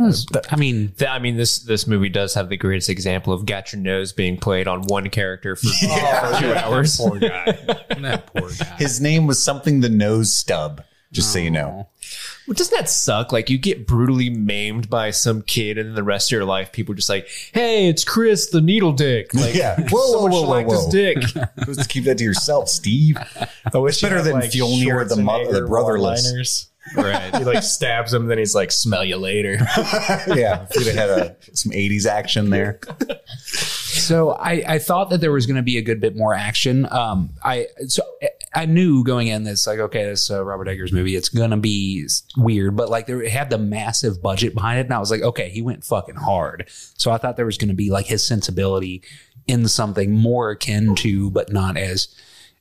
I 0.01 0.57
mean, 0.57 0.92
Th- 0.96 1.11
I 1.11 1.18
mean, 1.18 1.36
this 1.36 1.59
this 1.59 1.86
movie 1.86 2.09
does 2.09 2.34
have 2.34 2.49
the 2.49 2.57
greatest 2.57 2.88
example 2.88 3.32
of 3.32 3.46
got 3.46 3.72
your 3.72 3.80
nose 3.82 4.12
being 4.12 4.36
played 4.36 4.68
on 4.68 4.82
one 4.82 5.11
character 5.11 5.57
for 5.57 5.66
oh, 5.84 6.38
two 6.40 6.53
hours. 6.55 6.96
poor 7.01 7.18
guy. 7.18 7.53
that 7.99 8.26
poor 8.34 8.51
guy. 8.51 8.76
His 8.78 9.01
name 9.01 9.26
was 9.26 9.42
something 9.42 9.80
the 9.80 9.88
nose 9.88 10.32
stub, 10.32 10.82
just 11.12 11.32
so 11.32 11.38
you 11.38 11.51
know. 11.51 11.86
Oh. 11.86 11.88
Well, 12.46 12.55
doesn't 12.55 12.74
that 12.74 12.88
suck? 12.88 13.32
Like 13.32 13.51
you 13.51 13.59
get 13.59 13.86
brutally 13.86 14.30
maimed 14.30 14.88
by 14.88 15.11
some 15.11 15.42
kid, 15.42 15.76
and 15.76 15.88
then 15.90 15.94
the 15.94 16.03
rest 16.03 16.28
of 16.28 16.36
your 16.36 16.46
life, 16.46 16.72
people 16.72 16.92
are 16.94 16.96
just 16.96 17.11
like, 17.11 17.28
"Hey, 17.53 17.88
it's 17.88 18.05
Chris, 18.05 18.49
the 18.49 18.62
needle 18.62 18.92
dick." 18.92 19.34
Like, 19.34 19.55
Yeah. 19.55 19.76
Whoa, 19.90 19.99
whoa, 20.01 20.12
someone 20.30 20.30
whoa, 20.30 20.62
whoa, 20.62 20.84
whoa. 20.84 20.90
dick. 20.90 21.18
Just 21.66 21.90
keep 21.90 22.05
that 22.05 22.16
to 22.18 22.24
yourself, 22.24 22.70
Steve. 22.70 23.18
I 23.18 23.46
it's 23.74 24.01
better 24.01 24.16
you 24.18 24.22
had, 24.22 24.42
than 24.42 24.51
Fjolnir, 24.51 25.07
the 25.09 25.16
mo- 25.16 25.53
the 25.53 25.61
Schwarzenegger 25.61 25.68
brotherless. 25.68 26.70
One-liners. 26.95 27.32
Right. 27.32 27.39
he 27.39 27.45
like 27.45 27.62
stabs 27.62 28.12
him, 28.12 28.26
then 28.26 28.39
he's 28.39 28.55
like, 28.55 28.70
"Smell 28.70 29.05
you 29.05 29.16
later." 29.16 29.55
yeah. 30.28 30.66
If 30.70 30.76
you'd 30.76 30.95
have 30.95 30.97
had 30.97 31.11
a, 31.11 31.36
some 31.55 31.72
80s 31.72 32.07
action 32.07 32.51
there. 32.51 32.80
So 34.09 34.32
I, 34.32 34.64
I 34.66 34.78
thought 34.78 35.11
that 35.11 35.20
there 35.20 35.32
was 35.32 35.47
going 35.47 35.57
to 35.57 35.62
be 35.62 35.76
a 35.78 35.82
good 35.82 36.01
bit 36.01 36.16
more 36.16 36.34
action. 36.34 36.86
Um, 36.91 37.30
I 37.43 37.66
so 37.86 38.03
I 38.55 38.66
knew 38.66 39.05
going 39.05 39.28
in 39.28 39.45
this 39.45 39.66
like 39.66 39.78
okay, 39.78 40.05
this 40.05 40.30
uh, 40.30 40.45
Robert 40.45 40.68
Eggers 40.68 40.93
movie, 40.93 41.16
it's 41.16 41.28
going 41.28 41.51
to 41.51 41.57
be 41.57 42.07
weird, 42.36 42.76
but 42.76 42.89
like 42.89 43.07
there 43.07 43.22
it 43.22 43.30
had 43.30 43.51
the 43.51 43.59
massive 43.59 44.22
budget 44.22 44.55
behind 44.55 44.78
it, 44.78 44.86
and 44.86 44.95
I 44.95 44.99
was 44.99 45.11
like, 45.11 45.22
okay, 45.22 45.49
he 45.49 45.62
went 45.62 45.84
fucking 45.84 46.16
hard. 46.16 46.64
So 46.68 47.11
I 47.11 47.18
thought 47.18 47.36
there 47.36 47.47
was 47.47 47.59
going 47.59 47.68
to 47.68 47.74
be 47.74 47.91
like 47.91 48.07
his 48.07 48.26
sensibility 48.26 49.03
in 49.47 49.66
something 49.68 50.12
more 50.12 50.51
akin 50.51 50.95
to, 50.97 51.30
but 51.30 51.53
not 51.53 51.76
as 51.76 52.09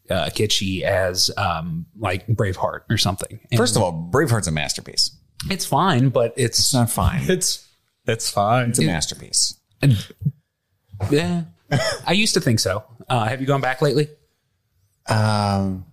uh, 0.09 0.25
kitschy 0.25 0.81
as 0.81 1.31
um, 1.37 1.85
like 1.99 2.25
Braveheart 2.27 2.81
or 2.89 2.97
something. 2.97 3.39
And 3.51 3.57
First 3.57 3.75
of 3.75 3.81
all, 3.81 4.09
Braveheart's 4.11 4.47
a 4.47 4.51
masterpiece. 4.51 5.11
it's 5.49 5.65
fine, 5.65 6.09
but 6.09 6.33
It's 6.37 6.59
it's 6.59 6.73
not 6.73 6.89
fine. 6.89 7.21
it's 7.29 7.67
it's 8.05 8.29
fine. 8.29 8.69
It's 8.69 8.79
a 8.79 8.83
masterpiece. 8.85 9.55
yeah. 11.09 11.43
I 12.07 12.13
used 12.13 12.33
to 12.35 12.39
think 12.41 12.59
so. 12.59 12.83
Uh, 13.09 13.25
have 13.25 13.41
you 13.41 13.47
gone 13.47 13.61
back 13.61 13.81
lately? 13.81 14.07
Um, 15.09 15.85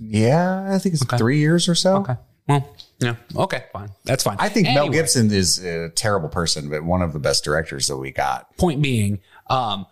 yeah, 0.00 0.72
I 0.74 0.78
think 0.78 0.94
it's 0.94 1.04
three 1.16 1.38
years 1.38 1.68
or 1.68 1.74
so. 1.74 1.96
Okay. 1.98 2.16
Well, 2.48 2.76
yeah. 2.98 3.16
Okay, 3.36 3.64
fine. 3.72 3.90
That's 4.04 4.24
fine. 4.24 4.36
I 4.40 4.48
think 4.48 4.68
Mel 4.68 4.88
Gibson 4.88 5.30
is 5.30 5.62
a 5.64 5.90
terrible 5.90 6.28
person, 6.28 6.68
but 6.70 6.82
one 6.82 7.02
of 7.02 7.12
the 7.12 7.18
best 7.18 7.44
directors 7.44 7.86
that 7.88 7.96
we 7.96 8.10
got. 8.10 8.56
Point 8.56 8.80
being, 8.82 9.20
um, 9.50 9.86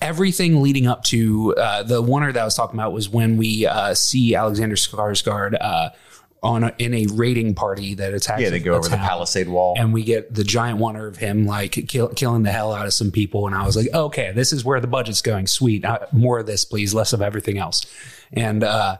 everything 0.00 0.62
leading 0.62 0.86
up 0.86 1.04
to 1.04 1.54
uh, 1.56 1.82
the 1.82 2.00
one 2.02 2.22
that 2.22 2.36
I 2.36 2.44
was 2.44 2.54
talking 2.54 2.78
about 2.78 2.92
was 2.92 3.08
when 3.08 3.36
we 3.36 3.66
uh, 3.66 3.94
see 3.94 4.34
Alexander 4.34 4.76
Skarsgård 4.76 5.56
uh, 5.60 5.90
on 6.42 6.64
a, 6.64 6.74
in 6.78 6.94
a 6.94 7.06
raiding 7.12 7.54
party 7.54 7.94
that 7.94 8.14
attacks. 8.14 8.40
Yeah, 8.40 8.50
they 8.50 8.60
go 8.60 8.74
over 8.74 8.88
the. 8.88 8.96
Palisade 8.96 9.48
Wall. 9.48 9.74
and 9.78 9.92
we 9.92 10.02
get 10.02 10.34
the 10.34 10.44
giant 10.44 10.78
wonder 10.78 11.06
of 11.06 11.16
him 11.16 11.46
like 11.46 11.72
kill, 11.88 12.08
killing 12.08 12.42
the 12.42 12.52
hell 12.52 12.72
out 12.72 12.86
of 12.86 12.94
some 12.94 13.10
people. 13.10 13.46
And 13.46 13.54
I 13.54 13.64
was 13.66 13.76
like, 13.76 13.88
okay, 13.92 14.32
this 14.32 14.52
is 14.52 14.64
where 14.64 14.80
the 14.80 14.86
budget's 14.86 15.22
going. 15.22 15.46
Sweet, 15.46 15.84
uh, 15.84 16.06
more 16.12 16.38
of 16.38 16.46
this, 16.46 16.64
please, 16.64 16.94
less 16.94 17.12
of 17.12 17.20
everything 17.20 17.58
else. 17.58 17.84
And 18.32 18.64
uh, 18.64 18.98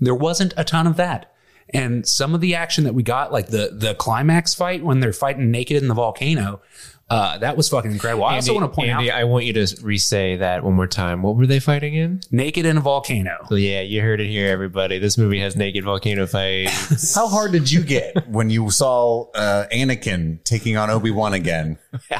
there 0.00 0.14
wasn't 0.14 0.54
a 0.56 0.64
ton 0.64 0.86
of 0.86 0.96
that. 0.96 1.32
And 1.70 2.06
some 2.06 2.32
of 2.34 2.40
the 2.40 2.54
action 2.54 2.84
that 2.84 2.94
we 2.94 3.02
got, 3.02 3.32
like 3.32 3.48
the 3.48 3.70
the 3.72 3.96
climax 3.96 4.54
fight 4.54 4.84
when 4.84 5.00
they're 5.00 5.12
fighting 5.12 5.50
naked 5.50 5.82
in 5.82 5.88
the 5.88 5.94
volcano, 5.94 6.60
uh, 7.08 7.38
that 7.38 7.56
was 7.56 7.68
fucking 7.68 7.92
incredible. 7.92 8.24
I 8.24 8.34
also 8.36 8.50
Andy- 8.52 8.60
want 8.60 8.72
to 8.72 8.74
point 8.76 8.90
Andy, 8.90 9.10
out 9.10 9.18
I 9.20 9.24
want 9.24 9.44
you 9.44 9.52
to 9.54 9.76
re-say 9.82 10.36
that 10.36 10.64
one 10.64 10.74
more 10.74 10.86
time. 10.88 11.22
What 11.22 11.36
were 11.36 11.46
they 11.46 11.60
fighting 11.60 11.94
in? 11.94 12.20
naked 12.30 12.66
in 12.66 12.76
a 12.76 12.80
volcano. 12.80 13.36
Yeah, 13.50 13.80
you 13.82 14.02
heard 14.02 14.20
it 14.20 14.28
here, 14.28 14.48
everybody. 14.50 14.98
This 14.98 15.16
movie 15.16 15.38
has 15.40 15.54
naked 15.56 15.84
volcano 15.84 16.26
fights. 16.26 17.14
How 17.14 17.28
hard 17.28 17.52
did 17.52 17.70
you 17.70 17.82
get 17.82 18.26
when 18.28 18.50
you 18.50 18.70
saw 18.70 19.30
uh, 19.34 19.66
Anakin 19.72 20.42
taking 20.44 20.76
on 20.76 20.90
Obi 20.90 21.10
Wan 21.12 21.32
again? 21.34 21.78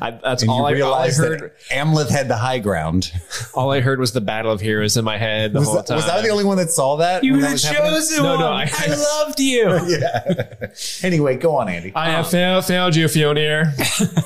I, 0.00 0.10
that's 0.22 0.42
And 0.42 0.50
all 0.50 0.58
you 0.58 0.62
I, 0.84 0.86
all 0.86 0.94
I 0.94 1.02
realized 1.06 1.18
heard. 1.18 1.40
that 1.40 1.58
Amleth 1.70 2.10
had 2.10 2.28
the 2.28 2.36
high 2.36 2.58
ground. 2.58 3.10
All 3.54 3.70
I 3.72 3.80
heard 3.80 3.98
was 3.98 4.12
the 4.12 4.20
Battle 4.20 4.52
of 4.52 4.60
Heroes 4.60 4.96
in 4.96 5.04
my 5.04 5.16
head 5.18 5.52
the 5.52 5.58
Was, 5.60 5.68
whole 5.68 5.76
that, 5.78 5.86
time. 5.86 5.96
was 5.96 6.08
I 6.08 6.20
the 6.20 6.28
only 6.28 6.44
one 6.44 6.58
that 6.58 6.70
saw 6.70 6.96
that? 6.96 7.22
when 7.22 7.40
that 7.40 7.52
was 7.52 7.64
happening? 7.64 8.00
No, 8.18 8.38
no, 8.38 8.48
I, 8.52 8.68
loved 8.86 9.40
you. 9.40 9.68
Yeah. 9.86 10.68
anyway, 11.02 11.36
go 11.36 11.56
on, 11.56 11.68
Andy. 11.68 11.92
I 11.94 12.10
have 12.10 12.28
failed, 12.30 12.64
failed 12.66 12.94
you, 12.94 13.06
Fjolnir. 13.06 13.72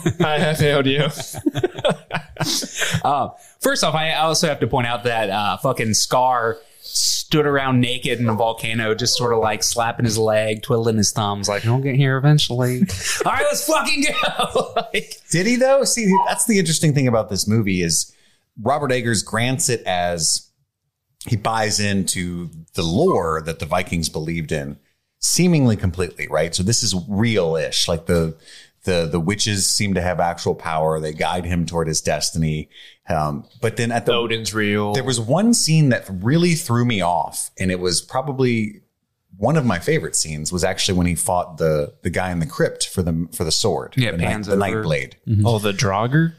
I 0.21 0.39
have 0.39 0.59
failed 0.59 0.87
you. 0.87 1.09
Uh, 3.05 3.29
first 3.61 3.85
off, 3.85 3.95
I 3.95 4.15
also 4.15 4.49
have 4.49 4.61
to 4.61 4.67
point 4.67 4.87
out 4.87 5.05
that 5.05 5.29
uh, 5.31 5.57
fucking 5.59 5.93
Scar 5.95 6.59
stood 6.81 7.47
around 7.47 7.81
naked 7.81 8.19
in 8.19 8.29
a 8.29 8.35
volcano, 8.35 8.95
just 8.95 9.17
sort 9.17 9.33
of 9.33 9.41
like 9.41 9.63
slapping 9.63 10.05
his 10.05 10.19
leg, 10.19 10.63
twiddling 10.63 10.97
his 10.97 11.13
thumbs, 11.13 11.49
like, 11.49 11.63
"He'll 11.63 11.79
get 11.81 11.97
here 11.97 12.17
eventually." 12.17 12.81
All 13.27 13.33
right, 13.33 13.45
let's 13.45 13.67
fucking 13.67 14.05
go. 14.05 14.73
like, 14.77 15.21
Did 15.31 15.47
he 15.47 15.57
though? 15.57 15.85
See, 15.85 16.13
that's 16.27 16.47
the 16.47 16.59
interesting 16.59 16.95
thing 16.95 17.07
about 17.07 17.29
this 17.29 17.47
movie 17.47 17.83
is 17.83 18.15
Robert 18.61 18.91
Eggers 18.91 19.23
grants 19.23 19.69
it 19.69 19.83
as 19.87 20.51
he 21.27 21.37
buys 21.37 21.79
into 21.79 22.51
the 22.75 22.83
lore 22.83 23.43
that 23.43 23.59
the 23.59 23.67
Vikings 23.67 24.09
believed 24.09 24.51
in, 24.51 24.79
seemingly 25.19 25.77
completely, 25.77 26.27
right? 26.29 26.55
So 26.55 26.63
this 26.63 26.83
is 26.83 26.95
real-ish. 27.09 27.87
Like 27.87 28.07
the 28.07 28.37
the 28.85 29.07
the 29.07 29.21
witches 29.21 29.67
seem 29.67 29.95
to 29.95 30.01
have 30.01 30.21
actual 30.21 30.55
power. 30.55 31.01
They 31.01 31.13
guide 31.13 31.45
him 31.45 31.67
toward 31.67 31.87
his 31.89 32.01
destiny. 32.01 32.69
Um, 33.09 33.45
but 33.61 33.77
then 33.77 33.91
at 33.93 34.07
the 34.07 34.13
Odin's 34.15 34.55
real. 34.55 34.93
there 34.93 35.05
was 35.05 35.21
one 35.21 35.53
scene 35.55 35.89
that 35.91 36.07
really 36.09 36.55
threw 36.55 36.85
me 36.85 37.01
off, 37.01 37.51
and 37.59 37.71
it 37.71 37.81
was 37.81 38.01
probably 38.01 38.83
one 39.37 39.57
of 39.57 39.65
my 39.67 39.79
favorite 39.79 40.15
scenes. 40.17 40.53
Was 40.53 40.65
actually 40.65 40.97
when 40.99 41.07
he 41.07 41.15
fought 41.15 41.59
the 41.59 41.95
the 42.03 42.11
guy 42.11 42.31
in 42.31 42.39
the 42.39 42.47
crypt 42.47 42.89
for 42.89 43.03
the 43.03 43.29
for 43.33 43.45
the 43.45 43.53
sword, 43.53 43.95
Yeah, 43.97 44.13
the, 44.13 44.19
night, 44.19 44.45
the 44.45 44.57
night 44.57 44.73
over. 44.75 44.83
blade. 44.83 45.17
oh, 45.45 45.59
the 45.59 45.73
Draugr? 45.73 46.35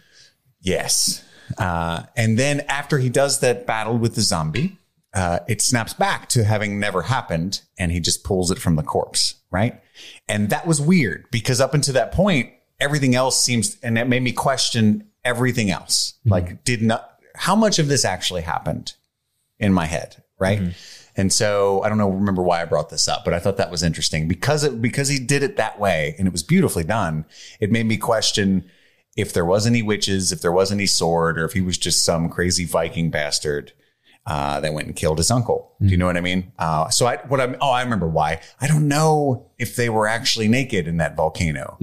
Yes. 0.61 1.23
Uh, 1.57 2.03
and 2.15 2.39
then 2.39 2.61
after 2.61 2.97
he 2.99 3.09
does 3.09 3.39
that 3.41 3.65
battle 3.65 3.97
with 3.97 4.15
the 4.15 4.21
zombie, 4.21 4.77
uh, 5.13 5.39
it 5.49 5.61
snaps 5.61 5.93
back 5.93 6.29
to 6.29 6.43
having 6.45 6.79
never 6.79 7.01
happened, 7.03 7.61
and 7.77 7.91
he 7.91 7.99
just 7.99 8.23
pulls 8.23 8.51
it 8.51 8.57
from 8.59 8.75
the 8.77 8.83
corpse, 8.83 9.35
right? 9.51 9.81
And 10.27 10.49
that 10.49 10.67
was 10.67 10.81
weird 10.81 11.25
because 11.31 11.61
up 11.61 11.73
until 11.73 11.93
that 11.93 12.11
point, 12.11 12.51
everything 12.79 13.15
else 13.15 13.43
seems, 13.43 13.77
and 13.81 13.97
it 13.97 14.07
made 14.07 14.23
me 14.23 14.31
question 14.31 15.07
everything 15.23 15.69
else. 15.69 16.13
Mm-hmm. 16.21 16.31
Like, 16.31 16.63
did 16.63 16.81
not, 16.81 17.19
how 17.35 17.55
much 17.55 17.79
of 17.79 17.87
this 17.87 18.05
actually 18.05 18.41
happened 18.41 18.93
in 19.59 19.73
my 19.73 19.85
head? 19.85 20.23
Right. 20.39 20.59
Mm-hmm. 20.59 20.71
And 21.17 21.31
so 21.31 21.83
I 21.83 21.89
don't 21.89 21.97
know, 21.97 22.09
remember 22.09 22.41
why 22.41 22.61
I 22.61 22.65
brought 22.65 22.89
this 22.89 23.07
up, 23.07 23.25
but 23.25 23.33
I 23.33 23.39
thought 23.39 23.57
that 23.57 23.69
was 23.69 23.83
interesting 23.83 24.27
because 24.27 24.63
it, 24.63 24.81
because 24.81 25.09
he 25.09 25.19
did 25.19 25.43
it 25.43 25.57
that 25.57 25.79
way 25.79 26.15
and 26.17 26.27
it 26.27 26.31
was 26.31 26.41
beautifully 26.41 26.83
done. 26.83 27.25
It 27.59 27.71
made 27.71 27.85
me 27.85 27.97
question 27.97 28.65
if 29.17 29.33
there 29.33 29.45
was 29.45 29.67
any 29.67 29.81
witches, 29.81 30.31
if 30.31 30.41
there 30.41 30.53
was 30.53 30.71
any 30.71 30.85
sword, 30.85 31.37
or 31.37 31.45
if 31.45 31.51
he 31.51 31.61
was 31.61 31.77
just 31.77 32.03
some 32.03 32.29
crazy 32.29 32.65
Viking 32.65 33.11
bastard 33.11 33.73
uh, 34.26 34.59
that 34.59 34.74
went 34.74 34.88
and 34.88 34.95
killed 34.95 35.17
his 35.17 35.32
uncle. 35.32 35.74
Do 35.82 35.88
you 35.88 35.97
know 35.97 36.05
what 36.05 36.17
I 36.17 36.22
mean? 36.22 36.51
Uh, 36.59 36.89
so 36.89 37.07
I, 37.07 37.17
what 37.28 37.41
I'm, 37.41 37.55
oh, 37.59 37.72
I 37.72 37.82
remember 37.82 38.07
why. 38.07 38.41
I 38.59 38.67
don't 38.67 38.88
know 38.88 39.49
if 39.57 39.76
they 39.76 39.89
were 39.89 40.07
actually 40.07 40.47
naked 40.47 40.88
in 40.88 40.97
that 40.97 41.15
volcano, 41.15 41.78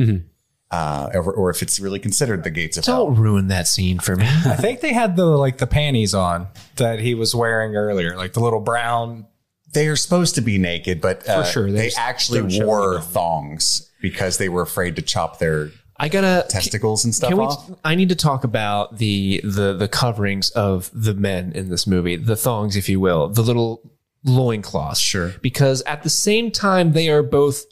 uh, 0.70 1.10
or, 1.14 1.32
or 1.32 1.50
if 1.50 1.62
it's 1.62 1.80
really 1.80 1.98
considered 1.98 2.44
the 2.44 2.50
gates 2.50 2.76
of 2.76 2.84
hell. 2.84 3.06
Don't 3.06 3.16
ruin 3.16 3.48
that 3.48 3.66
scene 3.66 3.98
for 3.98 4.14
me. 4.16 4.26
I 4.26 4.54
think 4.56 4.80
they 4.80 4.92
had 4.92 5.16
the 5.16 5.24
like 5.26 5.58
the 5.58 5.66
panties 5.66 6.14
on 6.14 6.46
that 6.76 7.00
he 7.00 7.14
was 7.14 7.34
wearing 7.34 7.74
earlier, 7.74 8.16
like 8.16 8.34
the 8.34 8.40
little 8.40 8.60
brown. 8.60 9.26
They 9.72 9.88
are 9.88 9.96
supposed 9.96 10.34
to 10.36 10.40
be 10.40 10.58
naked, 10.58 11.00
but 11.00 11.28
uh, 11.28 11.44
sure, 11.44 11.70
they 11.70 11.88
they 11.88 11.92
actually 11.96 12.64
wore 12.64 13.00
thongs 13.00 13.90
because 14.00 14.38
they 14.38 14.48
were 14.48 14.62
afraid 14.62 14.96
to 14.96 15.02
chop 15.02 15.38
their 15.40 15.70
I 15.98 16.08
gotta 16.08 16.46
testicles 16.48 17.04
and 17.04 17.14
stuff 17.14 17.34
we? 17.34 17.74
I 17.84 17.94
need 17.94 18.08
to 18.10 18.14
talk 18.14 18.44
about 18.44 18.98
the 18.98 19.40
the 19.42 19.74
the 19.74 19.88
coverings 19.88 20.50
of 20.50 20.90
the 20.94 21.14
men 21.14 21.52
in 21.52 21.70
this 21.70 21.86
movie, 21.86 22.16
the 22.16 22.36
thongs, 22.36 22.76
if 22.76 22.88
you 22.88 23.00
will, 23.00 23.28
the 23.28 23.42
little 23.42 23.82
loincloths. 24.24 25.00
Sure. 25.00 25.34
Because 25.42 25.82
at 25.82 26.02
the 26.02 26.10
same 26.10 26.50
time, 26.50 26.92
they 26.92 27.08
are 27.08 27.22
both 27.22 27.64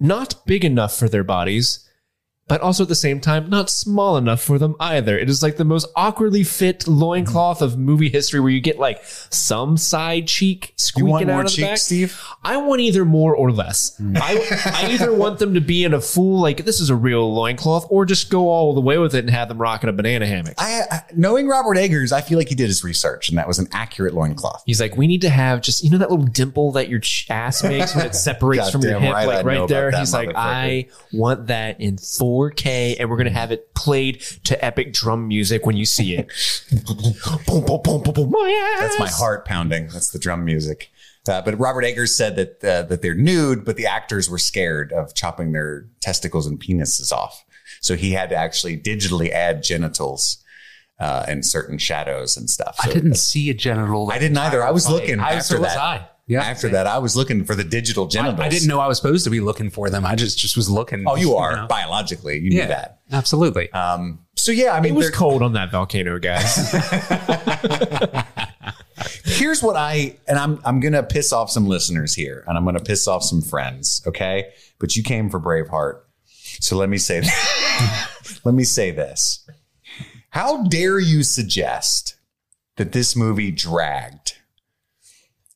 not 0.00 0.44
big 0.46 0.64
enough 0.64 0.96
for 0.96 1.08
their 1.08 1.24
bodies, 1.24 1.88
but 2.50 2.60
also 2.60 2.82
at 2.82 2.88
the 2.88 2.94
same 2.96 3.20
time 3.20 3.48
not 3.48 3.70
small 3.70 4.16
enough 4.16 4.42
for 4.42 4.58
them 4.58 4.74
either. 4.80 5.16
It 5.16 5.30
is 5.30 5.40
like 5.40 5.56
the 5.56 5.64
most 5.64 5.86
awkwardly 5.94 6.42
fit 6.42 6.88
loincloth 6.88 7.62
of 7.62 7.78
movie 7.78 8.08
history, 8.08 8.40
where 8.40 8.50
you 8.50 8.60
get 8.60 8.76
like 8.76 9.04
some 9.04 9.76
side 9.76 10.26
cheek 10.26 10.70
You 10.70 10.72
squeaking 10.76 11.08
want 11.08 11.30
out 11.30 11.32
more 11.32 11.40
of 11.42 11.46
the 11.46 11.52
cheeks, 11.52 11.68
back. 11.68 11.78
Steve? 11.78 12.20
I 12.42 12.56
want 12.56 12.80
either 12.80 13.04
more 13.04 13.36
or 13.36 13.52
less. 13.52 13.96
Hmm. 13.98 14.16
I, 14.16 14.32
I 14.66 14.90
either 14.90 15.14
want 15.14 15.38
them 15.38 15.54
to 15.54 15.60
be 15.60 15.84
in 15.84 15.94
a 15.94 16.00
full, 16.00 16.40
like, 16.40 16.64
this 16.64 16.80
is 16.80 16.90
a 16.90 16.96
real 16.96 17.32
loincloth, 17.32 17.86
or 17.88 18.04
just 18.04 18.30
go 18.30 18.48
all 18.48 18.74
the 18.74 18.80
way 18.80 18.98
with 18.98 19.14
it 19.14 19.20
and 19.20 19.30
have 19.30 19.46
them 19.46 19.58
rocking 19.58 19.88
a 19.88 19.92
banana 19.92 20.26
hammock. 20.26 20.54
I, 20.58 20.82
I 20.90 21.02
knowing 21.14 21.46
Robert 21.46 21.76
Eggers, 21.76 22.10
I 22.10 22.20
feel 22.20 22.36
like 22.36 22.48
he 22.48 22.56
did 22.56 22.66
his 22.66 22.82
research 22.82 23.28
and 23.28 23.38
that 23.38 23.46
was 23.46 23.60
an 23.60 23.68
accurate 23.70 24.12
loincloth. 24.12 24.64
He's 24.66 24.80
like, 24.80 24.96
we 24.96 25.06
need 25.06 25.20
to 25.20 25.30
have 25.30 25.60
just, 25.60 25.84
you 25.84 25.90
know, 25.90 25.98
that 25.98 26.10
little 26.10 26.26
dimple 26.26 26.72
that 26.72 26.88
your 26.88 27.00
ass 27.28 27.62
makes 27.62 27.94
when 27.94 28.06
it 28.06 28.16
separates 28.16 28.70
from 28.70 28.82
your 28.82 28.98
hip, 28.98 29.14
right 29.14 29.26
like 29.28 29.44
right 29.46 29.68
there. 29.68 29.92
He's 29.92 30.12
like. 30.12 30.30
I 30.40 30.88
want 31.12 31.48
that 31.48 31.80
in 31.80 31.98
4K, 32.40 32.96
and 32.98 33.10
we're 33.10 33.16
going 33.16 33.26
to 33.26 33.38
have 33.38 33.52
it 33.52 33.74
played 33.74 34.20
to 34.44 34.64
epic 34.64 34.92
drum 34.92 35.28
music 35.28 35.66
when 35.66 35.76
you 35.76 35.84
see 35.84 36.16
it. 36.16 36.30
boom, 37.46 37.64
boom, 37.64 37.82
boom, 37.82 38.02
boom, 38.02 38.14
boom. 38.14 38.30
My 38.30 38.76
That's 38.80 38.98
my 38.98 39.08
heart 39.08 39.44
pounding. 39.44 39.88
That's 39.88 40.10
the 40.10 40.18
drum 40.18 40.44
music. 40.44 40.90
Uh, 41.28 41.42
but 41.42 41.58
Robert 41.58 41.84
Eggers 41.84 42.16
said 42.16 42.36
that 42.36 42.64
uh, 42.64 42.82
that 42.88 43.02
they're 43.02 43.14
nude, 43.14 43.64
but 43.64 43.76
the 43.76 43.86
actors 43.86 44.30
were 44.30 44.38
scared 44.38 44.92
of 44.92 45.14
chopping 45.14 45.52
their 45.52 45.86
testicles 46.00 46.46
and 46.46 46.58
penises 46.58 47.12
off, 47.12 47.44
so 47.80 47.94
he 47.94 48.12
had 48.12 48.30
to 48.30 48.36
actually 48.36 48.78
digitally 48.78 49.30
add 49.30 49.62
genitals 49.62 50.42
uh, 50.98 51.26
and 51.28 51.44
certain 51.44 51.76
shadows 51.76 52.38
and 52.38 52.48
stuff. 52.48 52.78
I 52.82 52.90
didn't 52.90 53.16
see 53.16 53.50
a 53.50 53.54
genital. 53.54 54.10
I 54.10 54.18
didn't 54.18 54.38
either. 54.38 54.62
I 54.62 54.70
was 54.70 54.88
looking 54.88 55.20
I, 55.20 55.34
after 55.34 55.56
so 55.56 55.60
was 55.60 55.68
that. 55.68 55.78
I. 55.78 56.08
Yeah. 56.30 56.42
After 56.42 56.68
that, 56.68 56.86
I 56.86 56.98
was 56.98 57.16
looking 57.16 57.44
for 57.44 57.56
the 57.56 57.64
digital 57.64 58.04
I, 58.04 58.08
genitals. 58.08 58.40
I 58.40 58.48
didn't 58.48 58.68
know 58.68 58.78
I 58.78 58.86
was 58.86 58.98
supposed 58.98 59.24
to 59.24 59.30
be 59.30 59.40
looking 59.40 59.68
for 59.68 59.90
them. 59.90 60.06
I 60.06 60.14
just 60.14 60.38
just 60.38 60.56
was 60.56 60.70
looking. 60.70 61.02
Oh, 61.06 61.16
you 61.16 61.34
are 61.34 61.56
know? 61.56 61.66
biologically. 61.66 62.38
You 62.38 62.50
Yeah, 62.52 62.62
knew 62.62 62.68
that. 62.68 63.00
absolutely. 63.10 63.70
Um, 63.72 64.20
so 64.36 64.52
yeah, 64.52 64.72
I 64.72 64.80
mean, 64.80 64.94
It 64.94 64.96
was 64.96 65.10
cold 65.10 65.42
on 65.42 65.54
that 65.54 65.72
volcano, 65.72 66.20
guys. 66.20 66.72
here's 69.24 69.62
what 69.62 69.76
I 69.76 70.16
and 70.28 70.38
I'm 70.38 70.60
I'm 70.64 70.80
gonna 70.80 71.02
piss 71.02 71.32
off 71.32 71.50
some 71.50 71.66
listeners 71.66 72.14
here, 72.14 72.44
and 72.46 72.56
I'm 72.56 72.64
gonna 72.64 72.80
piss 72.80 73.08
off 73.08 73.22
some 73.24 73.42
friends. 73.42 74.02
Okay, 74.06 74.50
but 74.78 74.96
you 74.96 75.02
came 75.02 75.30
for 75.30 75.40
Braveheart, 75.40 76.00
so 76.60 76.76
let 76.76 76.88
me 76.88 76.98
say 76.98 77.22
let 78.44 78.54
me 78.54 78.64
say 78.64 78.90
this: 78.90 79.46
How 80.30 80.64
dare 80.64 80.98
you 80.98 81.22
suggest 81.22 82.16
that 82.76 82.92
this 82.92 83.16
movie 83.16 83.50
dragged? 83.50 84.36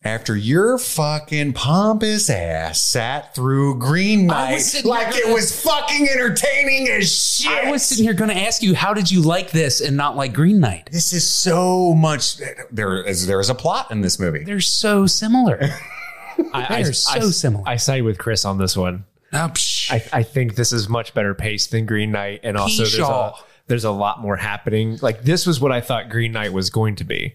After 0.05 0.37
your 0.37 0.77
fucking 0.77 1.55
pompous 1.55 2.29
ass 2.29 2.79
sat 2.83 3.35
through 3.35 3.79
Green 3.79 4.27
Knight 4.27 4.83
like 4.85 5.17
it 5.17 5.33
was 5.33 5.63
fucking 5.65 6.07
entertaining 6.11 6.89
as 6.91 7.11
shit. 7.11 7.51
I 7.51 7.71
was 7.71 7.83
sitting 7.87 8.05
here 8.05 8.13
going 8.13 8.29
to 8.29 8.37
ask 8.37 8.63
you, 8.63 8.75
how 8.75 8.93
did 8.93 9.11
you 9.11 9.23
like 9.23 9.51
this 9.51 9.81
and 9.81 9.97
not 9.97 10.15
like 10.15 10.35
Green 10.35 10.61
Knight? 10.61 10.91
this 10.93 11.15
is 11.15 11.29
so 11.29 11.95
much. 11.95 12.37
There 12.71 13.03
is 13.03 13.27
there 13.27 13.41
is 13.41 13.49
a 13.49 13.55
plot 13.55 13.91
in 13.91 14.03
this 14.03 14.19
movie. 14.19 14.45
They're 14.45 14.61
so 14.61 15.07
similar. 15.07 15.59
I, 16.53 16.83
They're 16.83 16.93
so 16.93 17.31
similar. 17.31 17.65
I 17.67 17.77
side 17.77 18.03
with 18.03 18.19
Chris 18.19 18.45
on 18.45 18.59
this 18.59 18.77
one. 18.77 19.05
Oh. 19.33 19.53
I, 19.91 20.05
I 20.13 20.23
think 20.23 20.55
this 20.55 20.73
is 20.73 20.89
much 20.89 21.15
better 21.15 21.33
paced 21.35 21.71
than 21.71 21.87
Green 21.87 22.13
Knight, 22.13 22.41
and 22.43 22.57
also 22.57 22.83
there's 22.83 22.99
a, 22.99 23.33
there's 23.69 23.85
a 23.85 23.91
lot 23.91 24.21
more 24.21 24.37
happening. 24.37 24.99
Like 25.01 25.23
this 25.23 25.47
was 25.47 25.61
what 25.61 25.73
I 25.73 25.81
thought 25.81 26.11
Green 26.11 26.33
Knight 26.33 26.53
was 26.53 26.69
going 26.69 26.97
to 26.97 27.05
be. 27.05 27.35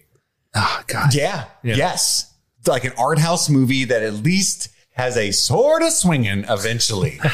oh 0.54 0.82
God. 0.86 1.14
Yeah. 1.14 1.46
Yes. 1.62 2.29
Like 2.66 2.84
an 2.84 2.92
art 2.98 3.18
house 3.18 3.48
movie 3.48 3.84
that 3.84 4.02
at 4.02 4.14
least 4.14 4.68
has 4.92 5.16
a 5.16 5.30
sort 5.30 5.82
of 5.82 5.90
swinging 5.92 6.44
eventually. 6.48 7.18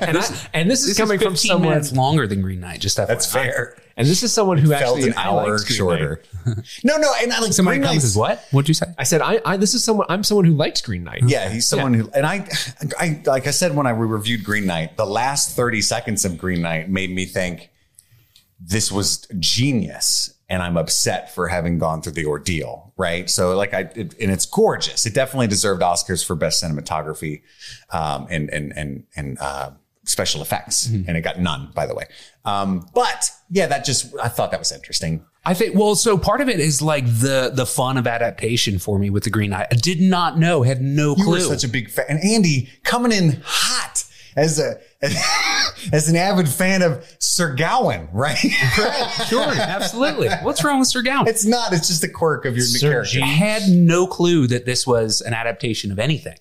And, 0.00 0.18
I, 0.18 0.48
and 0.52 0.70
this 0.70 0.80
is 0.82 0.88
This 0.88 0.96
coming 0.98 1.16
is 1.18 1.22
from 1.22 1.32
15 1.34 1.48
someone. 1.48 1.70
minutes 1.70 1.92
longer 1.92 2.26
than 2.26 2.40
Green 2.42 2.60
Knight. 2.60 2.80
Just 2.80 2.96
That's 2.96 3.26
FYI. 3.26 3.32
fair. 3.32 3.76
And 3.96 4.06
this 4.06 4.22
is 4.22 4.32
someone 4.32 4.58
who 4.58 4.68
Felt 4.70 4.82
actually 4.98 5.10
an 5.10 5.16
I 5.16 5.24
hour 5.24 5.58
shorter. 5.58 6.22
Knight. 6.46 6.56
no, 6.84 6.96
no, 6.96 7.12
and 7.20 7.32
I 7.32 7.40
like 7.40 7.52
Somebody 7.52 7.78
Green 7.78 7.86
comes 7.88 7.94
Knight's- 7.96 8.04
as 8.04 8.16
what? 8.16 8.44
What'd 8.50 8.68
you 8.68 8.74
say? 8.74 8.86
I 8.98 9.04
said 9.04 9.22
I, 9.22 9.40
I 9.44 9.56
this 9.56 9.74
is 9.74 9.82
someone 9.84 10.06
I'm 10.08 10.22
someone 10.24 10.44
who 10.44 10.54
likes 10.54 10.80
Green 10.80 11.04
Knight. 11.04 11.22
Yeah, 11.26 11.48
he's 11.48 11.66
someone 11.66 11.94
who, 11.94 12.10
and 12.14 12.26
I, 12.26 12.46
I, 12.98 13.22
like 13.26 13.46
I 13.46 13.50
said 13.50 13.74
when 13.74 13.86
I 13.86 13.90
reviewed 13.90 14.44
Green 14.44 14.66
Knight, 14.66 14.96
the 14.96 15.06
last 15.06 15.56
30 15.56 15.80
seconds 15.80 16.24
of 16.24 16.36
Green 16.38 16.62
Knight 16.62 16.88
made 16.90 17.10
me 17.10 17.24
think 17.24 17.70
this 18.60 18.90
was 18.92 19.26
genius. 19.38 20.33
And 20.48 20.62
I'm 20.62 20.76
upset 20.76 21.34
for 21.34 21.48
having 21.48 21.78
gone 21.78 22.02
through 22.02 22.12
the 22.12 22.26
ordeal, 22.26 22.92
right? 22.98 23.30
So, 23.30 23.56
like, 23.56 23.72
I 23.72 23.80
it, 23.94 24.14
and 24.20 24.30
it's 24.30 24.44
gorgeous. 24.44 25.06
It 25.06 25.14
definitely 25.14 25.46
deserved 25.46 25.80
Oscars 25.80 26.24
for 26.24 26.34
best 26.36 26.62
cinematography, 26.62 27.40
um, 27.90 28.26
and 28.28 28.50
and 28.50 28.72
and 28.76 29.04
and 29.16 29.38
uh, 29.40 29.70
special 30.04 30.42
effects, 30.42 30.86
and 30.86 31.08
it 31.16 31.22
got 31.22 31.40
none, 31.40 31.70
by 31.74 31.86
the 31.86 31.94
way. 31.94 32.04
Um, 32.44 32.86
but 32.94 33.30
yeah, 33.50 33.66
that 33.68 33.86
just 33.86 34.14
I 34.22 34.28
thought 34.28 34.50
that 34.50 34.60
was 34.60 34.70
interesting. 34.70 35.24
I 35.46 35.54
think 35.54 35.74
well, 35.74 35.94
so 35.94 36.18
part 36.18 36.42
of 36.42 36.48
it 36.50 36.60
is 36.60 36.82
like 36.82 37.06
the 37.06 37.50
the 37.52 37.64
fun 37.66 37.96
of 37.96 38.06
adaptation 38.06 38.78
for 38.78 38.98
me 38.98 39.08
with 39.08 39.24
the 39.24 39.30
Green 39.30 39.50
Knight. 39.50 39.68
I 39.72 39.76
did 39.76 40.00
not 40.00 40.38
know, 40.38 40.62
had 40.62 40.82
no 40.82 41.14
You 41.16 41.24
clue. 41.24 41.32
were 41.34 41.40
such 41.40 41.64
a 41.64 41.68
big 41.68 41.90
fan, 41.90 42.04
and 42.10 42.22
Andy 42.22 42.68
coming 42.82 43.12
in 43.12 43.40
hot 43.44 44.03
as 44.36 44.58
a 44.58 44.78
as 45.92 46.08
an 46.08 46.16
avid 46.16 46.48
fan 46.48 46.82
of 46.82 47.04
Sir 47.18 47.54
Gawain, 47.54 48.08
right? 48.12 48.36
sure, 49.28 49.52
absolutely. 49.54 50.28
What's 50.42 50.64
wrong 50.64 50.78
with 50.78 50.88
Sir 50.88 51.02
Gawain? 51.02 51.28
it's 51.28 51.44
not. 51.44 51.72
It's 51.72 51.88
just 51.88 52.04
a 52.04 52.08
quirk 52.08 52.44
of 52.44 52.56
your 52.56 52.66
Sir 52.66 52.90
character. 52.90 53.20
I 53.22 53.26
had 53.26 53.68
no 53.68 54.06
clue 54.06 54.46
that 54.48 54.64
this 54.66 54.86
was 54.86 55.20
an 55.20 55.34
adaptation 55.34 55.92
of 55.92 55.98
anything. 55.98 56.38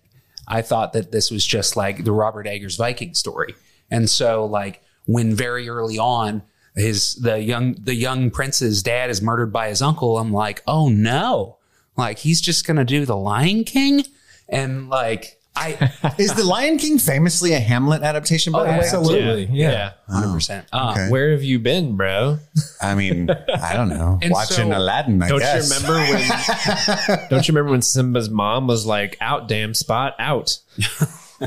I 0.48 0.62
thought 0.62 0.94
that 0.94 1.12
this 1.12 1.32
was 1.32 1.46
just 1.46 1.76
like 1.76 2.04
the 2.04 2.12
Robert 2.12 2.48
Eggers 2.48 2.76
Viking 2.76 3.14
story. 3.14 3.56
And 3.90 4.10
so 4.10 4.46
like 4.46 4.82
when 5.06 5.34
very 5.36 5.70
early 5.70 5.98
on 5.98 6.44
his 6.76 7.16
the 7.16 7.40
young 7.40 7.76
the 7.76 7.94
young 7.96 8.32
prince's 8.32 8.82
dad 8.82 9.10
is 9.10 9.22
murdered 9.22 9.54
by 9.54 9.70
his 9.70 9.82
uncle, 9.82 10.18
I'm 10.18 10.32
like, 10.34 10.64
"Oh 10.68 10.90
no." 10.90 11.58
Like 11.96 12.20
he's 12.20 12.42
just 12.42 12.66
going 12.66 12.78
to 12.78 12.84
do 12.84 13.06
the 13.06 13.16
Lion 13.16 13.64
King 13.64 14.04
and 14.50 14.90
like 14.90 15.40
I 15.56 15.92
Is 16.18 16.34
the 16.34 16.44
Lion 16.44 16.78
King 16.78 16.98
famously 16.98 17.54
a 17.54 17.60
Hamlet 17.60 18.02
adaptation? 18.02 18.54
By 18.54 18.64
the 18.64 18.70
way, 18.70 18.80
Absolutely. 18.80 19.46
Yeah. 19.52 19.94
100%. 20.10 20.66
Uh, 20.74 20.92
Okay. 20.94 21.10
Where 21.10 21.32
have 21.32 21.44
you 21.44 21.60
been, 21.60 21.96
bro? 21.96 22.40
I 22.82 22.96
mean, 22.96 23.30
I 23.30 23.74
don't 23.76 23.90
know. 23.90 24.20
Watching 24.30 24.72
so- 24.72 24.78
Aladdin, 24.78 25.22
I 25.22 25.28
Don't 25.30 25.40
guess. 25.40 25.70
you 25.70 25.76
remember 25.88 26.12
when? 26.12 27.28
don't 27.30 27.48
you 27.48 27.52
remember 27.54 27.72
when 27.72 27.82
Simba's 27.84 28.30
mom 28.30 28.66
was 28.68 28.86
like, 28.86 29.16
"Out, 29.22 29.48
damn 29.48 29.74
spot, 29.74 30.16
out." 30.20 30.58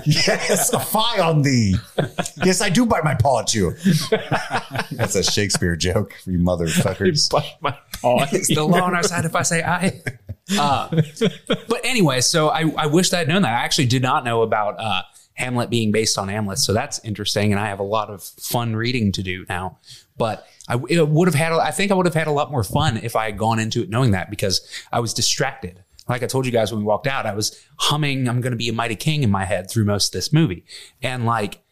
yes, 0.04 0.72
a 0.72 0.78
fie 0.80 1.20
on 1.20 1.42
thee. 1.42 1.74
yes, 2.44 2.60
I 2.60 2.68
do 2.68 2.86
bite 2.86 3.04
my 3.04 3.14
paw 3.14 3.40
at 3.40 3.54
you. 3.54 3.72
That's 4.92 5.14
a 5.14 5.22
Shakespeare 5.22 5.74
joke 5.76 6.14
for 6.24 6.30
you 6.30 6.38
motherfuckers. 6.38 7.28
Bite 7.30 7.56
my 7.60 7.76
paw. 8.00 8.24
It's 8.32 8.54
the 8.54 8.64
law 8.64 8.82
on 8.82 8.94
our 8.94 9.02
side 9.02 9.24
if 9.24 9.34
I 9.34 9.42
say 9.42 9.62
I. 9.62 10.00
Uh, 10.58 10.88
but 11.68 11.80
anyway, 11.84 12.20
so 12.20 12.48
I, 12.48 12.70
I 12.76 12.86
wished 12.86 13.12
I 13.12 13.18
had 13.18 13.28
known 13.28 13.42
that. 13.42 13.52
I 13.52 13.64
actually 13.64 13.86
did 13.86 14.02
not 14.02 14.24
know 14.24 14.42
about 14.42 14.76
uh, 14.78 15.02
Hamlet 15.34 15.70
being 15.70 15.92
based 15.92 16.18
on 16.18 16.28
Amleth. 16.28 16.58
So 16.58 16.72
that's 16.72 16.98
interesting. 17.04 17.52
And 17.52 17.60
I 17.60 17.66
have 17.66 17.80
a 17.80 17.84
lot 17.84 18.10
of 18.10 18.22
fun 18.22 18.76
reading 18.76 19.12
to 19.12 19.22
do 19.22 19.44
now. 19.48 19.78
But 20.16 20.46
I 20.68 20.76
would 20.76 21.28
have 21.28 21.34
had, 21.34 21.52
I 21.52 21.70
think 21.70 21.90
I 21.90 21.94
would 21.94 22.06
have 22.06 22.14
had 22.14 22.26
a 22.26 22.32
lot 22.32 22.50
more 22.50 22.64
fun 22.64 22.96
if 22.96 23.16
I 23.16 23.26
had 23.26 23.38
gone 23.38 23.58
into 23.58 23.82
it 23.82 23.90
knowing 23.90 24.12
that 24.12 24.30
because 24.30 24.66
I 24.92 25.00
was 25.00 25.12
distracted. 25.12 25.82
like 26.08 26.22
I 26.22 26.26
told 26.26 26.46
you 26.46 26.52
guys 26.52 26.70
when 26.72 26.80
we 26.80 26.86
walked 26.86 27.06
out, 27.06 27.26
I 27.26 27.34
was 27.34 27.60
humming 27.78 28.28
"I'm 28.28 28.40
going 28.40 28.52
to 28.52 28.56
be 28.56 28.68
a 28.68 28.72
mighty 28.72 28.96
king" 28.96 29.22
in 29.22 29.30
my 29.30 29.44
head 29.44 29.70
through 29.70 29.84
most 29.84 30.08
of 30.08 30.12
this 30.12 30.32
movie, 30.32 30.64
and 31.02 31.26
like 31.26 31.62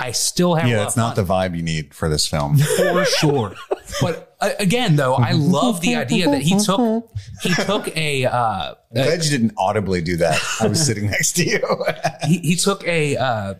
I 0.00 0.12
still 0.12 0.54
have 0.54 0.68
Yeah, 0.68 0.86
of 0.86 0.96
not 0.96 1.14
fun 1.14 1.24
the 1.24 1.32
vibe 1.32 1.56
you 1.56 1.62
need 1.62 1.94
for 1.94 2.08
this 2.08 2.26
film. 2.26 2.56
for 2.58 3.04
sure. 3.04 3.54
But 4.00 4.36
uh, 4.40 4.50
again, 4.58 4.96
though, 4.96 5.14
I 5.14 5.32
love 5.32 5.80
the 5.80 5.96
idea 5.96 6.30
that 6.30 6.42
he 6.42 6.58
took 6.58 7.10
he 7.42 7.54
took 7.54 7.94
a 7.96 8.24
uh, 8.24 8.74
I'm 8.96 9.02
glad 9.04 9.24
you 9.24 9.30
didn't 9.30 9.52
audibly 9.58 10.00
do 10.00 10.16
that. 10.16 10.40
I 10.60 10.68
was 10.68 10.84
sitting 10.84 11.06
next 11.06 11.32
to 11.32 11.44
you. 11.44 11.60
he, 12.26 12.38
he 12.38 12.56
took 12.56 12.86
a 12.86 13.16
uh, 13.16 13.54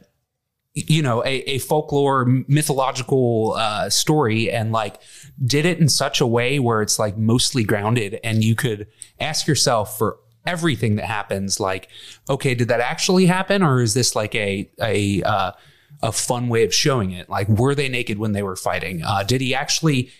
you 0.74 1.02
know 1.02 1.22
a, 1.24 1.38
a 1.50 1.58
folklore 1.58 2.24
mythological 2.24 3.54
uh, 3.56 3.90
story 3.90 4.50
and 4.50 4.72
like 4.72 5.00
did 5.44 5.66
it 5.66 5.78
in 5.78 5.88
such 5.88 6.20
a 6.20 6.26
way 6.26 6.58
where 6.58 6.80
it's 6.80 6.98
like 6.98 7.16
mostly 7.16 7.64
grounded 7.64 8.20
and 8.22 8.44
you 8.44 8.54
could 8.54 8.86
ask 9.18 9.46
yourself 9.46 9.98
for 9.98 10.18
everything 10.46 10.96
that 10.96 11.04
happens 11.04 11.60
like 11.60 11.88
okay 12.28 12.54
did 12.54 12.68
that 12.68 12.80
actually 12.80 13.26
happen 13.26 13.62
or 13.62 13.80
is 13.82 13.94
this 13.94 14.14
like 14.14 14.34
a 14.34 14.70
a 14.80 15.22
uh, 15.22 15.52
a 16.02 16.12
fun 16.12 16.48
way 16.48 16.64
of 16.64 16.74
showing 16.74 17.10
it 17.10 17.28
like 17.28 17.48
were 17.48 17.74
they 17.74 17.88
naked 17.88 18.18
when 18.18 18.32
they 18.32 18.42
were 18.42 18.56
fighting 18.56 19.02
uh, 19.02 19.22
did 19.22 19.40
he 19.40 19.54
actually 19.54 20.10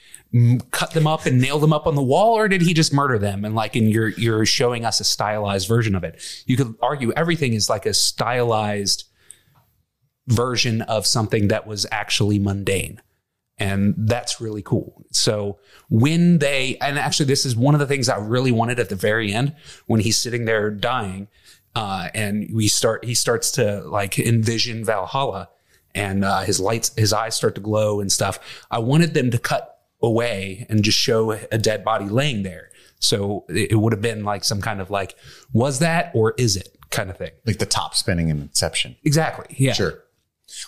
cut 0.70 0.92
them 0.92 1.08
up 1.08 1.26
and 1.26 1.40
nail 1.40 1.58
them 1.58 1.72
up 1.72 1.86
on 1.86 1.96
the 1.96 2.02
wall 2.02 2.34
or 2.34 2.46
did 2.46 2.62
he 2.62 2.72
just 2.72 2.92
murder 2.92 3.18
them 3.18 3.44
and 3.44 3.54
like 3.54 3.74
you're 3.74 4.08
you're 4.10 4.46
showing 4.46 4.84
us 4.84 5.00
a 5.00 5.04
stylized 5.04 5.66
version 5.66 5.94
of 5.94 6.04
it 6.04 6.22
you 6.46 6.56
could 6.56 6.74
argue 6.80 7.12
everything 7.12 7.54
is 7.54 7.68
like 7.68 7.84
a 7.84 7.94
stylized 7.94 9.10
version 10.30 10.82
of 10.82 11.06
something 11.06 11.48
that 11.48 11.66
was 11.66 11.86
actually 11.90 12.38
mundane. 12.38 13.00
And 13.58 13.94
that's 13.98 14.40
really 14.40 14.62
cool. 14.62 15.04
So 15.10 15.58
when 15.90 16.38
they, 16.38 16.78
and 16.80 16.98
actually, 16.98 17.26
this 17.26 17.44
is 17.44 17.54
one 17.54 17.74
of 17.74 17.80
the 17.80 17.86
things 17.86 18.08
I 18.08 18.16
really 18.16 18.52
wanted 18.52 18.78
at 18.80 18.88
the 18.88 18.94
very 18.94 19.32
end 19.32 19.54
when 19.86 20.00
he's 20.00 20.16
sitting 20.16 20.46
there 20.46 20.70
dying, 20.70 21.28
uh, 21.74 22.08
and 22.14 22.48
we 22.54 22.68
start, 22.68 23.04
he 23.04 23.14
starts 23.14 23.50
to 23.52 23.82
like 23.82 24.18
envision 24.18 24.82
Valhalla 24.82 25.50
and 25.94 26.24
uh, 26.24 26.40
his 26.40 26.60
lights, 26.60 26.92
his 26.96 27.12
eyes 27.12 27.34
start 27.34 27.54
to 27.56 27.60
glow 27.60 28.00
and 28.00 28.10
stuff. 28.10 28.38
I 28.70 28.78
wanted 28.78 29.14
them 29.14 29.30
to 29.30 29.38
cut 29.38 29.78
away 30.02 30.66
and 30.68 30.82
just 30.82 30.98
show 30.98 31.32
a 31.32 31.58
dead 31.58 31.84
body 31.84 32.06
laying 32.06 32.42
there. 32.42 32.70
So 32.98 33.44
it, 33.48 33.72
it 33.72 33.76
would 33.76 33.92
have 33.92 34.02
been 34.02 34.24
like 34.24 34.44
some 34.44 34.60
kind 34.60 34.80
of 34.80 34.90
like, 34.90 35.16
was 35.52 35.78
that 35.80 36.10
or 36.14 36.34
is 36.38 36.56
it 36.56 36.76
kind 36.90 37.10
of 37.10 37.16
thing? 37.16 37.32
like 37.46 37.58
the 37.58 37.66
top 37.66 37.94
spinning 37.94 38.28
in 38.28 38.40
Inception. 38.40 38.96
Exactly. 39.04 39.54
Yeah. 39.58 39.72
Sure. 39.72 40.04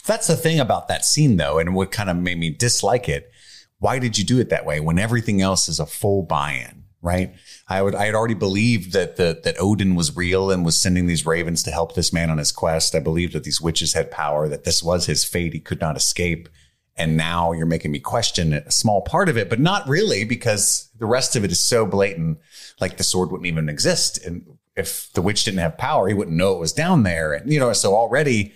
That's 0.07 0.29
the 0.29 0.37
thing 0.37 0.61
about 0.61 0.89
that 0.89 1.05
scene, 1.05 1.37
though, 1.37 1.59
and 1.59 1.75
what 1.75 1.91
kind 1.91 2.09
of 2.09 2.17
made 2.17 2.39
me 2.39 2.51
dislike 2.51 3.09
it. 3.09 3.31
Why 3.79 3.99
did 3.99 4.17
you 4.17 4.25
do 4.25 4.39
it 4.39 4.49
that 4.51 4.65
way 4.65 4.79
when 4.79 4.99
everything 4.99 5.43
else 5.43 5.69
is 5.69 5.81
a 5.81 5.87
full 5.87 6.23
buy-in? 6.23 6.82
Right? 7.03 7.35
I 7.69 7.83
would. 7.83 7.97
I 7.97 8.07
had 8.07 8.15
already 8.15 8.35
believed 8.35 8.93
that 8.93 9.17
the 9.17 9.41
that 9.43 9.57
Odin 9.59 9.97
was 9.97 10.17
real 10.17 10.53
and 10.53 10.65
was 10.65 10.81
sending 10.81 11.07
these 11.07 11.27
ravens 11.27 11.65
to 11.65 11.73
help 11.73 11.95
this 11.95 12.13
man 12.13 12.31
on 12.31 12.39
his 12.39 12.53
quest. 12.53 12.95
I 12.95 13.01
believed 13.01 13.33
that 13.33 13.43
these 13.43 13.61
witches 13.61 13.93
had 13.93 14.11
power. 14.11 14.49
That 14.49 14.65
this 14.65 14.83
was 14.83 15.07
his 15.07 15.25
fate. 15.25 15.53
He 15.53 15.61
could 15.61 15.81
not 15.81 15.97
escape. 15.97 16.49
And 16.97 17.17
now 17.17 17.53
you're 17.53 17.67
making 17.67 17.91
me 17.91 17.99
question 17.99 18.53
a 18.53 18.71
small 18.71 19.01
part 19.01 19.29
of 19.29 19.37
it, 19.37 19.49
but 19.51 19.59
not 19.59 19.89
really, 19.89 20.25
because 20.25 20.91
the 20.99 21.07
rest 21.07 21.35
of 21.35 21.43
it 21.43 21.51
is 21.51 21.59
so 21.59 21.87
blatant. 21.87 22.39
Like 22.81 22.99
the 22.99 23.03
sword 23.03 23.33
wouldn't 23.33 23.49
even 23.49 23.69
exist, 23.69 24.25
and 24.25 24.47
if 24.77 25.13
the 25.15 25.23
witch 25.23 25.45
didn't 25.45 25.61
have 25.61 25.77
power, 25.79 26.09
he 26.09 26.15
wouldn't 26.15 26.37
know 26.37 26.55
it 26.55 26.61
was 26.61 26.73
down 26.73 27.03
there. 27.03 27.33
And 27.33 27.53
you 27.53 27.59
know, 27.59 27.73
so 27.73 27.95
already 27.95 28.55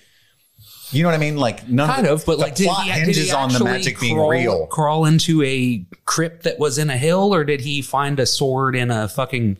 you 0.96 1.02
know 1.02 1.08
what 1.08 1.14
I 1.14 1.18
mean? 1.18 1.36
Like 1.36 1.68
none 1.68 1.88
kind 1.88 2.06
the, 2.06 2.12
of, 2.12 2.24
but 2.26 2.36
the 2.36 2.44
like, 2.44 2.54
did 2.54 2.66
plot 2.66 2.84
he, 2.84 2.90
did 2.90 2.98
hinges 2.98 3.28
he 3.28 3.32
on 3.32 3.52
the 3.52 3.62
magic 3.62 4.00
being 4.00 4.18
real. 4.18 4.66
Crawl 4.66 5.04
into 5.06 5.42
a 5.42 5.86
crypt 6.04 6.44
that 6.44 6.58
was 6.58 6.78
in 6.78 6.90
a 6.90 6.96
hill, 6.96 7.34
or 7.34 7.44
did 7.44 7.60
he 7.60 7.82
find 7.82 8.18
a 8.18 8.26
sword 8.26 8.74
in 8.74 8.90
a 8.90 9.08
fucking, 9.08 9.58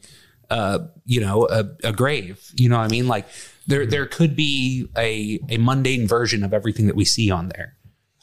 uh, 0.50 0.80
you 1.04 1.20
know, 1.20 1.46
a, 1.48 1.64
a 1.84 1.92
grave? 1.92 2.50
You 2.56 2.68
know 2.68 2.78
what 2.78 2.84
I 2.84 2.88
mean? 2.88 3.06
Like 3.06 3.26
there, 3.66 3.86
there 3.86 4.06
could 4.06 4.34
be 4.34 4.88
a 4.96 5.38
a 5.48 5.58
mundane 5.58 6.08
version 6.08 6.42
of 6.42 6.52
everything 6.52 6.86
that 6.86 6.96
we 6.96 7.04
see 7.04 7.30
on 7.30 7.48
there. 7.50 7.75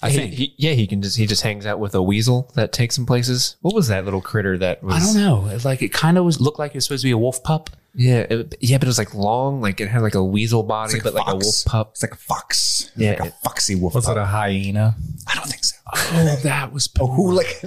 I 0.03 0.09
He- 0.09 0.17
think. 0.17 0.33
he- 0.33 0.53
yeah, 0.57 0.71
he 0.73 0.85
can 0.87 1.01
just 1.01 1.17
he 1.17 1.25
just 1.25 1.41
hangs 1.41 1.65
out 1.65 1.79
with 1.79 1.95
a 1.95 2.01
weasel 2.01 2.51
that 2.55 2.71
takes 2.71 2.97
him 2.97 3.05
places. 3.05 3.55
What 3.61 3.73
was 3.73 3.87
that 3.87 4.05
little 4.05 4.21
critter 4.21 4.57
that 4.57 4.83
was? 4.83 4.95
I 4.95 4.99
don't 4.99 5.15
know. 5.15 5.47
It's 5.53 5.65
Like 5.65 5.81
it 5.81 5.93
kind 5.93 6.17
of 6.17 6.25
was 6.25 6.39
looked 6.41 6.59
like 6.59 6.71
it 6.71 6.75
was 6.77 6.85
supposed 6.85 7.01
to 7.03 7.07
be 7.07 7.11
a 7.11 7.17
wolf 7.17 7.41
pup. 7.43 7.69
Yeah, 7.95 8.21
it, 8.27 8.55
yeah, 8.59 8.79
but 8.79 8.85
it 8.85 8.89
was 8.89 8.97
like 8.97 9.13
long, 9.13 9.61
like 9.61 9.79
it 9.79 9.87
had 9.87 10.01
like 10.01 10.15
a 10.15 10.23
weasel 10.23 10.63
body, 10.63 10.93
like 10.95 11.03
but 11.03 11.13
like 11.13 11.27
a 11.27 11.35
wolf 11.35 11.63
pup. 11.65 11.91
It's 11.91 12.01
like 12.01 12.13
a 12.13 12.17
fox. 12.17 12.89
Yeah, 12.95 13.11
like 13.19 13.29
a 13.29 13.31
foxy 13.43 13.75
wolf. 13.75 13.93
Was 13.93 14.05
pup. 14.05 14.17
it 14.17 14.19
a 14.19 14.25
hyena? 14.25 14.95
I 15.27 15.35
don't 15.35 15.45
think 15.47 15.63
so. 15.63 15.75
Oh, 15.95 16.39
that 16.41 16.73
was 16.73 16.89
Oh, 16.99 17.05
who 17.05 17.33
like 17.33 17.63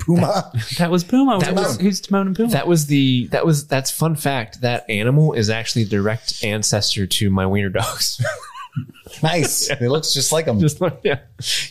Puma? 0.00 0.50
that 0.78 0.90
was 0.90 1.04
Puma. 1.04 1.38
That 1.38 1.50
Who's- 1.54 1.66
was- 1.68 1.80
who's 1.80 2.00
Timon 2.00 2.26
and 2.28 2.36
Puma? 2.36 2.50
That 2.50 2.66
was 2.66 2.86
the 2.86 3.28
that 3.28 3.46
was 3.46 3.68
that's 3.68 3.92
fun 3.92 4.16
fact. 4.16 4.62
That 4.62 4.84
animal 4.90 5.34
is 5.34 5.50
actually 5.50 5.82
a 5.82 5.86
direct 5.86 6.42
ancestor 6.42 7.06
to 7.06 7.30
my 7.30 7.46
wiener 7.46 7.68
dogs. 7.68 8.20
nice. 9.22 9.70
It 9.80 9.88
looks 9.88 10.12
just 10.12 10.32
like 10.32 10.46
them. 10.46 10.60
just 10.60 10.80
like 10.80 11.00
yeah, 11.02 11.20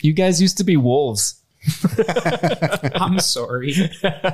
you 0.01 0.13
guys 0.13 0.41
used 0.41 0.57
to 0.57 0.63
be 0.63 0.77
wolves. 0.77 1.41
I'm 2.95 3.19
sorry. 3.19 3.73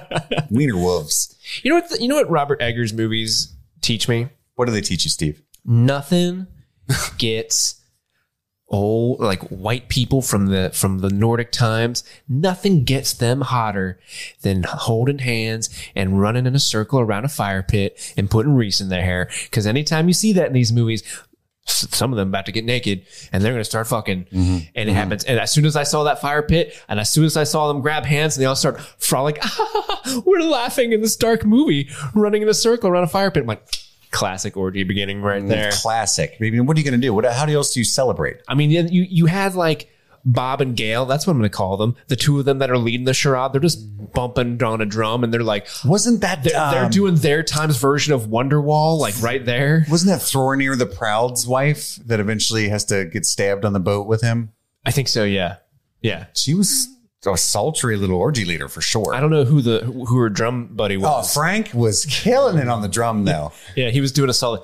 Wiener 0.49 0.77
wolves. 0.77 1.35
You 1.63 1.69
know 1.69 1.75
what? 1.75 1.89
The, 1.89 2.01
you 2.01 2.07
know 2.07 2.15
what 2.15 2.29
Robert 2.29 2.61
Eggers 2.61 2.93
movies 2.93 3.53
teach 3.81 4.07
me? 4.07 4.29
What 4.55 4.65
do 4.65 4.71
they 4.71 4.81
teach 4.81 5.03
you, 5.03 5.09
Steve? 5.09 5.41
Nothing 5.63 6.47
gets 7.17 7.75
old 8.71 9.19
like 9.19 9.41
white 9.49 9.89
people 9.89 10.21
from 10.21 10.47
the 10.47 10.71
from 10.73 10.99
the 10.99 11.09
Nordic 11.09 11.51
times. 11.51 12.03
Nothing 12.27 12.83
gets 12.83 13.13
them 13.13 13.41
hotter 13.41 13.99
than 14.41 14.63
holding 14.63 15.19
hands 15.19 15.69
and 15.95 16.19
running 16.19 16.45
in 16.45 16.55
a 16.55 16.59
circle 16.59 16.99
around 16.99 17.25
a 17.25 17.29
fire 17.29 17.63
pit 17.63 18.13
and 18.17 18.29
putting 18.29 18.53
Reese 18.53 18.81
in 18.81 18.89
their 18.89 19.03
hair. 19.03 19.29
Because 19.43 19.67
anytime 19.67 20.07
you 20.07 20.13
see 20.13 20.33
that 20.33 20.47
in 20.47 20.53
these 20.53 20.73
movies. 20.73 21.03
Some 21.69 22.11
of 22.11 22.17
them 22.17 22.29
about 22.29 22.45
to 22.47 22.51
get 22.51 22.65
naked 22.65 23.05
and 23.31 23.43
they're 23.43 23.53
going 23.53 23.61
to 23.61 23.69
start 23.69 23.87
fucking. 23.87 24.25
Mm-hmm. 24.25 24.39
And 24.39 24.67
it 24.75 24.85
mm-hmm. 24.87 24.95
happens. 24.95 25.23
And 25.23 25.39
as 25.39 25.51
soon 25.51 25.65
as 25.65 25.75
I 25.75 25.83
saw 25.83 26.03
that 26.03 26.21
fire 26.21 26.41
pit 26.41 26.79
and 26.87 26.99
as 26.99 27.11
soon 27.11 27.25
as 27.25 27.37
I 27.37 27.43
saw 27.43 27.67
them 27.67 27.81
grab 27.81 28.05
hands 28.05 28.35
and 28.35 28.41
they 28.41 28.45
all 28.45 28.55
start 28.55 28.81
frolic, 28.97 29.41
we're 30.25 30.41
laughing 30.41 30.93
in 30.93 31.01
this 31.01 31.15
dark 31.15 31.45
movie, 31.45 31.89
running 32.13 32.41
in 32.41 32.49
a 32.49 32.53
circle 32.53 32.89
around 32.89 33.03
a 33.03 33.07
fire 33.07 33.31
pit. 33.31 33.41
I'm 33.43 33.47
like, 33.47 33.63
classic 34.11 34.57
orgy 34.57 34.83
beginning 34.83 35.21
right 35.21 35.43
mm, 35.43 35.49
there. 35.49 35.71
Classic. 35.71 36.35
I 36.39 36.43
mean, 36.43 36.65
what 36.65 36.75
are 36.75 36.79
you 36.79 36.85
going 36.85 36.99
to 36.99 37.05
do? 37.05 37.13
What? 37.13 37.25
How 37.25 37.45
else 37.45 37.73
do 37.73 37.79
you 37.79 37.83
celebrate? 37.83 38.37
I 38.47 38.55
mean, 38.55 38.71
you 38.71 38.83
you 38.83 39.25
had 39.27 39.55
like 39.55 39.89
Bob 40.25 40.61
and 40.61 40.75
Gail. 40.75 41.05
That's 41.05 41.25
what 41.25 41.31
I'm 41.31 41.39
going 41.39 41.49
to 41.49 41.55
call 41.55 41.77
them. 41.77 41.95
The 42.07 42.15
two 42.15 42.39
of 42.39 42.45
them 42.45 42.59
that 42.59 42.69
are 42.69 42.77
leading 42.77 43.05
the 43.05 43.13
charade. 43.13 43.53
They're 43.53 43.61
just 43.61 44.13
bumping 44.13 44.61
on 44.63 44.81
a 44.81 44.85
drum, 44.85 45.23
and 45.23 45.33
they're 45.33 45.43
like 45.43 45.67
Wasn't 45.85 46.21
that 46.21 46.43
they're, 46.43 46.53
they're 46.71 46.85
um, 46.85 46.91
doing 46.91 47.15
their 47.15 47.43
times 47.43 47.77
version 47.77 48.13
of 48.13 48.27
Wonderwall, 48.27 48.99
like 48.99 49.21
right 49.21 49.43
there. 49.43 49.85
Wasn't 49.89 50.09
that 50.09 50.21
Thornir 50.21 50.77
the 50.77 50.85
Proud's 50.85 51.47
wife 51.47 51.95
that 52.05 52.19
eventually 52.19 52.69
has 52.69 52.85
to 52.85 53.05
get 53.05 53.25
stabbed 53.25 53.65
on 53.65 53.73
the 53.73 53.79
boat 53.79 54.07
with 54.07 54.21
him? 54.21 54.51
I 54.85 54.91
think 54.91 55.07
so. 55.07 55.23
Yeah, 55.23 55.57
yeah. 56.01 56.27
She 56.33 56.53
was 56.53 56.87
a 57.27 57.37
sultry 57.37 57.97
little 57.97 58.15
orgy 58.15 58.45
leader 58.45 58.69
for 58.69 58.81
sure. 58.81 59.13
I 59.13 59.19
don't 59.19 59.29
know 59.29 59.43
who 59.43 59.61
the 59.61 59.79
who 59.81 60.17
her 60.17 60.29
drum 60.29 60.67
buddy 60.67 60.95
oh, 60.97 61.01
was. 61.01 61.35
Oh. 61.35 61.39
Frank 61.39 61.73
was 61.73 62.05
killing 62.05 62.57
it 62.57 62.69
on 62.69 62.81
the 62.81 62.87
drum 62.87 63.25
though. 63.25 63.51
yeah, 63.75 63.89
he 63.89 64.01
was 64.01 64.11
doing 64.11 64.29
a 64.29 64.33
solid. 64.33 64.61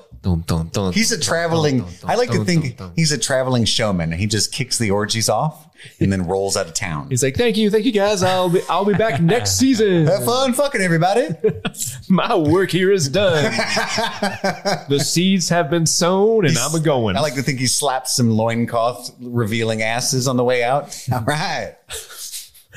He's 0.91 1.11
a 1.11 1.19
traveling. 1.19 1.85
I 2.03 2.15
like 2.15 2.31
to 2.31 2.43
think 2.43 2.79
he's 2.95 3.11
a 3.11 3.17
traveling 3.17 3.63
showman. 3.65 4.11
He 4.11 4.25
just 4.25 4.51
kicks 4.51 4.79
the 4.79 4.89
orgies 4.89 5.29
off 5.29 5.67
and 5.99 6.11
then 6.11 6.25
rolls 6.25 6.57
out 6.57 6.65
of 6.65 6.73
town. 6.73 7.09
He's 7.09 7.21
like, 7.21 7.35
thank 7.35 7.57
you, 7.57 7.69
thank 7.69 7.85
you 7.85 7.91
guys. 7.91 8.23
I'll 8.23 8.49
be 8.49 8.61
I'll 8.69 8.85
be 8.85 8.93
back 8.93 9.21
next 9.21 9.57
season. 9.57 10.07
Have 10.07 10.25
fun, 10.25 10.53
fucking 10.53 10.81
everybody. 10.81 11.27
My 12.09 12.35
work 12.35 12.71
here 12.71 12.91
is 12.91 13.09
done. 13.09 13.43
the 14.89 14.99
seeds 15.03 15.49
have 15.49 15.69
been 15.69 15.85
sown, 15.85 16.45
and 16.45 16.57
I'm 16.57 16.73
a 16.73 16.79
going. 16.79 17.17
I 17.17 17.19
like 17.19 17.35
to 17.35 17.43
think 17.43 17.59
he 17.59 17.67
slapped 17.67 18.07
some 18.07 18.31
loincloth 18.31 19.11
revealing 19.19 19.81
asses 19.81 20.27
on 20.27 20.37
the 20.37 20.43
way 20.43 20.63
out. 20.63 21.07
All 21.11 21.21
right. 21.21 21.75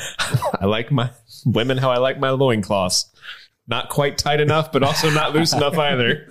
I 0.60 0.66
like 0.66 0.90
my 0.90 1.10
women 1.44 1.78
how 1.78 1.90
I 1.90 1.98
like 1.98 2.18
my 2.18 2.30
loincloths. 2.30 3.10
Not 3.70 3.90
quite 3.90 4.16
tight 4.16 4.40
enough, 4.40 4.72
but 4.72 4.82
also 4.82 5.10
not 5.10 5.34
loose 5.34 5.52
enough 5.52 5.76
either. 5.78 6.26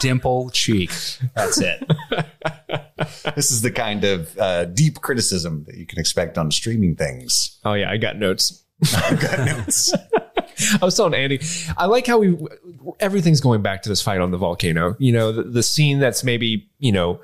Dimple 0.00 0.50
cheek. 0.50 0.90
That's 1.34 1.60
it. 1.60 1.82
This 3.34 3.50
is 3.50 3.62
the 3.62 3.70
kind 3.70 4.04
of 4.04 4.36
uh, 4.38 4.64
deep 4.66 5.00
criticism 5.00 5.64
that 5.66 5.76
you 5.76 5.86
can 5.86 5.98
expect 5.98 6.38
on 6.38 6.50
streaming 6.50 6.94
things. 6.94 7.58
Oh 7.64 7.72
yeah, 7.72 7.90
I 7.90 7.96
got 7.96 8.16
notes. 8.16 8.64
I've 8.94 9.20
got 9.20 9.38
notes. 9.40 9.92
I 10.80 10.84
was 10.84 10.96
telling 10.96 11.14
Andy, 11.14 11.40
I 11.76 11.86
like 11.86 12.06
how 12.06 12.18
we 12.18 12.36
everything's 13.00 13.40
going 13.40 13.62
back 13.62 13.82
to 13.82 13.88
this 13.88 14.02
fight 14.02 14.20
on 14.20 14.30
the 14.30 14.38
volcano. 14.38 14.96
You 14.98 15.12
know, 15.12 15.32
the, 15.32 15.42
the 15.44 15.62
scene 15.62 15.98
that's 15.98 16.22
maybe 16.22 16.68
you 16.78 16.92
know 16.92 17.20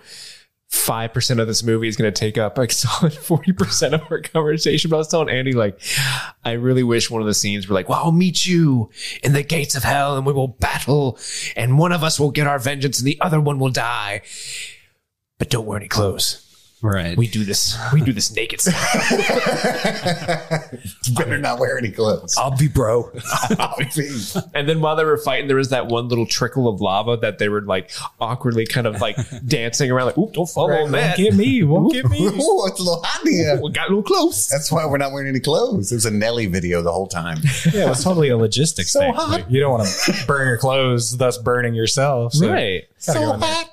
five 0.69 1.13
percent 1.13 1.41
of 1.41 1.47
this 1.47 1.63
movie 1.63 1.89
is 1.89 1.97
going 1.97 2.13
to 2.13 2.19
take 2.19 2.37
up 2.39 2.59
like 2.59 2.71
solid 2.73 3.15
forty 3.15 3.53
percent 3.53 3.95
of 3.95 4.03
our 4.11 4.21
conversation. 4.21 4.91
But 4.91 4.97
I 4.97 4.99
was 4.99 5.09
telling 5.09 5.31
Andy, 5.31 5.53
like, 5.53 5.81
I 6.45 6.53
really 6.53 6.83
wish 6.83 7.11
one 7.11 7.21
of 7.21 7.27
the 7.27 7.35
scenes 7.35 7.69
were 7.69 7.75
like, 7.75 7.89
"Well, 7.89 8.01
I'll 8.03 8.13
meet 8.13 8.47
you 8.47 8.91
in 9.23 9.33
the 9.33 9.43
gates 9.43 9.75
of 9.75 9.85
hell, 9.85 10.17
and 10.17 10.27
we 10.27 10.33
will 10.33 10.49
battle, 10.49 11.19
and 11.57 11.79
one 11.79 11.93
of 11.93 12.03
us 12.05 12.19
will 12.21 12.31
get 12.31 12.47
our 12.47 12.59
vengeance, 12.59 12.99
and 12.99 13.07
the 13.07 13.21
other 13.21 13.41
one 13.41 13.59
will 13.59 13.71
die." 13.71 14.23
But 15.39 15.51
don't 15.51 15.67
wear 15.67 15.79
any 15.79 15.89
clothes. 15.89 16.48
Right. 16.81 17.17
We 17.17 17.27
do 17.27 17.45
this. 17.45 17.77
We 17.93 18.01
do 18.03 18.13
this 18.13 18.33
naked 18.35 18.61
stuff. 18.61 18.75
Better 21.17 21.39
not 21.39 21.59
wear 21.59 21.77
any 21.77 21.91
clothes. 21.91 22.37
I'll 22.39 22.57
be 22.57 22.69
bro. 22.69 23.11
I'll 23.59 23.75
be. 23.97 24.09
And 24.55 24.69
then 24.69 24.81
while 24.81 24.95
they 24.95 25.05
were 25.05 25.17
fighting, 25.17 25.49
there 25.49 25.57
was 25.57 25.71
that 25.71 25.89
one 25.89 26.09
little 26.09 26.27
trickle 26.27 26.69
of 26.69 26.81
lava 26.81 27.17
that 27.17 27.39
they 27.39 27.49
were 27.49 27.63
like 27.63 27.91
awkwardly 28.21 28.65
kind 28.67 28.87
of 28.87 29.01
like 29.01 29.17
dancing 29.47 29.91
around, 29.91 30.07
like, 30.07 30.19
"Oop, 30.19 30.35
don't 30.35 30.49
fall 30.49 30.71
on 30.71 30.79
Won't 30.83 30.93
that." 30.93 31.17
get 31.17 31.35
me. 31.35 31.65
Won't 31.65 31.93
get 31.93 32.09
me. 32.09 32.19
Ooh, 32.27 32.67
it's 32.67 32.79
a 32.79 32.83
little 32.85 33.03
hot 33.03 33.27
in 33.27 33.33
here. 33.33 33.61
We 33.61 33.73
got 33.73 33.87
a 33.87 33.91
little 33.91 34.03
close. 34.05 34.47
That's 34.47 34.71
why 34.71 34.87
we're 34.87 34.99
not 34.99 35.11
wearing 35.13 35.29
any 35.29 35.41
clothes. 35.41 35.91
It 35.91 35.97
was 35.97 36.07
a 36.07 36.11
Nelly 36.13 36.47
video 36.47 36.83
the 36.83 36.93
whole 36.93 37.09
time. 37.09 37.39
Yeah, 37.73 37.87
it 37.87 37.89
was 37.89 38.05
totally 38.05 38.29
a 38.29 38.37
logistics 38.37 38.93
So 38.93 39.01
thing. 39.01 39.15
hot. 39.15 39.31
Like, 39.31 39.47
you 39.49 39.59
don't 39.61 39.73
want 39.73 39.89
to 39.89 40.27
burn 40.27 40.47
your 40.47 40.59
clothes, 40.59 41.17
thus 41.17 41.39
burning 41.39 41.75
yourself. 41.75 42.35
So 42.35 42.53
Right. 42.53 42.85
gotta 43.05 43.19
go 43.19 43.37
there. 43.37 43.55
Sorry. 43.55 43.67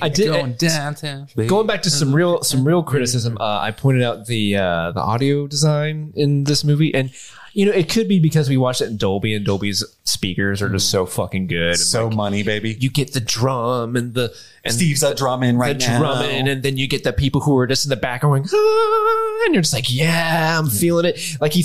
I 0.00 0.08
did. 0.08 0.28
Going 0.28 0.54
downtown. 0.54 1.28
baby. 1.36 1.48
Going 1.48 1.66
back 1.66 1.82
to 1.82 1.90
some 1.90 2.14
real 2.14 2.42
some 2.42 2.66
real 2.66 2.82
criticism, 2.82 3.36
uh, 3.38 3.58
I 3.60 3.72
pointed 3.72 4.02
out 4.02 4.26
the 4.26 4.56
uh, 4.56 4.92
the 4.92 5.00
audio 5.00 5.46
design 5.46 6.12
in 6.16 6.44
this 6.44 6.64
movie, 6.64 6.94
and 6.94 7.10
you 7.54 7.64
know 7.64 7.72
it 7.72 7.88
could 7.88 8.08
be 8.08 8.18
because 8.18 8.48
we 8.48 8.56
watched 8.56 8.80
it 8.80 8.86
in 8.86 8.96
Dolby, 8.96 9.32
and 9.32 9.46
Dolby's 9.46 9.84
speakers 10.02 10.60
are 10.60 10.68
just 10.68 10.90
so 10.90 11.06
fucking 11.06 11.46
good. 11.46 11.76
So 11.78 12.08
like, 12.08 12.16
money, 12.16 12.42
baby. 12.42 12.76
you 12.80 12.90
get 12.90 13.12
the 13.12 13.20
drum 13.20 13.94
and 13.94 14.12
the 14.12 14.34
and 14.64 14.74
Steve's 14.74 15.02
a 15.04 15.14
drumming 15.14 15.56
right 15.56 15.78
the 15.78 15.86
now. 15.86 15.98
drumming, 15.98 16.48
and 16.48 16.62
then 16.62 16.76
you 16.76 16.88
get 16.88 17.04
the 17.04 17.12
people 17.12 17.40
who 17.40 17.56
are 17.58 17.66
just 17.66 17.86
in 17.86 17.90
the 17.90 17.96
back 17.96 18.22
going, 18.22 18.44
ah, 18.52 19.42
and 19.44 19.54
you're 19.54 19.62
just 19.62 19.72
like, 19.72 19.92
yeah, 19.92 20.58
I'm 20.58 20.68
feeling 20.68 21.04
it. 21.04 21.36
Like 21.40 21.52
he, 21.52 21.64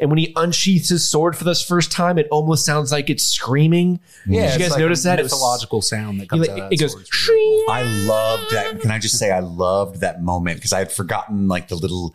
and 0.00 0.10
when 0.10 0.18
he 0.18 0.32
unsheaths 0.36 0.88
his 0.88 1.06
sword 1.06 1.36
for 1.36 1.44
this 1.44 1.62
first 1.62 1.92
time, 1.92 2.18
it 2.18 2.28
almost 2.30 2.64
sounds 2.64 2.90
like 2.90 3.10
it's 3.10 3.24
screaming. 3.24 4.00
Yeah, 4.26 4.46
Did 4.46 4.54
you 4.54 4.58
guys 4.60 4.70
like 4.70 4.80
notice 4.80 5.02
that? 5.02 5.20
It's 5.20 5.32
a 5.32 5.36
logical 5.36 5.82
sound 5.82 6.20
that 6.20 6.30
comes 6.30 6.48
like, 6.48 6.58
out. 6.58 6.72
it 6.72 6.80
goes, 6.80 6.96
"Shring." 7.10 7.66
I 7.68 7.82
loved 7.82 8.52
that. 8.52 8.80
Can 8.80 8.90
I 8.90 8.98
just 8.98 9.18
say 9.18 9.30
I 9.30 9.40
loved 9.40 10.00
that 10.00 10.22
moment 10.22 10.56
because 10.56 10.72
I 10.72 10.78
had 10.78 10.90
forgotten 10.90 11.48
like 11.48 11.68
the 11.68 11.76
little, 11.76 12.14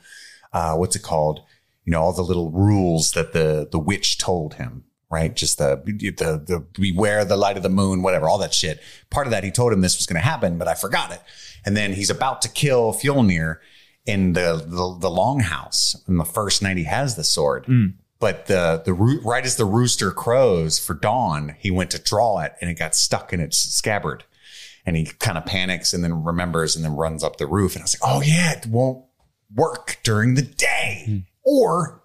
uh, 0.54 0.76
what's 0.76 0.96
it 0.96 1.04
called? 1.04 1.42
You 1.86 1.92
know, 1.92 2.02
all 2.02 2.14
the 2.14 2.22
little 2.22 2.52
rules 2.52 3.12
that 3.14 3.34
the 3.34 3.68
the 3.72 3.80
witch 3.80 4.18
told 4.18 4.56
him. 4.56 4.86
Right, 5.10 5.36
just 5.36 5.58
the 5.58 5.82
the 5.86 6.42
the 6.46 6.66
beware 6.74 7.26
the 7.26 7.36
light 7.36 7.58
of 7.58 7.64
the 7.64 7.70
moon, 7.70 8.02
whatever, 8.02 8.30
all 8.30 8.38
that 8.38 8.54
shit. 8.54 8.80
Part 9.10 9.28
of 9.28 9.32
that, 9.32 9.44
he 9.44 9.52
told 9.52 9.74
him 9.74 9.82
this 9.82 9.98
was 9.98 10.06
going 10.06 10.22
to 10.22 10.26
happen, 10.26 10.58
but 10.58 10.70
I 10.70 10.74
forgot 10.74 11.12
it. 11.12 11.22
And 11.66 11.76
then 11.76 11.92
he's 11.92 12.10
about 12.10 12.42
to 12.44 12.50
kill 12.50 12.94
Fjolnir 12.94 13.58
in 14.06 14.34
the 14.34 14.64
the, 14.66 14.98
the 15.00 15.10
longhouse 15.10 15.98
in 16.08 16.18
the 16.18 16.24
first 16.24 16.62
night 16.62 16.78
he 16.78 16.86
has 16.86 17.16
the 17.16 17.26
sword. 17.26 17.66
Mm. 17.66 17.96
But 18.20 18.46
the 18.46 18.82
the 18.86 18.94
right 18.94 19.46
as 19.46 19.58
the 19.58 19.66
rooster 19.66 20.12
crows 20.12 20.80
for 20.80 20.94
dawn, 20.94 21.56
he 21.60 21.72
went 21.72 21.92
to 21.92 22.02
draw 22.02 22.40
it 22.40 22.54
and 22.62 22.70
it 22.70 22.76
got 22.76 22.96
stuck 22.96 23.34
in 23.34 23.40
its 23.40 23.58
scabbard 23.58 24.24
and 24.86 24.96
he 24.96 25.06
kind 25.06 25.38
of 25.38 25.46
panics 25.46 25.94
and 25.94 26.04
then 26.04 26.24
remembers 26.24 26.76
and 26.76 26.84
then 26.84 26.96
runs 26.96 27.24
up 27.24 27.38
the 27.38 27.48
roof. 27.48 27.76
And 27.76 27.82
I 27.82 27.86
was 27.86 28.00
like, 28.00 28.12
oh 28.12 28.22
yeah, 28.22 28.54
it 28.54 28.68
won't 28.68 29.06
work 29.54 29.98
during 30.04 30.36
the 30.36 30.42
day. 30.42 31.06
Mm. 31.08 31.24
Or 31.44 32.02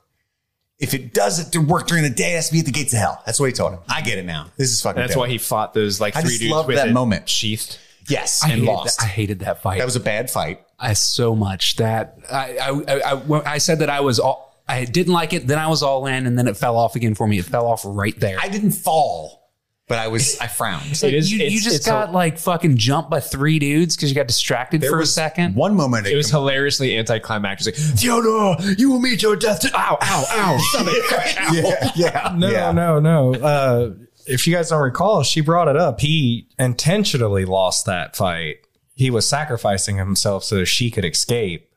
if 0.78 0.94
it 0.94 1.14
doesn't 1.14 1.66
work 1.68 1.86
during 1.86 2.02
the 2.04 2.10
day, 2.10 2.32
it 2.32 2.36
has 2.36 2.48
to 2.48 2.52
be 2.52 2.60
at 2.60 2.66
the 2.66 2.72
gates 2.72 2.92
of 2.92 2.98
hell. 2.98 3.22
That's 3.24 3.40
what 3.40 3.46
he 3.46 3.52
told 3.52 3.72
him. 3.72 3.80
I 3.88 4.02
get 4.02 4.18
it 4.18 4.24
now. 4.24 4.46
This 4.56 4.70
is 4.70 4.82
fucking. 4.82 5.00
That's 5.00 5.14
dope. 5.14 5.20
why 5.22 5.28
he 5.28 5.38
fought 5.38 5.74
those 5.74 6.00
like 6.00 6.16
I 6.16 6.20
three 6.20 6.30
just 6.30 6.40
dudes 6.42 6.52
love 6.52 6.66
with 6.66 6.76
that 6.76 6.88
it 6.88 6.92
moment. 6.92 7.28
sheathed. 7.28 7.78
yes 8.08 8.42
I 8.44 8.48
and 8.50 8.60
hated 8.60 8.66
lost. 8.66 8.98
That, 8.98 9.04
I 9.04 9.08
hated 9.08 9.38
that 9.40 9.62
fight. 9.62 9.78
that 9.78 9.84
was 9.84 9.96
a 9.96 10.00
bad 10.00 10.30
fight. 10.30 10.62
I 10.78 10.92
so 10.92 11.34
much 11.34 11.76
that 11.76 12.18
I 12.30 12.58
I, 12.58 12.70
I, 12.70 13.12
I, 13.14 13.54
I 13.54 13.58
said 13.58 13.78
that 13.78 13.88
I 13.90 14.00
was 14.00 14.18
all 14.20 14.46
I 14.68 14.84
didn't 14.84 15.12
like 15.12 15.32
it. 15.32 15.46
Then 15.46 15.58
I 15.58 15.68
was 15.68 15.82
all 15.82 16.06
in, 16.06 16.26
and 16.26 16.36
then 16.38 16.48
it 16.48 16.56
fell 16.56 16.76
off 16.76 16.96
again 16.96 17.14
for 17.14 17.26
me. 17.26 17.38
It 17.38 17.44
fell 17.44 17.66
off 17.66 17.82
right 17.84 18.18
there. 18.18 18.36
I 18.40 18.48
didn't 18.48 18.72
fall, 18.72 19.45
but 19.88 19.98
I 19.98 20.08
was. 20.08 20.38
I 20.40 20.46
frowned. 20.48 20.84
It 20.90 21.14
is- 21.14 21.30
you, 21.32 21.38
you 21.44 21.60
just 21.60 21.84
got 21.86 22.08
a- 22.08 22.12
like 22.12 22.38
fucking 22.38 22.76
jumped 22.76 23.10
by 23.10 23.20
three 23.20 23.58
dudes 23.58 23.96
because 23.96 24.10
you 24.10 24.14
got 24.16 24.26
distracted 24.26 24.80
There 24.80 24.90
for 24.90 24.98
was 24.98 25.10
a 25.10 25.12
second. 25.12 25.54
One 25.54 25.74
moment 25.76 26.06
It 26.06 26.16
was 26.16 26.30
hilariously 26.30 26.96
anticlimactic. 26.98 27.74
It's 27.76 27.88
like, 27.90 27.98
Theodore, 27.98 28.56
you 28.76 28.90
will 28.90 29.00
meet 29.00 29.22
your 29.22 29.36
death. 29.36 29.60
To- 29.60 29.70
ow, 29.76 29.98
ow, 30.02 30.24
ow. 30.30 30.58
Stomach. 30.70 30.94
Ow. 31.12 31.52
yeah, 31.52 31.90
yeah, 31.94 32.34
No, 32.36 32.50
yeah. 32.50 32.72
no, 32.72 32.98
no. 33.00 33.34
Uh, 33.34 33.92
if 34.26 34.46
you 34.46 34.52
guys 34.54 34.70
don't 34.70 34.82
recall, 34.82 35.22
she 35.22 35.40
brought 35.40 35.68
it 35.68 35.76
up. 35.76 36.00
He 36.00 36.48
intentionally 36.58 37.44
lost 37.44 37.86
that 37.86 38.16
fight. 38.16 38.56
He 38.94 39.10
was 39.10 39.26
sacrificing 39.28 39.98
himself 39.98 40.42
so 40.42 40.64
she 40.64 40.90
could 40.90 41.04
escape. 41.04 41.68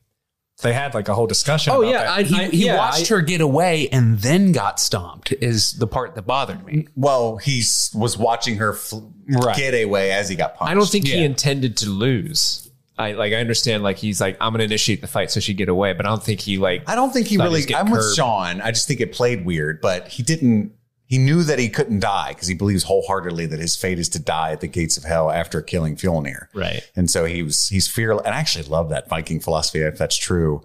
They 0.61 0.73
had 0.73 0.93
like 0.93 1.07
a 1.07 1.13
whole 1.15 1.27
discussion. 1.27 1.71
Oh 1.73 1.81
about 1.81 1.89
yeah, 1.91 2.03
that. 2.03 2.09
I, 2.09 2.23
he 2.23 2.35
I, 2.35 2.49
he 2.49 2.65
yeah, 2.65 2.77
watched 2.77 3.11
I- 3.11 3.15
her 3.15 3.21
get 3.21 3.39
away 3.41 3.87
and 3.89 4.19
then 4.19 4.51
got 4.51 4.79
stomped. 4.79 5.31
Is 5.31 5.73
the 5.73 5.87
part 5.87 6.15
that 6.15 6.23
bothered 6.23 6.65
me. 6.65 6.87
Well, 6.95 7.37
he 7.37 7.59
was 7.93 8.17
watching 8.17 8.57
her 8.57 8.73
fl- 8.73 9.07
Right. 9.27 9.55
get 9.55 9.73
away 9.75 10.11
as 10.11 10.27
he 10.27 10.35
got 10.35 10.55
punched. 10.55 10.71
I 10.71 10.73
don't 10.73 10.89
think 10.89 11.05
he 11.07 11.23
intended 11.23 11.77
to 11.77 11.89
lose. 11.89 12.69
I 12.97 13.13
like. 13.13 13.31
I 13.31 13.37
understand. 13.37 13.83
Like 13.83 13.97
he's 13.97 14.19
like, 14.19 14.35
I'm 14.41 14.51
going 14.51 14.59
to 14.59 14.65
initiate 14.65 14.99
the 15.01 15.07
fight 15.07 15.31
so 15.31 15.39
she 15.39 15.53
get 15.53 15.69
away, 15.69 15.93
but 15.93 16.05
I 16.05 16.09
don't 16.09 16.21
think 16.23 16.41
he 16.41 16.57
like. 16.57 16.83
I 16.89 16.95
don't 16.95 17.13
think 17.13 17.27
he 17.27 17.37
really. 17.37 17.63
I'm 17.73 17.89
with. 17.91 18.13
Sean. 18.15 18.59
I 18.59 18.71
just 18.71 18.87
think 18.89 18.99
it 18.99 19.13
played 19.13 19.45
weird, 19.45 19.79
but 19.79 20.09
he 20.09 20.23
didn't. 20.23 20.73
He 21.09 21.17
knew 21.17 21.41
that 21.41 21.57
he 21.57 21.69
couldn't 21.69 22.01
die 22.01 22.29
because 22.29 22.47
he 22.47 22.53
believes 22.53 22.83
wholeheartedly 22.83 23.47
that 23.47 23.59
his 23.59 23.75
fate 23.75 23.97
is 23.97 24.09
to 24.09 24.19
die 24.19 24.51
at 24.51 24.61
the 24.61 24.67
gates 24.67 24.95
of 24.95 25.03
hell 25.03 25.31
after 25.31 25.59
killing 25.59 25.95
Fjolnir. 25.95 26.49
Right. 26.53 26.87
And 26.95 27.09
so 27.09 27.25
he 27.25 27.41
was. 27.41 27.67
He's 27.67 27.87
fearless. 27.87 28.27
And 28.27 28.35
I 28.35 28.37
actually 28.37 28.65
love 28.65 28.89
that 28.89 29.09
Viking 29.09 29.39
philosophy. 29.39 29.79
If 29.79 29.97
that's 29.97 30.15
true, 30.15 30.61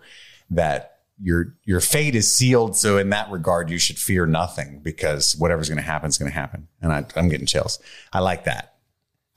that 0.51 0.99
your 1.19 1.57
your 1.65 1.81
fate 1.81 2.15
is 2.15 2.31
sealed. 2.31 2.77
So 2.77 2.99
in 2.99 3.09
that 3.09 3.31
regard, 3.31 3.71
you 3.71 3.79
should 3.79 3.99
fear 3.99 4.27
nothing 4.27 4.81
because 4.83 5.35
whatever's 5.35 5.71
going 5.71 5.79
to 5.79 5.83
happen 5.83 6.11
is 6.11 6.19
going 6.19 6.31
to 6.31 6.37
happen. 6.37 6.69
And 6.83 6.93
I, 6.93 7.07
I'm 7.17 7.31
getting 7.31 7.47
chills. 7.47 7.79
I 8.13 8.21
like 8.21 8.45
that. 8.45 8.75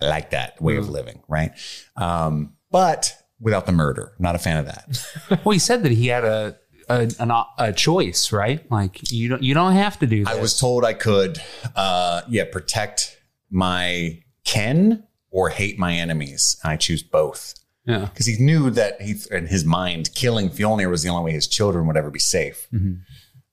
I 0.02 0.10
like 0.10 0.32
that 0.32 0.62
way 0.62 0.76
of 0.76 0.90
living. 0.90 1.24
Right. 1.30 1.54
Um, 1.96 2.54
but 2.70 3.16
without 3.40 3.66
the 3.66 3.72
murder, 3.72 4.12
not 4.20 4.36
a 4.36 4.40
fan 4.40 4.58
of 4.58 4.66
that. 4.66 5.40
Well, 5.46 5.54
he 5.54 5.60
said 5.60 5.84
that 5.84 5.94
he 5.94 6.08
had 6.08 6.26
a 6.26 6.58
a, 6.90 7.12
an, 7.20 7.32
a 7.58 7.74
choice, 7.74 8.32
right? 8.32 8.70
Like 8.72 9.12
you 9.12 9.30
don't 9.30 9.44
you 9.44 9.54
don't 9.54 9.74
have 9.74 10.00
to 10.00 10.08
do. 10.08 10.26
This. 10.26 10.34
I 10.34 10.40
was 10.40 10.60
told 10.60 10.86
I 10.86 10.94
could, 10.94 11.42
uh, 11.76 12.22
yeah, 12.30 12.46
protect 12.52 13.20
my 13.50 14.22
kin 14.44 15.04
or 15.30 15.50
hate 15.50 15.78
my 15.78 15.94
enemies. 15.94 16.58
And 16.64 16.72
I 16.72 16.78
choose 16.78 17.04
both 17.04 17.54
yeah. 17.86 18.06
because 18.06 18.26
he 18.26 18.38
knew 18.44 18.70
that 18.72 19.02
he, 19.02 19.16
in 19.32 19.48
his 19.48 19.66
mind, 19.66 20.14
killing 20.16 20.50
Fjolnir 20.50 20.90
was 20.90 21.04
the 21.04 21.10
only 21.10 21.26
way 21.26 21.32
his 21.32 21.48
children 21.48 21.88
would 21.88 21.98
ever 21.98 22.10
be 22.10 22.20
safe. 22.20 22.68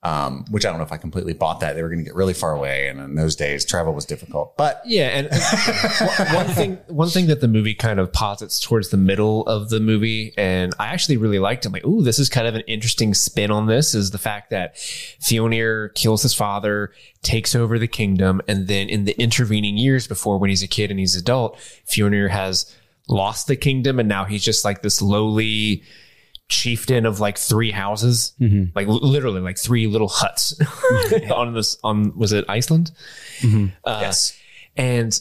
Um, 0.05 0.45
which 0.51 0.67
I 0.67 0.69
don't 0.69 0.77
know 0.77 0.83
if 0.85 0.91
I 0.91 0.97
completely 0.97 1.33
bought 1.33 1.61
that. 1.61 1.73
They 1.73 1.81
were 1.81 1.89
going 1.89 1.97
to 1.97 2.05
get 2.05 2.13
really 2.13 2.35
far 2.35 2.53
away, 2.53 2.87
and 2.89 2.99
in 2.99 3.15
those 3.15 3.35
days, 3.35 3.65
travel 3.65 3.91
was 3.91 4.05
difficult. 4.05 4.55
But 4.55 4.83
Yeah, 4.85 5.07
and 5.07 5.27
one- 6.35 6.45
thing 6.53 6.77
one 6.89 7.09
thing 7.09 7.25
that 7.25 7.41
the 7.41 7.47
movie 7.47 7.73
kind 7.73 7.99
of 7.99 8.13
posits 8.13 8.59
towards 8.59 8.89
the 8.89 8.97
middle 8.97 9.41
of 9.47 9.69
the 9.69 9.79
movie, 9.79 10.31
and 10.37 10.75
I 10.77 10.87
actually 10.89 11.17
really 11.17 11.39
liked. 11.39 11.65
I'm 11.65 11.71
like, 11.73 11.87
ooh, 11.87 12.03
this 12.03 12.19
is 12.19 12.29
kind 12.29 12.45
of 12.45 12.53
an 12.53 12.61
interesting 12.67 13.15
spin 13.15 13.49
on 13.49 13.65
this. 13.65 13.95
Is 13.95 14.11
the 14.11 14.19
fact 14.19 14.51
that 14.51 14.75
Fjolnir 14.75 15.91
kills 15.95 16.21
his 16.21 16.35
father, 16.35 16.91
takes 17.23 17.55
over 17.55 17.79
the 17.79 17.87
kingdom, 17.87 18.41
and 18.47 18.67
then 18.67 18.89
in 18.89 19.05
the 19.05 19.19
intervening 19.19 19.75
years 19.75 20.07
before, 20.07 20.37
when 20.37 20.51
he's 20.51 20.61
a 20.61 20.67
kid 20.67 20.91
and 20.91 20.99
he's 20.99 21.15
adult, 21.15 21.57
Fjolnir 21.89 22.29
has 22.29 22.71
lost 23.09 23.47
the 23.47 23.55
kingdom, 23.55 23.99
and 23.99 24.07
now 24.07 24.25
he's 24.25 24.43
just 24.43 24.63
like 24.63 24.83
this 24.83 25.01
lowly 25.01 25.81
chieftain 26.47 27.05
of 27.05 27.19
like 27.19 27.37
three 27.37 27.71
houses, 27.71 28.33
mm-hmm. 28.39 28.65
like 28.75 28.87
li- 28.87 28.99
literally 29.01 29.41
like 29.41 29.57
three 29.57 29.87
little 29.87 30.07
huts 30.07 30.53
mm-hmm. 30.59 31.31
on 31.31 31.53
this 31.53 31.77
on 31.83 32.17
was 32.17 32.33
it 32.33 32.45
Iceland? 32.47 32.91
Mm-hmm. 33.39 33.67
Uh, 33.83 33.99
yes, 34.01 34.37
and 34.75 35.19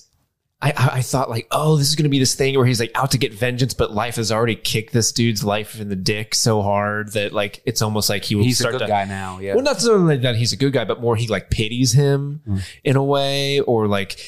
I, 0.65 0.71
I, 0.71 0.89
I 0.99 1.03
thought 1.03 1.29
like, 1.29 1.47
oh, 1.51 1.77
this 1.77 1.89
is 1.89 1.95
going 1.95 2.05
to 2.05 2.11
be 2.11 2.19
this 2.19 2.35
thing 2.35 2.57
where 2.57 2.65
he's 2.65 2.81
like 2.81 2.93
out 2.95 3.11
to 3.11 3.19
get 3.19 3.35
vengeance, 3.35 3.75
but 3.75 3.93
life 3.93 4.17
has 4.17 4.33
already 4.33 4.57
kicked 4.57 4.95
this 4.95 5.13
dude's 5.13 5.45
life 5.45 5.79
in 5.79 5.91
the 5.91 5.97
dick 5.97 6.35
so 6.35 6.63
hard 6.63 7.13
that 7.13 7.35
like 7.35 7.63
it's 7.67 7.83
almost 7.83 8.09
like 8.09 8.25
he 8.25 8.35
will 8.35 8.45
He's 8.45 8.63
a 8.63 8.71
good 8.71 8.79
to. 8.79 8.87
guy 8.87 9.05
now. 9.05 9.41
Yeah. 9.41 9.55
Well, 9.55 9.65
not 9.65 9.75
necessarily 9.75 10.17
that 10.19 10.37
he's 10.37 10.55
a 10.55 10.57
good 10.57 10.73
guy, 10.73 10.85
but 10.85 11.03
more 11.03 11.17
he 11.17 11.29
like 11.29 11.51
pities 11.51 11.93
him 11.93 12.41
mm. 12.49 12.63
in 12.83 12.97
a 12.97 13.05
way, 13.05 13.61
or 13.61 13.87
like, 13.89 14.19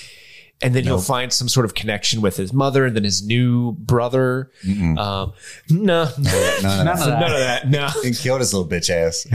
and 0.62 0.74
then 0.74 0.84
he'll 0.84 1.00
find 1.00 1.32
some 1.32 1.48
sort 1.48 1.66
of 1.66 1.74
connection 1.74 2.22
with 2.22 2.36
his 2.38 2.52
mother 2.52 2.86
and 2.86 2.96
then 2.96 3.04
his 3.04 3.24
new 3.26 3.72
brother. 3.72 4.50
Um, 4.66 4.96
no, 4.96 5.34
no, 5.68 6.06
none 6.08 6.08
of 6.16 6.22
that. 6.22 6.60
None 6.62 6.88
of 6.88 6.98
that. 6.98 7.20
none 7.20 7.32
of 7.32 7.38
that. 7.38 7.68
No. 7.68 7.88
and 8.04 8.16
killed 8.16 8.40
his 8.40 8.54
little 8.54 8.68
bitch 8.68 8.88
ass. 8.88 9.26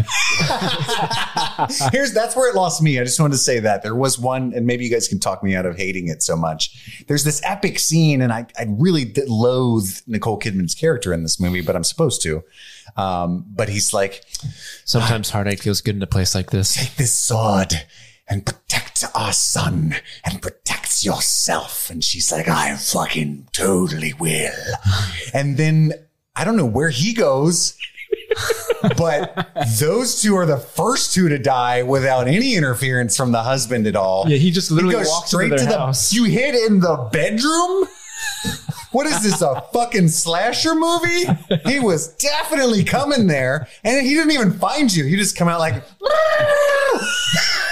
Here's 1.92 2.14
that's 2.14 2.36
where 2.36 2.50
it 2.50 2.56
lost 2.56 2.82
me. 2.82 3.00
I 3.00 3.04
just 3.04 3.20
wanted 3.20 3.34
to 3.34 3.38
say 3.40 3.60
that 3.60 3.84
there 3.84 3.96
was 3.96 4.18
one, 4.18 4.54
and 4.56 4.66
maybe 4.66 4.84
you 4.84 4.92
guys 4.92 5.08
can 5.08 5.20
talk 5.20 5.44
me 5.44 5.56
out 5.56 5.66
of 5.66 5.78
hating 5.78 6.08
it 6.08 6.24
so 6.24 6.36
much. 6.36 7.04
There's 7.08 7.24
this 7.24 7.42
epic 7.44 7.78
scene, 7.80 8.22
and 8.22 8.34
I 8.34 8.48
I 8.58 8.66
really 8.68 9.06
did 9.06 9.30
loathe 9.30 10.00
Nicole 10.08 10.40
Kidman's 10.40 10.74
character 10.76 11.14
in 11.14 11.24
this 11.24 11.40
movie, 11.40 11.62
but 11.62 11.76
I'm 11.76 11.84
supposed 11.84 12.22
to. 12.24 12.44
Um, 12.98 13.46
but 13.48 13.70
he's 13.70 13.94
like, 13.94 14.24
Sometimes 14.86 15.30
heartache 15.30 15.62
feels 15.62 15.82
good 15.82 15.96
in 15.96 16.02
a 16.02 16.08
place 16.08 16.36
like 16.36 16.52
this. 16.52 16.74
take 16.76 16.96
this 16.96 17.14
sword 17.14 17.74
and 18.28 18.46
protect 18.46 19.06
our 19.16 19.32
son 19.34 19.96
and 20.26 20.42
protect 20.42 20.88
yourself. 21.06 21.90
And 21.90 22.04
she's 22.04 22.32
like, 22.32 22.48
I 22.48 22.76
fucking 22.76 23.48
totally 23.52 24.14
will. 24.14 24.52
And 25.34 25.58
then 25.58 25.94
I 26.36 26.44
don't 26.46 26.58
know 26.58 26.66
where 26.66 26.90
he 26.90 27.14
goes. 27.14 27.78
but 28.98 29.50
those 29.80 30.22
two 30.22 30.36
are 30.36 30.46
the 30.46 30.58
first 30.58 31.14
two 31.14 31.30
to 31.30 31.38
die 31.38 31.84
without 31.84 32.28
any 32.28 32.56
interference 32.56 33.16
from 33.16 33.32
the 33.32 33.44
husband 33.44 33.88
at 33.88 33.96
all. 33.96 34.26
Yeah, 34.28 34.38
he 34.38 34.52
just 34.52 34.72
literally 34.72 34.96
He 34.96 35.02
goes 35.02 35.10
walks 35.10 35.28
straight 35.30 35.50
to 35.50 35.56
their 35.58 35.66
the 35.66 35.78
house. 35.78 36.14
you 36.14 36.24
hid 36.26 36.56
in 36.56 36.80
the 36.80 37.10
bedroom. 37.12 37.88
What 38.92 39.08
is 39.08 39.24
this, 39.24 39.42
a 39.42 39.64
fucking 39.72 40.10
slasher 40.10 40.76
movie? 40.76 41.26
He 41.66 41.80
was 41.80 42.10
definitely 42.16 42.84
coming 42.84 43.28
there, 43.28 43.70
and 43.86 44.06
he 44.06 44.14
didn't 44.14 44.32
even 44.32 44.52
find 44.52 44.94
you. 44.94 45.06
He 45.06 45.16
just 45.16 45.38
come 45.38 45.48
out 45.48 45.60
like, 45.60 45.76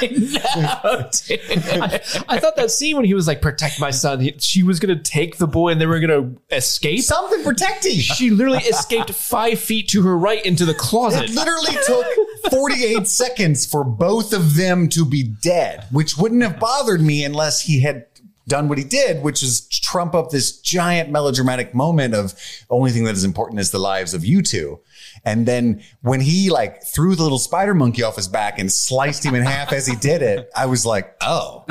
I, 0.02 2.00
I 2.30 2.40
thought 2.40 2.56
that 2.56 2.72
scene 2.72 2.96
when 2.96 3.06
he 3.06 3.14
was 3.14 3.28
like, 3.28 3.42
"Protect 3.42 3.80
my 3.80 3.92
son," 3.92 4.20
he, 4.20 4.36
she 4.40 4.64
was 4.64 4.80
gonna 4.80 5.00
take 5.00 5.38
the 5.38 5.48
boy 5.48 5.70
and 5.70 5.82
they 5.82 5.86
were 5.86 6.00
gonna 6.00 6.32
escape. 6.52 7.02
something 7.02 7.44
protecting. 7.44 8.00
She 8.00 8.30
literally 8.30 8.60
escaped 8.60 9.14
five 9.14 9.60
feet 9.60 9.90
to 9.90 10.02
her 10.04 10.18
right 10.18 10.44
into 10.46 10.66
the 10.66 10.74
closet. 10.74 11.26
It 11.26 11.36
literally 11.36 11.78
took 11.86 12.06
48 12.52 13.08
seconds 13.08 13.66
for 13.66 13.84
both 13.84 14.34
of 14.34 14.56
them 14.56 14.90
to 14.90 15.06
be 15.06 15.24
dead, 15.24 15.86
which 15.92 16.18
wouldn't 16.18 16.44
have 16.44 16.60
bothered 16.60 17.02
me 17.02 17.24
unless 17.24 17.62
he 17.62 17.82
had 17.82 18.06
done 18.50 18.68
what 18.68 18.78
he 18.78 18.84
did, 18.84 19.24
which 19.24 19.42
is 19.44 19.62
trump 19.68 20.14
up 20.14 20.32
this 20.32 20.60
giant 20.60 21.10
melodramatic 21.10 21.74
moment 21.74 22.14
of 22.14 22.34
only 22.70 22.92
thing 22.92 23.06
that 23.06 23.16
is 23.16 23.24
important 23.24 23.60
is 23.60 23.72
the 23.72 23.80
lives 23.80 24.14
of 24.14 24.26
you 24.26 24.42
two. 24.42 24.80
And 25.26 25.46
then 25.46 25.82
when 26.02 26.22
he 26.22 26.50
like 26.50 26.84
threw 26.84 27.16
the 27.16 27.24
little 27.24 27.40
spider 27.40 27.74
monkey 27.74 28.04
off 28.04 28.16
his 28.16 28.28
back 28.28 28.60
and 28.60 28.72
sliced 28.72 29.26
him 29.26 29.36
in 29.36 29.44
half 29.44 29.74
as 29.74 29.88
he 29.88 29.96
did 29.96 30.22
it, 30.22 30.50
I 30.56 30.66
was 30.66 30.86
like, 30.86 31.16
oh, 31.22 31.66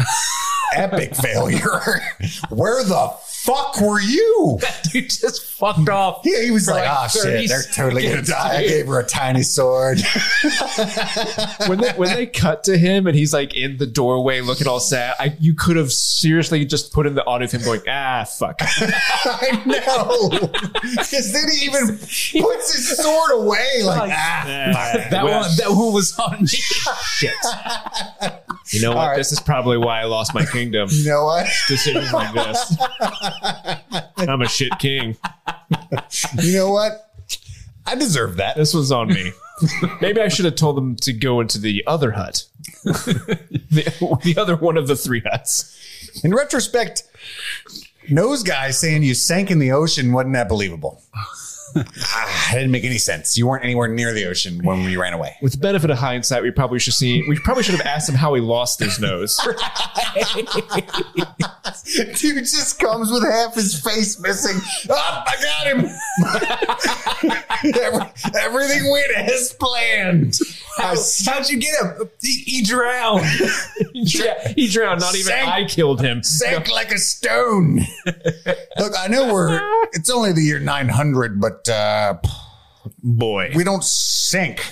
epic 0.74 1.14
failure. 1.14 1.80
Where 2.50 2.82
the 2.84 3.16
fuck 3.48 3.80
were 3.80 4.00
you? 4.00 4.58
Dude 4.92 5.10
just 5.10 5.42
fucked 5.44 5.88
off. 5.88 6.22
Yeah, 6.28 6.42
he 6.42 6.50
was 6.50 6.68
like, 6.68 6.86
like 6.86 7.04
oh 7.04 7.08
30 7.08 7.40
shit, 7.40 7.48
they're 7.48 7.62
totally 7.74 8.02
gonna 8.02 8.22
die. 8.22 8.58
I 8.58 8.66
gave 8.66 8.86
her 8.86 9.00
a 9.00 9.04
tiny 9.04 9.42
sword. 9.42 10.00
when 11.68 11.78
they 11.78 11.92
when 11.92 12.14
they 12.14 12.26
cut 12.26 12.64
to 12.64 12.76
him 12.76 13.06
and 13.06 13.16
he's 13.16 13.32
like 13.32 13.54
in 13.54 13.78
the 13.78 13.86
doorway 13.86 14.40
looking 14.40 14.66
all 14.66 14.80
sad, 14.80 15.14
I, 15.18 15.36
you 15.40 15.54
could 15.54 15.76
have 15.76 15.92
seriously 15.92 16.64
just 16.66 16.92
put 16.92 17.06
in 17.06 17.14
the 17.14 17.24
audio 17.24 17.46
of 17.46 17.52
him 17.52 17.62
going, 17.62 17.80
"Ah, 17.88 18.24
fuck." 18.24 18.56
I 18.60 19.62
know. 19.64 20.28
Because 20.82 21.32
then 21.32 21.44
he 21.50 21.66
even 21.66 21.96
puts 21.96 22.74
his 22.74 22.96
sword 22.96 23.30
away. 23.32 23.82
Like, 23.84 24.12
ah, 24.12 25.06
That 25.10 25.24
one, 25.24 25.48
that 25.56 25.70
one 25.70 25.94
was 25.94 26.18
on 26.18 26.42
me. 26.42 26.46
Shit. 26.48 27.32
You 28.72 28.82
know 28.82 28.90
what? 28.90 28.98
All 28.98 29.08
right. 29.08 29.16
This 29.16 29.32
is 29.32 29.40
probably 29.40 29.78
why 29.78 30.00
I 30.00 30.04
lost 30.04 30.34
my 30.34 30.44
kingdom. 30.44 30.88
you 30.92 31.08
know 31.08 31.24
what? 31.24 31.46
Decisions 31.68 32.12
like 32.12 32.34
this. 32.34 32.76
I'm 34.18 34.42
a 34.42 34.48
shit 34.48 34.72
king. 34.78 35.16
You 36.42 36.52
know 36.54 36.70
what? 36.70 37.12
I 37.86 37.94
deserve 37.94 38.36
that. 38.36 38.56
This 38.56 38.74
was 38.74 38.92
on 38.92 39.08
me. 39.08 39.32
Maybe 40.00 40.20
I 40.20 40.28
should 40.28 40.44
have 40.44 40.56
told 40.56 40.76
them 40.76 40.96
to 40.96 41.12
go 41.12 41.40
into 41.40 41.58
the 41.58 41.82
other 41.86 42.12
hut, 42.12 42.44
the, 42.84 44.18
the 44.22 44.36
other 44.36 44.56
one 44.56 44.76
of 44.76 44.86
the 44.86 44.94
three 44.96 45.20
huts. 45.20 45.74
In 46.22 46.34
retrospect, 46.34 47.04
nose 48.10 48.42
guy 48.42 48.70
saying 48.70 49.02
you 49.02 49.14
sank 49.14 49.50
in 49.50 49.58
the 49.58 49.72
ocean 49.72 50.12
wasn't 50.12 50.34
that 50.34 50.48
believable. 50.48 51.02
Ah, 51.86 52.50
it 52.52 52.54
didn't 52.54 52.70
make 52.70 52.84
any 52.84 52.98
sense. 52.98 53.36
You 53.36 53.46
weren't 53.46 53.64
anywhere 53.64 53.88
near 53.88 54.12
the 54.12 54.26
ocean 54.26 54.60
when 54.64 54.84
we 54.84 54.96
ran 54.96 55.12
away. 55.12 55.36
With 55.42 55.52
the 55.52 55.58
benefit 55.58 55.90
of 55.90 55.98
hindsight, 55.98 56.42
we 56.42 56.50
probably 56.50 56.78
should 56.78 56.94
see. 56.94 57.22
We 57.28 57.38
probably 57.38 57.62
should 57.62 57.76
have 57.76 57.86
asked 57.86 58.08
him 58.08 58.14
how 58.14 58.34
he 58.34 58.40
lost 58.40 58.80
his 58.80 58.98
nose. 58.98 59.38
Dude 62.16 62.44
just 62.44 62.78
comes 62.78 63.10
with 63.10 63.24
half 63.24 63.54
his 63.54 63.80
face 63.80 64.18
missing. 64.20 64.60
Oh, 64.90 65.24
I 65.26 65.36
got 65.42 65.66
him. 65.66 65.86
Every- 67.82 68.12
everything 68.40 68.90
went 68.90 69.10
as 69.16 69.54
planned. 69.58 70.38
I 70.78 70.96
How'd 71.26 71.48
you 71.50 71.58
get 71.58 71.74
him? 71.80 72.08
He, 72.20 72.42
he 72.46 72.62
drowned. 72.62 73.26
yeah, 73.92 74.52
he 74.54 74.68
drowned. 74.68 75.00
Not 75.00 75.14
even 75.14 75.26
Sank. 75.26 75.48
I 75.48 75.64
killed 75.64 76.00
him. 76.00 76.22
sank 76.22 76.70
like 76.70 76.92
a 76.92 76.98
stone. 76.98 77.80
Look, 78.78 78.92
I 78.98 79.08
know 79.08 79.32
we're, 79.32 79.60
it's 79.92 80.10
only 80.10 80.32
the 80.32 80.42
year 80.42 80.60
900, 80.60 81.40
but 81.40 81.67
uh, 81.68 82.18
Boy, 83.02 83.52
we 83.54 83.64
don't 83.64 83.84
sink. 83.84 84.64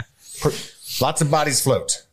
Lots 1.00 1.20
of 1.20 1.30
bodies 1.30 1.62
float. 1.62 2.06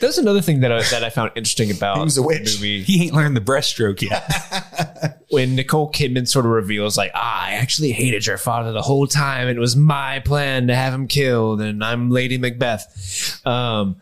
That's 0.00 0.18
another 0.18 0.40
thing 0.40 0.60
that 0.60 0.72
I, 0.72 0.82
that 0.82 1.02
I 1.04 1.10
found 1.10 1.32
interesting 1.34 1.70
about 1.76 1.98
He 1.98 2.04
was 2.04 2.18
a 2.18 2.22
the 2.22 2.26
movie. 2.28 2.82
He 2.82 3.04
ain't 3.04 3.14
learned 3.14 3.36
the 3.36 3.40
breaststroke 3.40 4.02
yet. 4.02 5.22
when 5.30 5.54
Nicole 5.54 5.90
Kidman 5.90 6.28
sort 6.28 6.44
of 6.44 6.52
reveals, 6.52 6.96
like, 6.96 7.12
ah, 7.14 7.46
I 7.46 7.52
actually 7.52 7.92
hated 7.92 8.26
your 8.26 8.38
father 8.38 8.72
the 8.72 8.82
whole 8.82 9.06
time, 9.06 9.48
and 9.48 9.56
it 9.56 9.60
was 9.60 9.76
my 9.76 10.20
plan 10.20 10.68
to 10.68 10.74
have 10.74 10.92
him 10.92 11.08
killed, 11.08 11.60
and 11.60 11.82
I'm 11.82 12.10
Lady 12.10 12.38
Macbeth. 12.38 13.40
Um, 13.46 13.96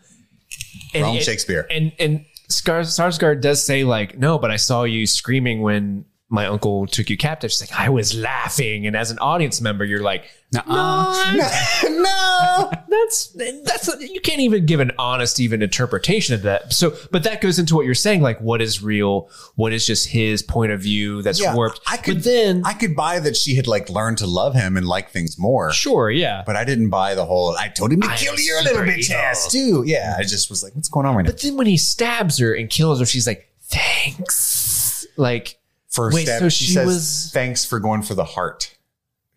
and 0.93 1.03
Wrong 1.03 1.19
Shakespeare. 1.19 1.67
And 1.69 1.93
and 1.99 2.25
Skars- 2.49 2.99
Skarsgård 2.99 3.41
does 3.41 3.63
say, 3.63 3.83
like, 3.83 4.17
no, 4.17 4.37
but 4.37 4.51
I 4.51 4.57
saw 4.57 4.83
you 4.83 5.07
screaming 5.07 5.61
when 5.61 6.05
my 6.31 6.45
uncle 6.47 6.87
took 6.87 7.09
you 7.09 7.17
captive. 7.17 7.51
She's 7.51 7.61
like, 7.69 7.77
I 7.79 7.89
was 7.89 8.15
laughing, 8.15 8.87
and 8.87 8.95
as 8.95 9.11
an 9.11 9.19
audience 9.19 9.59
member, 9.59 9.83
you're 9.83 10.01
like, 10.01 10.23
Nuh-uh. 10.53 11.33
no. 11.89 12.71
that's 12.89 13.27
that's 13.63 14.01
you 14.01 14.19
can't 14.19 14.41
even 14.41 14.65
give 14.65 14.81
an 14.81 14.91
honest 14.97 15.39
even 15.39 15.61
interpretation 15.61 16.35
of 16.35 16.41
that. 16.41 16.73
So, 16.73 16.93
but 17.09 17.23
that 17.23 17.39
goes 17.39 17.57
into 17.57 17.75
what 17.75 17.85
you're 17.85 17.95
saying, 17.95 18.21
like 18.21 18.39
what 18.41 18.61
is 18.61 18.83
real, 18.83 19.29
what 19.55 19.71
is 19.71 19.85
just 19.87 20.09
his 20.09 20.41
point 20.41 20.71
of 20.73 20.81
view 20.81 21.21
that's 21.21 21.39
Yeah, 21.39 21.55
warped. 21.55 21.79
I 21.87 21.95
could 21.97 22.15
but 22.15 22.23
then, 22.25 22.63
I 22.65 22.73
could 22.73 22.95
buy 22.97 23.19
that 23.19 23.37
she 23.37 23.55
had 23.55 23.67
like 23.67 23.89
learned 23.89 24.17
to 24.19 24.27
love 24.27 24.53
him 24.53 24.75
and 24.75 24.85
like 24.87 25.11
things 25.11 25.37
more. 25.39 25.71
sure, 25.71 26.11
yeah. 26.11 26.43
But 26.45 26.57
I 26.57 26.65
didn't 26.65 26.89
buy 26.89 27.15
the 27.15 27.25
whole 27.25 27.55
I 27.57 27.69
told 27.69 27.93
him 27.93 28.01
to 28.01 28.07
I 28.07 28.17
kill 28.17 28.37
your 28.37 28.61
little 28.63 28.81
bitch 28.83 29.09
ass 29.09 29.51
too. 29.51 29.83
Yeah. 29.85 30.15
I 30.17 30.23
just 30.23 30.49
was 30.49 30.63
like, 30.63 30.75
what's 30.75 30.89
going 30.89 31.05
on 31.05 31.15
right 31.15 31.23
now? 31.23 31.31
But 31.31 31.41
then 31.41 31.55
when 31.55 31.67
he 31.67 31.77
stabs 31.77 32.39
her 32.39 32.53
and 32.53 32.69
kills 32.69 32.99
her, 32.99 33.05
she's 33.05 33.27
like, 33.27 33.49
"Thanks." 33.61 35.05
Like, 35.17 35.59
First 35.91 36.15
wait, 36.15 36.23
step, 36.25 36.39
so 36.39 36.49
she, 36.49 36.65
she 36.65 36.71
says 36.73 36.85
was- 36.85 37.29
thanks 37.33 37.65
for 37.65 37.79
going 37.79 38.01
for 38.01 38.15
the 38.15 38.23
heart. 38.25 38.75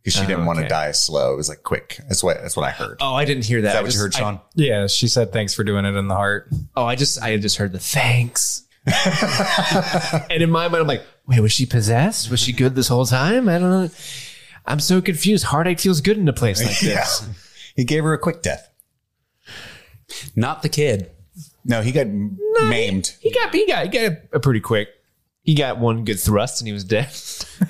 Because 0.03 0.19
she 0.19 0.25
Oh, 0.25 0.29
didn't 0.29 0.45
want 0.45 0.59
to 0.59 0.69
die 0.69 0.93
slow. 0.93 1.33
It 1.33 1.37
was 1.37 1.49
like 1.49 1.63
quick. 1.63 1.99
That's 2.09 2.23
what 2.23 2.37
that's 2.43 2.57
what 2.57 2.65
I 2.67 2.71
heard. 2.73 2.99
oh, 3.01 3.15
I 3.15 3.25
didn't 3.25 3.47
hear 3.47 3.63
that. 3.63 3.69
Is 3.69 3.73
that 3.73 3.79
I 3.79 3.83
what 3.83 3.87
just- 3.87 3.97
you 3.97 4.03
heard, 4.03 4.15
I- 4.15 4.19
Sean? 4.19 4.41
Yeah, 4.55 4.87
she 4.87 5.09
said 5.09 5.33
thanks 5.33 5.55
for 5.55 5.65
doing 5.65 5.85
it 5.87 5.95
in 5.97 6.09
the 6.09 6.15
heart. 6.15 6.51
oh, 6.77 6.85
I 6.85 6.95
just, 6.95 7.23
I 7.23 7.37
just 7.39 7.57
heard 7.57 7.73
the 7.73 7.79
thanks. 7.79 8.63
and 10.31 10.43
in 10.43 10.51
my 10.51 10.69
mind, 10.69 10.83
I'm 10.83 10.87
like, 10.87 11.03
wait, 11.27 11.41
was 11.41 11.53
she 11.53 11.65
possessed? 11.65 12.31
Was 12.31 12.39
she 12.41 12.53
good 12.53 12.75
this 12.75 12.89
whole 12.89 13.07
time? 13.07 13.49
I 13.49 13.59
don't 13.59 13.71
know. 13.71 13.91
I'm 14.67 14.79
so 14.81 15.01
confused. 15.01 15.45
Heartache 15.45 15.81
feels 15.81 16.03
good 16.03 16.19
in 16.19 16.29
a 16.29 16.33
place 16.35 16.63
like 16.63 16.83
yeah. 16.83 16.97
this. 16.97 17.27
He 17.75 17.85
gave 17.85 18.05
her 18.05 18.13
a 18.13 18.19
quick 18.19 18.43
death. 18.43 18.69
Not 20.37 20.61
the 20.63 20.69
kid. 20.69 21.11
No, 21.65 21.81
he 21.81 21.93
got 21.93 22.07
maimed. 22.69 23.17
He 23.21 23.31
got, 23.33 23.55
he 23.55 23.67
got, 23.67 23.85
he 23.85 23.89
got 24.09 24.19
a 24.35 24.39
pretty 24.41 24.61
quick. 24.61 24.89
He 25.45 25.55
got 25.55 25.79
one 25.79 26.05
good 26.05 26.19
thrust 26.19 26.61
and 26.63 26.67
he 26.67 26.73
was 26.73 26.85
dead. 26.85 27.09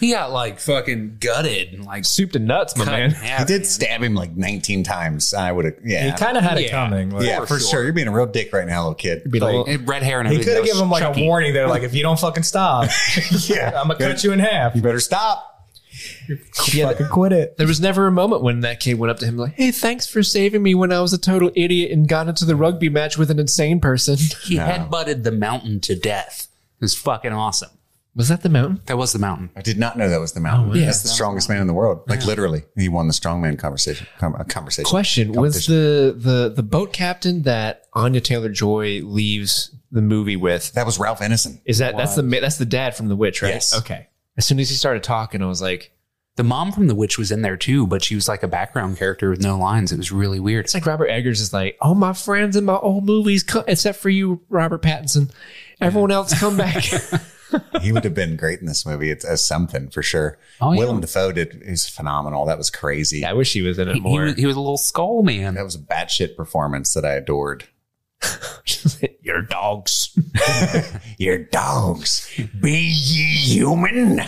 He 0.00 0.10
got 0.12 0.32
like 0.32 0.58
fucking 0.60 1.18
gutted 1.20 1.72
and 1.74 1.84
like 1.84 2.04
Soup 2.06 2.32
to 2.32 2.38
nuts, 2.38 2.76
my 2.76 2.84
cut 2.84 2.94
in 3.00 3.10
man. 3.12 3.20
half. 3.20 3.40
He 3.40 3.44
did 3.44 3.66
stab 3.66 4.02
him 4.02 4.14
like 4.14 4.34
19 4.34 4.82
times. 4.82 5.34
I 5.34 5.52
would 5.52 5.66
have, 5.66 5.74
yeah. 5.84 6.06
He 6.10 6.12
kind 6.16 6.36
of 6.38 6.42
had 6.42 6.56
it 6.58 6.64
Yeah. 6.64 6.70
coming. 6.70 7.10
Like, 7.10 7.26
yeah, 7.26 7.44
for 7.44 7.60
sure. 7.60 7.84
You're 7.84 7.92
being 7.92 8.08
a 8.08 8.12
real 8.12 8.26
dick 8.26 8.52
right 8.52 8.66
now, 8.66 8.80
little 8.80 8.94
kid. 8.94 9.30
Be 9.30 9.40
like, 9.40 9.66
Like, 9.66 9.80
red 9.86 10.02
hair 10.02 10.20
and 10.20 10.28
He 10.28 10.34
everything. 10.36 10.54
could 10.54 10.56
have 10.56 10.64
That 10.64 10.70
given 10.72 10.84
him 10.84 10.90
like 10.90 11.02
chunky. 11.02 11.22
a 11.24 11.28
warning 11.28 11.52
there, 11.52 11.68
like 11.68 11.82
if 11.84 11.94
you 11.94 12.02
don't 12.02 12.18
fucking 12.18 12.42
stop, 12.44 12.88
yeah. 13.46 13.78
I'm 13.80 13.88
gonna 13.88 13.98
cut 13.98 14.24
you 14.24 14.32
in 14.32 14.38
half. 14.38 14.74
You 14.74 14.80
better 14.82 15.00
stop. 15.00 15.68
yeah, 16.72 16.88
Fucking 16.88 17.08
quit 17.08 17.32
it. 17.32 17.56
There 17.58 17.66
was 17.66 17.80
never 17.80 18.06
a 18.06 18.12
moment 18.12 18.42
when 18.42 18.60
that 18.60 18.80
kid 18.80 18.98
went 18.98 19.10
up 19.10 19.18
to 19.18 19.26
him 19.26 19.36
like, 19.36 19.52
"Hey, 19.54 19.70
thanks 19.70 20.06
for 20.06 20.22
saving 20.22 20.62
me 20.62 20.74
when 20.74 20.90
I 20.92 21.00
was 21.00 21.12
a 21.12 21.18
total 21.18 21.50
idiot 21.54 21.92
and 21.92 22.08
got 22.08 22.26
into 22.28 22.44
the 22.46 22.56
rugby 22.56 22.88
match 22.88 23.16
with 23.18 23.30
an 23.30 23.38
insane 23.38 23.80
person." 23.80 24.16
He 24.44 24.56
headbutted 24.56 25.22
the 25.22 25.32
mountain 25.32 25.80
to 25.80 25.94
death. 25.94 26.48
It 26.84 26.92
was 26.92 26.94
fucking 26.94 27.32
awesome. 27.32 27.70
Was 28.16 28.28
that 28.28 28.42
the 28.42 28.48
mountain? 28.48 28.80
That 28.86 28.96
was 28.96 29.12
the 29.12 29.18
mountain. 29.18 29.50
I 29.56 29.62
did 29.62 29.76
not 29.76 29.98
know 29.98 30.08
that 30.08 30.20
was 30.20 30.32
the 30.34 30.40
mountain. 30.40 30.76
yeah. 30.76 30.84
That's 30.86 31.02
the 31.02 31.08
strongest 31.08 31.48
man 31.48 31.60
in 31.60 31.66
the 31.66 31.72
world. 31.74 32.02
Like 32.08 32.24
literally, 32.24 32.62
he 32.76 32.88
won 32.88 33.08
the 33.08 33.12
strongman 33.12 33.58
conversation. 33.58 34.06
Com- 34.18 34.36
uh, 34.36 34.44
conversation. 34.44 34.88
Question: 34.88 35.32
Was 35.32 35.66
the 35.66 36.14
the 36.16 36.52
the 36.54 36.62
boat 36.62 36.92
captain 36.92 37.42
that 37.42 37.86
Anya 37.92 38.20
Taylor 38.20 38.50
Joy 38.50 39.00
leaves 39.02 39.74
the 39.90 40.00
movie 40.02 40.36
with? 40.36 40.72
that 40.74 40.86
was 40.86 40.96
Ralph 40.98 41.20
Ineson. 41.20 41.60
Is 41.64 41.78
that 41.78 41.96
that's 41.96 42.14
the 42.14 42.22
that's 42.22 42.58
the 42.58 42.66
dad 42.66 42.94
from 42.94 43.08
The 43.08 43.16
Witch, 43.16 43.42
right? 43.42 43.48
Yes. 43.54 43.76
Okay. 43.76 44.06
As 44.36 44.46
soon 44.46 44.60
as 44.60 44.68
he 44.70 44.76
started 44.76 45.02
talking, 45.02 45.42
I 45.42 45.46
was 45.46 45.60
like, 45.62 45.90
The 46.36 46.44
mom 46.44 46.70
from 46.70 46.86
The 46.86 46.94
Witch 46.94 47.18
was 47.18 47.32
in 47.32 47.42
there 47.42 47.56
too, 47.56 47.84
but 47.88 48.02
she 48.04 48.14
was 48.14 48.28
like 48.28 48.44
a 48.44 48.48
background 48.48 48.96
character 48.96 49.28
with 49.30 49.42
no 49.42 49.58
lines. 49.58 49.90
It 49.90 49.96
was 49.98 50.12
really 50.12 50.38
weird. 50.38 50.66
it's 50.66 50.74
like 50.74 50.86
Robert 50.86 51.08
Eggers 51.08 51.40
is 51.40 51.52
like, 51.52 51.76
"All 51.80 51.96
my 51.96 52.12
friends 52.12 52.54
in 52.54 52.64
my 52.64 52.76
old 52.76 53.04
movies, 53.04 53.44
except 53.66 53.98
for 53.98 54.08
you, 54.10 54.40
Robert 54.48 54.82
Pattinson. 54.82 55.32
Everyone 55.80 56.10
else 56.10 56.38
come 56.38 56.56
back." 56.56 56.84
he 57.82 57.92
would 57.92 58.04
have 58.04 58.14
been 58.14 58.36
great 58.36 58.60
in 58.60 58.66
this 58.66 58.84
movie. 58.86 59.10
It's 59.10 59.24
as 59.24 59.44
something 59.44 59.90
for 59.90 60.02
sure. 60.02 60.38
Oh, 60.60 60.72
yeah. 60.72 60.78
Willem 60.78 61.00
Dafoe 61.00 61.32
did 61.32 61.60
is 61.62 61.88
phenomenal. 61.88 62.46
That 62.46 62.58
was 62.58 62.70
crazy. 62.70 63.24
I 63.24 63.32
wish 63.32 63.52
he 63.52 63.62
was 63.62 63.78
in 63.78 63.88
it 63.88 63.94
He, 63.94 64.00
he 64.00 64.08
more. 64.08 64.24
was, 64.24 64.34
he 64.34 64.46
was 64.46 64.56
a 64.56 64.60
little 64.60 64.78
skull 64.78 65.22
man. 65.22 65.54
That 65.54 65.64
was 65.64 65.74
a 65.74 65.80
batshit 65.80 66.36
performance 66.36 66.94
that 66.94 67.04
I 67.04 67.14
adored. 67.14 67.64
Your 69.22 69.42
dogs. 69.42 70.16
Your 71.18 71.38
dogs, 71.38 72.30
be 72.60 72.72
ye 72.72 73.36
human. 73.36 74.20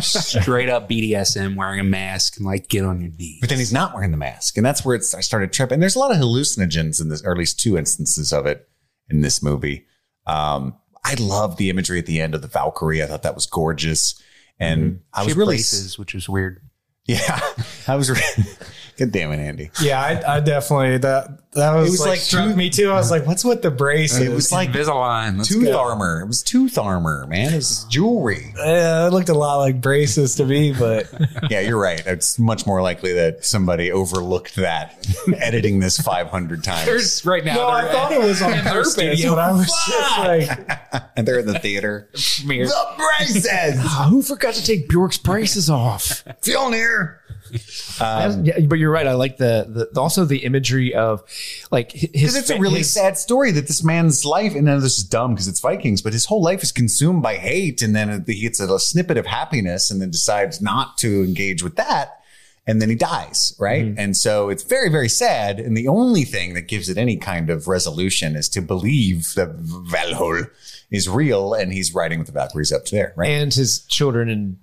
Straight 0.00 0.68
up 0.68 0.88
BDSM 0.88 1.56
wearing 1.56 1.80
a 1.80 1.84
mask 1.84 2.36
and 2.36 2.46
like 2.46 2.68
get 2.68 2.84
on 2.84 3.00
your 3.00 3.10
knees. 3.12 3.38
But 3.40 3.48
then 3.50 3.58
he's 3.58 3.72
not 3.72 3.94
wearing 3.94 4.10
the 4.10 4.16
mask, 4.16 4.56
and 4.56 4.64
that's 4.66 4.84
where 4.84 4.94
it's, 4.96 5.14
I 5.14 5.20
started 5.20 5.52
tripping. 5.52 5.80
There's 5.80 5.96
a 5.96 5.98
lot 5.98 6.10
of 6.10 6.18
hallucinogens 6.18 7.00
in 7.00 7.08
this, 7.08 7.22
or 7.22 7.32
at 7.32 7.38
least 7.38 7.58
two 7.60 7.78
instances 7.78 8.32
of 8.32 8.46
it 8.46 8.68
in 9.08 9.20
this 9.22 9.42
movie. 9.42 9.86
Um, 10.26 10.76
I 11.04 11.14
love 11.14 11.56
the 11.56 11.70
imagery 11.70 11.98
at 11.98 12.06
the 12.06 12.20
end 12.20 12.34
of 12.34 12.42
the 12.42 12.48
Valkyrie. 12.48 13.02
I 13.02 13.06
thought 13.06 13.22
that 13.24 13.34
was 13.34 13.46
gorgeous. 13.46 14.20
And 14.58 15.00
I 15.12 15.22
She 15.22 15.28
was 15.28 15.36
really, 15.36 15.56
braces, 15.56 15.98
which 15.98 16.14
is 16.14 16.28
weird. 16.28 16.60
yeah, 17.06 17.40
I 17.88 17.96
was. 17.96 18.10
Re- 18.10 18.44
God 18.96 19.10
damn 19.12 19.32
it, 19.32 19.38
Andy. 19.38 19.70
Yeah, 19.82 20.00
I, 20.00 20.36
I 20.36 20.40
definitely 20.40 20.98
that 20.98 21.40
that 21.54 21.74
was, 21.74 21.88
It 21.88 21.90
was 21.92 22.00
like, 22.00 22.08
like 22.10 22.18
struck 22.18 22.50
two- 22.50 22.56
me 22.56 22.68
too. 22.70 22.90
I 22.90 22.94
was 22.94 23.10
like, 23.12 23.26
"What's 23.26 23.44
with 23.44 23.62
the 23.62 23.70
braces?" 23.70 24.18
It 24.20 24.32
was 24.32 24.50
like 24.52 24.70
Invisalign. 24.70 25.36
Let's 25.38 25.48
tooth 25.48 25.64
go. 25.66 25.78
armor. 25.78 26.20
It 26.20 26.26
was 26.26 26.42
tooth 26.42 26.78
armor, 26.78 27.26
man. 27.28 27.52
It 27.52 27.56
was 27.56 27.84
jewelry. 27.84 28.52
Yeah, 28.56 29.06
it 29.06 29.12
looked 29.12 29.28
a 29.28 29.34
lot 29.34 29.58
like 29.58 29.80
braces 29.80 30.34
to 30.36 30.44
me, 30.46 30.72
but 30.72 31.08
yeah, 31.50 31.60
you're 31.60 31.80
right. 31.80 32.04
It's 32.06 32.38
much 32.40 32.66
more 32.66 32.82
likely 32.82 33.12
that 33.14 33.44
somebody 33.44 33.90
overlooked 33.92 34.56
that 34.56 35.06
editing 35.38 35.78
this 35.80 35.98
500 36.00 36.64
times. 36.64 36.86
There's 36.86 37.24
right 37.24 37.44
now. 37.44 37.54
no, 37.54 37.68
I 37.68 37.90
thought 37.90 38.12
it 38.12 38.20
was 38.20 38.42
on 38.42 38.52
in 38.52 38.64
their 38.64 38.72
purpose. 38.74 38.92
studio. 38.94 39.30
But 39.34 39.38
I 39.38 39.52
was 39.52 39.66
just 39.66 40.18
like, 40.18 41.02
and 41.16 41.26
they're 41.26 41.38
in 41.38 41.46
the 41.46 41.58
theater. 41.60 42.08
the 42.12 42.94
braces. 42.96 43.48
who 44.08 44.22
forgot 44.22 44.54
to 44.54 44.64
take 44.64 44.88
Bjork's 44.88 45.18
braces 45.18 45.70
off? 45.70 46.24
Fjolnir. 46.42 47.18
Um, 48.00 48.44
yeah, 48.44 48.60
but 48.66 48.78
you're 48.78 48.90
right. 48.90 49.06
I 49.06 49.12
like 49.12 49.36
the, 49.36 49.88
the 49.92 50.00
also 50.00 50.24
the 50.24 50.38
imagery 50.38 50.94
of 50.94 51.22
like 51.70 51.92
his. 51.92 52.34
It's 52.34 52.50
a 52.50 52.58
really 52.58 52.78
his- 52.78 52.92
sad 52.92 53.16
story 53.16 53.52
that 53.52 53.68
this 53.68 53.84
man's 53.84 54.24
life, 54.24 54.54
and 54.54 54.66
then 54.66 54.80
this 54.80 54.98
is 54.98 55.04
dumb 55.04 55.34
because 55.34 55.48
it's 55.48 55.60
Vikings, 55.60 56.02
but 56.02 56.12
his 56.12 56.26
whole 56.26 56.42
life 56.42 56.62
is 56.62 56.72
consumed 56.72 57.22
by 57.22 57.36
hate, 57.36 57.82
and 57.82 57.94
then 57.94 58.24
he 58.26 58.40
gets 58.40 58.60
a, 58.60 58.78
snippet 58.78 59.16
of 59.16 59.26
happiness, 59.26 59.90
and 59.90 60.00
then 60.00 60.10
decides 60.10 60.60
not 60.60 60.98
to 60.98 61.22
engage 61.22 61.62
with 61.62 61.76
that, 61.76 62.20
and 62.66 62.82
then 62.82 62.88
he 62.88 62.96
dies, 62.96 63.54
right? 63.58 63.94
And 63.96 64.16
so 64.16 64.48
it's 64.48 64.62
very, 64.64 64.88
very 64.88 65.08
sad. 65.08 65.60
And 65.60 65.76
the 65.76 65.86
only 65.86 66.24
thing 66.24 66.54
that 66.54 66.62
gives 66.62 66.88
it 66.88 66.98
any 66.98 67.16
kind 67.16 67.50
of 67.50 67.68
resolution 67.68 68.34
is 68.36 68.48
to 68.50 68.60
believe 68.60 69.34
that 69.34 69.62
Valhall 69.62 70.50
is 70.90 71.08
real, 71.08 71.54
and 71.54 71.72
he's 71.72 71.94
riding 71.94 72.18
with 72.18 72.26
the 72.26 72.32
Valkyries 72.32 72.72
up 72.72 72.86
there, 72.86 73.12
right? 73.16 73.30
and 73.30 73.54
his 73.54 73.80
children 73.86 74.28
and 74.28 74.56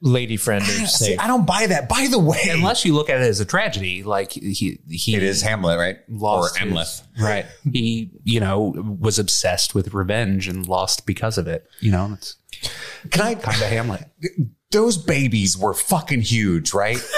lady 0.00 0.36
friend 0.36 0.62
are 0.62 0.66
See, 0.66 0.86
safe. 0.86 1.20
I 1.20 1.26
don't 1.26 1.46
buy 1.46 1.66
that. 1.66 1.88
By 1.88 2.06
the 2.10 2.18
way, 2.18 2.40
Unless 2.50 2.84
you 2.84 2.94
look 2.94 3.10
at 3.10 3.20
it 3.20 3.24
as 3.24 3.40
a 3.40 3.44
tragedy, 3.44 4.02
like 4.02 4.32
he 4.32 4.78
he 4.88 5.16
it 5.16 5.22
is 5.22 5.42
Hamlet, 5.42 5.78
right? 5.78 5.96
lost 6.08 6.56
or 6.56 6.64
his- 6.64 6.72
Amleth. 6.72 7.02
right? 7.20 7.46
He 7.72 8.10
you 8.24 8.40
know 8.40 8.74
was 9.00 9.18
obsessed 9.18 9.74
with 9.74 9.94
revenge 9.94 10.46
and 10.48 10.66
lost 10.66 11.06
because 11.06 11.38
of 11.38 11.48
it. 11.48 11.66
You 11.80 11.90
know, 11.92 12.12
it's 12.14 12.36
Can 13.10 13.22
I? 13.22 13.34
kind 13.34 13.60
of 13.62 13.68
Hamlet. 13.68 14.04
Those 14.70 14.98
babies 14.98 15.56
were 15.56 15.72
fucking 15.72 16.22
huge, 16.22 16.74
right? 16.74 16.98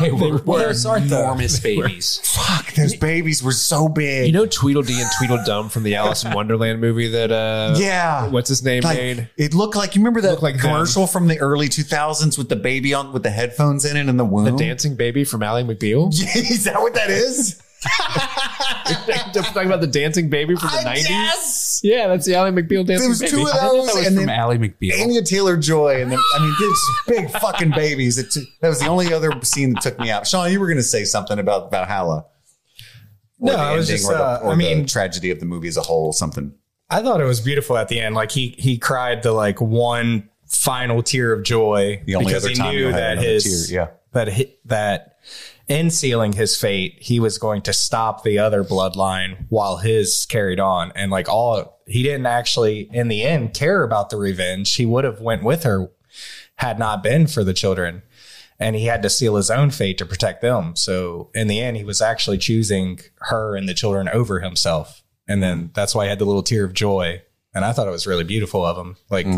They 0.00 0.10
were, 0.12 0.38
Those 0.38 0.86
aren't 0.86 1.08
the- 1.08 1.18
enormous 1.20 1.58
babies. 1.60 2.20
Fuck, 2.24 2.72
those 2.74 2.94
babies 2.96 3.42
were 3.42 3.52
so 3.52 3.88
big. 3.88 4.26
You 4.26 4.32
know 4.32 4.46
Tweedledee 4.46 5.00
and 5.00 5.08
Tweedledum 5.18 5.68
from 5.70 5.82
the 5.84 5.94
Alice 5.96 6.24
in 6.24 6.32
Wonderland 6.32 6.80
movie 6.80 7.08
that 7.08 7.30
uh 7.32 7.74
yeah. 7.78 8.28
what's 8.28 8.48
his 8.48 8.64
name 8.64 8.82
Like, 8.82 8.96
made? 8.96 9.28
it 9.36 9.54
looked 9.54 9.74
like 9.76 9.94
you 9.96 10.00
remember 10.00 10.20
that 10.20 10.30
Looked 10.30 10.42
like 10.42 10.54
them. 10.56 10.62
commercial 10.62 11.06
from 11.08 11.26
the 11.28 11.38
early 11.38 11.68
2000s 11.68 12.36
with 12.38 12.48
the 12.48 12.56
baby 12.56 12.92
on 12.94 13.12
with 13.12 13.22
the 13.24 13.30
headphones 13.30 13.84
in 13.84 13.96
it 13.96 14.08
in 14.08 14.16
the 14.16 14.24
womb. 14.24 14.44
The 14.44 14.52
dancing 14.52 14.94
baby 14.96 15.24
from 15.24 15.42
Ally 15.42 15.62
McBeal. 15.62 16.08
is 16.36 16.64
that 16.64 16.80
what 16.80 16.94
that 16.94 17.10
is? 17.10 17.60
Talking 17.82 19.66
about 19.66 19.80
the 19.80 19.86
dancing 19.90 20.28
baby 20.28 20.56
from 20.56 20.70
the 20.70 20.82
nineties. 20.82 21.80
Yeah, 21.82 22.08
that's 22.08 22.26
the 22.26 22.34
Ally 22.34 22.50
McBeal 22.50 22.84
dancing 22.86 22.98
There 22.98 23.08
was 23.08 23.20
baby. 23.20 23.30
two 23.30 23.42
of 23.42 23.48
I 23.48 23.50
thought 23.52 23.60
that 23.60 23.72
those, 23.72 23.94
was 23.94 24.06
and 24.06 24.16
from 24.16 24.26
then 24.26 24.30
Ally 24.30 24.56
McBeal. 24.56 25.00
Anya 25.02 25.22
Taylor 25.22 25.56
Joy, 25.56 26.02
and 26.02 26.10
then 26.10 26.18
I 26.34 26.38
mean, 26.40 26.54
these 26.58 26.80
big 27.06 27.30
fucking 27.40 27.70
babies. 27.70 28.18
It, 28.18 28.34
that 28.60 28.68
was 28.68 28.80
the 28.80 28.86
only 28.88 29.12
other 29.12 29.30
scene 29.42 29.74
that 29.74 29.82
took 29.82 29.98
me 29.98 30.10
out. 30.10 30.26
Sean, 30.26 30.50
you 30.50 30.58
were 30.60 30.66
going 30.66 30.76
to 30.78 30.82
say 30.82 31.04
something 31.04 31.38
about 31.38 31.70
Valhalla. 31.70 32.26
Or 33.40 33.46
No, 33.46 33.52
the 33.52 33.58
I 33.58 33.76
was 33.76 33.88
ending 33.88 34.02
just, 34.02 34.10
or 34.12 34.16
the, 34.18 34.24
uh, 34.24 34.50
I 34.50 34.54
mean- 34.56 34.82
the 34.82 34.88
tragedy 34.88 35.30
of 35.30 35.38
the 35.40 35.46
movie 35.46 35.68
as 35.68 35.76
a 35.76 35.82
whole. 35.82 36.12
Something. 36.12 36.52
I 36.90 37.02
thought 37.02 37.20
it 37.20 37.24
was 37.24 37.40
beautiful 37.40 37.76
at 37.76 37.88
the 37.88 38.00
end. 38.00 38.14
Like 38.14 38.32
he 38.32 38.54
he 38.58 38.78
cried 38.78 39.22
the 39.22 39.32
like 39.32 39.60
one 39.60 40.28
final 40.46 41.02
tear 41.02 41.34
of 41.34 41.42
joy 41.44 42.02
The 42.06 42.14
only 42.14 42.26
because 42.28 42.44
other 42.44 42.50
he 42.50 42.54
time 42.56 42.72
knew 42.74 42.86
you 42.86 42.86
had 42.86 43.18
that 43.18 43.24
his 43.24 43.68
tear, 43.68 43.80
yeah. 43.82 43.88
that 44.12 44.28
hit, 44.28 44.66
that 44.68 45.18
in 45.68 45.90
sealing 45.90 46.32
his 46.32 46.56
fate, 46.56 46.96
he 47.00 47.20
was 47.20 47.38
going 47.38 47.62
to 47.62 47.72
stop 47.72 48.24
the 48.24 48.38
other 48.38 48.64
bloodline 48.64 49.46
while 49.48 49.76
his 49.76 50.26
carried 50.28 50.60
on, 50.60 50.92
and 50.94 51.10
like 51.10 51.28
all 51.28 51.80
he 51.86 52.02
didn't 52.02 52.26
actually 52.26 52.88
in 52.92 53.08
the 53.08 53.22
end 53.24 53.54
care 53.54 53.82
about 53.82 54.10
the 54.10 54.16
revenge. 54.16 54.74
He 54.74 54.86
would 54.86 55.04
have 55.04 55.20
went 55.20 55.42
with 55.42 55.62
her 55.64 55.90
had 56.56 56.78
not 56.78 57.02
been 57.02 57.26
for 57.26 57.44
the 57.44 57.54
children. 57.54 58.02
And 58.60 58.74
he 58.74 58.86
had 58.86 59.02
to 59.02 59.10
seal 59.10 59.36
his 59.36 59.52
own 59.52 59.70
fate 59.70 59.98
to 59.98 60.04
protect 60.04 60.42
them. 60.42 60.74
So 60.74 61.30
in 61.32 61.46
the 61.46 61.60
end, 61.60 61.76
he 61.76 61.84
was 61.84 62.02
actually 62.02 62.38
choosing 62.38 62.98
her 63.20 63.54
and 63.54 63.68
the 63.68 63.74
children 63.74 64.08
over 64.08 64.40
himself. 64.40 65.04
And 65.28 65.40
then 65.40 65.70
that's 65.74 65.94
why 65.94 66.06
I 66.06 66.08
had 66.08 66.18
the 66.18 66.24
little 66.24 66.42
tear 66.42 66.64
of 66.64 66.72
joy. 66.72 67.22
And 67.54 67.64
I 67.64 67.72
thought 67.72 67.86
it 67.86 67.92
was 67.92 68.06
really 68.08 68.24
beautiful 68.24 68.66
of 68.66 68.76
him, 68.76 68.96
like 69.10 69.28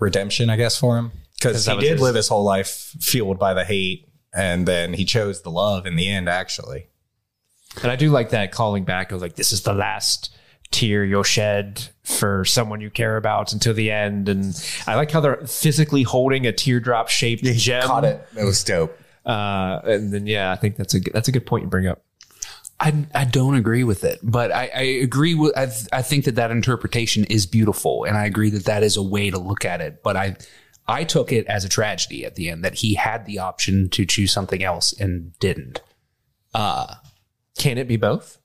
redemption, 0.00 0.50
I 0.50 0.56
guess, 0.56 0.76
for 0.76 0.98
him. 0.98 1.12
Because 1.38 1.64
he 1.64 1.76
did 1.76 1.92
his- 1.92 2.00
live 2.00 2.16
his 2.16 2.28
whole 2.28 2.44
life 2.44 2.94
fueled 3.00 3.38
by 3.38 3.54
the 3.54 3.64
hate. 3.64 4.08
And 4.32 4.66
then 4.66 4.94
he 4.94 5.04
chose 5.04 5.42
the 5.42 5.50
love 5.50 5.86
in 5.86 5.96
the 5.96 6.08
end, 6.08 6.28
actually. 6.28 6.86
And 7.82 7.90
I 7.90 7.96
do 7.96 8.10
like 8.10 8.30
that 8.30 8.52
calling 8.52 8.84
back 8.84 9.12
of 9.12 9.20
like, 9.20 9.36
this 9.36 9.52
is 9.52 9.62
the 9.62 9.72
last 9.72 10.34
tear 10.70 11.04
you'll 11.04 11.22
shed 11.24 11.88
for 12.04 12.44
someone 12.44 12.80
you 12.80 12.90
care 12.90 13.16
about 13.16 13.52
until 13.52 13.74
the 13.74 13.90
end. 13.90 14.28
And 14.28 14.54
I 14.86 14.94
like 14.94 15.10
how 15.10 15.20
they're 15.20 15.44
physically 15.46 16.04
holding 16.04 16.46
a 16.46 16.52
teardrop 16.52 17.08
shaped 17.08 17.42
gem. 17.44 17.82
Caught 17.82 18.04
it. 18.04 18.26
That 18.34 18.44
was 18.44 18.62
dope. 18.62 18.96
Uh, 19.26 19.80
and 19.84 20.12
then, 20.12 20.26
yeah, 20.26 20.52
I 20.52 20.56
think 20.56 20.76
that's 20.76 20.94
a, 20.94 21.00
good- 21.00 21.12
that's 21.12 21.28
a 21.28 21.32
good 21.32 21.44
point 21.46 21.64
you 21.64 21.68
bring 21.70 21.86
up. 21.86 22.02
I, 22.78 23.06
I 23.14 23.24
don't 23.26 23.56
agree 23.56 23.84
with 23.84 24.04
it, 24.04 24.20
but 24.22 24.50
I, 24.52 24.70
I 24.74 24.82
agree 25.02 25.34
with, 25.34 25.56
I, 25.58 25.66
th- 25.66 25.88
I 25.92 26.00
think 26.02 26.24
that 26.24 26.36
that 26.36 26.50
interpretation 26.50 27.24
is 27.24 27.44
beautiful. 27.46 28.04
And 28.04 28.16
I 28.16 28.24
agree 28.24 28.48
that 28.50 28.64
that 28.64 28.82
is 28.82 28.96
a 28.96 29.02
way 29.02 29.28
to 29.28 29.38
look 29.38 29.64
at 29.66 29.80
it. 29.80 30.02
But 30.02 30.16
I, 30.16 30.36
I 30.88 31.04
took 31.04 31.30
it 31.32 31.46
as 31.46 31.64
a 31.64 31.68
tragedy 31.68 32.24
at 32.24 32.34
the 32.34 32.48
end 32.50 32.64
that 32.64 32.74
he 32.76 32.94
had 32.94 33.26
the 33.26 33.38
option 33.38 33.88
to 33.90 34.04
choose 34.04 34.32
something 34.32 34.62
else 34.62 34.92
and 34.98 35.38
didn't. 35.38 35.80
Uh, 36.52 36.94
can 37.58 37.78
it 37.78 37.86
be 37.86 37.96
both? 37.96 38.38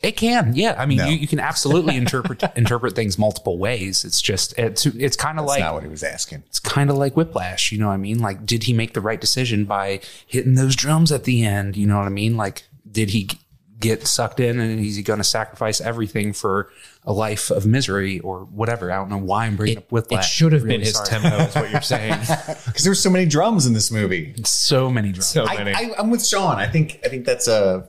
It 0.00 0.12
can, 0.16 0.52
yeah. 0.54 0.74
I 0.78 0.84
mean, 0.84 0.98
No. 0.98 1.06
you, 1.06 1.16
you 1.16 1.26
can 1.26 1.40
absolutely 1.40 1.96
interpret 1.96 2.42
interpret 2.56 2.94
things 2.94 3.18
multiple 3.18 3.58
ways. 3.58 4.04
It's 4.04 4.20
just 4.20 4.56
it's 4.58 4.84
it's 4.86 5.16
kind 5.16 5.38
of 5.38 5.46
like 5.46 5.60
not 5.60 5.72
what 5.74 5.82
he 5.82 5.88
was 5.88 6.02
asking. 6.02 6.42
it's 6.46 6.60
kind 6.60 6.90
of 6.90 6.96
like 6.96 7.16
Whiplash. 7.16 7.72
You 7.72 7.78
know 7.78 7.88
what 7.88 7.94
I 7.94 7.98
mean? 7.98 8.18
Like, 8.20 8.44
did 8.44 8.64
he 8.64 8.72
make 8.74 8.92
the 8.92 9.00
right 9.00 9.20
decision 9.20 9.64
by 9.64 10.00
hitting 10.26 10.54
those 10.54 10.76
drums 10.76 11.10
at 11.12 11.24
the 11.24 11.44
end? 11.44 11.76
You 11.78 11.86
know 11.86 11.96
what 11.96 12.06
I 12.06 12.10
mean? 12.10 12.36
Like, 12.36 12.64
did 12.90 13.10
he 13.10 13.24
g- 13.24 13.38
get 13.78 14.06
sucked 14.06 14.40
in 14.40 14.58
and 14.58 14.80
is 14.80 14.96
he 14.96 15.02
going 15.02 15.18
to 15.18 15.24
sacrifice 15.24 15.80
everything 15.80 16.32
for 16.32 16.70
a 17.04 17.12
life 17.12 17.50
of 17.50 17.66
misery 17.66 18.20
or 18.20 18.44
whatever? 18.46 18.90
I 18.90 18.96
don't 18.96 19.10
know 19.10 19.18
why 19.18 19.46
I'm 19.46 19.56
bringing 19.56 19.78
up 19.78 19.92
with 19.92 20.10
It 20.10 20.24
should 20.24 20.52
have 20.52 20.62
Really 20.62 20.78
been 20.78 20.86
his 20.86 20.94
sorry. 20.94 21.08
tempo, 21.08 21.36
is 21.36 21.54
what 21.54 21.70
you're 21.70 21.80
saying. 21.82 22.18
Because 22.66 22.84
there's 22.84 23.00
so 23.00 23.10
many 23.10 23.26
drums 23.26 23.66
in 23.66 23.72
this 23.72 23.90
movie. 23.90 24.34
So 24.44 24.90
many 24.90 25.12
drums. 25.12 25.26
So 25.26 25.46
I, 25.46 25.62
many. 25.62 25.72
I, 25.74 25.94
I'm 25.98 26.10
with 26.10 26.24
Sean. 26.26 26.56
I 26.56 26.66
think 26.66 27.00
I 27.04 27.08
think 27.08 27.24
that's 27.24 27.48
a 27.48 27.88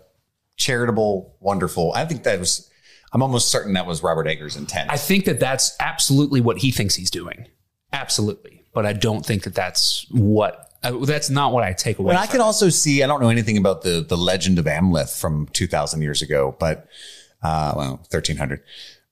charitable, 0.55 1.35
wonderful. 1.39 1.93
I 1.95 2.05
think 2.05 2.23
that 2.23 2.39
was. 2.39 2.69
I'm 3.14 3.22
almost 3.23 3.49
certain 3.49 3.73
that 3.73 3.85
was 3.85 4.03
Robert 4.03 4.27
Eggers' 4.27 4.57
intent. 4.57 4.91
I 4.91 4.97
think 4.97 5.26
that 5.26 5.39
that's 5.39 5.76
absolutely 5.80 6.41
what 6.41 6.57
he 6.57 6.72
thinks 6.72 6.95
he's 6.95 7.09
doing. 7.09 7.47
Absolutely. 7.93 8.65
But 8.73 8.85
I 8.85 8.93
don't 8.93 9.26
think 9.26 9.43
that 9.43 9.55
that's 9.55 10.05
what, 10.11 10.66
uh, 10.88 11.05
that's 11.05 11.30
not 11.30 11.53
what 11.53 11.64
I 11.64 11.73
take 11.73 11.99
away. 11.99 12.14
But 12.14 12.19
I 12.19 12.27
can 12.27 12.39
it. 12.39 12.43
also 12.43 12.69
see. 12.69 13.03
I 13.03 13.07
don't 13.07 13.22
know 13.22 13.30
anything 13.30 13.57
about 13.57 13.81
the 13.81 14.05
the 14.07 14.18
legend 14.18 14.59
of 14.59 14.65
Amleth 14.65 15.19
from 15.19 15.47
2,000 15.53 16.01
years 16.01 16.22
ago, 16.22 16.55
but 16.59 16.88
uh, 17.43 17.73
well, 17.76 17.89
1,300. 18.09 18.61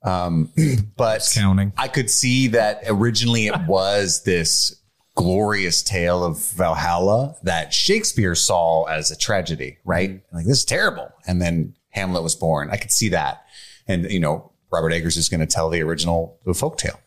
Um, 0.03 0.51
but 0.97 1.27
counting. 1.33 1.73
I 1.77 1.87
could 1.87 2.09
see 2.09 2.47
that 2.47 2.83
originally 2.87 3.47
it 3.47 3.59
was 3.67 4.23
this 4.23 4.79
glorious 5.15 5.81
tale 5.81 6.23
of 6.23 6.39
Valhalla 6.51 7.35
that 7.43 7.73
Shakespeare 7.73 8.35
saw 8.35 8.83
as 8.85 9.11
a 9.11 9.17
tragedy, 9.17 9.77
right? 9.85 10.21
Like 10.33 10.45
this 10.45 10.59
is 10.59 10.65
terrible, 10.65 11.11
and 11.27 11.41
then 11.41 11.75
Hamlet 11.89 12.23
was 12.23 12.35
born. 12.35 12.69
I 12.71 12.77
could 12.77 12.91
see 12.91 13.09
that, 13.09 13.45
and 13.87 14.09
you 14.11 14.19
know, 14.19 14.51
Robert 14.71 14.91
Eggers 14.91 15.17
is 15.17 15.29
going 15.29 15.39
to 15.39 15.45
tell 15.45 15.69
the 15.69 15.81
original 15.81 16.39
the 16.45 16.51
folktale. 16.51 16.99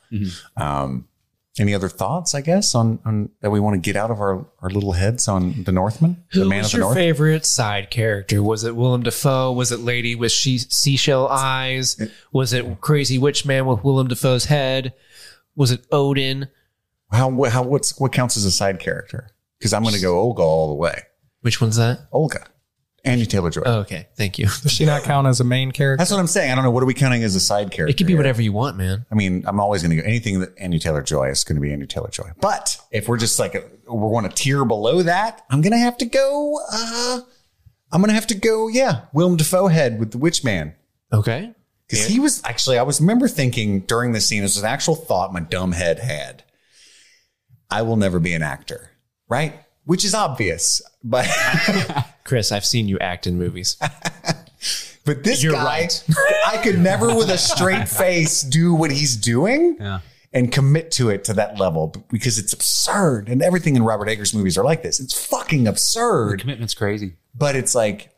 Um, 0.57 1.08
any 1.61 1.75
other 1.75 1.89
thoughts? 1.89 2.35
I 2.35 2.41
guess 2.41 2.75
on 2.75 2.99
on 3.05 3.31
that 3.41 3.51
we 3.51 3.61
want 3.61 3.75
to 3.75 3.81
get 3.81 3.97
out 3.97 4.11
of 4.11 4.21
our 4.21 4.47
our 4.61 4.71
little 4.71 4.93
heads 4.93 5.29
on 5.29 5.63
the 5.65 5.73
Northman, 5.73 6.25
the 6.33 6.41
Who 6.43 6.49
man 6.49 6.59
was 6.59 6.67
of 6.67 6.73
the 6.73 6.77
your 6.79 6.85
North. 6.87 6.95
favorite 6.97 7.47
side 7.47 7.91
character? 7.91 8.43
Was 8.43 8.65
it 8.65 8.75
Willem 8.77 9.03
Dafoe? 9.03 9.53
Was 9.53 9.73
it 9.73 9.81
Lady 9.81 10.15
with 10.15 10.33
she- 10.33 10.59
seashell 10.59 11.29
eyes? 11.29 12.01
Was 12.33 12.53
it 12.53 12.81
Crazy 12.81 13.19
Witch 13.19 13.45
Man 13.47 13.67
with 13.67 13.83
Willem 13.85 14.09
Dafoe's 14.09 14.47
head? 14.47 14.95
Was 15.57 15.71
it 15.71 15.85
Odin? 15.93 16.49
How 17.11 17.43
how 17.45 17.63
what's 17.63 17.99
what 17.99 18.13
counts 18.13 18.37
as 18.37 18.45
a 18.45 18.51
side 18.51 18.79
character? 18.81 19.31
Because 19.59 19.73
I'm 19.73 19.83
going 19.83 19.95
to 19.95 20.01
go 20.01 20.19
Olga 20.21 20.43
all 20.43 20.69
the 20.69 20.75
way. 20.75 21.03
Which 21.41 21.61
one's 21.61 21.77
that? 21.77 22.01
Olga, 22.13 22.47
Anya 23.07 23.27
Taylor 23.27 23.51
Joy. 23.51 23.63
Oh, 23.65 23.79
okay, 23.81 24.09
thank 24.17 24.39
you. 24.39 24.47
Does 24.47 24.73
she 24.73 24.85
not 24.85 25.03
count 25.05 25.27
as 25.27 25.41
a 25.41 25.45
main 25.45 25.71
character? 25.73 25.99
That's 25.99 26.11
what 26.11 26.19
I'm 26.21 26.27
saying. 26.27 26.51
I 26.51 26.55
don't 26.55 26.65
know. 26.65 26.71
What 26.71 26.83
are 26.83 26.87
we 26.87 26.95
counting 26.95 27.23
as 27.23 27.35
a 27.37 27.41
side 27.41 27.71
character? 27.71 27.89
It 27.91 27.97
could 27.97 28.07
be 28.07 28.13
here? 28.15 28.19
whatever 28.19 28.43
you 28.43 28.53
want, 28.53 28.77
man. 28.77 29.07
I 29.11 29.15
mean, 29.15 29.45
I'm 29.47 29.61
always 29.61 29.83
going 29.83 29.97
to 29.97 30.03
go 30.03 30.07
anything 30.07 30.41
that 30.41 30.51
Anya 30.61 30.79
Taylor 30.81 31.03
Joy 31.03 31.29
is 31.29 31.45
going 31.45 31.57
to 31.57 31.61
be 31.63 31.73
Anya 31.73 31.87
Taylor 31.87 32.11
Joy. 32.11 32.31
But 32.41 32.79
if 32.91 33.09
we're 33.09 33.17
just 33.17 33.39
like 33.39 33.55
a, 33.55 33.63
we're 33.87 34.11
going 34.11 34.29
to 34.29 34.35
tier 34.35 34.65
below 34.65 35.03
that, 35.03 35.45
I'm 35.49 35.61
going 35.61 35.73
to 35.73 35.79
have 35.79 35.97
to 35.99 36.07
go. 36.07 36.59
Uh, 36.73 37.21
I'm 37.93 38.01
going 38.01 38.09
to 38.09 38.15
have 38.15 38.27
to 38.29 38.35
go. 38.35 38.69
Yeah, 38.69 39.03
Willem 39.13 39.37
Dafoe 39.37 39.69
head 39.69 39.99
with 39.99 40.11
the 40.11 40.19
Witch 40.19 40.43
Man 40.45 40.75
Okay. 41.13 41.53
because 41.89 42.07
he 42.07 42.19
was 42.21 42.43
actually. 42.45 42.79
I 42.79 42.83
was 42.83 43.01
remember 43.01 43.29
thinking 43.29 43.81
during 43.81 44.13
the 44.13 44.21
scene. 44.21 44.43
This 44.43 44.57
was 44.57 44.65
an 44.65 44.69
actual 44.71 44.97
thought 44.97 45.33
my 45.33 45.41
dumb 45.41 45.73
head 45.73 46.01
had. 46.01 46.43
I 47.71 47.83
will 47.83 47.97
never 47.97 48.19
be 48.19 48.35
an 48.35 48.43
actor, 48.43 48.91
right? 49.29 49.55
Which 49.85 50.05
is 50.05 50.15
obvious, 50.15 50.83
but 51.05 51.27
Chris, 52.29 52.53
I've 52.53 52.65
seen 52.67 52.89
you 52.89 52.99
act 52.99 53.27
in 53.27 53.39
movies. 53.39 53.79
but 55.07 55.25
this 55.25 55.43
You're 55.43 55.55
guy, 55.55 55.65
right. 55.65 56.05
I 56.47 56.59
could 56.59 56.79
never 56.79 57.15
with 57.17 57.31
a 57.31 57.39
straight 57.39 57.89
face 58.03 58.43
do 58.43 58.75
what 58.75 58.91
he's 58.91 59.17
doing. 59.17 59.79
Yeah. 59.81 60.01
And 60.31 60.53
commit 60.53 60.91
to 60.93 61.09
it 61.09 61.25
to 61.25 61.33
that 61.33 61.59
level 61.59 61.95
because 62.11 62.39
it's 62.39 62.53
absurd. 62.53 63.31
And 63.31 63.41
everything 63.41 63.77
in 63.77 63.83
Robert 63.83 64.11
Eggers 64.11 64.35
movies 64.35 64.59
are 64.59 64.63
like 64.63 64.83
this. 64.83 65.01
It's 65.01 65.15
fucking 65.27 65.67
absurd. 65.67 66.41
Commitment's 66.41 66.75
crazy. 66.75 67.15
but 67.35 67.57
it's 67.57 67.75
like 67.75 68.11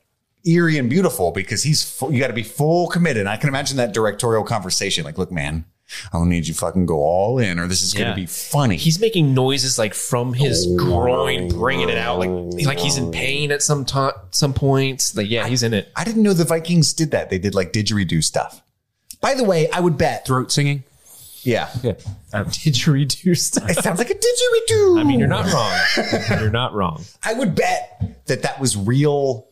eerie 0.45 0.77
and 0.77 0.91
beautiful 0.91 1.31
because 1.31 1.62
he's 1.62 1.89
full, 1.89 2.12
you 2.12 2.19
got 2.19 2.27
to 2.27 2.32
be 2.32 2.43
full 2.43 2.89
committed. 2.89 3.28
I 3.28 3.37
can 3.37 3.49
imagine 3.49 3.77
that 3.77 3.93
directorial 3.95 4.43
conversation. 4.43 5.05
Like, 5.05 5.19
look, 5.19 5.31
man, 5.31 5.66
I 6.12 6.19
don't 6.19 6.29
need 6.29 6.47
you 6.47 6.55
fucking 6.55 6.87
go 6.87 6.97
all 6.97 7.39
in, 7.39 7.59
or 7.59 7.67
this 7.67 7.83
is 7.83 7.95
gonna 7.95 8.15
be 8.15 8.27
funny. 8.27 8.77
He's 8.77 9.01
making 9.01 9.35
noises 9.35 9.79
like 9.79 9.95
from 9.95 10.33
his 10.33 10.67
oh. 10.69 10.77
groin, 10.77 11.49
bringing 11.49 11.89
it 11.89 11.99
out, 11.99 12.19
like 12.19 12.31
like 12.67 12.79
he's 12.79 12.97
in 12.97 13.07
oh. 13.07 13.11
pain 13.11 13.53
at 13.53 13.62
some 13.62 13.85
time, 13.85 14.12
some 14.31 14.53
points. 14.53 15.17
Like, 15.17 15.29
yeah, 15.29 15.47
he's 15.47 15.62
in 15.62 15.75
it. 15.75 15.91
I 15.97 16.05
didn't 16.05 16.23
know 16.23 16.33
the 16.33 16.45
Vikings 16.45 16.93
did 16.93 17.11
that. 17.11 17.31
They 17.31 17.39
did 17.39 17.55
like 17.55 17.73
didgeridoo 17.73 18.23
stuff. 18.23 18.62
By 19.21 19.35
the 19.35 19.45
way, 19.45 19.71
I 19.71 19.81
would 19.81 19.99
bet. 19.99 20.27
Throat 20.27 20.51
singing. 20.51 20.85
Yeah, 21.43 21.71
uh, 22.35 22.45
Didgeridoo 22.45 23.37
stuff. 23.37 23.71
it 23.71 23.83
sounds 23.83 23.99
like 23.99 24.11
a 24.11 24.15
didgeridoo. 24.15 25.01
I 25.01 25.05
mean, 25.05 25.19
you're 25.19 25.29
not 25.29 25.51
wrong. 25.51 25.79
You're 26.41 26.51
not 26.51 26.75
wrong. 26.75 27.03
I 27.23 27.33
would 27.33 27.55
bet 27.55 28.27
that 28.27 28.43
that 28.43 28.61
was 28.61 28.77
real 28.77 29.49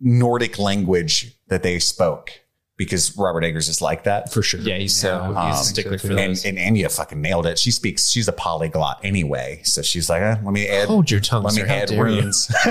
Nordic 0.00 0.58
language 0.58 1.34
that 1.48 1.64
they 1.64 1.80
spoke 1.80 2.30
because 2.76 3.16
Robert 3.16 3.42
Eggers 3.44 3.68
is 3.68 3.80
like 3.80 4.04
that. 4.04 4.32
For 4.32 4.42
sure. 4.42 4.60
Yeah, 4.60 4.76
he's 4.76 4.94
so 4.96 5.34
he's 5.46 5.60
a 5.60 5.64
stickler 5.64 5.98
for 5.98 6.08
And, 6.08 6.18
those. 6.18 6.44
and 6.44 6.58
Anya 6.58 6.88
fucking 6.88 7.20
nailed 7.20 7.46
it. 7.46 7.58
She 7.58 7.70
speaks. 7.70 8.08
She's 8.08 8.28
a 8.28 8.32
polyglot 8.32 9.00
anyway, 9.02 9.60
so 9.64 9.82
she's 9.82 10.08
like, 10.10 10.22
eh, 10.22 10.36
let 10.42 10.52
me 10.52 10.68
add. 10.68 10.88
Hold 10.88 11.10
your 11.10 11.20
tongue, 11.20 11.44
Let 11.44 11.54
me 11.54 11.60
sir. 11.62 11.66
How 11.66 11.74
add 11.74 11.88
dare 11.88 12.08
you. 12.08 12.22
words. 12.24 12.54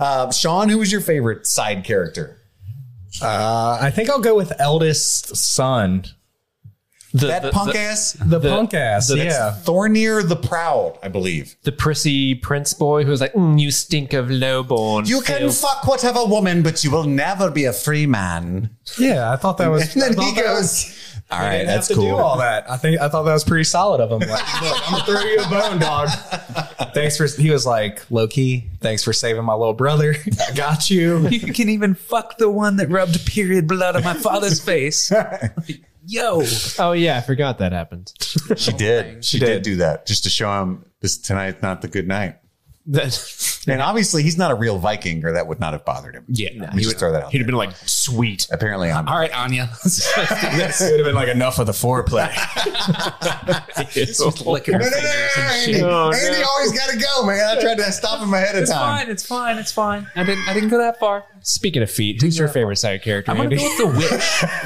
uh, 0.00 0.30
Sean, 0.32 0.68
who 0.68 0.78
was 0.78 0.90
your 0.92 1.00
favorite 1.00 1.46
side 1.46 1.84
character? 1.84 2.38
Uh, 3.20 3.78
I 3.80 3.90
think 3.90 4.08
I'll 4.10 4.20
go 4.20 4.34
with 4.34 4.52
eldest 4.58 5.36
son, 5.36 6.04
The, 7.14 7.26
That 7.26 7.42
the, 7.42 7.50
punk 7.50 7.72
the, 7.72 7.78
ass, 7.78 8.12
the, 8.24 8.40
punk 8.40 8.72
ass. 8.72 9.08
the- 9.08 9.18
yeah, 9.18 9.54
Thórir 9.64 10.26
the 10.26 10.34
Proud, 10.36 10.98
I 11.02 11.08
believe. 11.08 11.56
the 11.62 11.70
prissy 11.72 12.34
prince 12.34 12.72
boy 12.72 13.04
who 13.04 13.10
was 13.10 13.20
like, 13.20 13.34
mm, 13.34 13.60
"You 13.60 13.70
stink 13.70 14.14
of 14.14 14.28
lowborn." 14.30 15.06
You 15.06 15.20
can 15.20 15.38
filth." 15.40 15.58
fuck 15.60 15.86
whatever 15.86 16.24
woman, 16.24 16.62
but 16.62 16.82
you 16.82 16.90
will 16.90 17.04
never 17.04 17.50
be 17.50 17.64
a 17.66 17.72
free 17.74 18.06
man. 18.06 18.70
yeah. 18.98 19.30
I 19.30 19.36
thought 19.36 19.58
that 19.58 19.68
was. 19.70 19.92
And 19.94 20.02
then 20.16 20.18
he 20.26 20.32
goes, 20.34 20.56
was- 20.58 21.22
"All 21.30 21.38
I 21.38 21.42
right, 21.42 21.50
didn't 21.58 21.66
that's 21.66 21.88
have 21.88 21.96
to 21.96 22.02
cool." 22.02 22.16
do 22.16 22.16
all 22.16 22.38
that. 22.38 22.70
I 22.70 22.78
think 22.78 22.98
I 22.98 23.08
thought 23.10 23.24
that 23.24 23.32
was 23.34 23.44
pretty 23.44 23.64
solid 23.64 24.00
of 24.00 24.10
him. 24.10 24.26
Like, 24.26 24.62
look, 24.62 24.90
I'm 24.90 24.92
gonna 24.92 25.04
throw 25.04 25.20
you 25.30 25.38
a 25.40 25.48
bone, 25.50 25.78
dog. 25.80 26.08
Thanks 26.94 27.18
for. 27.18 27.26
He 27.26 27.50
was 27.50 27.66
like 27.66 28.10
low 28.10 28.26
key. 28.26 28.68
Thanks 28.80 29.04
for 29.04 29.12
saving 29.12 29.44
my 29.44 29.54
little 29.54 29.74
brother. 29.74 30.14
I 30.48 30.54
got 30.54 30.88
you. 30.88 31.28
You 31.28 31.52
can 31.52 31.68
even 31.68 31.94
fuck 31.94 32.38
the 32.38 32.50
one 32.50 32.76
that 32.76 32.88
rubbed 32.88 33.24
period 33.26 33.68
blood 33.68 33.96
on 33.96 34.02
my 34.04 34.14
father's 34.14 34.60
face. 34.60 35.12
Yo. 36.04 36.42
Oh 36.78 36.92
yeah, 36.92 37.16
I 37.16 37.20
forgot 37.20 37.58
that 37.58 37.72
happened. 37.72 38.12
She 38.56 38.72
oh 38.72 38.76
did. 38.76 39.24
She 39.24 39.38
did 39.38 39.62
do 39.62 39.76
that 39.76 40.06
just 40.06 40.24
to 40.24 40.30
show 40.30 40.62
him 40.62 40.84
this 41.00 41.18
tonight's 41.18 41.62
not 41.62 41.82
the 41.82 41.88
good 41.88 42.08
night. 42.08 42.38
That- 42.86 43.38
And 43.68 43.80
obviously, 43.80 44.24
he's 44.24 44.36
not 44.36 44.50
a 44.50 44.56
real 44.56 44.76
Viking, 44.76 45.24
or 45.24 45.30
that 45.34 45.46
would 45.46 45.60
not 45.60 45.72
have 45.72 45.84
bothered 45.84 46.16
him. 46.16 46.24
Yeah. 46.26 46.48
Let 46.56 46.74
me 46.74 46.82
just 46.82 46.98
throw 46.98 47.12
that 47.12 47.22
out. 47.22 47.30
He'd 47.30 47.38
there. 47.38 47.42
have 47.42 47.46
been 47.46 47.54
like, 47.54 47.76
"Sweet." 47.86 48.48
Apparently, 48.50 48.90
I'm. 48.90 49.06
All 49.06 49.16
right, 49.16 49.32
Anya. 49.32 49.70
This 49.84 50.80
would 50.80 50.98
have 50.98 51.06
been 51.06 51.14
like 51.14 51.28
enough 51.28 51.60
of 51.60 51.66
the 51.66 51.72
foreplay. 51.72 52.26
Licking 54.46 54.74
her 54.74 54.80
No, 54.80 54.86
no, 54.86 54.90
no, 54.90 55.00
no, 55.00 55.06
oh, 55.36 55.36
no. 55.36 55.42
Andy, 55.42 55.82
Oh, 55.82 56.12
Andy 56.12 56.42
always 56.42 56.72
got 56.72 56.90
to 56.90 56.98
go, 56.98 57.24
man. 57.24 57.56
I 57.56 57.60
tried 57.60 57.76
to 57.76 57.92
stop 57.92 58.20
him 58.20 58.34
ahead 58.34 58.56
of 58.56 58.62
It's 58.62 58.72
time. 58.72 58.98
fine. 59.06 59.10
It's 59.12 59.26
fine. 59.26 59.58
It's 59.58 59.72
fine. 59.72 60.08
I 60.16 60.24
didn't. 60.24 60.48
I 60.48 60.54
didn't 60.54 60.70
go 60.70 60.78
that 60.78 60.98
far. 60.98 61.24
Speaking 61.42 61.82
of 61.82 61.90
feet, 61.90 62.20
who's 62.20 62.36
your 62.36 62.48
favorite 62.48 62.76
side 62.76 63.02
character? 63.02 63.30
I'm 63.30 63.36
gonna 63.36 63.50
Andy? 63.50 63.62
go 63.78 63.86
with 63.86 63.96
the 64.10 64.14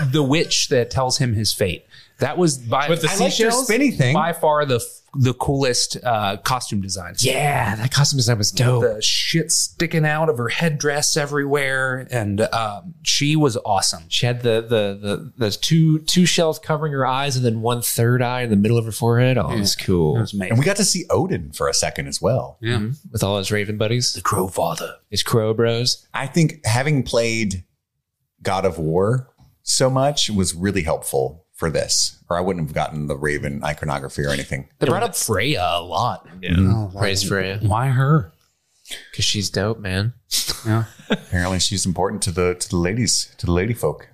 witch. 0.00 0.12
the 0.12 0.22
witch 0.22 0.68
that 0.68 0.90
tells 0.90 1.18
him 1.18 1.34
his 1.34 1.52
fate. 1.52 1.84
That 2.18 2.38
was 2.38 2.56
by 2.58 2.88
With 2.88 3.02
the 3.02 3.08
I 3.10 3.14
I 3.14 3.16
liked 3.16 3.38
your 3.38 3.50
spinny 3.50 3.90
thing. 3.90 4.14
by 4.14 4.32
far 4.32 4.64
the 4.64 4.80
the 5.18 5.32
coolest 5.34 5.96
uh, 6.04 6.36
costume 6.38 6.82
design. 6.82 7.14
yeah, 7.18 7.74
that 7.76 7.90
costume 7.90 8.18
design 8.18 8.36
was 8.36 8.52
dope. 8.52 8.82
the 8.82 9.00
shit 9.00 9.50
sticking 9.50 10.04
out 10.04 10.28
of 10.28 10.36
her 10.36 10.48
headdress 10.48 11.16
everywhere, 11.16 12.06
and 12.10 12.40
um, 12.42 12.94
she 13.02 13.34
was 13.34 13.56
awesome. 13.64 14.04
She 14.08 14.26
had 14.26 14.42
the 14.42 14.60
the 14.60 14.98
the 15.00 15.32
the 15.46 15.50
two 15.50 16.00
two 16.00 16.26
shells 16.26 16.58
covering 16.58 16.92
her 16.92 17.06
eyes, 17.06 17.36
and 17.36 17.44
then 17.44 17.62
one 17.62 17.80
third 17.82 18.20
eye 18.22 18.42
in 18.42 18.50
the 18.50 18.56
middle 18.56 18.76
of 18.78 18.84
her 18.86 18.92
forehead. 18.92 19.38
Oh, 19.38 19.50
it 19.52 19.58
was 19.60 19.74
cool. 19.76 20.16
It 20.18 20.20
was 20.20 20.34
amazing. 20.34 20.50
And 20.52 20.58
we 20.58 20.64
got 20.66 20.76
to 20.76 20.84
see 20.84 21.04
Odin 21.10 21.52
for 21.52 21.68
a 21.68 21.74
second 21.74 22.08
as 22.08 22.20
well. 22.20 22.58
yeah. 22.60 22.80
With 23.10 23.22
all 23.22 23.38
his 23.38 23.50
Raven 23.50 23.78
buddies, 23.78 24.12
The 24.14 24.20
Crow 24.22 24.48
Father. 24.48 24.96
his 25.10 25.22
Crow 25.22 25.54
Bros. 25.54 26.06
I 26.12 26.26
think 26.26 26.60
having 26.66 27.02
played 27.04 27.64
God 28.42 28.64
of 28.66 28.78
War 28.78 29.30
so 29.62 29.88
much 29.88 30.28
was 30.30 30.54
really 30.54 30.82
helpful 30.82 31.45
for 31.56 31.70
this, 31.70 32.22
or 32.30 32.36
I 32.36 32.40
wouldn't 32.40 32.66
have 32.66 32.74
gotten 32.74 33.08
the 33.08 33.16
Raven 33.16 33.64
iconography 33.64 34.22
or 34.22 34.30
anything. 34.30 34.68
They 34.78 34.86
brought 34.86 35.02
up 35.02 35.16
Freya 35.16 35.66
a 35.74 35.82
lot. 35.82 36.28
Yeah, 36.40 36.54
oh, 36.58 36.92
praise 36.96 37.22
Freya 37.22 37.58
Why 37.62 37.88
her? 37.88 38.32
because 39.10 39.24
she's 39.24 39.50
dope, 39.50 39.78
man. 39.78 40.12
Yeah. 40.64 40.84
Apparently, 41.10 41.58
she's 41.58 41.86
important 41.86 42.22
to 42.22 42.30
the 42.30 42.54
to 42.54 42.68
the 42.68 42.76
ladies, 42.76 43.34
to 43.38 43.46
the 43.46 43.52
lady 43.52 43.74
folk. 43.74 44.08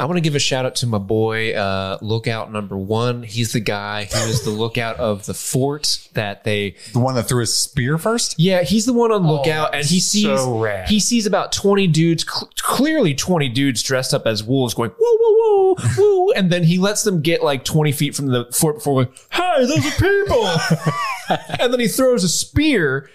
I 0.00 0.06
want 0.06 0.16
to 0.16 0.22
give 0.22 0.34
a 0.34 0.38
shout 0.38 0.64
out 0.64 0.76
to 0.76 0.86
my 0.86 0.96
boy, 0.96 1.52
uh, 1.52 1.98
Lookout 2.00 2.50
Number 2.50 2.76
One. 2.78 3.22
He's 3.22 3.52
the 3.52 3.60
guy 3.60 4.04
who 4.06 4.18
is 4.30 4.42
the 4.42 4.50
lookout 4.50 4.96
of 4.96 5.26
the 5.26 5.34
fort 5.34 6.08
that 6.14 6.44
they 6.44 6.76
The 6.94 7.00
one 7.00 7.14
that 7.16 7.24
threw 7.24 7.40
his 7.40 7.54
spear 7.54 7.98
first. 7.98 8.36
Yeah, 8.38 8.62
he's 8.62 8.86
the 8.86 8.94
one 8.94 9.12
on 9.12 9.26
lookout, 9.26 9.74
and 9.74 9.84
he 9.84 10.00
sees 10.00 10.24
so 10.24 10.58
rad. 10.58 10.88
he 10.88 10.98
sees 10.98 11.26
about 11.26 11.52
twenty 11.52 11.86
dudes, 11.86 12.24
cl- 12.26 12.50
clearly 12.56 13.12
twenty 13.14 13.50
dudes 13.50 13.82
dressed 13.82 14.14
up 14.14 14.26
as 14.26 14.42
wolves, 14.42 14.72
going 14.72 14.90
woo 14.98 15.18
woo 15.20 15.34
woo 15.38 15.76
woo, 15.98 16.32
and 16.32 16.50
then 16.50 16.64
he 16.64 16.78
lets 16.78 17.02
them 17.04 17.20
get 17.20 17.42
like 17.42 17.62
twenty 17.64 17.92
feet 17.92 18.14
from 18.14 18.28
the 18.28 18.46
fort 18.52 18.76
before 18.76 19.04
going, 19.04 19.14
"Hey, 19.32 19.66
those 19.66 19.84
are 19.84 19.90
people!" 19.90 21.36
and 21.60 21.70
then 21.72 21.80
he 21.80 21.88
throws 21.88 22.24
a 22.24 22.28
spear. 22.28 23.10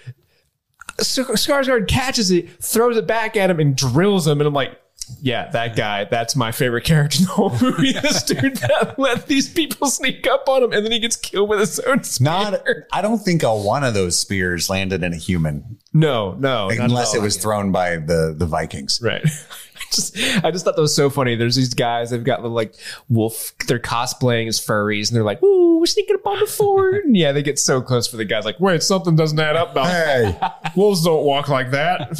Scar- 0.99 1.25
Skarsgård 1.35 1.87
catches 1.87 2.29
it, 2.29 2.61
throws 2.63 2.95
it 2.97 3.07
back 3.07 3.35
at 3.35 3.49
him, 3.49 3.59
and 3.59 3.75
drills 3.75 4.27
him. 4.27 4.39
And 4.39 4.47
I'm 4.47 4.53
like, 4.53 4.79
yeah, 5.21 5.49
that 5.51 5.75
guy. 5.75 6.05
That's 6.05 6.35
my 6.35 6.51
favorite 6.51 6.83
character 6.83 7.19
in 7.19 7.25
the 7.25 7.31
whole 7.31 7.51
movie. 7.61 7.91
this 8.01 8.23
dude 8.23 8.57
that 8.57 8.95
let 8.97 9.27
these 9.27 9.51
people 9.51 9.87
sneak 9.87 10.25
up 10.27 10.47
on 10.47 10.63
him, 10.63 10.73
and 10.73 10.85
then 10.85 10.91
he 10.91 10.99
gets 10.99 11.15
killed 11.15 11.49
with 11.49 11.59
his 11.59 11.79
own 11.79 12.03
spear. 12.03 12.25
Not, 12.25 12.63
I 12.91 13.01
don't 13.01 13.19
think 13.19 13.43
a 13.43 13.55
one 13.55 13.83
of 13.83 13.93
those 13.93 14.17
spears 14.17 14.69
landed 14.69 15.03
in 15.03 15.13
a 15.13 15.17
human, 15.17 15.79
no, 15.93 16.33
no, 16.33 16.69
unless 16.69 17.15
it 17.15 17.21
was 17.21 17.37
thrown 17.37 17.71
by 17.71 17.97
the 17.97 18.33
the 18.37 18.45
Vikings. 18.45 18.99
Right. 19.01 19.23
I 19.93 19.95
just, 19.95 20.17
I 20.45 20.51
just 20.51 20.65
thought 20.65 20.75
that 20.75 20.81
was 20.81 20.95
so 20.95 21.09
funny. 21.09 21.35
There's 21.35 21.55
these 21.55 21.73
guys, 21.73 22.09
they've 22.09 22.23
got 22.23 22.41
little 22.41 22.55
like 22.55 22.75
wolf, 23.09 23.51
they're 23.67 23.79
cosplaying 23.79 24.47
as 24.47 24.59
furries, 24.59 25.09
and 25.09 25.15
they're 25.15 25.23
like, 25.23 25.41
"Ooh, 25.43 25.79
we're 25.79 25.85
sneaking 25.85 26.15
up 26.15 26.25
on 26.27 26.39
the 26.39 26.45
fort." 26.47 27.05
And 27.05 27.15
yeah, 27.15 27.31
they 27.31 27.43
get 27.43 27.59
so 27.59 27.81
close 27.81 28.07
for 28.07 28.17
the 28.17 28.25
guys, 28.25 28.45
like, 28.45 28.59
"Wait, 28.59 28.81
something 28.83 29.15
doesn't 29.15 29.39
add 29.39 29.55
up." 29.55 29.71
About 29.71 29.87
Hey, 29.87 30.37
wolves 30.75 31.03
don't 31.03 31.23
walk 31.23 31.47
like 31.49 31.71
that. 31.71 32.17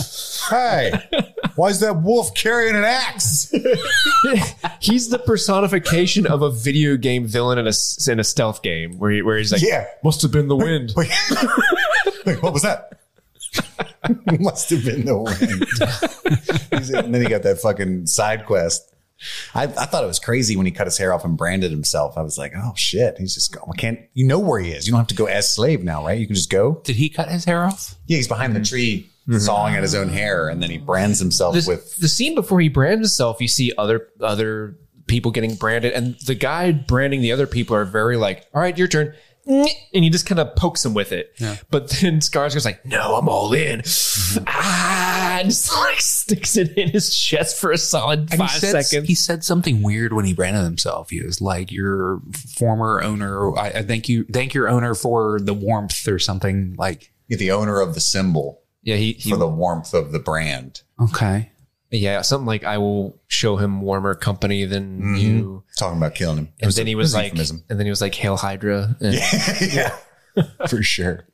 hey, 0.49 0.93
why 1.55 1.69
is 1.69 1.79
that 1.79 2.01
wolf 2.01 2.33
carrying 2.35 2.75
an 2.75 2.83
axe? 2.83 3.51
He's 4.79 5.09
the 5.09 5.19
personification 5.19 6.25
of 6.27 6.41
a 6.41 6.51
video 6.51 6.97
game 6.97 7.25
villain 7.25 7.57
in 7.57 7.67
a 7.67 7.73
in 8.11 8.19
a 8.19 8.23
stealth 8.23 8.61
game, 8.61 8.97
where 8.99 9.11
he, 9.11 9.21
where 9.21 9.37
he's 9.37 9.51
like, 9.51 9.61
Yeah. 9.61 9.85
must 10.03 10.21
have 10.21 10.31
been 10.31 10.47
the 10.47 10.55
wind." 10.55 10.93
Wait, 10.95 11.09
what 12.41 12.53
was 12.53 12.61
that? 12.63 12.99
Must 14.39 14.69
have 14.69 14.85
been 14.85 15.05
the 15.05 15.17
wind. 15.17 15.39
He's- 16.71 16.89
and 16.89 17.13
then 17.13 17.21
he 17.21 17.27
got 17.27 17.43
that 17.43 17.59
fucking 17.59 18.07
side 18.07 18.45
quest. 18.45 18.93
I, 19.55 19.63
I 19.63 19.67
thought 19.85 20.03
it 20.03 20.07
was 20.07 20.19
crazy 20.19 20.57
when 20.57 20.65
he 20.65 20.71
cut 20.71 20.87
his 20.87 20.97
hair 20.97 21.13
off 21.13 21.23
and 21.23 21.37
branded 21.37 21.71
himself. 21.71 22.17
I 22.17 22.21
was 22.21 22.37
like, 22.37 22.53
oh 22.57 22.73
shit, 22.75 23.17
he's 23.17 23.33
just 23.33 23.53
going. 23.57 23.77
Can't 23.77 23.99
you 24.13 24.27
know 24.27 24.39
where 24.39 24.59
he 24.59 24.71
is? 24.71 24.85
You 24.85 24.91
don't 24.91 24.99
have 24.99 25.07
to 25.07 25.15
go 25.15 25.25
as 25.25 25.53
slave 25.53 25.83
now, 25.83 26.05
right? 26.05 26.19
You 26.19 26.25
can 26.25 26.35
just 26.35 26.49
go. 26.49 26.81
Did 26.83 26.97
he 26.97 27.09
cut 27.09 27.29
his 27.29 27.45
hair 27.45 27.63
off? 27.63 27.95
Yeah, 28.05 28.17
he's 28.17 28.27
behind 28.27 28.53
the 28.53 28.59
mm-hmm. 28.59 28.65
tree, 28.65 29.09
mm-hmm. 29.27 29.37
sawing 29.37 29.75
at 29.75 29.81
his 29.81 29.95
own 29.95 30.09
hair, 30.09 30.49
and 30.49 30.61
then 30.61 30.69
he 30.69 30.77
brands 30.77 31.19
himself 31.19 31.55
This- 31.55 31.67
with. 31.67 31.95
the 31.97 32.09
scene 32.09 32.35
before 32.35 32.59
he 32.59 32.69
brands 32.69 32.99
himself, 32.99 33.39
you 33.39 33.47
see 33.47 33.71
other 33.77 34.09
other 34.19 34.77
people 35.07 35.31
getting 35.31 35.55
branded, 35.55 35.93
and 35.93 36.15
the 36.25 36.35
guy 36.35 36.71
branding 36.71 37.21
the 37.21 37.31
other 37.31 37.47
people 37.47 37.75
are 37.75 37.85
very 37.85 38.17
like, 38.17 38.45
"All 38.53 38.61
right, 38.61 38.77
your 38.77 38.87
turn," 38.87 39.13
and 39.45 40.03
he 40.03 40.09
just 40.09 40.25
kind 40.25 40.39
of 40.39 40.55
pokes 40.55 40.85
him 40.85 40.93
with 40.93 41.11
it. 41.11 41.33
But 41.69 41.89
then 41.89 42.21
Scars 42.21 42.53
Skarsgård's 42.53 42.65
like, 42.65 42.85
"No, 42.85 43.15
I'm 43.15 43.27
all 43.27 43.53
in," 43.53 43.81
ah, 44.47 45.39
and 45.39 45.49
just 45.49 45.73
like 45.73 45.99
sticks 45.99 46.57
it 46.57 46.77
in 46.77 46.89
his 46.89 47.15
chest 47.15 47.59
for 47.59 47.71
a 47.71 47.77
solid 47.77 48.31
And 48.31 48.39
five 48.39 48.51
he 48.51 48.59
said, 48.59 48.83
seconds. 48.83 49.07
He 49.07 49.15
said 49.15 49.43
something 49.43 49.81
weird 49.81 50.13
when 50.13 50.25
he 50.25 50.33
branded 50.33 50.63
himself. 50.63 51.09
He 51.09 51.21
was 51.21 51.41
like, 51.41 51.71
"Your 51.71 52.21
former 52.57 53.01
owner, 53.01 53.57
I, 53.57 53.69
I 53.69 53.81
thank 53.83 54.09
you, 54.09 54.25
thank 54.25 54.53
your 54.53 54.69
owner 54.69 54.95
for 54.95 55.39
the 55.39 55.53
warmth 55.53 56.07
or 56.07 56.19
something." 56.19 56.75
Like, 56.77 57.11
the 57.29 57.51
owner 57.51 57.79
of 57.79 57.95
the 57.95 58.01
symbol 58.01 58.63
yeah, 58.83 58.97
he, 58.97 59.13
he 59.13 59.31
for 59.31 59.37
the 59.37 59.47
warmth 59.47 59.93
of 59.93 60.11
the 60.11 60.19
brand. 60.19 60.81
okay, 60.99 61.51
Yeah, 61.95 62.21
something 62.21 62.47
like 62.47 62.63
I 62.63 62.79
will 62.79 63.21
show 63.27 63.55
him 63.57 63.81
warmer 63.81 64.15
company 64.15 64.65
than 64.65 65.15
you. 65.15 65.63
Talking 65.77 65.97
about 65.99 66.15
killing 66.15 66.37
him. 66.39 66.49
It 66.59 66.65
And 66.65 66.73
then 66.73 66.85
a- 66.85 66.87
he 66.87 66.91
it 66.93 66.95
was 66.95 67.13
like, 67.13 67.25
euphemism. 67.25 67.63
and 67.69 67.77
then 67.79 67.85
he 67.85 67.91
was 67.91 68.01
like, 68.01 68.15
"Hail 68.15 68.35
Hydra." 68.35 68.95
And 68.99 69.13
yeah, 69.73 69.95
for 70.67 70.81
sure. 70.81 71.27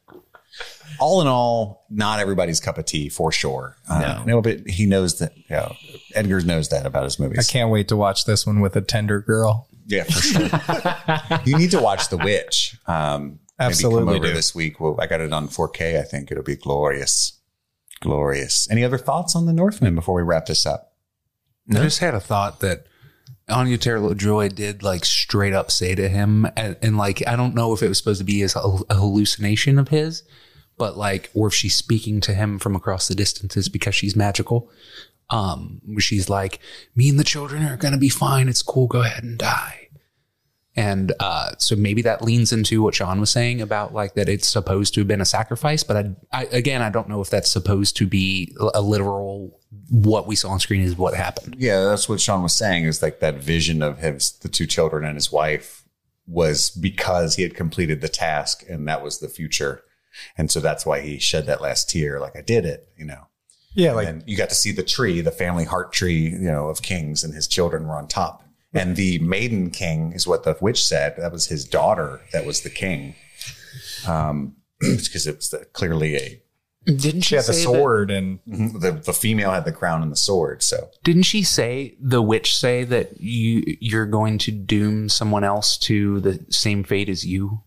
All 1.00 1.22
in 1.22 1.28
all, 1.28 1.86
not 1.90 2.20
everybody's 2.20 2.60
cup 2.60 2.78
of 2.78 2.84
tea 2.84 3.08
for 3.08 3.32
sure. 3.32 3.78
Uh, 3.88 4.22
no. 4.26 4.42
but 4.42 4.68
he 4.68 4.86
knows 4.86 5.20
that. 5.20 5.32
You 5.38 5.44
know, 5.56 5.76
Eggers 6.14 6.44
knows 6.44 6.68
that 6.70 6.86
about 6.86 7.06
his 7.06 7.18
movies. 7.20 7.40
I 7.40 7.50
can't 7.50 7.72
wait 7.72 7.88
to 7.88 7.96
watch 7.96 8.26
this 8.26 8.46
one 8.46 8.60
with 8.60 8.76
a 8.76 8.82
tender 8.82 9.22
girl. 9.22 9.70
Yeah, 9.88 10.04
for 10.04 10.12
sure. 10.22 11.40
you 11.46 11.58
need 11.58 11.72
to 11.72 11.80
watch 11.82 12.10
The 12.10 12.18
Witch. 12.18 12.76
Um, 12.86 13.24
maybe 13.24 13.40
Absolutely 13.72 14.02
come 14.02 14.10
over 14.10 14.28
do. 14.28 14.34
this 14.34 14.54
week. 14.54 14.82
Well, 14.82 14.98
I 15.00 15.08
got 15.08 15.22
it 15.22 15.32
on 15.32 15.48
4K. 15.48 15.98
I 16.00 16.04
think 16.04 16.32
it'll 16.32 16.44
be 16.44 16.58
glorious, 16.58 17.39
glorious. 18.02 18.70
Any 18.70 18.84
other 18.84 18.98
thoughts 18.98 19.36
on 19.36 19.46
the 19.46 19.54
Northman 19.54 19.96
before 19.96 20.16
we 20.16 20.24
wrap 20.24 20.46
this 20.46 20.66
up? 20.66 20.94
No. 21.68 21.82
I 21.82 21.84
just 21.84 22.00
had 22.00 22.16
a 22.16 22.20
thought 22.20 22.60
that 22.62 22.88
Anya 23.48 23.78
Taylor 23.78 24.16
Joy 24.16 24.50
did 24.50 24.84
like 24.84 25.06
straight 25.06 25.54
up 25.54 25.72
say 25.72 25.96
to 25.96 26.10
him, 26.10 26.48
and, 26.56 26.78
and 26.82 26.98
like 26.98 27.26
I 27.28 27.36
don't 27.36 27.56
know 27.56 27.74
if 27.74 27.82
it 27.82 27.88
was 27.88 27.98
supposed 27.98 28.20
to 28.20 28.26
be 28.26 28.42
as 28.42 28.56
a, 28.56 28.62
hallucination 28.62 29.80
of 29.80 29.90
his, 29.90 30.24
but 30.78 30.98
like, 30.98 31.30
or 31.34 31.48
if 31.48 31.54
she's 31.54 31.76
speaking 31.76 32.22
to 32.22 32.34
him 32.34 32.60
from 32.60 32.76
across 32.76 33.08
the 33.08 33.16
distances 33.16 33.70
because 33.70 33.96
she's 33.96 34.16
magical. 34.16 34.72
Um, 35.32 35.82
she's 36.00 36.28
like, 36.28 36.60
"Me 36.96 37.10
and 37.10 37.20
the 37.20 37.24
children 37.24 37.64
are 37.64 37.78
gonna 37.78 37.98
be 37.98 38.10
fine. 38.10 38.50
It's 38.50 38.64
cool. 38.64 38.88
Go 38.88 39.02
ahead 39.02 39.24
and 39.24 39.38
die." 39.38 39.79
And 40.80 41.12
uh, 41.20 41.52
so 41.58 41.76
maybe 41.76 42.02
that 42.04 42.22
leans 42.22 42.54
into 42.54 42.82
what 42.82 42.96
Sean 42.96 43.20
was 43.20 43.30
saying 43.30 43.60
about 43.60 43.94
like 43.94 44.14
that 44.14 44.30
it's 44.30 44.48
supposed 44.48 44.94
to 44.94 45.02
have 45.02 45.10
been 45.10 45.20
a 45.20 45.26
sacrifice, 45.26 45.84
but 45.84 45.98
I, 45.98 46.16
I 46.32 46.44
again 46.46 46.82
I 46.82 46.90
don't 46.90 47.10
know 47.10 47.20
if 47.20 47.30
that's 47.30 47.50
supposed 47.50 47.98
to 47.98 48.08
be 48.08 48.56
a 48.74 48.82
literal 48.82 49.60
what 49.90 50.26
we 50.26 50.38
saw 50.38 50.52
on 50.52 50.60
screen 50.62 50.82
is 50.82 50.96
what 50.96 51.16
happened. 51.16 51.58
Yeah, 51.60 51.84
that's 51.84 52.08
what 52.08 52.22
Sean 52.22 52.44
was 52.44 52.54
saying. 52.54 52.86
Is 52.86 53.02
like 53.04 53.20
that 53.20 53.36
vision 53.36 53.82
of 53.84 54.00
his 54.00 54.32
the 54.32 54.48
two 54.48 54.66
children 54.66 55.04
and 55.04 55.16
his 55.16 55.34
wife 55.34 55.84
was 56.26 56.70
because 56.70 57.36
he 57.36 57.44
had 57.44 57.56
completed 57.56 58.00
the 58.00 58.08
task 58.08 58.64
and 58.70 58.88
that 58.88 59.04
was 59.04 59.20
the 59.20 59.28
future, 59.28 59.84
and 60.38 60.50
so 60.50 60.62
that's 60.62 60.86
why 60.86 61.02
he 61.02 61.20
shed 61.20 61.46
that 61.48 61.60
last 61.60 61.90
tear. 61.90 62.22
Like 62.22 62.38
I 62.38 62.42
did 62.42 62.66
it, 62.66 62.88
you 62.96 63.04
know. 63.04 63.28
Yeah, 63.74 63.92
like 63.92 64.24
you 64.26 64.38
got 64.38 64.48
to 64.48 64.56
see 64.56 64.72
the 64.72 64.84
tree, 64.84 65.20
the 65.20 65.30
family 65.30 65.66
heart 65.66 65.92
tree, 65.92 66.30
you 66.30 66.40
know, 66.40 66.70
of 66.70 66.82
kings, 66.82 67.22
and 67.22 67.34
his 67.34 67.50
children 67.50 67.86
were 67.86 67.98
on 67.98 68.08
top. 68.08 68.46
And 68.74 68.96
the 68.96 69.18
maiden 69.20 69.72
king 69.72 70.12
is 70.14 70.28
what 70.28 70.44
the 70.44 70.56
witch 70.62 70.86
said. 70.86 71.16
That 71.18 71.32
was 71.32 71.48
his 71.48 71.66
daughter. 71.66 72.22
That 72.34 72.46
was 72.46 72.62
the 72.62 72.70
king. 72.70 73.16
Um, 74.08 74.56
because 74.80 75.26
it 75.28 75.36
was 75.38 75.50
the, 75.50 75.66
clearly 75.74 76.16
a 76.16 76.42
Didn't 76.86 77.22
she 77.22 77.36
had 77.36 77.46
the 77.46 77.54
say 77.54 77.60
that- 77.60 77.64
sword 77.64 78.12
and 78.12 78.40
the 78.46 78.92
the 79.04 79.12
female 79.14 79.52
had 79.52 79.66
the 79.66 79.72
crown 79.72 80.02
and 80.04 80.12
the 80.12 80.16
sword. 80.16 80.62
So 80.64 80.90
didn't 81.04 81.24
she 81.24 81.42
say 81.44 81.96
the 82.00 82.22
witch 82.22 82.56
say 82.58 82.84
that 82.84 83.20
you 83.20 83.64
you're 83.82 84.06
going 84.06 84.38
to 84.40 84.52
doom 84.52 85.10
someone 85.10 85.44
else 85.44 85.78
to 85.80 86.20
the 86.22 86.46
same 86.50 86.84
fate 86.84 87.10
as 87.10 87.26
you? 87.26 87.62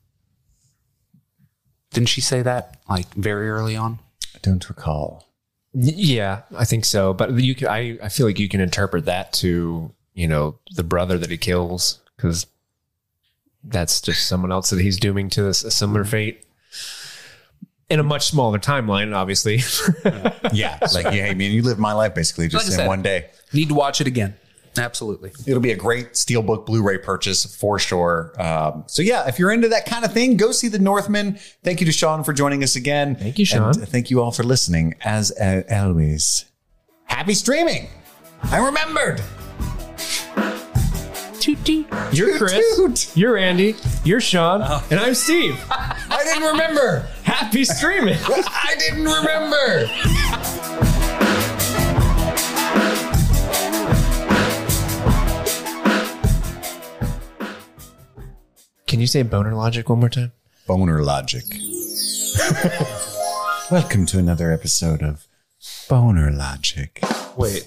Didn't 1.93 2.09
she 2.09 2.21
say 2.21 2.43
that 2.43 2.79
like 2.89 3.13
very 3.15 3.51
early 3.51 3.77
on? 3.77 3.99
I 4.35 4.39
don't 4.43 4.67
recall. 4.69 5.29
Yeah, 5.75 6.43
I 6.57 6.65
think 6.65 6.85
so. 6.85 7.13
But 7.15 7.33
you 7.35 7.55
can, 7.55 7.69
I, 7.69 7.99
I 8.03 8.09
feel 8.09 8.27
like 8.27 8.39
you 8.39 8.49
can 8.49 8.61
interpret 8.61 9.05
that 9.07 9.33
to 9.35 9.91
you 10.15 10.29
know 10.29 10.59
the 10.75 10.85
brother 10.85 11.19
that 11.19 11.31
he 11.31 11.37
kills 11.37 12.01
because 12.17 12.47
that's 13.65 14.01
just 14.01 14.27
someone 14.29 14.51
else 14.53 14.71
that 14.71 14.81
he's 14.81 14.99
dooming 14.99 15.31
to 15.31 15.43
this, 15.43 15.63
a 15.65 15.71
similar 15.71 16.05
fate. 16.05 16.45
In 17.91 18.01
a 18.01 18.03
much 18.03 18.27
smaller 18.27 18.59
timeline, 18.59 19.15
obviously. 19.15 19.61
Yeah, 20.53 20.79
like 20.93 21.05
yeah, 21.07 21.27
hey 21.29 21.35
man, 21.35 21.51
you 21.53 21.63
live 21.63 21.79
my 21.79 21.93
life 21.95 22.15
basically 22.15 22.47
just 22.49 22.67
Like 22.67 22.73
in 22.73 22.77
said. 22.79 22.87
one 22.89 23.01
day. 23.01 23.31
Need 23.55 23.69
to 23.69 23.75
watch 23.75 24.01
it 24.03 24.07
again. 24.07 24.35
Absolutely. 24.77 25.33
It'll 25.47 25.63
be 25.63 25.73
a 25.73 25.77
great 25.77 26.13
Steelbook 26.13 26.67
Blu-ray 26.67 26.99
purchase 26.99 27.45
for 27.57 27.79
sure. 27.79 28.33
Um, 28.39 28.85
so 28.87 29.03
yeah, 29.03 29.29
if 29.29 29.39
you're 29.39 29.51
into 29.53 29.69
that 29.69 29.87
kind 29.87 30.05
of 30.05 30.13
thing, 30.13 30.37
go 30.37 30.51
see 30.53 30.69
The 30.69 30.79
Northman. 30.79 31.39
Thank 31.63 31.81
you 31.81 31.87
to 31.87 31.93
Sean 31.93 32.23
for 32.25 32.33
joining 32.33 32.63
us 32.63 32.77
again. 32.77 33.15
Thank 33.17 33.39
you, 33.39 33.45
Sean. 33.47 33.79
And 33.79 33.89
thank 33.89 34.11
you 34.11 34.21
all 34.23 34.31
for 34.33 34.43
listening. 34.43 34.95
As 35.03 35.31
uh, 35.39 35.63
always, 35.71 36.47
happy 37.05 37.35
streaming. 37.35 37.89
I 38.43 38.59
remembered. 38.59 39.23
Toot 41.43 41.65
toot. 41.65 41.87
You're 42.13 42.39
Chris. 42.39 42.77
Toot. 42.77 43.17
You're 43.17 43.37
Andy. 43.37 43.75
You're 44.05 44.21
Sean. 44.21 44.63
Oh. 44.63 44.87
And 44.93 45.01
I'm 45.01 45.13
Steve. 45.13 45.61
I 45.71 46.21
didn't 46.23 46.45
remember. 46.45 47.01
Happy 47.25 47.65
streaming. 47.65 48.17
I 48.29 48.77
didn't 48.79 49.03
remember. 49.03 49.89
Can 58.87 59.01
you 59.01 59.09
say 59.09 59.25
boner 59.25 59.53
logic 59.53 59.89
one 59.89 59.99
more 59.99 60.11
time? 60.11 60.31
Boner 60.69 61.03
Logic. 61.03 61.43
Welcome 63.73 64.07
to 64.07 64.21
another 64.21 64.53
episode 64.53 65.03
of 65.03 65.27
Boner 65.89 66.31
Logic. 66.31 67.03
Wait. 67.37 67.67